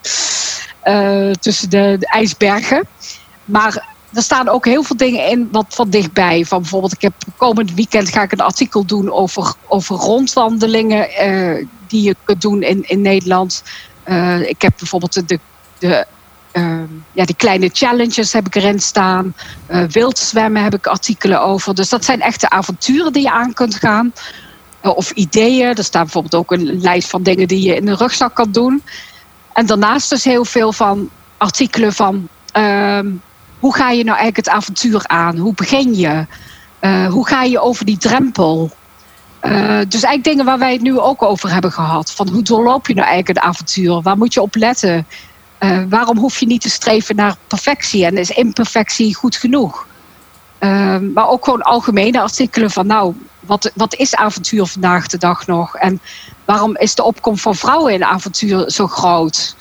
Uh, 0.84 1.32
tussen 1.32 1.70
de, 1.70 1.98
ijsbergen. 2.00 2.88
Maar 3.46 3.88
er 4.14 4.22
staan 4.22 4.50
ook 4.50 4.66
heel 4.66 4.84
veel 4.84 4.98
dingen 4.98 5.30
in 5.30 5.48
wat 5.52 5.66
van 5.70 5.90
dichtbij. 5.90 6.46
Van 6.46 6.62
bijvoorbeeld, 6.62 6.94
ik 6.94 7.02
heb 7.02 7.14
komend 7.38 7.74
weekend 7.74 8.10
ga 8.10 8.22
ik 8.22 8.32
een 8.32 8.42
artikel 8.42 8.86
doen 8.86 9.12
over, 9.12 9.54
over 9.68 9.96
rondwandelingen 9.96 11.08
uh, 11.28 11.66
die 11.92 12.02
je 12.02 12.16
kunt 12.24 12.42
doen 12.42 12.62
in, 12.62 12.84
in 12.88 13.02
Nederland. 13.02 13.64
Uh, 14.06 14.50
ik 14.50 14.62
heb 14.62 14.74
bijvoorbeeld 14.78 15.28
de, 15.30 15.40
de, 15.80 16.06
uh, 16.54 16.80
ja, 17.12 17.26
die 17.26 17.36
kleine 17.36 17.70
challenges 17.74 18.34
heb 18.34 18.46
ik 18.46 18.56
erin 18.56 18.80
staan. 18.80 19.34
wild 19.90 20.20
zwemmen 20.20 20.64
heb 20.64 20.74
ik 20.74 20.88
artikelen 20.88 21.42
over. 21.42 21.76
Dus 21.76 21.90
dat 21.90 22.06
zijn 22.06 22.22
echte 22.22 22.50
avonturen 22.50 23.14
die 23.14 23.22
je 23.22 23.32
aan 23.32 23.54
kunt 23.54 23.76
gaan. 23.76 24.14
of 24.82 25.12
ideeën. 25.12 25.76
Er 25.76 25.84
staat 25.84 26.04
bijvoorbeeld 26.04 26.36
ook 26.36 26.52
een 26.52 26.82
lijst 26.82 27.10
van 27.10 27.24
dingen 27.24 27.48
die 27.48 27.68
je 27.68 27.76
in 27.76 27.88
een 27.88 27.98
rugzak 27.98 28.36
kan 28.36 28.52
doen. 28.52 28.84
En 29.54 29.66
daarnaast 29.66 30.10
dus 30.10 30.24
heel 30.24 30.46
veel 30.46 30.74
van 30.74 31.10
artikelen 31.38 31.94
van 31.94 32.28
ehm, 32.52 33.08
hoe 33.62 33.76
ga 33.76 33.90
je 33.90 34.04
nou 34.04 34.18
eigenlijk 34.18 34.36
het 34.36 34.50
avontuur 34.50 35.08
aan? 35.08 35.38
Hoe 35.38 35.54
begin 35.54 35.96
je? 35.96 36.26
Uh, 36.82 37.08
hoe 37.08 37.28
ga 37.28 37.44
je 37.44 37.60
over 37.60 37.86
die 37.86 37.98
drempel? 37.98 38.72
Uh, 39.42 39.80
dus 39.88 40.04
eigenlijk 40.04 40.24
dingen 40.24 40.46
waar 40.46 40.60
wij 40.60 40.74
het 40.74 40.82
nu 40.82 41.00
ook 41.00 41.24
over 41.24 41.54
hebben 41.54 41.72
gehad. 41.72 42.12
Van 42.12 42.30
hoe 42.30 42.44
doorloop 42.44 42.88
je 42.88 42.94
nou 42.94 43.08
eigenlijk 43.08 43.38
een 43.38 43.50
avontuur? 43.50 44.02
Waar 44.02 44.18
moet 44.18 44.34
je 44.34 44.42
op 44.42 44.56
letten? 44.56 45.08
Uh, 45.60 45.84
waarom 45.90 46.18
hoef 46.18 46.40
je 46.40 46.46
niet 46.46 46.62
te 46.62 46.70
streven 46.70 47.16
naar 47.16 47.36
perfectie? 47.48 48.06
En 48.06 48.18
is 48.18 48.30
imperfectie 48.30 49.16
goed 49.16 49.36
genoeg? 49.36 49.90
maar 51.14 51.28
ook 51.28 51.44
gewoon 51.44 51.62
algemene 51.62 52.22
artikelen 52.22 52.72
van 52.72 52.88
nou, 52.88 53.14
wat, 53.40 53.72
wat 53.76 53.96
is 53.96 54.16
avontuur 54.16 54.66
vandaag 54.66 55.08
de 55.08 55.18
dag 55.18 55.48
nog? 55.48 55.76
En 55.76 56.02
waarom 56.46 56.78
is 56.78 56.96
de 56.96 57.04
opkomst 57.04 57.42
van 57.42 57.56
vrouwen 57.56 57.94
in 57.94 58.04
avontuur 58.04 58.72
zo 58.72 58.88
groot? 58.88 59.56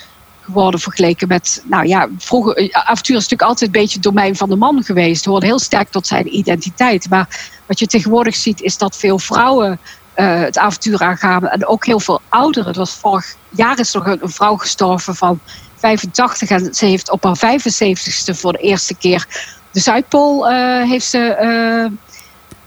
worden 0.53 0.81
vergeleken 0.81 1.29
met, 1.29 1.63
nou 1.65 1.87
ja, 1.87 2.09
vroeger, 2.19 2.57
eh, 2.57 2.69
avontuur 2.71 3.17
is 3.17 3.23
natuurlijk 3.23 3.49
altijd 3.49 3.75
een 3.75 3.81
beetje 3.81 3.95
het 3.95 4.03
domein 4.03 4.37
van 4.37 4.49
de 4.49 4.57
man 4.57 4.83
geweest. 4.83 5.25
Hoorde 5.25 5.47
heel 5.47 5.59
sterk 5.59 5.91
tot 5.91 6.07
zijn 6.07 6.37
identiteit. 6.37 7.11
Maar 7.11 7.51
wat 7.71 7.79
je 7.79 7.87
tegenwoordig 7.87 8.35
ziet 8.35 8.61
is 8.61 8.79
dat 8.79 8.97
veel 8.97 9.19
vrouwen 9.19 9.81
uh, 10.17 10.41
het 10.41 10.59
avontuur 10.59 11.01
aangaan 11.01 11.49
en 11.49 11.67
ook 11.67 11.87
heel 11.87 12.01
veel 12.01 12.21
ouderen. 12.29 12.69
Het 12.69 12.77
was 12.77 12.95
vorig 12.95 13.35
jaar 13.49 13.79
is 13.79 13.93
nog 13.93 14.07
een, 14.07 14.21
vrouw 14.23 14.57
gestorven 14.57 15.15
van 15.15 15.41
85 15.77 16.51
en 16.51 16.75
ze 16.75 16.87
heeft 16.87 17.11
op 17.11 17.25
haar 17.25 17.37
75ste 17.37 18.39
voor 18.39 18.53
de 18.53 18.59
eerste 18.59 18.95
keer 18.95 19.27
de 19.71 19.81
Zuidpool 19.81 20.51
uh, 20.51 20.83
heeft 20.83 21.07
ze, 21.07 21.91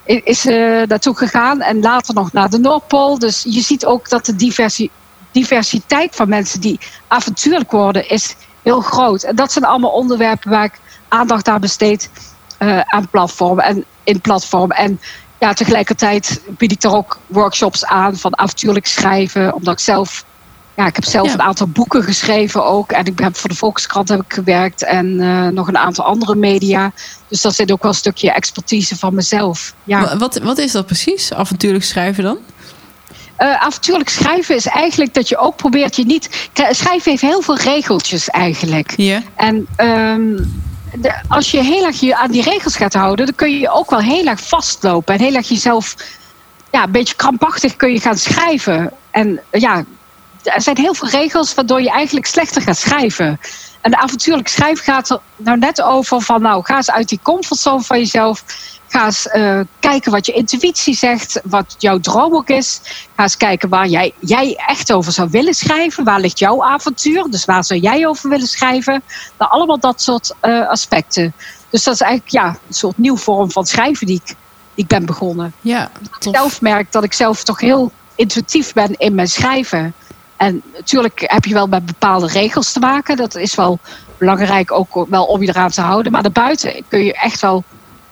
uh, 0.06 0.22
is 0.24 0.42
ze 0.42 0.86
naartoe 0.88 1.18
gegaan 1.18 1.62
en 1.62 1.80
later 1.80 2.14
nog 2.14 2.32
naar 2.32 2.50
de 2.50 2.60
Noordpool. 2.60 3.20
Dus 3.20 3.46
je 3.48 3.62
ziet 3.62 3.86
ook 3.86 4.10
dat 4.10 4.26
de 4.26 4.36
diversiteit 5.32 6.16
van 6.16 6.30
mensen 6.30 6.62
die 6.62 6.80
avontuurlijk 7.08 7.72
worden 7.72 8.10
is 8.10 8.36
heel 8.62 8.82
groot. 8.82 9.24
En 9.24 9.36
dat 9.36 9.52
zijn 9.52 9.66
allemaal 9.66 9.92
onderwerpen 9.92 10.50
waar 10.50 10.66
ik 10.66 10.80
aandacht 11.08 11.48
aan 11.48 11.62
besteed 11.62 12.10
uh, 12.68 12.80
aan 12.80 13.10
platformen 13.10 13.64
en 13.64 13.86
in 14.04 14.22
platform. 14.22 14.72
En 14.72 15.00
ja, 15.40 15.54
tegelijkertijd 15.54 16.42
bied 16.48 16.72
ik 16.72 16.82
daar 16.82 16.94
ook 16.94 17.20
workshops 17.28 17.86
aan 17.86 18.18
van 18.18 18.38
avontuurlijk 18.38 18.88
schrijven. 18.88 19.54
Omdat 19.54 19.74
ik 19.74 19.80
zelf, 19.80 20.26
ja, 20.76 20.86
ik 20.88 20.96
heb 20.96 21.06
zelf 21.06 21.34
een 21.34 21.42
aantal 21.42 21.68
boeken 21.68 22.04
geschreven 22.04 22.66
ook. 22.66 22.92
En 22.92 23.06
ik 23.06 23.20
heb 23.20 23.36
voor 23.36 23.50
de 23.50 23.56
Volkskrant 23.56 24.10
heb 24.10 24.22
ik 24.22 24.34
gewerkt 24.34 24.84
en 24.84 25.08
uh, 25.08 25.48
nog 25.48 25.68
een 25.68 25.78
aantal 25.78 26.06
andere 26.06 26.36
media. 26.36 26.92
Dus 27.28 27.42
dat 27.42 27.56
zit 27.56 27.72
ook 27.72 27.82
wel 27.82 27.92
een 27.92 27.98
stukje 27.98 28.32
expertise 28.32 28.98
van 28.98 29.14
mezelf. 29.14 29.74
Ja. 29.84 30.18
Wat, 30.18 30.38
wat 30.38 30.58
is 30.58 30.72
dat 30.72 30.86
precies, 30.86 31.34
avontuurlijk 31.34 31.84
schrijven 31.84 32.24
dan? 32.24 32.38
Uh, 33.40 33.64
avontuurlijk 33.64 34.10
schrijven 34.10 34.56
is 34.56 34.66
eigenlijk 34.66 35.14
dat 35.14 35.30
je 35.30 35.38
ook 35.38 35.56
probeert 35.56 35.96
je 35.96 36.06
niet. 36.06 36.50
Schrijven 36.54 37.12
heeft 37.12 37.22
heel 37.22 37.42
veel 37.42 37.58
regeltjes 37.58 38.30
eigenlijk. 38.30 38.94
Ja. 38.96 39.22
En 39.36 39.68
um, 39.78 40.64
als 41.28 41.52
je 41.52 41.64
heel 41.64 41.86
erg 41.86 42.00
je 42.00 42.16
aan 42.16 42.32
die 42.32 42.44
regels 42.44 42.76
gaat 42.76 42.94
houden, 42.94 43.26
dan 43.26 43.36
kun 43.36 43.60
je 43.60 43.70
ook 43.70 43.90
wel 43.90 44.00
heel 44.00 44.26
erg 44.26 44.48
vastlopen. 44.48 45.14
En 45.14 45.22
heel 45.22 45.36
erg 45.36 45.48
jezelf, 45.48 45.96
ja, 46.72 46.84
een 46.84 46.92
beetje 46.92 47.16
krampachtig 47.16 47.76
kun 47.76 47.94
je 47.94 48.00
gaan 48.00 48.18
schrijven. 48.18 48.92
En 49.12 49.42
ja, 49.52 49.84
er 50.44 50.62
zijn 50.62 50.78
heel 50.78 50.94
veel 50.94 51.10
regels 51.10 51.54
waardoor 51.54 51.82
je 51.82 51.90
eigenlijk 51.90 52.26
slechter 52.26 52.62
gaat 52.62 52.78
schrijven. 52.78 53.40
En 53.82 53.92
de 53.92 53.98
avontuurlijk 53.98 54.48
schrijven 54.48 54.84
gaat 54.84 55.10
er 55.10 55.20
nou 55.36 55.58
net 55.58 55.82
over 55.82 56.22
van, 56.22 56.42
nou, 56.42 56.64
ga 56.64 56.76
eens 56.76 56.92
uit 56.92 57.10
die 57.10 57.20
comfortzone 57.22 57.84
van 57.84 57.98
jezelf. 57.98 58.44
Ga 58.94 59.06
eens 59.06 59.28
uh, 59.34 59.60
kijken 59.80 60.12
wat 60.12 60.26
je 60.26 60.32
intuïtie 60.32 60.96
zegt, 60.96 61.42
wat 61.44 61.76
jouw 61.78 62.00
droom 62.00 62.36
ook 62.36 62.50
is. 62.50 62.82
Ga 63.16 63.24
eens 63.24 63.38
kijken 63.38 63.70
waar 63.70 63.88
jij, 63.88 64.14
jij 64.20 64.56
echt 64.68 64.92
over 64.92 65.12
zou 65.12 65.30
willen 65.32 65.54
schrijven. 65.54 66.04
Waar 66.04 66.20
ligt 66.20 66.40
jouw 66.40 66.64
avontuur? 66.64 67.26
Dus 67.30 67.46
waar 67.46 67.64
zou 67.64 67.80
jij 67.80 68.08
over 68.08 68.30
willen 68.30 68.48
schrijven? 68.48 69.04
Nou, 69.38 69.52
allemaal 69.52 69.80
dat 69.80 70.02
soort 70.02 70.36
uh, 70.42 70.70
aspecten. 70.70 71.34
Dus 71.70 71.84
dat 71.84 71.94
is 71.94 72.02
eigenlijk 72.02 72.32
ja, 72.34 72.48
een 72.48 72.74
soort 72.74 72.98
nieuw 72.98 73.18
vorm 73.18 73.52
van 73.52 73.66
schrijven 73.66 74.08
die 74.08 74.16
ik, 74.16 74.26
die 74.26 74.36
ik 74.84 74.88
ben 74.88 75.06
begonnen. 75.06 75.54
Ja, 75.62 75.92
ik 76.20 76.34
zelf 76.34 76.62
merk 76.62 76.92
dat 76.92 77.04
ik 77.04 77.14
zelf 77.14 77.44
toch 77.44 77.60
heel 77.60 77.92
intuïtief 78.16 78.74
ben 78.74 78.98
in 78.98 79.16
mijn 79.16 79.28
schrijven. 79.28 79.94
En 80.38 80.62
natuurlijk 80.74 81.24
heb 81.26 81.46
je 81.46 81.54
wel 81.54 81.68
met 81.68 81.86
bepaalde 81.86 82.28
regels 82.28 82.72
te 82.72 82.80
maken. 82.80 83.18
Dat 83.18 83.36
is 83.36 83.56
wel 83.56 83.80
belangrijk 84.18 84.72
ook 84.72 85.06
wel 85.10 85.26
om 85.26 85.42
je 85.42 85.50
eraan 85.50 85.70
te 85.70 85.82
houden. 85.82 86.12
Maar 86.12 86.24
daarbuiten 86.24 86.84
kun 86.88 87.04
je 87.04 87.14
echt 87.14 87.42
wel 87.42 87.64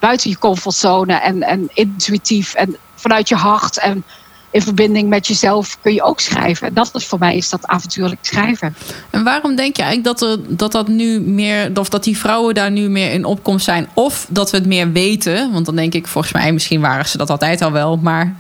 buiten 0.01 0.29
je 0.29 0.37
comfortzone 0.37 1.13
en, 1.13 1.43
en 1.43 1.69
intuïtief 1.73 2.53
en 2.53 2.75
vanuit 2.95 3.29
je 3.29 3.35
hart 3.35 3.77
en 3.77 4.03
in 4.51 4.61
verbinding 4.61 5.09
met 5.09 5.27
jezelf 5.27 5.77
kun 5.81 5.93
je 5.93 6.03
ook 6.03 6.19
schrijven. 6.19 6.67
En 6.67 6.73
dat 6.73 6.89
is 6.93 7.05
voor 7.05 7.19
mij 7.19 7.35
is 7.35 7.49
dat 7.49 7.67
avontuurlijk 7.67 8.19
schrijven. 8.21 8.75
En 9.09 9.23
waarom 9.23 9.55
denk 9.55 9.75
je 9.75 9.81
eigenlijk 9.81 10.19
dat, 10.19 10.29
er, 10.29 10.57
dat 10.57 10.71
dat 10.71 10.87
nu 10.87 11.19
meer, 11.19 11.71
of 11.73 11.89
dat 11.89 12.03
die 12.03 12.17
vrouwen 12.17 12.53
daar 12.53 12.71
nu 12.71 12.89
meer 12.89 13.11
in 13.11 13.25
opkomst 13.25 13.65
zijn, 13.65 13.89
of 13.93 14.25
dat 14.29 14.51
we 14.51 14.57
het 14.57 14.65
meer 14.65 14.91
weten? 14.91 15.51
Want 15.51 15.65
dan 15.65 15.75
denk 15.75 15.93
ik, 15.93 16.07
volgens 16.07 16.33
mij, 16.33 16.53
misschien 16.53 16.81
waren 16.81 17.07
ze 17.07 17.17
dat 17.17 17.29
altijd 17.29 17.61
al 17.61 17.71
wel, 17.71 17.97
maar 17.97 18.35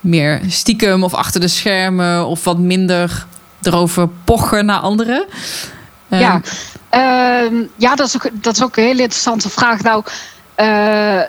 meer 0.00 0.40
stiekem 0.48 1.04
of 1.04 1.14
achter 1.14 1.40
de 1.40 1.48
schermen 1.48 2.26
of 2.26 2.44
wat 2.44 2.58
minder 2.58 3.26
erover 3.62 4.08
pochen 4.24 4.66
naar 4.66 4.80
anderen. 4.80 5.26
Ja, 6.08 6.40
uh, 6.94 7.60
ja 7.76 7.94
dat, 7.94 8.06
is 8.06 8.14
ook, 8.14 8.28
dat 8.32 8.54
is 8.54 8.62
ook 8.62 8.76
een 8.76 8.84
hele 8.84 9.02
interessante 9.02 9.50
vraag. 9.50 9.82
Nou, 9.82 10.04
uh, 10.56 11.20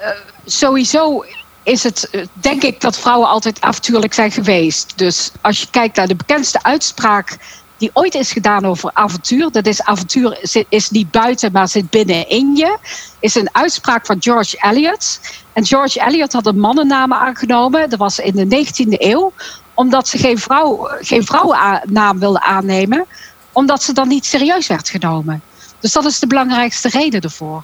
sowieso 0.46 1.26
is 1.64 1.84
het, 1.84 2.10
denk 2.34 2.64
ik, 2.64 2.82
dat 2.82 3.00
vrouwen 3.00 3.28
altijd 3.28 3.62
avontuurlijk 3.62 4.14
zijn 4.14 4.32
geweest. 4.32 4.98
Dus 4.98 5.32
als 5.42 5.60
je 5.60 5.68
kijkt 5.72 5.96
naar 5.96 6.08
de 6.08 6.16
bekendste 6.16 6.64
uitspraak 6.64 7.38
die 7.78 7.90
ooit 7.94 8.16
is 8.16 8.32
gedaan 8.32 8.66
over 8.66 8.90
avontuur. 8.94 9.52
Dat 9.52 9.66
is 9.66 9.82
avontuur 9.82 10.40
is 10.70 10.90
niet 10.90 11.12
buiten, 11.12 11.52
maar 11.52 11.68
zit 11.68 11.90
binnenin 11.90 12.56
je. 12.56 12.78
Is 13.20 13.36
een 13.36 13.50
uitspraak 13.52 14.06
van 14.06 14.18
George 14.20 14.58
Eliot. 14.62 15.20
En 15.54 15.66
George 15.66 16.06
Eliot 16.06 16.34
had 16.34 16.46
een 16.46 16.60
mannennaam 16.60 17.14
aangenomen. 17.14 17.90
Dat 17.90 18.00
was 18.00 18.20
in 18.20 18.36
de 18.36 18.66
19e 18.66 18.88
eeuw. 18.90 19.34
Omdat 19.74 20.08
ze 20.08 20.18
geen, 20.18 20.38
vrouw, 20.38 20.88
geen 21.00 21.26
vrouwennaam 21.26 22.20
wilden 22.20 22.42
aannemen. 22.42 23.06
Omdat 23.52 23.84
ze 23.84 23.94
dan 23.94 24.08
niet 24.08 24.26
serieus 24.26 24.68
werd 24.68 24.90
genomen. 24.90 25.42
Dus 25.80 25.92
dat 25.92 26.06
is 26.06 26.20
de 26.20 26.28
belangrijkste 26.28 26.90
reden 26.90 27.22
ervoor. 27.22 27.64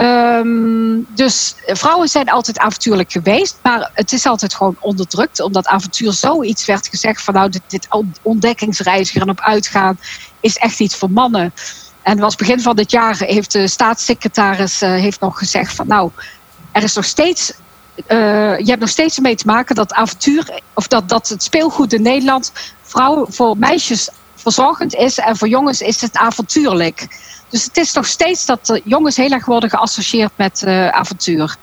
Um, 0.00 1.06
dus 1.08 1.54
vrouwen 1.66 2.08
zijn 2.08 2.28
altijd 2.28 2.58
avontuurlijk 2.58 3.12
geweest, 3.12 3.58
maar 3.62 3.90
het 3.94 4.12
is 4.12 4.26
altijd 4.26 4.54
gewoon 4.54 4.76
onderdrukt. 4.80 5.40
Omdat 5.40 5.66
avontuur 5.66 6.12
zoiets 6.12 6.66
werd 6.66 6.88
gezegd 6.88 7.22
van 7.22 7.34
nou, 7.34 7.50
dit, 7.50 7.62
dit 7.66 7.88
ontdekkingsreiziger 8.22 9.22
en 9.22 9.30
op 9.30 9.40
uitgaan 9.40 9.98
is 10.40 10.56
echt 10.56 10.80
iets 10.80 10.96
voor 10.96 11.10
mannen. 11.10 11.52
En 12.02 12.18
was 12.18 12.36
begin 12.36 12.60
van 12.60 12.76
dit 12.76 12.90
jaar 12.90 13.16
heeft 13.18 13.52
de 13.52 13.68
staatssecretaris 13.68 14.82
uh, 14.82 14.90
heeft 14.90 15.20
nog 15.20 15.38
gezegd 15.38 15.74
van 15.74 15.86
nou, 15.86 16.10
er 16.72 16.82
is 16.82 16.94
nog 16.94 17.04
steeds. 17.04 17.52
Uh, 18.08 18.58
je 18.58 18.66
hebt 18.66 18.80
nog 18.80 18.88
steeds 18.88 19.18
mee 19.18 19.36
te 19.36 19.46
maken 19.46 19.74
dat 19.74 19.92
avontuur, 19.92 20.60
of 20.74 20.86
dat, 20.88 21.08
dat 21.08 21.28
het 21.28 21.42
speelgoed 21.42 21.92
in 21.92 22.02
Nederland 22.02 22.52
vrouwen 22.82 23.32
voor 23.32 23.56
meisjes 23.56 24.08
verzorgend 24.34 24.94
is 24.94 25.18
en 25.18 25.36
voor 25.36 25.48
jongens 25.48 25.80
is 25.80 26.00
het 26.00 26.16
avontuurlijk. 26.16 27.06
Dus 27.48 27.64
het 27.64 27.76
is 27.76 27.92
nog 27.92 28.06
steeds 28.06 28.46
dat 28.46 28.80
jongens 28.84 29.16
heel 29.16 29.30
erg 29.30 29.46
worden 29.46 29.70
geassocieerd 29.70 30.32
met 30.36 30.62
uh, 30.66 30.88
avontuur. 30.88 31.56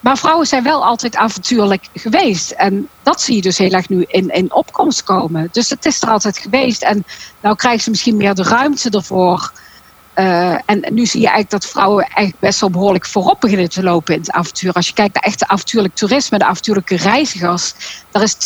Maar 0.00 0.18
vrouwen 0.18 0.46
zijn 0.46 0.62
wel 0.62 0.84
altijd 0.84 1.16
avontuurlijk 1.16 1.88
geweest. 1.94 2.50
En 2.50 2.88
dat 3.02 3.20
zie 3.20 3.34
je 3.34 3.42
dus 3.42 3.58
heel 3.58 3.70
erg 3.70 3.88
nu 3.88 4.04
in, 4.06 4.28
in 4.28 4.52
opkomst 4.52 5.02
komen. 5.02 5.48
Dus 5.52 5.70
het 5.70 5.86
is 5.86 6.02
er 6.02 6.10
altijd 6.10 6.38
geweest. 6.38 6.82
En 6.82 7.04
nou 7.40 7.56
krijgen 7.56 7.82
ze 7.82 7.90
misschien 7.90 8.16
meer 8.16 8.34
de 8.34 8.42
ruimte 8.42 8.90
ervoor. 8.90 9.52
Uh, 10.14 10.52
en 10.64 10.84
nu 10.90 11.06
zie 11.06 11.20
je 11.20 11.26
eigenlijk 11.26 11.62
dat 11.62 11.70
vrouwen 11.70 12.04
eigenlijk 12.04 12.38
best 12.38 12.60
wel 12.60 12.70
behoorlijk 12.70 13.06
voorop 13.06 13.40
beginnen 13.40 13.68
te 13.68 13.82
lopen 13.82 14.14
in 14.14 14.20
het 14.20 14.30
avontuur. 14.30 14.72
Als 14.72 14.86
je 14.86 14.92
kijkt 14.92 15.14
naar 15.14 15.22
echte 15.22 15.48
avontuurlijk 15.48 15.94
toerisme, 15.94 16.38
de 16.38 16.44
avontuurlijke 16.44 16.96
reizigers, 16.96 17.74
daar 18.10 18.22
is 18.22 18.36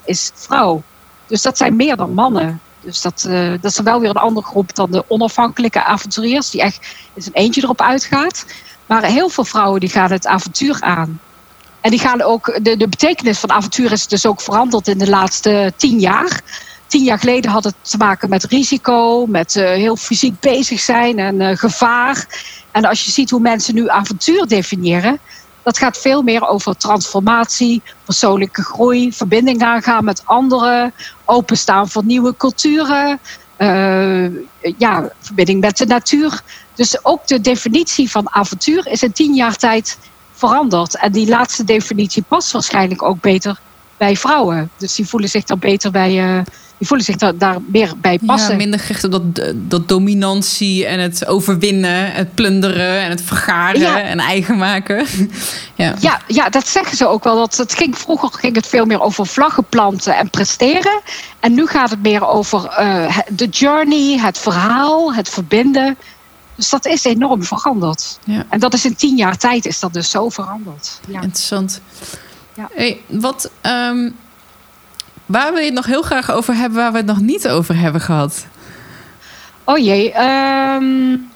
52% 0.00 0.04
is 0.04 0.30
vrouw. 0.34 0.82
Dus 1.26 1.42
dat 1.42 1.56
zijn 1.56 1.76
meer 1.76 1.96
dan 1.96 2.14
mannen. 2.14 2.60
Dus 2.86 3.00
dat, 3.00 3.26
uh, 3.28 3.50
dat 3.60 3.70
is 3.70 3.80
wel 3.80 4.00
weer 4.00 4.10
een 4.10 4.16
andere 4.16 4.46
groep 4.46 4.74
dan 4.74 4.90
de 4.90 5.04
onafhankelijke 5.08 5.84
avonturiers, 5.84 6.50
die 6.50 6.60
echt 6.60 6.78
in 7.14 7.22
zijn 7.22 7.34
eentje 7.34 7.62
erop 7.62 7.80
uitgaat. 7.80 8.46
Maar 8.86 9.04
heel 9.04 9.28
veel 9.28 9.44
vrouwen 9.44 9.80
die 9.80 9.88
gaan 9.88 10.10
het 10.10 10.26
avontuur 10.26 10.76
aan. 10.80 11.20
En 11.80 11.90
die 11.90 12.00
gaan 12.00 12.22
ook, 12.22 12.58
de, 12.62 12.76
de 12.76 12.88
betekenis 12.88 13.38
van 13.38 13.50
avontuur 13.50 13.92
is 13.92 14.06
dus 14.06 14.26
ook 14.26 14.40
veranderd 14.40 14.88
in 14.88 14.98
de 14.98 15.08
laatste 15.08 15.72
tien 15.76 15.98
jaar. 15.98 16.40
Tien 16.86 17.02
jaar 17.02 17.18
geleden 17.18 17.50
had 17.50 17.64
het 17.64 17.74
te 17.80 17.96
maken 17.96 18.28
met 18.28 18.44
risico, 18.44 19.26
met 19.26 19.56
uh, 19.56 19.64
heel 19.64 19.96
fysiek 19.96 20.40
bezig 20.40 20.80
zijn 20.80 21.18
en 21.18 21.40
uh, 21.40 21.56
gevaar. 21.56 22.26
En 22.70 22.84
als 22.84 23.04
je 23.04 23.10
ziet 23.10 23.30
hoe 23.30 23.40
mensen 23.40 23.74
nu 23.74 23.88
avontuur 23.88 24.46
definiëren, 24.46 25.18
dat 25.66 25.78
gaat 25.78 25.98
veel 25.98 26.22
meer 26.22 26.48
over 26.48 26.76
transformatie, 26.76 27.82
persoonlijke 28.04 28.62
groei, 28.62 29.12
verbinding 29.12 29.62
aangaan 29.62 30.04
met 30.04 30.22
anderen, 30.24 30.94
openstaan 31.24 31.88
voor 31.88 32.04
nieuwe 32.04 32.36
culturen, 32.36 33.20
uh, 33.58 34.26
ja, 34.78 35.10
verbinding 35.20 35.60
met 35.60 35.76
de 35.76 35.86
natuur. 35.86 36.40
Dus 36.74 37.04
ook 37.04 37.26
de 37.26 37.40
definitie 37.40 38.10
van 38.10 38.30
avontuur 38.30 38.86
is 38.86 39.02
in 39.02 39.12
tien 39.12 39.34
jaar 39.34 39.56
tijd 39.56 39.98
veranderd. 40.32 40.96
En 40.96 41.12
die 41.12 41.28
laatste 41.28 41.64
definitie 41.64 42.24
past 42.28 42.52
waarschijnlijk 42.52 43.02
ook 43.02 43.20
beter 43.20 43.60
bij 43.96 44.16
vrouwen. 44.16 44.70
Dus 44.76 44.94
die 44.94 45.08
voelen 45.08 45.28
zich 45.28 45.44
dan 45.44 45.58
beter 45.58 45.90
bij. 45.90 46.36
Uh, 46.36 46.40
die 46.78 46.86
voelen 46.86 47.06
zich 47.06 47.16
daar, 47.16 47.36
daar 47.36 47.58
meer 47.66 47.92
bij 47.96 48.18
passen. 48.26 48.50
Ja, 48.50 48.56
minder 48.56 48.80
gericht 48.80 49.04
op 49.04 49.10
dat, 49.10 49.52
dat 49.54 49.88
dominantie 49.88 50.86
en 50.86 51.00
het 51.00 51.26
overwinnen, 51.26 52.12
het 52.12 52.34
plunderen 52.34 53.00
en 53.00 53.10
het 53.10 53.22
vergaren 53.22 53.80
ja. 53.80 54.00
en 54.00 54.18
eigen 54.18 54.56
maken. 54.56 55.06
ja. 55.74 55.94
Ja, 56.00 56.20
ja, 56.26 56.48
dat 56.48 56.68
zeggen 56.68 56.96
ze 56.96 57.06
ook 57.06 57.24
wel. 57.24 57.36
Dat 57.36 57.56
het 57.56 57.74
ging, 57.74 57.98
vroeger 57.98 58.28
ging 58.32 58.54
het 58.56 58.66
veel 58.66 58.84
meer 58.84 59.00
over 59.00 59.26
vlaggen 59.26 59.64
planten 59.68 60.16
en 60.16 60.30
presteren. 60.30 61.00
En 61.40 61.54
nu 61.54 61.66
gaat 61.66 61.90
het 61.90 62.02
meer 62.02 62.26
over 62.26 62.76
uh, 62.80 63.18
de 63.28 63.48
journey, 63.48 64.18
het 64.18 64.38
verhaal, 64.38 65.14
het 65.14 65.28
verbinden. 65.28 65.96
Dus 66.54 66.70
dat 66.70 66.86
is 66.86 67.04
enorm 67.04 67.44
veranderd. 67.44 68.18
Ja. 68.24 68.44
En 68.48 68.60
dat 68.60 68.74
is 68.74 68.84
in 68.84 68.96
tien 68.96 69.16
jaar 69.16 69.36
tijd 69.36 69.66
is 69.66 69.80
dat 69.80 69.92
dus 69.92 70.10
zo 70.10 70.28
veranderd. 70.28 71.00
Ja. 71.08 71.20
Interessant. 71.20 71.80
Ja. 72.54 72.68
Hey, 72.72 73.00
wat, 73.06 73.50
um, 73.62 74.16
waar 75.26 75.50
wil 75.50 75.58
je 75.58 75.64
het 75.64 75.74
nog 75.74 75.86
heel 75.86 76.02
graag 76.02 76.30
over 76.30 76.54
hebben, 76.54 76.78
waar 76.78 76.92
we 76.92 76.96
het 76.96 77.06
nog 77.06 77.20
niet 77.20 77.48
over 77.48 77.76
hebben 77.76 78.00
gehad? 78.00 78.46
Oh 79.64 79.78
jee. 79.78 80.06
Um, 80.06 81.30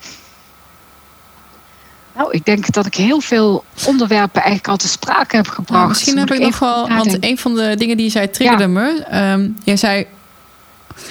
nou, 2.14 2.30
ik 2.30 2.44
denk 2.44 2.72
dat 2.72 2.86
ik 2.86 2.94
heel 2.94 3.20
veel 3.20 3.64
onderwerpen 3.86 4.42
eigenlijk 4.42 4.68
al 4.68 4.76
te 4.76 4.88
sprake 4.88 5.36
heb 5.36 5.48
gebracht. 5.48 5.70
Nou, 5.70 5.88
misschien 5.88 6.18
heb 6.18 6.30
ik, 6.30 6.38
ik 6.38 6.44
nog 6.44 6.58
wel, 6.58 6.88
want 6.88 7.16
een 7.24 7.38
van 7.38 7.54
de 7.54 7.74
dingen 7.76 7.96
die 7.96 8.06
je 8.06 8.12
zei 8.12 8.30
triggerde 8.30 8.62
ja. 8.62 8.68
me. 8.68 9.04
Um, 9.32 9.56
jij 9.64 9.76
zei 9.76 10.06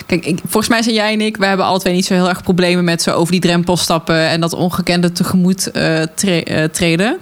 Kijk, 0.06 0.26
ik, 0.26 0.40
volgens 0.40 0.68
mij 0.68 0.82
zijn 0.82 0.96
jij 0.96 1.14
en 1.14 1.22
ik, 1.22 1.38
we 1.38 1.46
hebben 1.46 1.66
alle 1.66 1.80
twee 1.80 1.94
niet 1.94 2.06
zo 2.06 2.14
heel 2.14 2.30
erg 2.30 2.44
problemen 2.44 2.84
met 2.84 3.02
zo 3.02 3.12
over 3.12 3.32
die 3.32 3.42
drempel 3.42 3.78
stappen 3.78 4.28
en 4.28 4.42
dat 4.42 4.54
ongekende 4.54 5.12
tegemoet 5.12 5.70
uh, 5.74 6.02
tre 6.16 6.46
uh, 6.46 6.64
treden. 6.64 7.18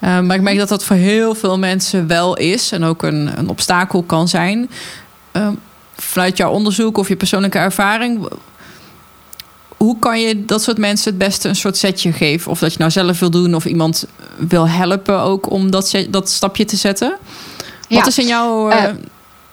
Uh, 0.00 0.20
maar 0.20 0.36
ik 0.36 0.42
merk 0.42 0.58
dat 0.58 0.68
dat 0.68 0.84
voor 0.84 0.96
heel 0.96 1.34
veel 1.34 1.58
mensen 1.58 2.06
wel 2.06 2.36
is 2.36 2.72
en 2.72 2.84
ook 2.84 3.02
een, 3.02 3.38
een 3.38 3.48
obstakel 3.48 4.02
kan 4.02 4.28
zijn. 4.28 4.70
Ehm, 5.32 5.54
vanuit 5.96 6.36
jouw 6.36 6.50
onderzoek 6.50 6.98
of 6.98 7.08
je 7.08 7.16
persoonlijke 7.16 7.58
ervaring, 7.58 8.28
hoe, 9.76 9.98
kan 9.98 10.20
je 10.20 10.44
dat 10.44 10.62
soort 10.62 10.78
mensen 10.78 11.10
het 11.10 11.18
beste 11.18 11.48
een 11.48 11.56
soort 11.56 11.76
setje 11.76 12.12
geven? 12.12 12.50
Of 12.50 12.58
dat 12.58 12.72
je 12.72 12.78
nou 12.78 12.90
zelf 12.90 13.18
wil 13.18 13.30
doen 13.30 13.54
of 13.54 13.64
iemand 13.64 14.06
wil 14.36 14.68
helpen 14.68 15.20
ook 15.20 15.50
om 15.50 15.70
dat, 15.70 16.04
dat 16.10 16.30
stapje 16.30 16.64
te 16.64 16.76
zetten? 16.76 17.16
Wat 17.88 18.06
is 18.06 18.18
in 18.18 18.26
jouw... 18.26 18.70
Uh, 18.70 18.84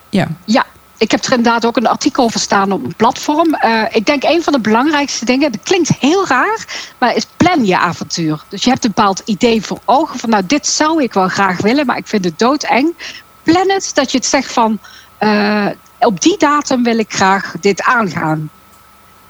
ja. 0.10 0.28
ja, 0.46 0.66
ik 0.98 1.12
heb 1.12 1.24
er 1.24 1.32
inderdaad 1.32 1.66
ook 1.66 1.78
een 1.78 1.88
artikel 1.88 2.24
over 2.24 2.40
staan 2.40 2.72
op 2.72 2.84
een 2.84 2.96
platform. 2.96 3.58
Uh, 3.66 3.84
ik 3.92 4.06
denk 4.06 4.24
een 4.24 4.44
van 4.44 4.54
de 4.54 4.60
belangrijkste 4.60 5.26
dingen, 5.26 5.52
dat 5.52 5.64
klinkt 5.64 5.90
heel 6.00 6.28
raar, 6.28 6.66
maar 6.98 7.16
is 7.16 7.28
plan 7.38 7.66
je 7.66 7.78
avontuur. 7.78 8.44
Dus 8.50 8.64
je 8.64 8.70
hebt 8.70 8.84
een 8.84 8.92
bepaald 8.96 9.22
idee 9.26 9.62
voor 9.62 9.80
ogen 9.86 10.20
van 10.20 10.30
nou 10.30 10.46
dit 10.46 10.68
zou 10.68 11.04
ik 11.04 11.14
wel 11.14 11.28
graag 11.28 11.62
willen, 11.62 11.86
maar 11.86 11.98
ik 11.98 12.08
vind 12.08 12.26
het 12.26 12.40
doodeng. 12.40 12.96
Plan 13.44 13.70
het 13.70 13.92
dat 13.94 14.12
je 14.12 14.18
het 14.18 14.26
zegt 14.26 14.52
van 14.52 14.80
uh, 15.20 15.66
op 16.00 16.22
die 16.22 16.38
datum 16.38 16.84
wil 16.84 16.98
ik 16.98 17.14
graag 17.14 17.54
dit 17.60 17.84
aangaan. 17.84 18.50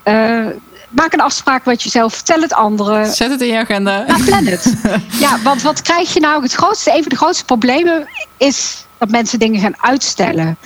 Uh, 0.03 0.47
maak 0.89 1.13
een 1.13 1.21
afspraak 1.21 1.65
met 1.65 1.83
jezelf, 1.83 2.13
vertel 2.13 2.41
het 2.41 2.53
anderen. 2.53 3.13
Zet 3.13 3.31
het 3.31 3.41
in 3.41 3.47
je 3.47 3.57
agenda. 3.57 4.05
Nou, 4.07 4.23
plan 4.23 4.45
het. 4.45 4.73
ja, 5.19 5.41
want 5.43 5.61
wat 5.61 5.81
krijg 5.81 6.13
je 6.13 6.19
nou? 6.19 6.41
Het 6.41 6.53
grootste, 6.53 6.91
een 6.91 7.01
van 7.01 7.09
de 7.09 7.15
grootste 7.15 7.45
problemen 7.45 8.07
is 8.37 8.85
dat 8.97 9.09
mensen 9.09 9.39
dingen 9.39 9.61
gaan 9.61 9.81
uitstellen. 9.81 10.57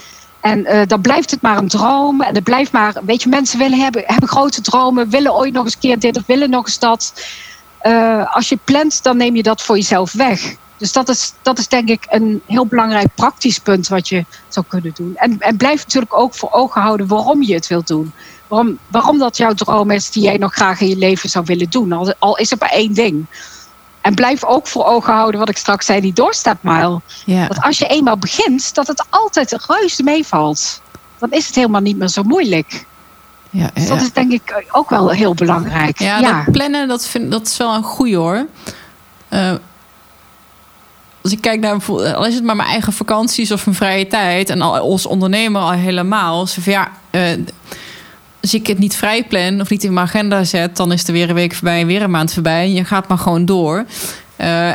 En 0.41 0.59
uh, 0.59 0.81
dan 0.87 1.01
blijft 1.01 1.31
het 1.31 1.41
maar 1.41 1.57
een 1.57 1.67
droom. 1.67 2.21
En 2.21 2.35
het 2.35 2.43
blijft 2.43 2.71
maar, 2.71 2.95
weet 3.05 3.23
je, 3.23 3.29
mensen 3.29 3.59
willen 3.59 3.79
hebben, 3.79 4.03
hebben 4.05 4.29
grote 4.29 4.61
dromen, 4.61 5.09
willen 5.09 5.35
ooit 5.35 5.53
nog 5.53 5.65
eens 5.65 5.77
keer 5.77 5.99
dit 5.99 6.17
of 6.17 6.23
willen 6.25 6.49
nog 6.49 6.65
eens 6.65 6.79
dat. 6.79 7.13
Uh, 7.83 8.35
als 8.35 8.49
je 8.49 8.57
plant, 8.63 9.03
dan 9.03 9.17
neem 9.17 9.35
je 9.35 9.43
dat 9.43 9.61
voor 9.61 9.75
jezelf 9.75 10.11
weg. 10.11 10.55
Dus 10.77 10.91
dat 10.91 11.09
is, 11.09 11.33
dat 11.41 11.59
is 11.59 11.67
denk 11.67 11.89
ik 11.89 12.05
een 12.09 12.41
heel 12.45 12.65
belangrijk 12.65 13.15
praktisch 13.15 13.59
punt 13.59 13.87
wat 13.87 14.09
je 14.09 14.25
zou 14.47 14.65
kunnen 14.69 14.91
doen. 14.95 15.15
En, 15.15 15.39
en 15.39 15.57
blijf 15.57 15.83
natuurlijk 15.83 16.13
ook 16.17 16.33
voor 16.33 16.51
ogen 16.51 16.81
houden 16.81 17.07
waarom 17.07 17.43
je 17.43 17.53
het 17.53 17.67
wilt 17.67 17.87
doen. 17.87 18.13
Waarom, 18.47 18.77
waarom 18.87 19.17
dat 19.17 19.37
jouw 19.37 19.53
droom 19.53 19.91
is 19.91 20.11
die 20.11 20.23
jij 20.23 20.37
nog 20.37 20.53
graag 20.53 20.81
in 20.81 20.87
je 20.87 20.97
leven 20.97 21.29
zou 21.29 21.45
willen 21.45 21.69
doen. 21.69 21.91
Al, 21.91 22.13
al 22.19 22.37
is 22.37 22.49
het 22.49 22.59
maar 22.59 22.69
één 22.69 22.93
ding. 22.93 23.25
En 24.01 24.15
blijf 24.15 24.43
ook 24.43 24.67
voor 24.67 24.85
ogen 24.85 25.13
houden 25.13 25.39
wat 25.39 25.49
ik 25.49 25.57
straks 25.57 25.85
zei, 25.85 26.01
die 26.01 26.13
doorstapmile. 26.13 27.01
Ja. 27.25 27.47
Dat 27.47 27.61
als 27.61 27.77
je 27.77 27.87
eenmaal 27.87 28.17
begint, 28.17 28.75
dat 28.75 28.87
het 28.87 29.03
altijd 29.09 29.65
reuze 29.67 30.03
meevalt. 30.03 30.81
Dan 31.19 31.31
is 31.31 31.47
het 31.47 31.55
helemaal 31.55 31.81
niet 31.81 31.97
meer 31.97 32.07
zo 32.07 32.23
moeilijk. 32.23 32.85
Ja, 33.49 33.69
dus 33.73 33.87
dat 33.87 34.01
is 34.01 34.13
denk 34.13 34.31
ik 34.31 34.65
ook 34.71 34.89
wel 34.89 35.09
heel 35.09 35.33
belangrijk. 35.33 35.99
Ja, 35.99 36.19
ja. 36.19 36.43
Dat 36.43 36.51
plannen, 36.51 36.87
dat, 36.87 37.05
vind, 37.05 37.31
dat 37.31 37.47
is 37.47 37.57
wel 37.57 37.73
een 37.73 37.83
goeie 37.83 38.17
hoor. 38.17 38.45
Uh, 39.29 39.53
als 41.21 41.31
ik 41.31 41.41
kijk 41.41 41.59
naar 41.59 41.79
al 42.15 42.25
is 42.25 42.35
het 42.35 42.43
maar 42.43 42.55
mijn 42.55 42.69
eigen 42.69 42.93
vakanties 42.93 43.51
of 43.51 43.65
mijn 43.65 43.77
vrije 43.77 44.07
tijd. 44.07 44.49
En 44.49 44.61
als 44.61 45.05
ondernemer 45.05 45.61
al 45.61 45.71
helemaal. 45.71 46.47
Van, 46.47 46.73
ja, 46.73 46.91
uh, 47.11 47.45
als 48.41 48.53
ik 48.53 48.67
het 48.67 48.77
niet 48.77 48.95
vrij 48.95 49.23
plan 49.23 49.61
of 49.61 49.69
niet 49.69 49.83
in 49.83 49.93
mijn 49.93 50.05
agenda 50.05 50.43
zet, 50.43 50.77
dan 50.77 50.91
is 50.91 51.07
er 51.07 51.13
weer 51.13 51.29
een 51.29 51.35
week 51.35 51.53
voorbij 51.53 51.85
weer 51.85 52.01
een 52.01 52.11
maand 52.11 52.33
voorbij. 52.33 52.63
En 52.63 52.73
je 52.73 52.85
gaat 52.85 53.07
maar 53.07 53.17
gewoon 53.17 53.45
door. 53.45 53.85
Uh, 54.37 54.69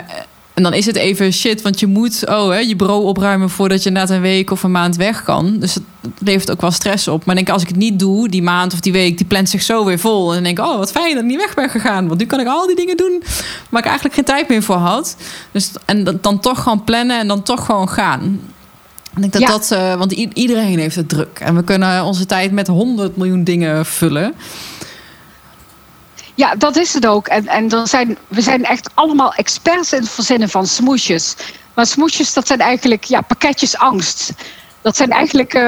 en 0.56 0.62
dan 0.62 0.74
is 0.74 0.86
het 0.86 0.96
even 0.96 1.32
shit, 1.32 1.62
want 1.62 1.80
je 1.80 1.86
moet 1.86 2.28
oh, 2.28 2.48
hè, 2.48 2.58
je 2.58 2.76
bureau 2.76 3.04
opruimen 3.04 3.50
voordat 3.50 3.82
je 3.82 3.90
na 3.90 4.08
een 4.08 4.20
week 4.20 4.50
of 4.50 4.62
een 4.62 4.70
maand 4.70 4.96
weg 4.96 5.22
kan. 5.22 5.58
Dus 5.58 5.74
het 5.74 5.82
levert 6.18 6.50
ook 6.50 6.60
wel 6.60 6.70
stress 6.70 7.08
op. 7.08 7.24
Maar 7.24 7.34
denk, 7.34 7.50
als 7.50 7.62
ik 7.62 7.68
het 7.68 7.76
niet 7.76 7.98
doe, 7.98 8.28
die 8.28 8.42
maand 8.42 8.72
of 8.72 8.80
die 8.80 8.92
week, 8.92 9.16
die 9.16 9.26
plant 9.26 9.48
zich 9.48 9.62
zo 9.62 9.84
weer 9.84 9.98
vol. 9.98 10.34
En 10.34 10.42
denk 10.42 10.58
ik, 10.58 10.64
oh, 10.64 10.78
wat 10.78 10.90
fijn 10.90 11.14
dat 11.14 11.22
ik 11.22 11.28
niet 11.28 11.40
weg 11.40 11.54
ben 11.54 11.70
gegaan. 11.70 12.08
Want 12.08 12.20
nu 12.20 12.26
kan 12.26 12.40
ik 12.40 12.46
al 12.46 12.66
die 12.66 12.76
dingen 12.76 12.96
doen 12.96 13.22
waar 13.68 13.80
ik 13.80 13.86
eigenlijk 13.86 14.14
geen 14.14 14.24
tijd 14.24 14.48
meer 14.48 14.62
voor 14.62 14.76
had. 14.76 15.16
Dus, 15.52 15.70
en 15.84 16.18
dan 16.20 16.40
toch 16.40 16.62
gewoon 16.62 16.84
plannen 16.84 17.18
en 17.18 17.28
dan 17.28 17.42
toch 17.42 17.64
gewoon 17.64 17.88
gaan. 17.88 18.40
Ik 19.16 19.32
denk 19.32 19.32
dat 19.32 19.68
dat, 19.68 19.78
uh, 19.78 19.94
want 19.94 20.12
iedereen 20.12 20.78
heeft 20.78 20.96
het 20.96 21.08
druk. 21.08 21.38
En 21.40 21.54
we 21.54 21.64
kunnen 21.64 22.04
onze 22.04 22.26
tijd 22.26 22.52
met 22.52 22.66
honderd 22.66 23.16
miljoen 23.16 23.44
dingen 23.44 23.86
vullen. 23.86 24.34
Ja, 26.34 26.54
dat 26.54 26.76
is 26.76 26.94
het 26.94 27.06
ook. 27.06 27.26
En, 27.26 27.46
en 27.46 27.70
er 27.70 27.88
zijn, 27.88 28.18
we 28.28 28.40
zijn 28.40 28.64
echt 28.64 28.90
allemaal 28.94 29.32
experts 29.32 29.92
in 29.92 30.00
het 30.00 30.10
verzinnen 30.10 30.48
van 30.48 30.66
smoesjes. 30.66 31.34
Maar 31.74 31.86
smoesjes, 31.86 32.32
dat 32.32 32.46
zijn 32.46 32.60
eigenlijk 32.60 33.04
ja, 33.04 33.20
pakketjes 33.20 33.76
angst. 33.76 34.32
Dat 34.80 34.96
zijn 34.96 35.10
eigenlijk, 35.10 35.54
uh, 35.54 35.62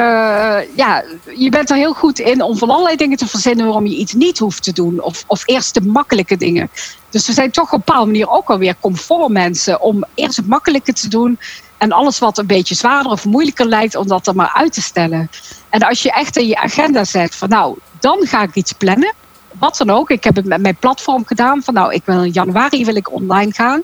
ja, 0.77 1.05
je 1.37 1.49
bent 1.51 1.71
er 1.71 1.77
heel 1.77 1.95
goed 1.95 2.19
in 2.19 2.43
om 2.43 2.57
van 2.57 2.71
allerlei 2.71 2.97
dingen 2.97 3.17
te 3.17 3.27
verzinnen 3.27 3.65
waarom 3.65 3.87
je 3.87 3.97
iets 3.97 4.13
niet 4.13 4.39
hoeft 4.39 4.63
te 4.63 4.73
doen. 4.73 5.03
Of, 5.03 5.25
of 5.27 5.43
eerst 5.45 5.75
de 5.75 5.81
makkelijke 5.81 6.37
dingen. 6.37 6.71
Dus 7.11 7.27
we 7.27 7.33
zijn 7.33 7.51
toch 7.51 7.67
op 7.67 7.73
een 7.73 7.83
bepaalde 7.85 8.11
manier 8.11 8.29
ook 8.29 8.51
alweer 8.51 8.75
comfortmensen 8.81 9.81
om 9.81 10.05
eerst 10.15 10.37
het 10.37 10.47
makkelijke 10.47 10.93
te 10.93 11.09
doen. 11.09 11.39
En 11.79 11.93
alles 11.93 12.19
wat 12.19 12.39
een 12.39 12.47
beetje 12.47 12.75
zwaarder 12.75 13.13
of 13.13 13.25
moeilijker 13.25 13.67
lijkt, 13.67 13.97
om 13.97 14.07
dat 14.07 14.27
er 14.27 14.35
maar 14.35 14.53
uit 14.55 14.73
te 14.73 14.83
stellen. 14.83 15.31
En 15.69 15.81
als 15.81 16.03
je 16.03 16.13
echt 16.13 16.37
in 16.37 16.47
je 16.47 16.57
agenda 16.57 17.05
zet 17.05 17.35
van 17.35 17.49
nou, 17.49 17.79
dan 18.01 18.27
ga 18.27 18.43
ik 18.43 18.55
iets 18.55 18.73
plannen 18.73 19.15
wat 19.59 19.77
dan 19.77 19.91
ook. 19.91 20.11
Ik 20.11 20.25
heb 20.25 20.37
het 20.37 20.45
met 20.45 20.61
mijn 20.61 20.77
platform 20.77 21.27
gedaan. 21.27 21.63
Van 21.63 21.75
nou, 21.75 21.93
ik 21.93 22.03
wil 22.05 22.25
in 22.25 22.31
januari 22.31 22.85
wil 22.85 22.97
ik 22.97 23.13
online 23.13 23.53
gaan. 23.53 23.83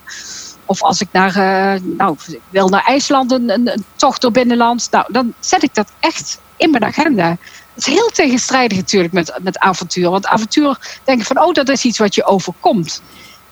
Of 0.65 0.83
als 0.83 1.01
ik 1.01 1.09
naar, 1.13 1.37
uh, 1.37 1.81
nou, 1.83 2.17
wil 2.51 2.69
naar 2.69 2.85
IJsland 2.85 3.33
een, 3.33 3.51
een, 3.51 3.85
tocht 3.97 4.21
door 4.21 4.31
binnenland. 4.31 4.89
Nou, 4.91 5.07
dan 5.13 5.35
zet 5.41 5.63
ik 5.63 5.75
dat 5.75 5.93
echt 6.01 6.41
in 6.57 6.71
mijn 6.71 6.85
agenda. 6.85 7.29
Dat 7.75 7.87
is 7.87 7.87
heel 7.87 8.11
tegenstrijdig 8.13 8.79
natuurlijk 8.79 9.13
met, 9.13 9.39
met 9.43 9.59
avontuur. 9.59 10.11
Want 10.11 10.27
avontuur 10.27 10.99
denk 11.05 11.21
ik 11.21 11.27
van, 11.27 11.41
oh, 11.41 11.53
dat 11.53 11.69
is 11.69 11.85
iets 11.85 11.99
wat 11.99 12.15
je 12.15 12.25
overkomt. 12.25 13.03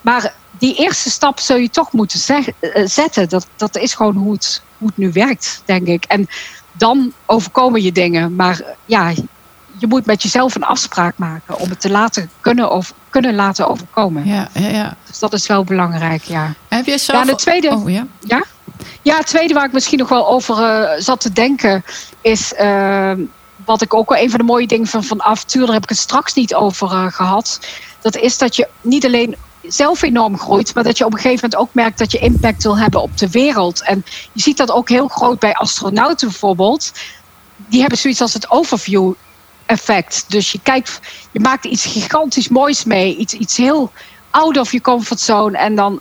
Maar 0.01 0.35
die 0.62 0.74
eerste 0.74 1.10
stap 1.10 1.40
zul 1.40 1.56
je 1.56 1.70
toch 1.70 1.93
moeten 1.93 2.18
zeg, 2.18 2.47
uh, 2.60 2.86
zetten. 2.86 3.28
Dat, 3.28 3.47
dat 3.56 3.76
is 3.76 3.94
gewoon 3.94 4.16
hoe 4.16 4.32
het, 4.32 4.62
hoe 4.78 4.89
het 4.89 4.97
nu 4.97 5.12
werkt, 5.12 5.62
denk 5.64 5.86
ik. 5.86 6.05
En 6.05 6.28
dan 6.72 7.12
overkomen 7.26 7.82
je 7.82 7.93
dingen. 7.93 8.36
Maar 8.36 8.62
ja, 8.84 9.12
je 9.78 9.86
moet 9.86 10.06
met 10.06 10.22
jezelf 10.22 10.55
een 10.55 10.64
afspraak 10.64 11.18
maken 11.18 11.59
om 11.59 11.68
het 11.68 11.80
te 11.80 11.90
laten 11.90 12.30
kunnen, 12.40 12.70
of 12.70 12.94
kunnen 13.10 13.34
laten 13.34 13.68
overkomen. 13.68 14.26
Ja, 14.26 14.48
ja, 14.52 14.68
ja. 14.68 14.97
Dus 15.06 15.18
dat 15.18 15.32
is 15.32 15.47
wel 15.47 15.64
belangrijk, 15.64 16.22
ja. 16.22 16.55
Heb 16.68 16.86
je 16.86 16.98
zelf... 16.98 17.24
Ja, 17.24 17.30
de 17.30 17.36
tweede... 17.36 17.70
Oh, 17.70 17.90
ja? 17.90 18.06
Ja? 18.20 18.44
Ja, 19.02 19.16
het 19.16 19.26
tweede 19.26 19.55
waar 19.55 19.66
ik 19.66 19.72
misschien 19.72 19.98
nog 19.98 20.09
wel 20.09 20.28
over 20.28 20.59
uh, 20.59 20.90
zat 20.98 21.20
te 21.20 21.32
denken 21.32 21.84
is... 22.20 22.52
Uh, 22.60 23.12
wat 23.64 23.82
ik 23.82 23.94
ook 23.94 24.09
wel 24.09 24.22
een 24.22 24.30
van 24.30 24.39
de 24.39 24.44
mooie 24.44 24.66
dingen 24.66 24.86
van, 24.86 25.05
van 25.05 25.22
avontuur, 25.22 25.64
daar 25.64 25.74
heb 25.74 25.82
ik 25.82 25.89
het 25.89 25.98
straks 25.98 26.34
niet 26.34 26.55
over 26.55 26.93
uh, 26.93 27.06
gehad. 27.12 27.60
Dat 28.01 28.16
is 28.16 28.39
dat 28.39 28.56
je 28.56 28.68
niet 28.80 29.05
alleen 29.05 29.36
zelf 29.62 30.02
enorm 30.02 30.39
groeit, 30.39 30.74
maar 30.74 30.84
dat 30.84 30.98
je 30.98 31.05
op 31.05 31.12
een 31.12 31.18
gegeven 31.18 31.48
moment 31.51 31.68
ook 31.68 31.74
merkt 31.74 31.98
dat 31.98 32.12
je 32.12 32.18
impact 32.18 32.62
wil 32.62 32.78
hebben 32.78 33.02
op 33.02 33.16
de 33.16 33.30
wereld. 33.30 33.82
En 33.82 34.05
je 34.32 34.43
ziet 34.43 34.56
dat 34.56 34.70
ook 34.70 34.89
heel 34.89 35.09
groot 35.09 35.39
bij 35.39 35.52
astronauten 35.55 36.28
bijvoorbeeld. 36.28 36.93
Die 37.56 37.80
hebben 37.80 37.98
zoiets 37.98 38.20
als 38.20 38.32
het 38.32 38.51
overview 38.51 39.12
effect. 39.66 40.24
Dus 40.28 40.52
je 40.52 40.60
kijkt, 40.62 41.01
je 41.30 41.40
maakt 41.40 41.64
iets 41.64 41.84
gigantisch 41.84 42.48
moois 42.48 42.84
mee. 42.84 43.16
Iets, 43.16 43.32
iets 43.32 43.56
heel 43.56 43.93
out 44.30 44.59
of 44.59 44.72
je 44.72 44.80
comfortzone. 44.80 45.59
En 45.59 45.74
dan 45.74 46.01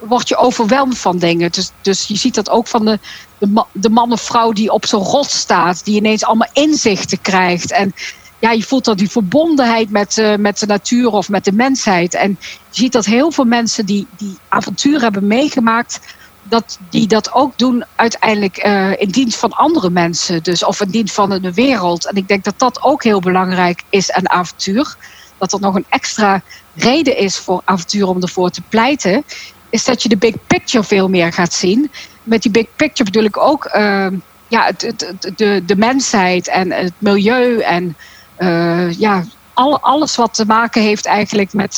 word 0.00 0.28
je 0.28 0.36
overweldigd 0.36 1.00
van 1.00 1.18
dingen. 1.18 1.52
Dus, 1.52 1.70
dus 1.80 2.06
je 2.06 2.16
ziet 2.16 2.34
dat 2.34 2.50
ook 2.50 2.66
van 2.66 2.84
de, 2.84 2.98
de, 3.38 3.64
de 3.72 3.90
man 3.90 4.12
of 4.12 4.20
vrouw 4.20 4.52
die 4.52 4.72
op 4.72 4.86
zo'n 4.86 5.04
rot 5.04 5.30
staat. 5.30 5.84
Die 5.84 5.96
ineens 5.96 6.24
allemaal 6.24 6.50
inzichten 6.52 7.20
krijgt. 7.20 7.72
En 7.72 7.94
ja, 8.40 8.50
je 8.50 8.62
voelt 8.62 8.84
dan 8.84 8.96
die 8.96 9.10
verbondenheid 9.10 9.90
met, 9.90 10.16
uh, 10.16 10.36
met 10.36 10.58
de 10.58 10.66
natuur 10.66 11.10
of 11.10 11.28
met 11.28 11.44
de 11.44 11.52
mensheid. 11.52 12.14
En 12.14 12.38
je 12.40 12.56
ziet 12.70 12.92
dat 12.92 13.04
heel 13.04 13.30
veel 13.30 13.44
mensen 13.44 13.86
die, 13.86 14.06
die 14.16 14.36
avontuur 14.48 15.00
hebben 15.00 15.26
meegemaakt 15.26 16.00
dat 16.42 16.78
die 16.90 17.06
dat 17.06 17.32
ook 17.32 17.58
doen 17.58 17.84
uiteindelijk 17.96 18.66
uh, 18.66 19.00
in 19.00 19.08
dienst 19.08 19.38
van 19.38 19.52
andere 19.52 19.90
mensen. 19.90 20.42
Dus, 20.42 20.64
of 20.64 20.80
in 20.80 20.90
dienst 20.90 21.14
van 21.14 21.38
de 21.42 21.54
wereld. 21.54 22.06
En 22.06 22.16
ik 22.16 22.28
denk 22.28 22.44
dat 22.44 22.58
dat 22.58 22.82
ook 22.82 23.02
heel 23.02 23.20
belangrijk 23.20 23.82
is 23.88 24.12
aan 24.12 24.30
avontuur. 24.30 24.96
Dat 25.38 25.52
er 25.52 25.60
nog 25.60 25.74
een 25.74 25.86
extra 25.88 26.42
reden 26.74 27.16
is 27.16 27.36
voor 27.36 27.62
avontuur 27.64 28.08
om 28.08 28.22
ervoor 28.22 28.50
te 28.50 28.62
pleiten. 28.68 29.24
Is 29.70 29.84
dat 29.84 30.02
je 30.02 30.08
de 30.08 30.16
big 30.16 30.34
picture 30.46 30.84
veel 30.84 31.08
meer 31.08 31.32
gaat 31.32 31.52
zien. 31.52 31.90
Met 32.22 32.42
die 32.42 32.50
big 32.50 32.66
picture 32.76 33.04
bedoel 33.04 33.24
ik 33.24 33.36
ook 33.36 33.70
uh, 33.76 34.06
ja, 34.48 34.66
het, 34.66 35.14
de, 35.36 35.62
de 35.66 35.76
mensheid 35.76 36.48
en 36.48 36.72
het 36.72 36.92
milieu. 36.98 37.60
En 37.60 37.96
ja, 38.98 39.24
al, 39.54 39.80
alles 39.80 40.16
wat 40.16 40.34
te 40.34 40.46
maken 40.46 40.82
heeft 40.82 41.06
eigenlijk 41.06 41.52
met 41.52 41.74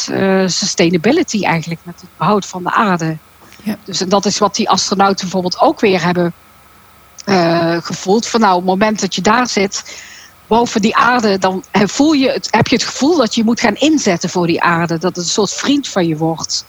sustainability. 0.47 1.45
Eigenlijk 1.45 1.81
met 1.85 2.01
het 2.01 2.11
behoud 2.17 2.47
van 2.47 2.63
de 2.63 2.71
aarde. 2.71 3.17
Ja. 3.63 3.77
Dus 3.85 4.01
en 4.01 4.09
dat 4.09 4.25
is 4.25 4.39
wat 4.39 4.55
die 4.55 4.71
astronauten 4.71 5.21
bijvoorbeeld 5.21 5.61
ook 5.61 5.81
weer 5.81 6.03
hebben 6.05 6.33
uh, 7.27 7.77
gevoeld. 7.81 8.27
Van 8.27 8.41
nou, 8.41 8.53
op 8.53 8.61
het 8.61 8.69
moment 8.69 9.01
dat 9.01 9.15
je 9.15 9.21
daar 9.21 9.49
zit, 9.49 10.03
boven 10.47 10.81
die 10.81 10.97
aarde, 10.97 11.39
dan 11.39 11.65
voel 11.73 12.13
je 12.13 12.31
het, 12.31 12.49
heb 12.51 12.67
je 12.67 12.75
het 12.75 12.85
gevoel 12.85 13.17
dat 13.17 13.35
je 13.35 13.45
moet 13.45 13.61
gaan 13.61 13.75
inzetten 13.75 14.31
voor 14.31 14.47
die 14.47 14.63
aarde. 14.63 14.99
Dat 14.99 15.17
het 15.17 15.25
een 15.25 15.31
soort 15.31 15.53
vriend 15.53 15.89
van 15.89 16.07
je 16.07 16.17
wordt. 16.17 16.65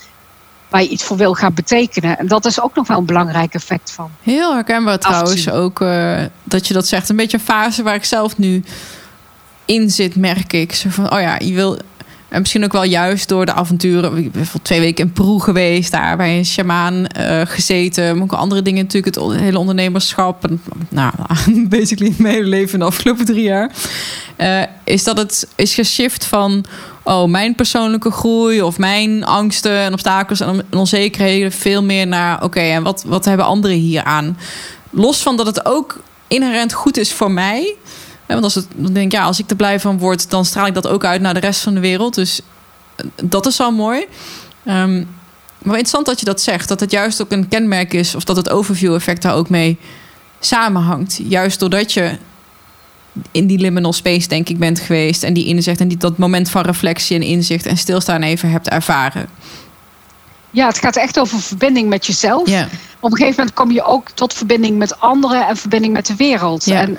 Waar 0.69 0.81
je 0.81 0.87
iets 0.89 1.03
voor 1.03 1.17
wil 1.17 1.33
gaan 1.33 1.53
betekenen. 1.53 2.17
En 2.17 2.27
dat 2.27 2.45
is 2.45 2.61
ook 2.61 2.75
nog 2.75 2.87
wel 2.87 2.97
een 2.97 3.05
belangrijk 3.05 3.53
effect 3.53 3.91
van. 3.91 4.11
Heel 4.21 4.53
herkenbaar 4.53 4.99
trouwens 4.99 5.49
ook 5.49 5.79
uh, 5.79 6.21
dat 6.43 6.67
je 6.67 6.73
dat 6.73 6.87
zegt. 6.87 7.09
Een 7.09 7.15
beetje 7.15 7.37
een 7.37 7.43
fase 7.43 7.83
waar 7.83 7.95
ik 7.95 8.05
zelf 8.05 8.37
nu 8.37 8.63
in 9.65 9.89
zit, 9.89 10.15
merk 10.15 10.53
ik. 10.53 10.73
Zo 10.73 10.89
van, 10.89 11.13
oh 11.13 11.19
ja, 11.19 11.39
je 11.39 11.53
wil 11.53 11.77
en 12.33 12.39
misschien 12.39 12.63
ook 12.63 12.71
wel 12.71 12.83
juist 12.83 13.29
door 13.29 13.45
de 13.45 13.53
avonturen. 13.53 14.17
Ik 14.17 14.31
ben 14.31 14.47
twee 14.61 14.79
weken 14.79 15.05
in 15.05 15.11
Peru 15.11 15.39
geweest, 15.39 15.91
daar 15.91 16.17
bij 16.17 16.37
een 16.37 16.45
shamaan 16.45 17.05
uh, 17.19 17.41
gezeten. 17.45 18.13
Maar 18.13 18.23
ook 18.23 18.33
andere 18.33 18.61
dingen 18.61 18.83
natuurlijk, 18.83 19.15
het 19.15 19.39
hele 19.39 19.59
ondernemerschap. 19.59 20.43
En, 20.49 20.61
nou, 20.89 21.13
basically 21.77 22.13
mijn 22.17 22.33
hele 22.33 22.47
leven 22.47 22.79
de 22.79 22.85
afgelopen 22.85 23.25
drie 23.25 23.43
jaar. 23.43 23.71
Uh, 24.37 24.61
is 24.83 25.03
dat 25.03 25.17
het 25.17 25.47
is 25.55 25.73
geshift 25.73 26.25
van 26.25 26.65
oh, 27.03 27.29
mijn 27.29 27.55
persoonlijke 27.55 28.11
groei 28.11 28.61
of 28.61 28.77
mijn 28.77 29.23
angsten 29.23 29.77
en 29.77 29.93
obstakels 29.93 30.39
en 30.39 30.65
onzekerheden 30.71 31.51
veel 31.51 31.83
meer 31.83 32.07
naar 32.07 32.43
oké, 32.43 32.59
en 32.59 32.83
wat, 32.83 33.03
wat 33.07 33.25
hebben 33.25 33.45
anderen 33.45 33.77
hier 33.77 34.03
aan? 34.03 34.37
Los 34.89 35.21
van 35.21 35.37
dat 35.37 35.45
het 35.45 35.65
ook 35.65 36.01
inherent 36.27 36.73
goed 36.73 36.97
is 36.97 37.13
voor 37.13 37.31
mij. 37.31 37.75
Want 38.33 38.43
als 38.43 38.55
het, 38.55 38.67
dan 38.75 38.93
denk 38.93 39.05
ik, 39.05 39.11
ja, 39.11 39.23
als 39.23 39.39
ik 39.39 39.49
er 39.49 39.55
blij 39.55 39.79
van 39.79 39.97
word, 39.97 40.29
dan 40.29 40.45
straal 40.45 40.67
ik 40.67 40.73
dat 40.73 40.87
ook 40.87 41.05
uit 41.05 41.21
naar 41.21 41.33
de 41.33 41.39
rest 41.39 41.61
van 41.61 41.73
de 41.73 41.79
wereld. 41.79 42.13
Dus 42.13 42.41
eh, 42.95 43.05
dat 43.23 43.45
is 43.45 43.59
al 43.59 43.71
mooi. 43.71 44.05
Um, 44.65 45.07
maar 45.63 45.77
interessant 45.77 46.05
dat 46.05 46.19
je 46.19 46.25
dat 46.25 46.41
zegt. 46.41 46.67
Dat 46.67 46.79
het 46.79 46.91
juist 46.91 47.21
ook 47.21 47.31
een 47.31 47.47
kenmerk 47.47 47.93
is, 47.93 48.15
of 48.15 48.23
dat 48.23 48.35
het 48.35 48.49
overview-effect 48.49 49.21
daar 49.21 49.35
ook 49.35 49.49
mee 49.49 49.77
samenhangt. 50.39 51.19
Juist 51.27 51.59
doordat 51.59 51.93
je 51.93 52.17
in 53.31 53.47
die 53.47 53.57
liminal 53.57 53.93
space, 53.93 54.27
denk 54.27 54.49
ik, 54.49 54.59
bent 54.59 54.79
geweest. 54.79 55.23
En 55.23 55.33
die 55.33 55.45
inzicht 55.45 55.79
en 55.79 55.87
die, 55.87 55.97
dat 55.97 56.17
moment 56.17 56.49
van 56.49 56.61
reflectie 56.61 57.15
en 57.15 57.21
inzicht 57.21 57.65
en 57.65 57.77
stilstaan 57.77 58.21
even 58.21 58.49
hebt 58.49 58.69
ervaren. 58.69 59.29
Ja, 60.51 60.67
het 60.67 60.79
gaat 60.79 60.95
echt 60.95 61.19
over 61.19 61.39
verbinding 61.39 61.89
met 61.89 62.05
jezelf. 62.05 62.41
Op 62.99 63.11
een 63.11 63.17
gegeven 63.17 63.35
moment 63.37 63.53
kom 63.53 63.71
je 63.71 63.83
ook 63.83 64.09
tot 64.09 64.33
verbinding 64.33 64.77
met 64.77 64.99
anderen 64.99 65.47
en 65.47 65.57
verbinding 65.57 65.93
met 65.93 66.05
de 66.05 66.15
wereld. 66.15 66.67
En 66.67 66.97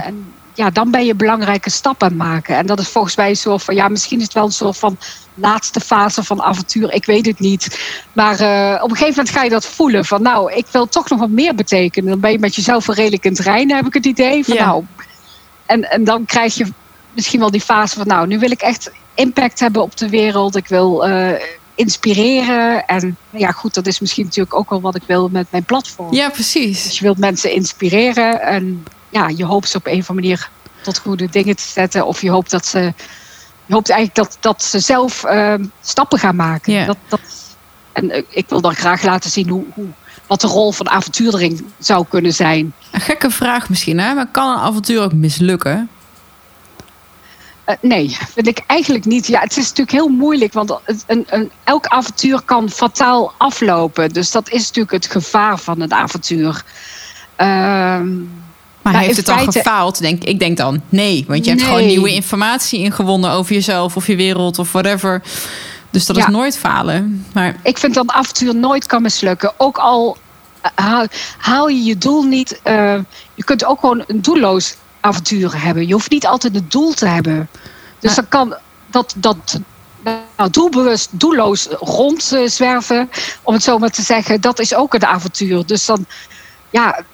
ja, 0.55 0.71
dan 0.71 0.91
ben 0.91 1.05
je 1.05 1.15
belangrijke 1.15 1.71
stappen 1.71 2.07
aan 2.07 2.19
het 2.19 2.23
maken. 2.29 2.57
En 2.57 2.67
dat 2.67 2.81
is 2.81 2.89
volgens 2.89 3.17
mij 3.17 3.29
een 3.29 3.37
soort 3.37 3.63
van, 3.63 3.75
ja, 3.75 3.89
misschien 3.89 4.19
is 4.19 4.25
het 4.25 4.33
wel 4.33 4.45
een 4.45 4.53
soort 4.53 4.79
van 4.79 4.99
laatste 5.35 5.81
fase 5.81 6.23
van 6.23 6.43
avontuur. 6.43 6.93
Ik 6.93 7.05
weet 7.07 7.27
het 7.27 7.39
niet. 7.39 7.81
Maar 8.13 8.41
uh, 8.41 8.83
op 8.83 8.91
een 8.91 8.97
gegeven 8.97 9.17
moment 9.17 9.37
ga 9.37 9.43
je 9.43 9.51
dat 9.51 9.67
voelen. 9.67 10.05
Van 10.05 10.23
nou, 10.23 10.53
ik 10.53 10.67
wil 10.71 10.87
toch 10.89 11.09
nog 11.09 11.19
wat 11.19 11.29
meer 11.29 11.55
betekenen. 11.55 12.11
Dan 12.11 12.21
ben 12.21 12.31
je 12.31 12.39
met 12.39 12.55
jezelf 12.55 12.87
wel 12.87 12.97
redelijk 12.97 13.25
in 13.25 13.31
het 13.31 13.41
reinen, 13.41 13.77
heb 13.77 13.87
ik 13.87 13.95
het 13.95 14.07
idee. 14.07 14.45
Van, 14.45 14.55
Ja. 14.55 14.67
nou, 14.67 14.85
en, 15.67 15.91
en 15.91 16.05
dan 16.05 16.25
krijg 16.25 16.55
je 16.55 16.67
misschien 17.13 17.41
wel 17.41 17.51
die 17.51 17.61
fase 17.61 17.97
van 17.97 18.07
nou, 18.07 18.27
nu 18.27 18.39
wil 18.39 18.51
ik 18.51 18.61
echt 18.61 18.91
impact 19.15 19.61
hebben 19.61 19.83
op 19.83 19.97
de 19.97 20.09
wereld. 20.09 20.57
Ik 20.57 20.69
wil 20.69 21.09
uh, 21.09 21.31
inspireren. 21.75 22.87
En 22.87 23.17
ja, 23.31 23.51
goed, 23.51 23.75
dat 23.75 23.87
is 23.87 24.01
misschien 24.01 24.25
natuurlijk 24.25 24.55
ook 24.55 24.71
wel 24.71 24.81
wat 24.81 24.95
ik 24.95 25.03
wil 25.07 25.29
met 25.29 25.47
mijn 25.51 25.65
platform. 25.65 26.15
Ja, 26.15 26.29
precies. 26.29 26.83
Dus 26.83 26.99
je 26.99 27.05
wilt 27.05 27.19
mensen 27.19 27.53
inspireren. 27.53 28.41
En 28.41 28.85
ja, 29.15 29.29
je 29.29 29.45
hoopt 29.45 29.69
ze 29.69 29.77
op 29.77 29.87
een 29.87 30.01
of 30.01 30.11
andere 30.11 30.29
manier 30.29 30.49
tot 30.83 30.99
goede 30.99 31.29
dingen 31.31 31.57
te 31.57 31.69
zetten. 31.69 32.07
Of 32.07 32.21
je 32.21 32.31
hoopt 32.31 32.51
dat 32.51 32.67
ze. 32.67 32.93
Je 33.67 33.75
hoopt 33.75 33.91
eigenlijk 33.91 34.29
dat, 34.29 34.37
dat 34.41 34.63
ze 34.63 34.79
zelf 34.79 35.25
uh, 35.25 35.55
stappen 35.81 36.19
gaan 36.19 36.37
maken. 36.37 36.87
Dat, 36.87 36.97
dat, 37.09 37.21
en 37.93 38.05
uh, 38.05 38.23
ik 38.29 38.49
wil 38.49 38.61
dan 38.61 38.75
graag 38.75 39.03
laten 39.03 39.31
zien 39.31 39.49
hoe, 39.49 39.65
hoe, 39.75 39.87
wat 40.27 40.41
de 40.41 40.47
rol 40.47 40.73
van 40.73 40.91
avontuurdering 40.91 41.65
zou 41.79 42.05
kunnen 42.09 42.33
zijn. 42.33 42.75
Een 42.91 43.01
gekke 43.01 43.31
vraag 43.31 43.69
misschien, 43.69 43.99
hè? 43.99 44.15
maar 44.15 44.27
kan 44.27 44.51
een 44.51 44.59
avontuur 44.59 45.03
ook 45.03 45.13
mislukken? 45.13 45.89
Uh, 47.69 47.75
nee, 47.81 48.17
vind 48.33 48.47
ik 48.47 48.63
eigenlijk 48.67 49.05
niet. 49.05 49.27
Ja, 49.27 49.41
het 49.41 49.57
is 49.57 49.69
natuurlijk 49.69 49.91
heel 49.91 50.09
moeilijk, 50.09 50.53
want 50.53 50.79
een, 51.07 51.27
een, 51.29 51.51
elk 51.65 51.87
avontuur 51.87 52.43
kan 52.43 52.71
fataal 52.71 53.33
aflopen. 53.39 54.13
Dus 54.13 54.31
dat 54.31 54.49
is 54.49 54.67
natuurlijk 54.67 54.93
het 54.93 55.13
gevaar 55.13 55.59
van 55.59 55.81
een 55.81 55.93
avontuur. 55.93 56.65
Ehm, 57.37 58.09
Maar 58.85 58.93
nou, 58.93 59.05
heeft 59.05 59.17
het 59.17 59.27
dan 59.27 59.39
feite... 59.39 59.59
gefaald? 59.59 59.99
Denk, 59.99 60.25
ik 60.25 60.39
denk 60.39 60.57
dan 60.57 60.83
nee, 60.89 61.25
want 61.29 61.45
je 61.45 61.51
hebt 61.51 61.63
gewoon 61.63 61.87
nieuwe 61.87 62.15
informatie 62.15 62.79
ingewonnen 62.79 63.31
over 63.31 63.55
jezelf 63.55 63.97
of 63.97 64.07
je 64.07 64.17
wereld 64.17 64.59
of 64.59 64.73
whatever. 64.73 65.23
Dus 65.91 66.07
dat 66.07 66.17
ja. 66.17 66.27
is 66.27 66.33
nooit 66.33 66.59
falen. 66.59 67.27
Maar... 67.33 67.57
Ik 67.63 67.79
vind 67.79 67.95
dat 67.95 68.11
avontuur 68.11 68.55
nooit 68.55 68.87
kan 68.87 69.03
mislukken. 69.03 69.53
Ook 69.57 69.79
al 69.79 70.17
haal, 70.75 71.07
haal 71.39 71.69
je 71.69 71.83
je 71.83 71.99
doel 71.99 72.23
niet. 72.23 72.61
Uh, 72.65 72.99
je 73.35 73.45
kunt 73.45 73.65
ook 73.65 73.81
gewoon 73.81 74.05
een 74.07 74.23
doelloos 74.23 74.77
avontuur 75.01 75.63
hebben. 75.63 75.87
Je 75.87 75.93
hoeft 75.93 76.11
niet 76.11 76.27
altijd 76.27 76.55
een 76.55 76.67
doel 76.69 76.93
te 76.93 77.07
hebben. 77.07 77.49
Dus 77.99 78.15
dan 78.15 78.29
kan 78.29 78.57
dat, 78.91 79.15
dat 79.17 79.61
nou, 80.37 80.51
doelbewust, 80.51 81.09
doelloos 81.11 81.67
rondzwerven, 81.81 83.11
om 83.43 83.55
het 83.55 83.63
zo 83.63 83.79
maar 83.79 83.91
te 83.91 84.03
zeggen, 84.03 84.41
dat 84.41 84.59
is 84.59 84.75
ook 84.75 84.95
een 84.95 85.07
avontuur. 85.07 85.67
Dus 85.67 85.85
dan, 85.87 86.07
ja, 86.71 87.05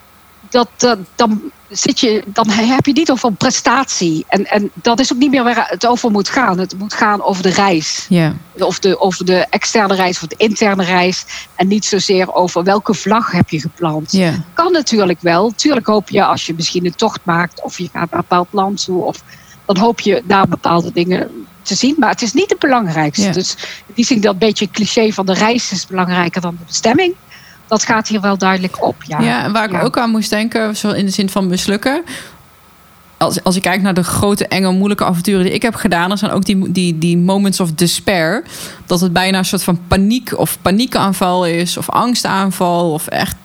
dat, 0.50 0.68
dat, 0.76 0.98
dan 1.14 1.50
zit 1.68 2.00
je, 2.00 2.22
dan 2.26 2.48
heb 2.48 2.86
je 2.86 2.92
niet 2.92 3.10
over 3.10 3.32
prestatie. 3.32 4.24
En, 4.28 4.46
en 4.46 4.70
dat 4.74 5.00
is 5.00 5.12
ook 5.12 5.18
niet 5.18 5.30
meer 5.30 5.44
waar 5.44 5.66
het 5.68 5.86
over 5.86 6.10
moet 6.10 6.28
gaan. 6.28 6.58
Het 6.58 6.78
moet 6.78 6.94
gaan 6.94 7.22
over 7.22 7.42
de 7.42 7.50
reis. 7.50 8.06
Yeah. 8.08 8.32
Of 8.58 8.78
de, 8.78 9.00
over 9.00 9.24
de 9.24 9.46
externe 9.50 9.94
reis 9.94 10.22
of 10.22 10.28
de 10.28 10.34
interne 10.36 10.84
reis. 10.84 11.24
En 11.54 11.68
niet 11.68 11.84
zozeer 11.84 12.34
over 12.34 12.64
welke 12.64 12.94
vlag 12.94 13.30
heb 13.32 13.48
je 13.48 13.60
geplant. 13.60 14.12
Yeah. 14.12 14.34
Kan 14.52 14.72
natuurlijk 14.72 15.20
wel. 15.20 15.52
Tuurlijk 15.56 15.86
hoop 15.86 16.08
je 16.08 16.24
als 16.24 16.46
je 16.46 16.54
misschien 16.54 16.86
een 16.86 16.94
tocht 16.94 17.20
maakt 17.24 17.62
of 17.62 17.78
je 17.78 17.84
gaat 17.84 17.92
naar 17.92 18.02
een 18.02 18.26
bepaald 18.28 18.48
land 18.50 18.84
toe. 18.84 19.02
Of, 19.02 19.22
dan 19.66 19.76
hoop 19.78 20.00
je 20.00 20.22
daar 20.24 20.48
bepaalde 20.48 20.92
dingen 20.92 21.46
te 21.62 21.74
zien. 21.74 21.94
Maar 21.98 22.10
het 22.10 22.22
is 22.22 22.32
niet 22.32 22.50
het 22.50 22.58
belangrijkste. 22.58 23.22
Yeah. 23.22 23.34
Dus 23.34 23.56
die 23.94 24.04
zien 24.04 24.20
dat 24.20 24.38
beetje 24.38 24.70
cliché 24.70 25.12
van 25.12 25.26
de 25.26 25.34
reis 25.34 25.72
is 25.72 25.86
belangrijker 25.86 26.40
dan 26.40 26.56
de 26.58 26.64
bestemming 26.66 27.14
dat 27.70 27.84
gaat 27.84 28.08
hier 28.08 28.20
wel 28.20 28.38
duidelijk 28.38 28.84
op. 28.84 28.96
Ja, 29.06 29.20
ja 29.20 29.44
en 29.44 29.52
waar 29.52 29.64
ik 29.64 29.72
ja. 29.72 29.80
ook 29.80 29.98
aan 29.98 30.10
moest 30.10 30.30
denken, 30.30 30.76
zo 30.76 30.90
in 30.90 31.04
de 31.04 31.10
zin 31.10 31.28
van 31.28 31.46
mislukken. 31.46 32.02
Als, 33.16 33.42
als 33.44 33.56
ik 33.56 33.62
kijk 33.62 33.82
naar 33.82 33.94
de 33.94 34.02
grote, 34.04 34.46
enge, 34.46 34.72
moeilijke 34.72 35.04
avonturen 35.04 35.44
die 35.44 35.52
ik 35.52 35.62
heb 35.62 35.74
gedaan, 35.74 36.10
er 36.10 36.18
zijn 36.18 36.30
ook 36.30 36.44
die, 36.44 36.72
die, 36.72 36.98
die 36.98 37.18
moments 37.18 37.60
of 37.60 37.72
despair. 37.72 38.44
Dat 38.86 39.00
het 39.00 39.12
bijna 39.12 39.38
een 39.38 39.44
soort 39.44 39.62
van 39.62 39.80
paniek 39.88 40.38
of 40.38 40.58
paniekaanval 40.62 41.46
is, 41.46 41.76
of 41.76 41.90
angstaanval, 41.90 42.92
of 42.92 43.06
echt. 43.06 43.36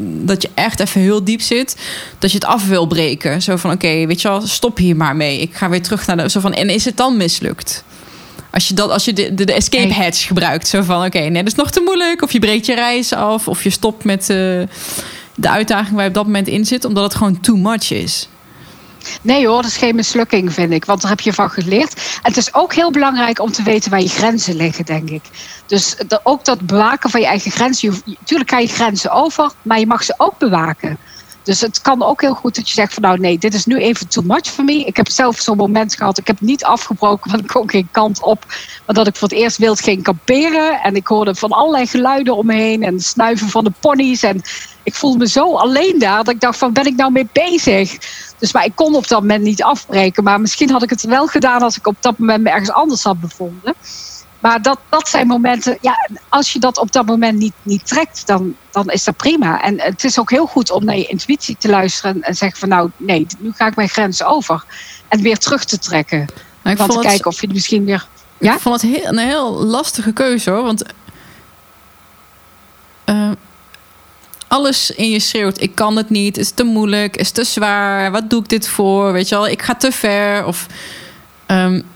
Dat 0.00 0.42
je 0.42 0.50
echt 0.54 0.80
even 0.80 1.00
heel 1.00 1.24
diep 1.24 1.40
zit. 1.40 1.76
Dat 2.18 2.30
je 2.30 2.38
het 2.38 2.46
af 2.46 2.66
wil 2.68 2.86
breken. 2.86 3.42
Zo 3.42 3.56
van: 3.56 3.72
oké, 3.72 3.86
okay, 3.86 4.06
weet 4.06 4.22
je 4.22 4.28
wel, 4.28 4.46
stop 4.46 4.76
hier 4.76 4.96
maar 4.96 5.16
mee. 5.16 5.40
Ik 5.40 5.54
ga 5.54 5.68
weer 5.68 5.82
terug 5.82 6.06
naar 6.06 6.16
de. 6.16 6.28
Zo 6.28 6.40
van, 6.40 6.52
en 6.52 6.68
is 6.68 6.84
het 6.84 6.96
dan 6.96 7.16
mislukt? 7.16 7.84
Als 8.56 8.68
je, 8.68 8.74
dat, 8.74 8.90
als 8.90 9.04
je 9.04 9.12
de, 9.12 9.34
de, 9.34 9.44
de 9.44 9.52
escape 9.52 9.92
hatch 9.92 10.26
gebruikt. 10.26 10.68
Zo 10.68 10.82
van, 10.82 10.96
oké, 10.96 11.06
okay, 11.06 11.28
nee, 11.28 11.42
dat 11.42 11.52
is 11.52 11.58
nog 11.58 11.70
te 11.70 11.80
moeilijk. 11.80 12.22
Of 12.22 12.32
je 12.32 12.38
breekt 12.38 12.66
je 12.66 12.74
reis 12.74 13.12
af. 13.12 13.48
Of 13.48 13.62
je 13.62 13.70
stopt 13.70 14.04
met 14.04 14.20
uh, 14.20 14.26
de 15.34 15.48
uitdaging 15.48 15.94
waar 15.94 16.02
je 16.02 16.08
op 16.08 16.14
dat 16.14 16.24
moment 16.24 16.48
in 16.48 16.64
zit. 16.64 16.84
Omdat 16.84 17.04
het 17.04 17.14
gewoon 17.14 17.40
too 17.40 17.56
much 17.56 17.90
is. 17.90 18.28
Nee 19.22 19.46
hoor, 19.46 19.62
dat 19.62 19.70
is 19.70 19.76
geen 19.76 19.94
mislukking, 19.94 20.52
vind 20.52 20.72
ik. 20.72 20.84
Want 20.84 21.00
daar 21.00 21.10
heb 21.10 21.20
je 21.20 21.32
van 21.32 21.50
geleerd. 21.50 21.94
En 21.94 22.02
het 22.22 22.36
is 22.36 22.54
ook 22.54 22.74
heel 22.74 22.90
belangrijk 22.90 23.40
om 23.40 23.52
te 23.52 23.62
weten 23.62 23.90
waar 23.90 24.00
je 24.00 24.08
grenzen 24.08 24.56
liggen, 24.56 24.84
denk 24.84 25.10
ik. 25.10 25.22
Dus 25.66 25.96
ook 26.22 26.44
dat 26.44 26.60
bewaken 26.60 27.10
van 27.10 27.20
je 27.20 27.26
eigen 27.26 27.50
grenzen. 27.50 28.02
Natuurlijk 28.04 28.50
ga 28.50 28.58
je 28.58 28.68
grenzen 28.68 29.10
over, 29.10 29.50
maar 29.62 29.78
je 29.78 29.86
mag 29.86 30.04
ze 30.04 30.14
ook 30.16 30.38
bewaken. 30.38 30.98
Dus 31.46 31.60
het 31.60 31.80
kan 31.80 32.02
ook 32.02 32.20
heel 32.20 32.34
goed 32.34 32.54
dat 32.54 32.68
je 32.68 32.74
zegt 32.74 32.94
van 32.94 33.02
nou 33.02 33.18
nee, 33.18 33.38
dit 33.38 33.54
is 33.54 33.66
nu 33.66 33.76
even 33.76 34.08
too 34.08 34.24
much 34.24 34.46
voor 34.46 34.64
me. 34.64 34.84
Ik 34.84 34.96
heb 34.96 35.08
zelf 35.08 35.40
zo'n 35.40 35.56
moment 35.56 35.94
gehad. 35.94 36.18
Ik 36.18 36.26
heb 36.26 36.40
niet 36.40 36.64
afgebroken, 36.64 37.30
want 37.30 37.42
ik 37.42 37.48
kon 37.48 37.70
geen 37.70 37.88
kant 37.90 38.22
op. 38.22 38.44
Maar 38.86 38.94
dat 38.94 39.06
ik 39.06 39.16
voor 39.16 39.28
het 39.28 39.36
eerst 39.36 39.58
wild 39.58 39.80
ging 39.80 40.02
kamperen. 40.02 40.80
En 40.82 40.94
ik 40.96 41.06
hoorde 41.06 41.34
van 41.34 41.50
allerlei 41.50 41.86
geluiden 41.86 42.36
om. 42.36 42.50
En 42.50 43.00
snuiven 43.00 43.48
van 43.48 43.64
de 43.64 43.72
ponies. 43.80 44.22
En 44.22 44.42
ik 44.82 44.94
voelde 44.94 45.18
me 45.18 45.28
zo 45.28 45.56
alleen 45.56 45.98
daar. 45.98 46.24
Dat 46.24 46.34
ik 46.34 46.40
dacht 46.40 46.58
van 46.58 46.72
ben 46.72 46.86
ik 46.86 46.96
nou 46.96 47.12
mee 47.12 47.28
bezig? 47.32 47.98
Dus 48.38 48.52
maar 48.52 48.64
ik 48.64 48.74
kon 48.74 48.94
op 48.94 49.08
dat 49.08 49.20
moment 49.20 49.42
niet 49.42 49.62
afbreken. 49.62 50.24
Maar 50.24 50.40
misschien 50.40 50.70
had 50.70 50.82
ik 50.82 50.90
het 50.90 51.02
wel 51.02 51.26
gedaan 51.26 51.62
als 51.62 51.76
ik 51.76 51.86
op 51.86 51.96
dat 52.00 52.18
moment 52.18 52.42
me 52.42 52.50
ergens 52.50 52.70
anders 52.70 53.02
had 53.02 53.20
bevonden. 53.20 53.74
Maar 54.46 54.62
dat, 54.62 54.78
dat 54.88 55.08
zijn 55.08 55.26
momenten, 55.26 55.78
ja, 55.80 56.08
als 56.28 56.52
je 56.52 56.58
dat 56.58 56.78
op 56.78 56.92
dat 56.92 57.06
moment 57.06 57.38
niet, 57.38 57.52
niet 57.62 57.86
trekt, 57.86 58.26
dan, 58.26 58.56
dan 58.70 58.90
is 58.90 59.04
dat 59.04 59.16
prima. 59.16 59.62
En 59.62 59.80
het 59.80 60.04
is 60.04 60.18
ook 60.18 60.30
heel 60.30 60.46
goed 60.46 60.70
om 60.70 60.84
naar 60.84 60.96
je 60.96 61.06
intuïtie 61.06 61.56
te 61.58 61.68
luisteren 61.68 62.22
en 62.22 62.34
zeggen 62.34 62.58
van 62.58 62.68
nou, 62.68 62.90
nee, 62.96 63.26
nu 63.38 63.52
ga 63.52 63.66
ik 63.66 63.76
mijn 63.76 63.88
grens 63.88 64.22
over. 64.22 64.64
En 65.08 65.22
weer 65.22 65.38
terug 65.38 65.64
te 65.64 65.78
trekken. 65.78 66.26
Nou, 66.62 66.76
Want 66.76 66.90
te 66.90 66.98
kijken 66.98 67.16
het, 67.16 67.26
of 67.26 67.40
je 67.40 67.48
misschien 67.48 67.84
weer... 67.84 68.06
Ja? 68.38 68.54
Ik 68.54 68.60
vond 68.60 68.82
het 68.82 68.90
heel, 68.90 69.04
een 69.04 69.18
heel 69.18 69.52
lastige 69.52 70.12
keuze 70.12 70.50
hoor, 70.50 70.62
want... 70.62 70.84
Uh, 73.06 73.30
alles 74.48 74.90
in 74.90 75.10
je 75.10 75.20
schreeuwt, 75.20 75.60
ik 75.60 75.74
kan 75.74 75.96
het 75.96 76.10
niet, 76.10 76.36
is 76.36 76.50
te 76.50 76.64
moeilijk, 76.64 77.16
is 77.16 77.30
te 77.30 77.44
zwaar, 77.44 78.10
wat 78.10 78.30
doe 78.30 78.40
ik 78.40 78.48
dit 78.48 78.68
voor, 78.68 79.12
weet 79.12 79.28
je 79.28 79.34
wel, 79.34 79.48
ik 79.48 79.62
ga 79.62 79.74
te 79.74 79.92
ver 79.92 80.44
of... 80.44 80.66
Um, 81.46 81.94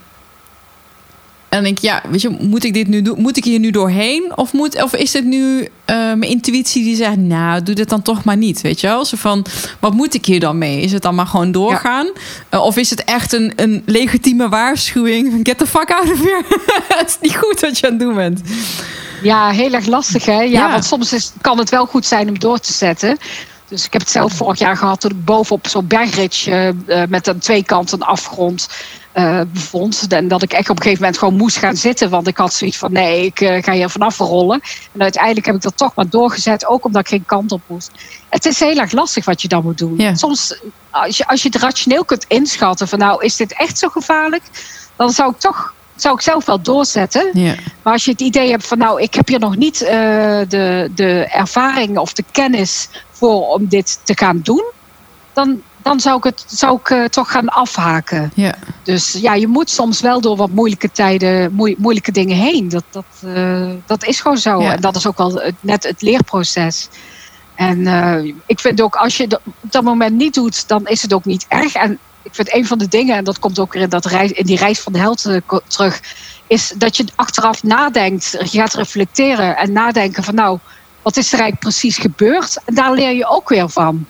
en 1.50 1.62
denk 1.62 1.76
ik, 1.76 1.84
ja, 1.84 2.02
weet 2.08 2.20
je, 2.20 2.28
moet 2.28 2.64
ik 2.64 2.74
dit 2.74 2.88
nu 2.88 3.02
doen? 3.02 3.20
Moet 3.20 3.36
ik 3.36 3.44
hier 3.44 3.58
nu 3.58 3.70
doorheen? 3.70 4.32
Of, 4.34 4.52
moet, 4.52 4.82
of 4.82 4.94
is 4.94 5.12
het 5.12 5.24
nu 5.24 5.60
uh, 5.60 5.66
mijn 5.86 6.22
intuïtie 6.22 6.84
die 6.84 6.96
zegt, 6.96 7.16
nou, 7.16 7.62
doe 7.62 7.74
dit 7.74 7.88
dan 7.88 8.02
toch 8.02 8.24
maar 8.24 8.36
niet, 8.36 8.60
weet 8.60 8.80
je 8.80 8.86
wel? 8.86 9.04
Zo 9.04 9.16
van, 9.16 9.46
wat 9.78 9.94
moet 9.94 10.14
ik 10.14 10.26
hier 10.26 10.40
dan 10.40 10.58
mee? 10.58 10.80
Is 10.80 10.92
het 10.92 11.02
dan 11.02 11.14
maar 11.14 11.26
gewoon 11.26 11.52
doorgaan? 11.52 12.06
Ja. 12.14 12.58
Uh, 12.58 12.64
of 12.64 12.76
is 12.76 12.90
het 12.90 13.04
echt 13.04 13.32
een, 13.32 13.52
een 13.56 13.82
legitieme 13.86 14.48
waarschuwing? 14.48 15.40
Get 15.42 15.58
the 15.58 15.66
fuck 15.66 15.90
out 15.90 16.12
of 16.12 16.18
here. 16.18 16.44
het 16.88 17.08
is 17.08 17.16
niet 17.20 17.36
goed 17.36 17.60
wat 17.60 17.78
je 17.78 17.86
aan 17.86 17.92
het 17.92 18.00
doen 18.00 18.14
bent. 18.14 18.40
Ja, 19.22 19.50
heel 19.50 19.72
erg 19.72 19.86
lastig, 19.86 20.24
hè? 20.24 20.40
Ja, 20.40 20.42
ja. 20.42 20.70
want 20.70 20.84
soms 20.84 21.12
is, 21.12 21.32
kan 21.40 21.58
het 21.58 21.70
wel 21.70 21.86
goed 21.86 22.06
zijn 22.06 22.28
om 22.28 22.38
door 22.38 22.58
te 22.58 22.72
zetten. 22.72 23.18
Dus 23.68 23.84
ik 23.84 23.92
heb 23.92 24.02
het 24.02 24.10
zelf 24.10 24.32
vorig 24.32 24.58
jaar 24.58 24.76
gehad 24.76 25.00
toen 25.00 25.10
ik 25.10 25.24
bovenop 25.24 25.68
zo'n 25.68 25.86
bergrit 25.86 26.48
met 27.08 27.28
aan 27.28 27.38
twee 27.38 27.64
kanten 27.64 28.00
een 28.00 28.06
afgrond 28.06 28.68
uh, 29.14 29.40
bevond. 29.52 30.06
En 30.08 30.28
dat 30.28 30.42
ik 30.42 30.52
echt 30.52 30.70
op 30.70 30.76
een 30.76 30.82
gegeven 30.82 31.02
moment 31.02 31.18
gewoon 31.18 31.36
moest 31.36 31.56
gaan 31.56 31.76
zitten. 31.76 32.10
Want 32.10 32.26
ik 32.26 32.36
had 32.36 32.52
zoiets 32.52 32.78
van 32.78 32.92
nee, 32.92 33.24
ik 33.24 33.40
uh, 33.40 33.62
ga 33.62 33.72
hier 33.72 33.90
vanaf 33.90 34.18
rollen. 34.18 34.60
En 34.92 35.02
uiteindelijk 35.02 35.46
heb 35.46 35.54
ik 35.54 35.62
dat 35.62 35.76
toch 35.76 35.94
maar 35.94 36.08
doorgezet. 36.08 36.66
Ook 36.66 36.84
omdat 36.84 37.00
ik 37.00 37.08
geen 37.08 37.24
kant 37.26 37.52
op 37.52 37.62
moest. 37.66 37.90
Het 38.28 38.46
is 38.46 38.60
heel 38.60 38.76
erg 38.76 38.92
lastig 38.92 39.24
wat 39.24 39.42
je 39.42 39.48
dan 39.48 39.62
moet 39.62 39.78
doen. 39.78 40.16
Soms, 40.16 40.60
als 40.90 41.16
je, 41.16 41.26
als 41.26 41.42
je 41.42 41.48
het 41.48 41.62
rationeel 41.62 42.04
kunt 42.04 42.24
inschatten 42.28 42.88
van 42.88 42.98
nou, 42.98 43.24
is 43.24 43.36
dit 43.36 43.52
echt 43.52 43.78
zo 43.78 43.88
gevaarlijk? 43.88 44.42
Dan 44.96 45.10
zou 45.10 45.30
ik 45.30 45.38
toch 45.38 45.74
zou 46.00 46.14
ik 46.14 46.20
zelf 46.20 46.44
wel 46.44 46.62
doorzetten. 46.62 47.30
Maar 47.82 47.92
als 47.92 48.04
je 48.04 48.10
het 48.10 48.20
idee 48.20 48.50
hebt 48.50 48.66
van 48.66 48.78
nou, 48.78 49.02
ik 49.02 49.14
heb 49.14 49.28
hier 49.28 49.38
nog 49.38 49.56
niet 49.56 49.82
uh, 49.82 49.88
de, 50.48 50.90
de 50.94 51.26
ervaring 51.30 51.98
of 51.98 52.12
de 52.12 52.24
kennis 52.30 52.88
voor 53.10 53.48
om 53.48 53.68
dit 53.68 54.00
te 54.02 54.16
gaan 54.16 54.40
doen. 54.42 54.64
Dan, 55.32 55.62
dan 55.82 56.00
zou 56.00 56.16
ik 56.16 56.24
het 56.24 56.44
zou 56.46 56.78
ik, 56.78 56.90
uh, 56.90 57.04
toch 57.04 57.30
gaan 57.30 57.48
afhaken. 57.48 58.32
Ja. 58.34 58.54
Dus 58.82 59.12
ja, 59.12 59.34
je 59.34 59.46
moet 59.46 59.70
soms 59.70 60.00
wel 60.00 60.20
door 60.20 60.36
wat 60.36 60.50
moeilijke 60.50 60.90
tijden, 60.90 61.52
moeilijke 61.78 62.12
dingen 62.12 62.36
heen. 62.36 62.68
Dat, 62.68 62.84
dat, 62.90 63.04
uh, 63.24 63.70
dat 63.86 64.04
is 64.04 64.20
gewoon 64.20 64.38
zo. 64.38 64.60
En 64.60 64.80
dat 64.80 64.96
is 64.96 65.06
ook 65.06 65.18
wel 65.18 65.34
het, 65.34 65.54
net 65.60 65.82
het 65.82 66.02
leerproces. 66.02 66.88
En 67.54 67.78
uh, 67.78 68.34
ik 68.46 68.60
vind 68.60 68.80
ook, 68.80 68.96
als 68.96 69.16
je 69.16 69.22
het 69.22 69.34
op 69.44 69.52
dat 69.60 69.82
moment 69.82 70.16
niet 70.16 70.34
doet, 70.34 70.68
dan 70.68 70.86
is 70.86 71.02
het 71.02 71.12
ook 71.12 71.24
niet 71.24 71.44
erg. 71.48 71.74
En 71.74 71.98
ik 72.22 72.34
vind 72.34 72.54
een 72.54 72.66
van 72.66 72.78
de 72.78 72.88
dingen, 72.88 73.16
en 73.16 73.24
dat 73.24 73.38
komt 73.38 73.58
ook 73.58 73.72
weer 73.72 73.82
in, 73.82 73.88
dat 73.88 74.04
reis, 74.04 74.32
in 74.32 74.46
die 74.46 74.56
reis 74.56 74.80
van 74.80 74.92
de 74.92 74.98
held 74.98 75.28
terug, 75.66 76.00
is 76.46 76.72
dat 76.76 76.96
je 76.96 77.04
achteraf 77.14 77.62
nadenkt, 77.62 78.30
je 78.50 78.58
gaat 78.58 78.74
reflecteren 78.74 79.56
en 79.56 79.72
nadenken 79.72 80.24
van 80.24 80.34
nou, 80.34 80.58
wat 81.02 81.16
is 81.16 81.32
er 81.32 81.38
eigenlijk 81.40 81.60
precies 81.60 81.98
gebeurd? 81.98 82.58
En 82.64 82.74
daar 82.74 82.92
leer 82.92 83.12
je 83.12 83.28
ook 83.28 83.48
weer 83.48 83.68
van. 83.68 84.06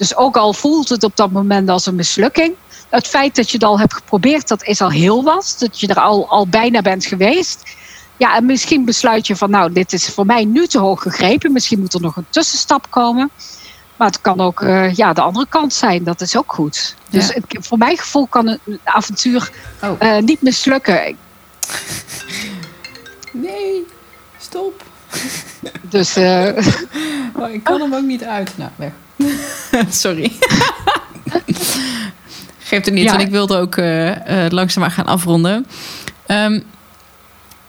Dus 0.00 0.16
ook 0.16 0.36
al 0.36 0.52
voelt 0.52 0.88
het 0.88 1.04
op 1.04 1.16
dat 1.16 1.30
moment 1.30 1.68
als 1.68 1.86
een 1.86 1.94
mislukking, 1.94 2.54
het 2.88 3.06
feit 3.06 3.36
dat 3.36 3.50
je 3.50 3.56
het 3.56 3.66
al 3.66 3.78
hebt 3.78 3.94
geprobeerd, 3.94 4.48
dat 4.48 4.62
is 4.62 4.80
al 4.80 4.90
heel 4.90 5.22
wat. 5.22 5.56
Dat 5.58 5.80
je 5.80 5.86
er 5.86 6.00
al, 6.00 6.28
al 6.28 6.48
bijna 6.48 6.82
bent 6.82 7.06
geweest. 7.06 7.62
Ja, 8.16 8.36
en 8.36 8.46
misschien 8.46 8.84
besluit 8.84 9.26
je 9.26 9.36
van, 9.36 9.50
nou, 9.50 9.72
dit 9.72 9.92
is 9.92 10.08
voor 10.08 10.26
mij 10.26 10.44
nu 10.44 10.66
te 10.66 10.78
hoog 10.78 11.02
gegrepen. 11.02 11.52
Misschien 11.52 11.80
moet 11.80 11.94
er 11.94 12.00
nog 12.00 12.16
een 12.16 12.26
tussenstap 12.30 12.90
komen. 12.90 13.30
Maar 13.96 14.06
het 14.06 14.20
kan 14.20 14.40
ook 14.40 14.60
uh, 14.60 14.94
ja, 14.94 15.12
de 15.12 15.20
andere 15.20 15.46
kant 15.48 15.72
zijn. 15.72 16.04
Dat 16.04 16.20
is 16.20 16.36
ook 16.36 16.52
goed. 16.52 16.96
Dus 17.10 17.34
het, 17.34 17.44
voor 17.50 17.78
mijn 17.78 17.98
gevoel 17.98 18.26
kan 18.26 18.46
een 18.46 18.80
avontuur 18.84 19.50
oh. 19.82 19.90
uh, 20.02 20.18
niet 20.18 20.42
mislukken. 20.42 21.16
Nee, 23.32 23.86
stop. 24.38 24.89
Dus. 25.90 26.16
Uh... 26.16 26.48
Oh, 27.34 27.50
ik 27.50 27.64
kan 27.64 27.80
hem 27.80 27.94
ook 27.94 28.04
niet 28.04 28.24
uit. 28.24 28.52
Nou, 28.56 28.70
weg. 28.76 28.92
Sorry. 30.02 30.32
Geeft 32.58 32.84
het 32.84 32.94
niet, 32.94 33.04
ja. 33.04 33.10
want 33.10 33.22
ik 33.22 33.30
wilde 33.30 33.56
ook 33.56 33.76
uh, 33.76 34.06
uh, 34.06 34.14
langzaam 34.48 34.90
gaan 34.90 35.06
afronden. 35.06 35.66
Um, 36.26 36.64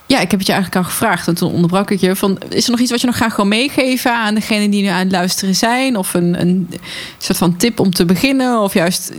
ja, 0.05 0.19
ik 0.19 0.31
heb 0.31 0.39
het 0.39 0.47
je 0.47 0.53
eigenlijk 0.53 0.85
al 0.85 0.91
gevraagd 0.91 1.27
en 1.27 1.35
toen 1.35 1.51
onderbrak 1.51 1.91
ik 1.91 1.99
je. 1.99 2.15
Van, 2.15 2.37
is 2.49 2.65
er 2.65 2.71
nog 2.71 2.79
iets 2.79 2.91
wat 2.91 3.01
je 3.01 3.07
nog 3.07 3.15
graag 3.15 3.35
wil 3.35 3.45
meegeven 3.45 4.15
aan 4.15 4.33
degenen 4.33 4.69
die 4.69 4.81
nu 4.81 4.87
aan 4.87 4.99
het 4.99 5.11
luisteren 5.11 5.55
zijn? 5.55 5.95
Of 5.95 6.13
een, 6.13 6.41
een 6.41 6.69
soort 7.17 7.37
van 7.37 7.57
tip 7.57 7.79
om 7.79 7.91
te 7.91 8.05
beginnen? 8.05 8.59
Of 8.59 8.73
juist 8.73 9.11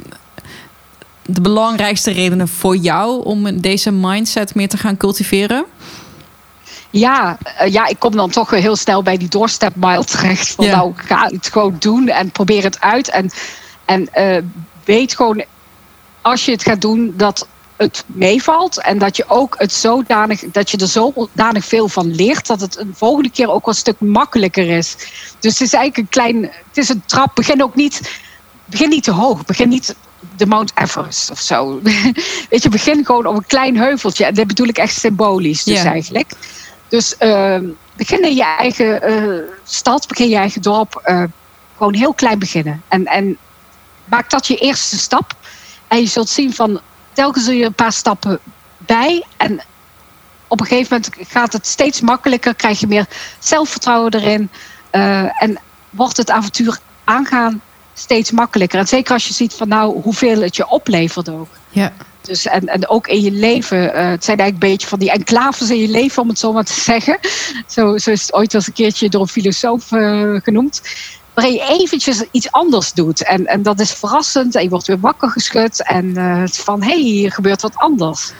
de 1.26 1.40
belangrijkste 1.40 2.10
redenen 2.10 2.48
voor 2.48 2.76
jou 2.76 3.24
om 3.24 3.60
deze 3.60 3.90
mindset 3.90 4.54
meer 4.54 4.68
te 4.68 4.76
gaan 4.76 4.96
cultiveren? 4.96 5.64
Ja, 6.92 7.38
uh, 7.62 7.72
ja, 7.72 7.86
ik 7.86 7.98
kom 7.98 8.16
dan 8.16 8.30
toch 8.30 8.50
weer 8.50 8.60
heel 8.60 8.76
snel 8.76 9.02
bij 9.02 9.16
die 9.16 9.28
doorstepmile 9.28 10.04
terecht. 10.04 10.48
Van 10.48 10.64
ja. 10.64 10.76
nou, 10.76 10.92
ga 10.96 11.26
het 11.26 11.48
gewoon 11.52 11.76
doen 11.78 12.08
en 12.08 12.30
probeer 12.30 12.62
het 12.62 12.80
uit. 12.80 13.10
En, 13.10 13.30
en 13.84 14.08
uh, 14.14 14.36
weet 14.84 15.16
gewoon, 15.16 15.44
als 16.20 16.44
je 16.44 16.52
het 16.52 16.62
gaat 16.62 16.80
doen, 16.80 17.14
dat 17.16 17.46
het 17.76 18.04
meevalt. 18.06 18.80
En 18.80 18.98
dat 18.98 19.16
je 19.16 19.24
ook 19.28 19.54
het 19.58 19.72
zodanig, 19.72 20.40
dat 20.40 20.70
je 20.70 20.76
er 20.76 20.86
zodanig 20.86 21.64
veel 21.64 21.88
van 21.88 22.14
leert. 22.14 22.46
Dat 22.46 22.60
het 22.60 22.78
een 22.78 22.94
volgende 22.96 23.30
keer 23.30 23.50
ook 23.50 23.64
wel 23.64 23.74
een 23.74 23.80
stuk 23.80 24.00
makkelijker 24.00 24.68
is. 24.68 24.96
Dus 25.38 25.52
het 25.52 25.60
is 25.60 25.72
eigenlijk 25.72 25.96
een 25.96 26.08
klein, 26.08 26.42
het 26.42 26.76
is 26.76 26.88
een 26.88 27.02
trap. 27.06 27.34
Begin 27.34 27.62
ook 27.62 27.74
niet, 27.74 28.20
begin 28.64 28.88
niet 28.88 29.04
te 29.04 29.10
hoog. 29.10 29.44
Begin 29.44 29.68
niet 29.68 29.94
de 30.36 30.46
Mount 30.46 30.72
Everest 30.74 31.30
of 31.30 31.40
zo. 31.40 31.80
Weet 32.50 32.62
je, 32.62 32.68
begin 32.68 33.04
gewoon 33.04 33.26
op 33.26 33.36
een 33.36 33.46
klein 33.46 33.76
heuveltje. 33.76 34.24
En 34.24 34.34
dat 34.34 34.46
bedoel 34.46 34.68
ik 34.68 34.78
echt 34.78 34.98
symbolisch 34.98 35.64
dus 35.64 35.82
ja. 35.82 35.90
eigenlijk. 35.90 36.32
Dus 36.92 37.14
uh, 37.20 37.58
begin 37.96 38.22
in 38.22 38.34
je 38.34 38.44
eigen 38.44 39.10
uh, 39.10 39.42
stad, 39.64 40.08
begin 40.08 40.28
je 40.28 40.36
eigen 40.36 40.62
dorp. 40.62 41.02
Uh, 41.04 41.24
gewoon 41.76 41.94
heel 41.94 42.14
klein 42.14 42.38
beginnen. 42.38 42.82
En, 42.88 43.06
en 43.06 43.36
maak 44.04 44.30
dat 44.30 44.46
je 44.46 44.56
eerste 44.56 44.98
stap. 44.98 45.34
En 45.88 46.00
je 46.00 46.06
zult 46.06 46.28
zien 46.28 46.54
van 46.54 46.80
telkens 47.12 47.44
zul 47.44 47.54
je 47.54 47.64
een 47.64 47.74
paar 47.74 47.92
stappen 47.92 48.38
bij. 48.78 49.24
En 49.36 49.62
op 50.48 50.60
een 50.60 50.66
gegeven 50.66 51.00
moment 51.00 51.28
gaat 51.30 51.52
het 51.52 51.66
steeds 51.66 52.00
makkelijker. 52.00 52.54
Krijg 52.54 52.80
je 52.80 52.86
meer 52.86 53.06
zelfvertrouwen 53.38 54.14
erin. 54.14 54.50
Uh, 54.92 55.42
en 55.42 55.58
wordt 55.90 56.16
het 56.16 56.30
avontuur 56.30 56.78
aangaan 57.04 57.62
steeds 57.94 58.30
makkelijker. 58.30 58.78
En 58.78 58.88
zeker 58.88 59.12
als 59.12 59.26
je 59.26 59.34
ziet 59.34 59.54
van 59.54 59.68
nou 59.68 60.00
hoeveel 60.02 60.40
het 60.40 60.56
je 60.56 60.68
oplevert 60.68 61.28
ook. 61.28 61.48
Ja. 61.68 61.92
Dus 62.22 62.46
en, 62.46 62.66
en 62.66 62.88
ook 62.88 63.06
in 63.06 63.20
je 63.20 63.30
leven. 63.30 63.78
Uh, 63.78 64.10
het 64.10 64.24
zijn 64.24 64.38
eigenlijk 64.38 64.52
een 64.52 64.70
beetje 64.70 64.86
van 64.86 64.98
die 64.98 65.10
enclaves 65.10 65.70
in 65.70 65.78
je 65.78 65.88
leven, 65.88 66.22
om 66.22 66.28
het 66.28 66.38
zo 66.38 66.52
maar 66.52 66.64
te 66.64 66.80
zeggen. 66.90 67.18
Zo, 67.66 67.98
zo 67.98 68.10
is 68.10 68.20
het 68.22 68.32
ooit 68.32 68.52
wel 68.52 68.60
eens 68.60 68.66
een 68.66 68.84
keertje 68.84 69.08
door 69.08 69.20
een 69.20 69.28
filosoof 69.28 69.90
uh, 69.90 70.36
genoemd. 70.42 70.82
Waarin 71.34 71.54
je 71.54 71.78
eventjes 71.80 72.24
iets 72.30 72.50
anders 72.50 72.92
doet. 72.92 73.24
En, 73.24 73.46
en 73.46 73.62
dat 73.62 73.80
is 73.80 73.92
verrassend. 73.92 74.54
En 74.54 74.62
je 74.62 74.68
wordt 74.68 74.86
weer 74.86 75.00
wakker 75.00 75.30
geschud. 75.30 75.86
En 75.86 76.04
uh, 76.04 76.42
van, 76.46 76.82
hé, 76.82 76.88
hey, 76.88 77.00
hier 77.00 77.32
gebeurt 77.32 77.62
wat 77.62 77.76
anders. 77.76 78.32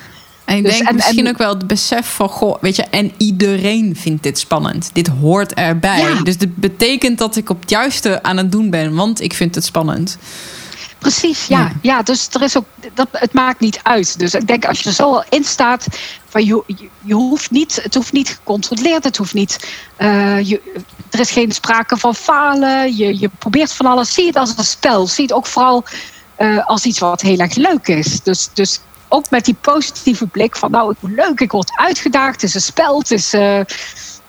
En 0.45 0.57
ik 0.57 0.65
dus, 0.65 0.77
denk 0.77 0.89
en, 0.89 0.95
misschien 0.95 1.27
en, 1.27 1.33
ook 1.33 1.39
wel 1.39 1.55
het 1.55 1.67
besef 1.67 2.07
van, 2.07 2.29
goh, 2.29 2.57
weet 2.61 2.77
je, 2.77 2.83
en 2.83 3.13
iedereen 3.17 3.97
vindt 3.97 4.23
dit 4.23 4.39
spannend. 4.39 4.91
Dit 4.93 5.07
hoort 5.07 5.55
erbij. 5.55 5.99
Ja. 5.99 6.23
Dus 6.23 6.35
het 6.39 6.57
betekent 6.57 7.19
dat 7.19 7.37
ik 7.37 7.51
op 7.51 7.61
het 7.61 7.71
juiste 7.71 8.23
aan 8.23 8.37
het 8.37 8.53
doen 8.53 8.71
ben, 8.71 8.95
want 8.95 9.21
ik 9.21 9.33
vind 9.35 9.55
het 9.55 9.65
spannend. 9.65 10.19
Precies, 11.03 11.47
ja. 11.47 11.59
ja. 11.59 11.73
ja. 11.83 12.03
dus 12.03 12.29
er 12.33 12.43
is 12.43 12.57
ook, 12.57 12.65
dat, 12.95 13.09
het 13.13 13.33
maakt 13.33 13.61
niet 13.61 13.81
uit. 13.83 14.19
Dus 14.19 14.35
ik 14.35 14.47
denk 14.47 14.65
als 14.65 14.81
je 14.81 14.89
er 14.89 14.95
zo 14.95 15.03
al 15.03 15.25
in 15.29 15.45
staat, 15.45 15.87
van 16.29 16.45
je, 16.45 16.63
je, 16.67 16.89
je 17.01 17.15
hoeft 17.15 17.51
niet, 17.51 17.83
het 17.83 17.95
hoeft 17.95 18.13
niet 18.13 18.29
gecontroleerd, 18.29 19.05
het 19.05 19.17
hoeft 19.17 19.35
niet, 19.35 19.59
uh, 19.99 20.41
je, 20.41 20.61
er 21.11 21.21
is 21.21 21.31
geen 21.31 21.53
sprake 21.53 21.97
van 21.97 22.15
falen. 22.15 22.97
Je, 22.97 23.21
je 23.21 23.31
probeert 23.39 23.73
van 23.73 23.87
alles, 23.87 24.15
zie 24.15 24.27
het 24.27 24.37
als 24.37 24.57
een 24.57 24.65
spel. 24.65 25.07
Zie 25.07 25.25
het 25.25 25.33
ook 25.33 25.47
vooral 25.47 25.85
uh, 26.39 26.67
als 26.67 26.85
iets 26.85 26.99
wat 26.99 27.21
heel 27.21 27.39
erg 27.39 27.55
leuk 27.55 27.89
is. 27.89 28.21
Dus, 28.23 28.49
dus 28.53 28.81
ook 29.09 29.31
met 29.31 29.45
die 29.45 29.57
positieve 29.61 30.27
blik 30.27 30.57
van 30.57 30.71
nou, 30.71 30.95
leuk, 31.01 31.41
ik 31.41 31.53
word 31.53 31.73
uitgedaagd, 31.75 32.33
het 32.33 32.43
is 32.43 32.55
een 32.55 32.61
spel, 32.61 32.99
het 32.99 33.11
is... 33.11 33.35
Uh, 33.35 33.59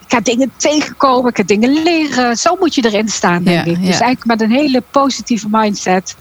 ik 0.06 0.20
ga 0.20 0.20
dingen 0.20 0.52
tegenkomen, 0.58 1.30
ik 1.30 1.38
ga 1.38 1.44
dingen 1.44 1.84
leren. 1.84 2.38
Zo 2.38 2.56
moet 2.60 2.76
je 2.76 2.86
erin 2.86 3.10
staan, 3.10 3.44
denk 3.44 3.66
ja, 3.66 3.72
ik. 3.72 3.78
Dus 3.78 3.98
ja. 3.98 4.02
eigenlijk 4.02 4.26
met 4.26 4.42
een 4.42 4.52
hele 4.52 4.84
positieve 4.92 5.48
mindset. 5.52 6.16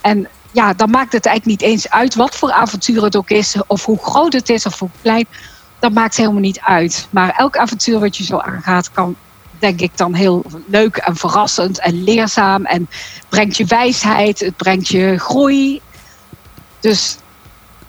En 0.00 0.28
ja, 0.52 0.74
dan 0.74 0.90
maakt 0.90 1.12
het 1.12 1.26
eigenlijk 1.26 1.60
niet 1.60 1.70
eens 1.70 1.90
uit 1.90 2.14
wat 2.14 2.36
voor 2.36 2.52
avontuur 2.52 3.02
het 3.02 3.16
ook 3.16 3.30
is, 3.30 3.56
of 3.66 3.84
hoe 3.84 3.98
groot 3.98 4.32
het 4.32 4.48
is 4.48 4.66
of 4.66 4.78
hoe 4.78 4.90
klein. 5.02 5.26
Dat 5.78 5.92
maakt 5.92 6.16
helemaal 6.16 6.40
niet 6.40 6.60
uit. 6.60 7.08
Maar 7.10 7.34
elk 7.36 7.56
avontuur 7.56 8.00
wat 8.00 8.16
je 8.16 8.24
zo 8.24 8.38
aangaat, 8.38 8.92
kan 8.92 9.16
denk 9.58 9.80
ik 9.80 9.96
dan 9.96 10.14
heel 10.14 10.44
leuk 10.66 10.96
en 10.96 11.16
verrassend 11.16 11.80
en 11.80 12.04
leerzaam. 12.04 12.64
En 12.64 12.88
brengt 13.28 13.56
je 13.56 13.64
wijsheid, 13.64 14.40
het 14.40 14.56
brengt 14.56 14.88
je 14.88 15.18
groei. 15.18 15.80
Dus 16.80 17.16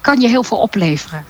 kan 0.01 0.21
je 0.21 0.27
heel 0.27 0.43
veel 0.43 0.57
opleveren. 0.57 1.25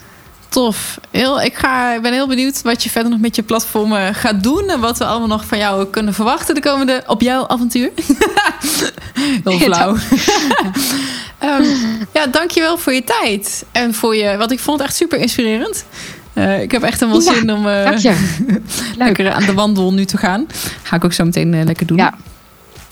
Tof. 0.52 1.00
Heel, 1.12 1.42
ik, 1.42 1.56
ga, 1.56 1.94
ik 1.94 2.02
ben 2.02 2.14
heel 2.14 2.28
benieuwd 2.28 2.62
wat 2.62 2.84
je 2.84 2.90
verder 2.90 3.12
nog 3.12 3.20
met 3.20 3.36
je 3.36 3.44
platform 3.44 3.92
gaat 4.14 4.44
doen. 4.44 4.70
En 4.70 4.80
wat 4.80 4.98
we 4.98 5.06
allemaal 5.06 5.28
nog 5.28 5.46
van 5.46 5.58
jou 5.58 5.86
kunnen 5.86 6.14
verwachten 6.14 6.56
de 6.56 6.62
komende 6.62 7.04
op 7.08 7.22
jouw 7.22 7.48
avontuur. 7.48 7.92
heel 9.44 9.60
flauw. 9.60 9.96
um, 11.44 11.66
ja, 12.14 12.28
dankjewel 12.32 12.78
voor 12.78 12.94
je 12.94 13.04
tijd. 13.04 13.66
En 13.72 13.94
voor 13.94 14.16
je, 14.16 14.38
wat 14.38 14.52
ik 14.52 14.60
vond 14.60 14.82
echt 14.82 14.96
super 14.96 15.20
inspirerend. 15.20 15.86
Uh, 16.34 16.62
ik 16.62 16.72
heb 16.72 16.84
echt 16.84 17.00
helemaal 17.00 17.22
ja, 17.22 17.34
zin 17.34 17.52
om 17.52 17.68
uh, 17.68 18.16
lekker 18.98 19.32
aan 19.32 19.46
de 19.46 19.54
wandel 19.54 19.94
nu 19.94 20.06
te 20.06 20.18
gaan. 20.18 20.48
Ga 20.84 20.96
ik 20.96 21.04
ook 21.04 21.14
zo 21.14 21.24
meteen 21.24 21.54
uh, 21.54 21.64
lekker 21.64 21.86
doen. 21.86 21.98
Ja. 21.98 22.14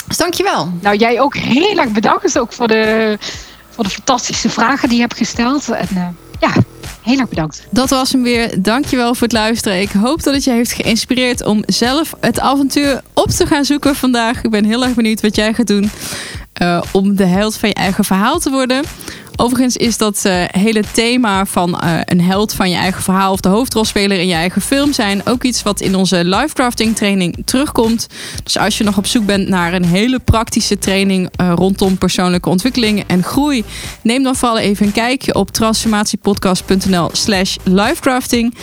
Dus 0.07 0.17
dankjewel. 0.17 0.71
Nou, 0.81 0.95
jij 0.95 1.21
ook 1.21 1.35
heel 1.35 1.77
erg 1.77 1.91
bedankt. 1.91 2.21
Dus 2.21 2.37
ook 2.37 2.53
voor 2.53 2.67
de, 2.67 3.17
voor 3.69 3.83
de 3.83 3.89
fantastische 3.89 4.49
vragen 4.49 4.87
die 4.87 4.97
je 4.97 5.03
hebt 5.03 5.17
gesteld. 5.17 5.69
En 5.69 6.17
ja, 6.39 6.51
Heel 7.01 7.19
erg 7.19 7.29
bedankt. 7.29 7.67
Dat 7.69 7.89
was 7.89 8.11
hem 8.11 8.23
weer. 8.23 8.61
Dankjewel 8.61 9.13
voor 9.13 9.27
het 9.27 9.31
luisteren. 9.31 9.81
Ik 9.81 9.91
hoop 9.91 10.23
dat 10.23 10.33
het 10.33 10.43
je 10.43 10.51
heeft 10.51 10.71
geïnspireerd 10.71 11.45
om 11.45 11.63
zelf 11.65 12.13
het 12.19 12.39
avontuur 12.39 13.01
op 13.13 13.29
te 13.29 13.45
gaan 13.45 13.65
zoeken 13.65 13.95
vandaag. 13.95 14.43
Ik 14.43 14.49
ben 14.49 14.65
heel 14.65 14.83
erg 14.83 14.93
benieuwd 14.93 15.21
wat 15.21 15.35
jij 15.35 15.53
gaat 15.53 15.67
doen 15.67 15.91
uh, 16.61 16.81
om 16.91 17.15
de 17.15 17.25
held 17.25 17.57
van 17.57 17.69
je 17.69 17.75
eigen 17.75 18.03
verhaal 18.03 18.39
te 18.39 18.49
worden. 18.49 18.83
Overigens 19.41 19.77
is 19.77 19.97
dat 19.97 20.23
uh, 20.25 20.43
hele 20.47 20.83
thema 20.93 21.45
van 21.45 21.81
uh, 21.83 21.99
een 22.05 22.21
held 22.21 22.53
van 22.53 22.69
je 22.69 22.75
eigen 22.75 23.01
verhaal 23.01 23.31
of 23.31 23.39
de 23.39 23.49
hoofdrolspeler 23.49 24.19
in 24.19 24.27
je 24.27 24.33
eigen 24.33 24.61
film 24.61 24.93
zijn 24.93 25.21
ook 25.25 25.43
iets 25.43 25.63
wat 25.63 25.81
in 25.81 25.95
onze 25.95 26.25
lifecrafting 26.25 26.95
training 26.95 27.37
terugkomt. 27.45 28.07
Dus 28.43 28.57
als 28.57 28.77
je 28.77 28.83
nog 28.83 28.97
op 28.97 29.05
zoek 29.05 29.25
bent 29.25 29.47
naar 29.47 29.73
een 29.73 29.85
hele 29.85 30.19
praktische 30.19 30.77
training 30.77 31.29
uh, 31.41 31.51
rondom 31.55 31.97
persoonlijke 31.97 32.49
ontwikkeling 32.49 33.03
en 33.07 33.23
groei, 33.23 33.63
neem 34.01 34.23
dan 34.23 34.35
vooral 34.35 34.57
even 34.57 34.85
een 34.85 34.91
kijkje 34.91 35.35
op 35.35 35.51
transformatiepodcast.nl/slash 35.51 37.55
lifecrafting. 37.63 38.55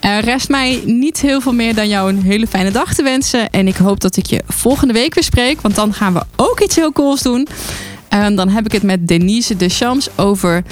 Er 0.00 0.20
rest 0.20 0.48
mij 0.48 0.82
niet 0.84 1.20
heel 1.20 1.40
veel 1.40 1.52
meer 1.52 1.74
dan 1.74 1.88
jou 1.88 2.08
een 2.08 2.22
hele 2.22 2.46
fijne 2.46 2.70
dag 2.70 2.94
te 2.94 3.02
wensen. 3.02 3.50
En 3.50 3.68
ik 3.68 3.76
hoop 3.76 4.00
dat 4.00 4.16
ik 4.16 4.26
je 4.26 4.42
volgende 4.46 4.92
week 4.92 5.14
weer 5.14 5.24
spreek, 5.24 5.60
want 5.60 5.74
dan 5.74 5.94
gaan 5.94 6.12
we 6.12 6.22
ook 6.36 6.60
iets 6.60 6.76
heel 6.76 6.92
cools 6.92 7.22
doen. 7.22 7.48
En 8.24 8.34
dan 8.34 8.48
heb 8.48 8.64
ik 8.64 8.72
het 8.72 8.82
met 8.82 9.08
Denise 9.08 9.56
de 9.56 9.68
Chams 9.68 10.08
over 10.16 10.62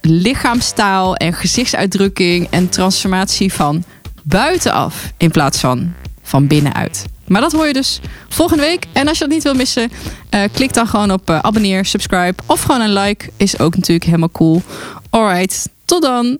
lichaamstaal 0.00 1.16
en 1.16 1.32
gezichtsuitdrukking 1.32 2.46
en 2.50 2.68
transformatie 2.68 3.52
van 3.52 3.84
buitenaf 4.22 5.12
in 5.16 5.30
plaats 5.30 5.58
van 5.58 5.92
van 6.22 6.46
binnenuit. 6.46 7.04
Maar 7.26 7.40
dat 7.40 7.52
hoor 7.52 7.66
je 7.66 7.72
dus 7.72 8.00
volgende 8.28 8.62
week. 8.62 8.86
En 8.92 9.08
als 9.08 9.18
je 9.18 9.24
dat 9.24 9.32
niet 9.32 9.42
wil 9.42 9.54
missen, 9.54 9.90
uh, 10.30 10.42
klik 10.52 10.72
dan 10.72 10.86
gewoon 10.86 11.12
op 11.12 11.30
uh, 11.30 11.38
abonneer, 11.38 11.84
subscribe 11.84 12.42
of 12.46 12.62
gewoon 12.62 12.80
een 12.80 12.92
like. 12.92 13.30
Is 13.36 13.58
ook 13.58 13.76
natuurlijk 13.76 14.04
helemaal 14.04 14.30
cool. 14.30 14.62
Alright, 15.10 15.68
tot 15.84 16.02
dan. 16.02 16.38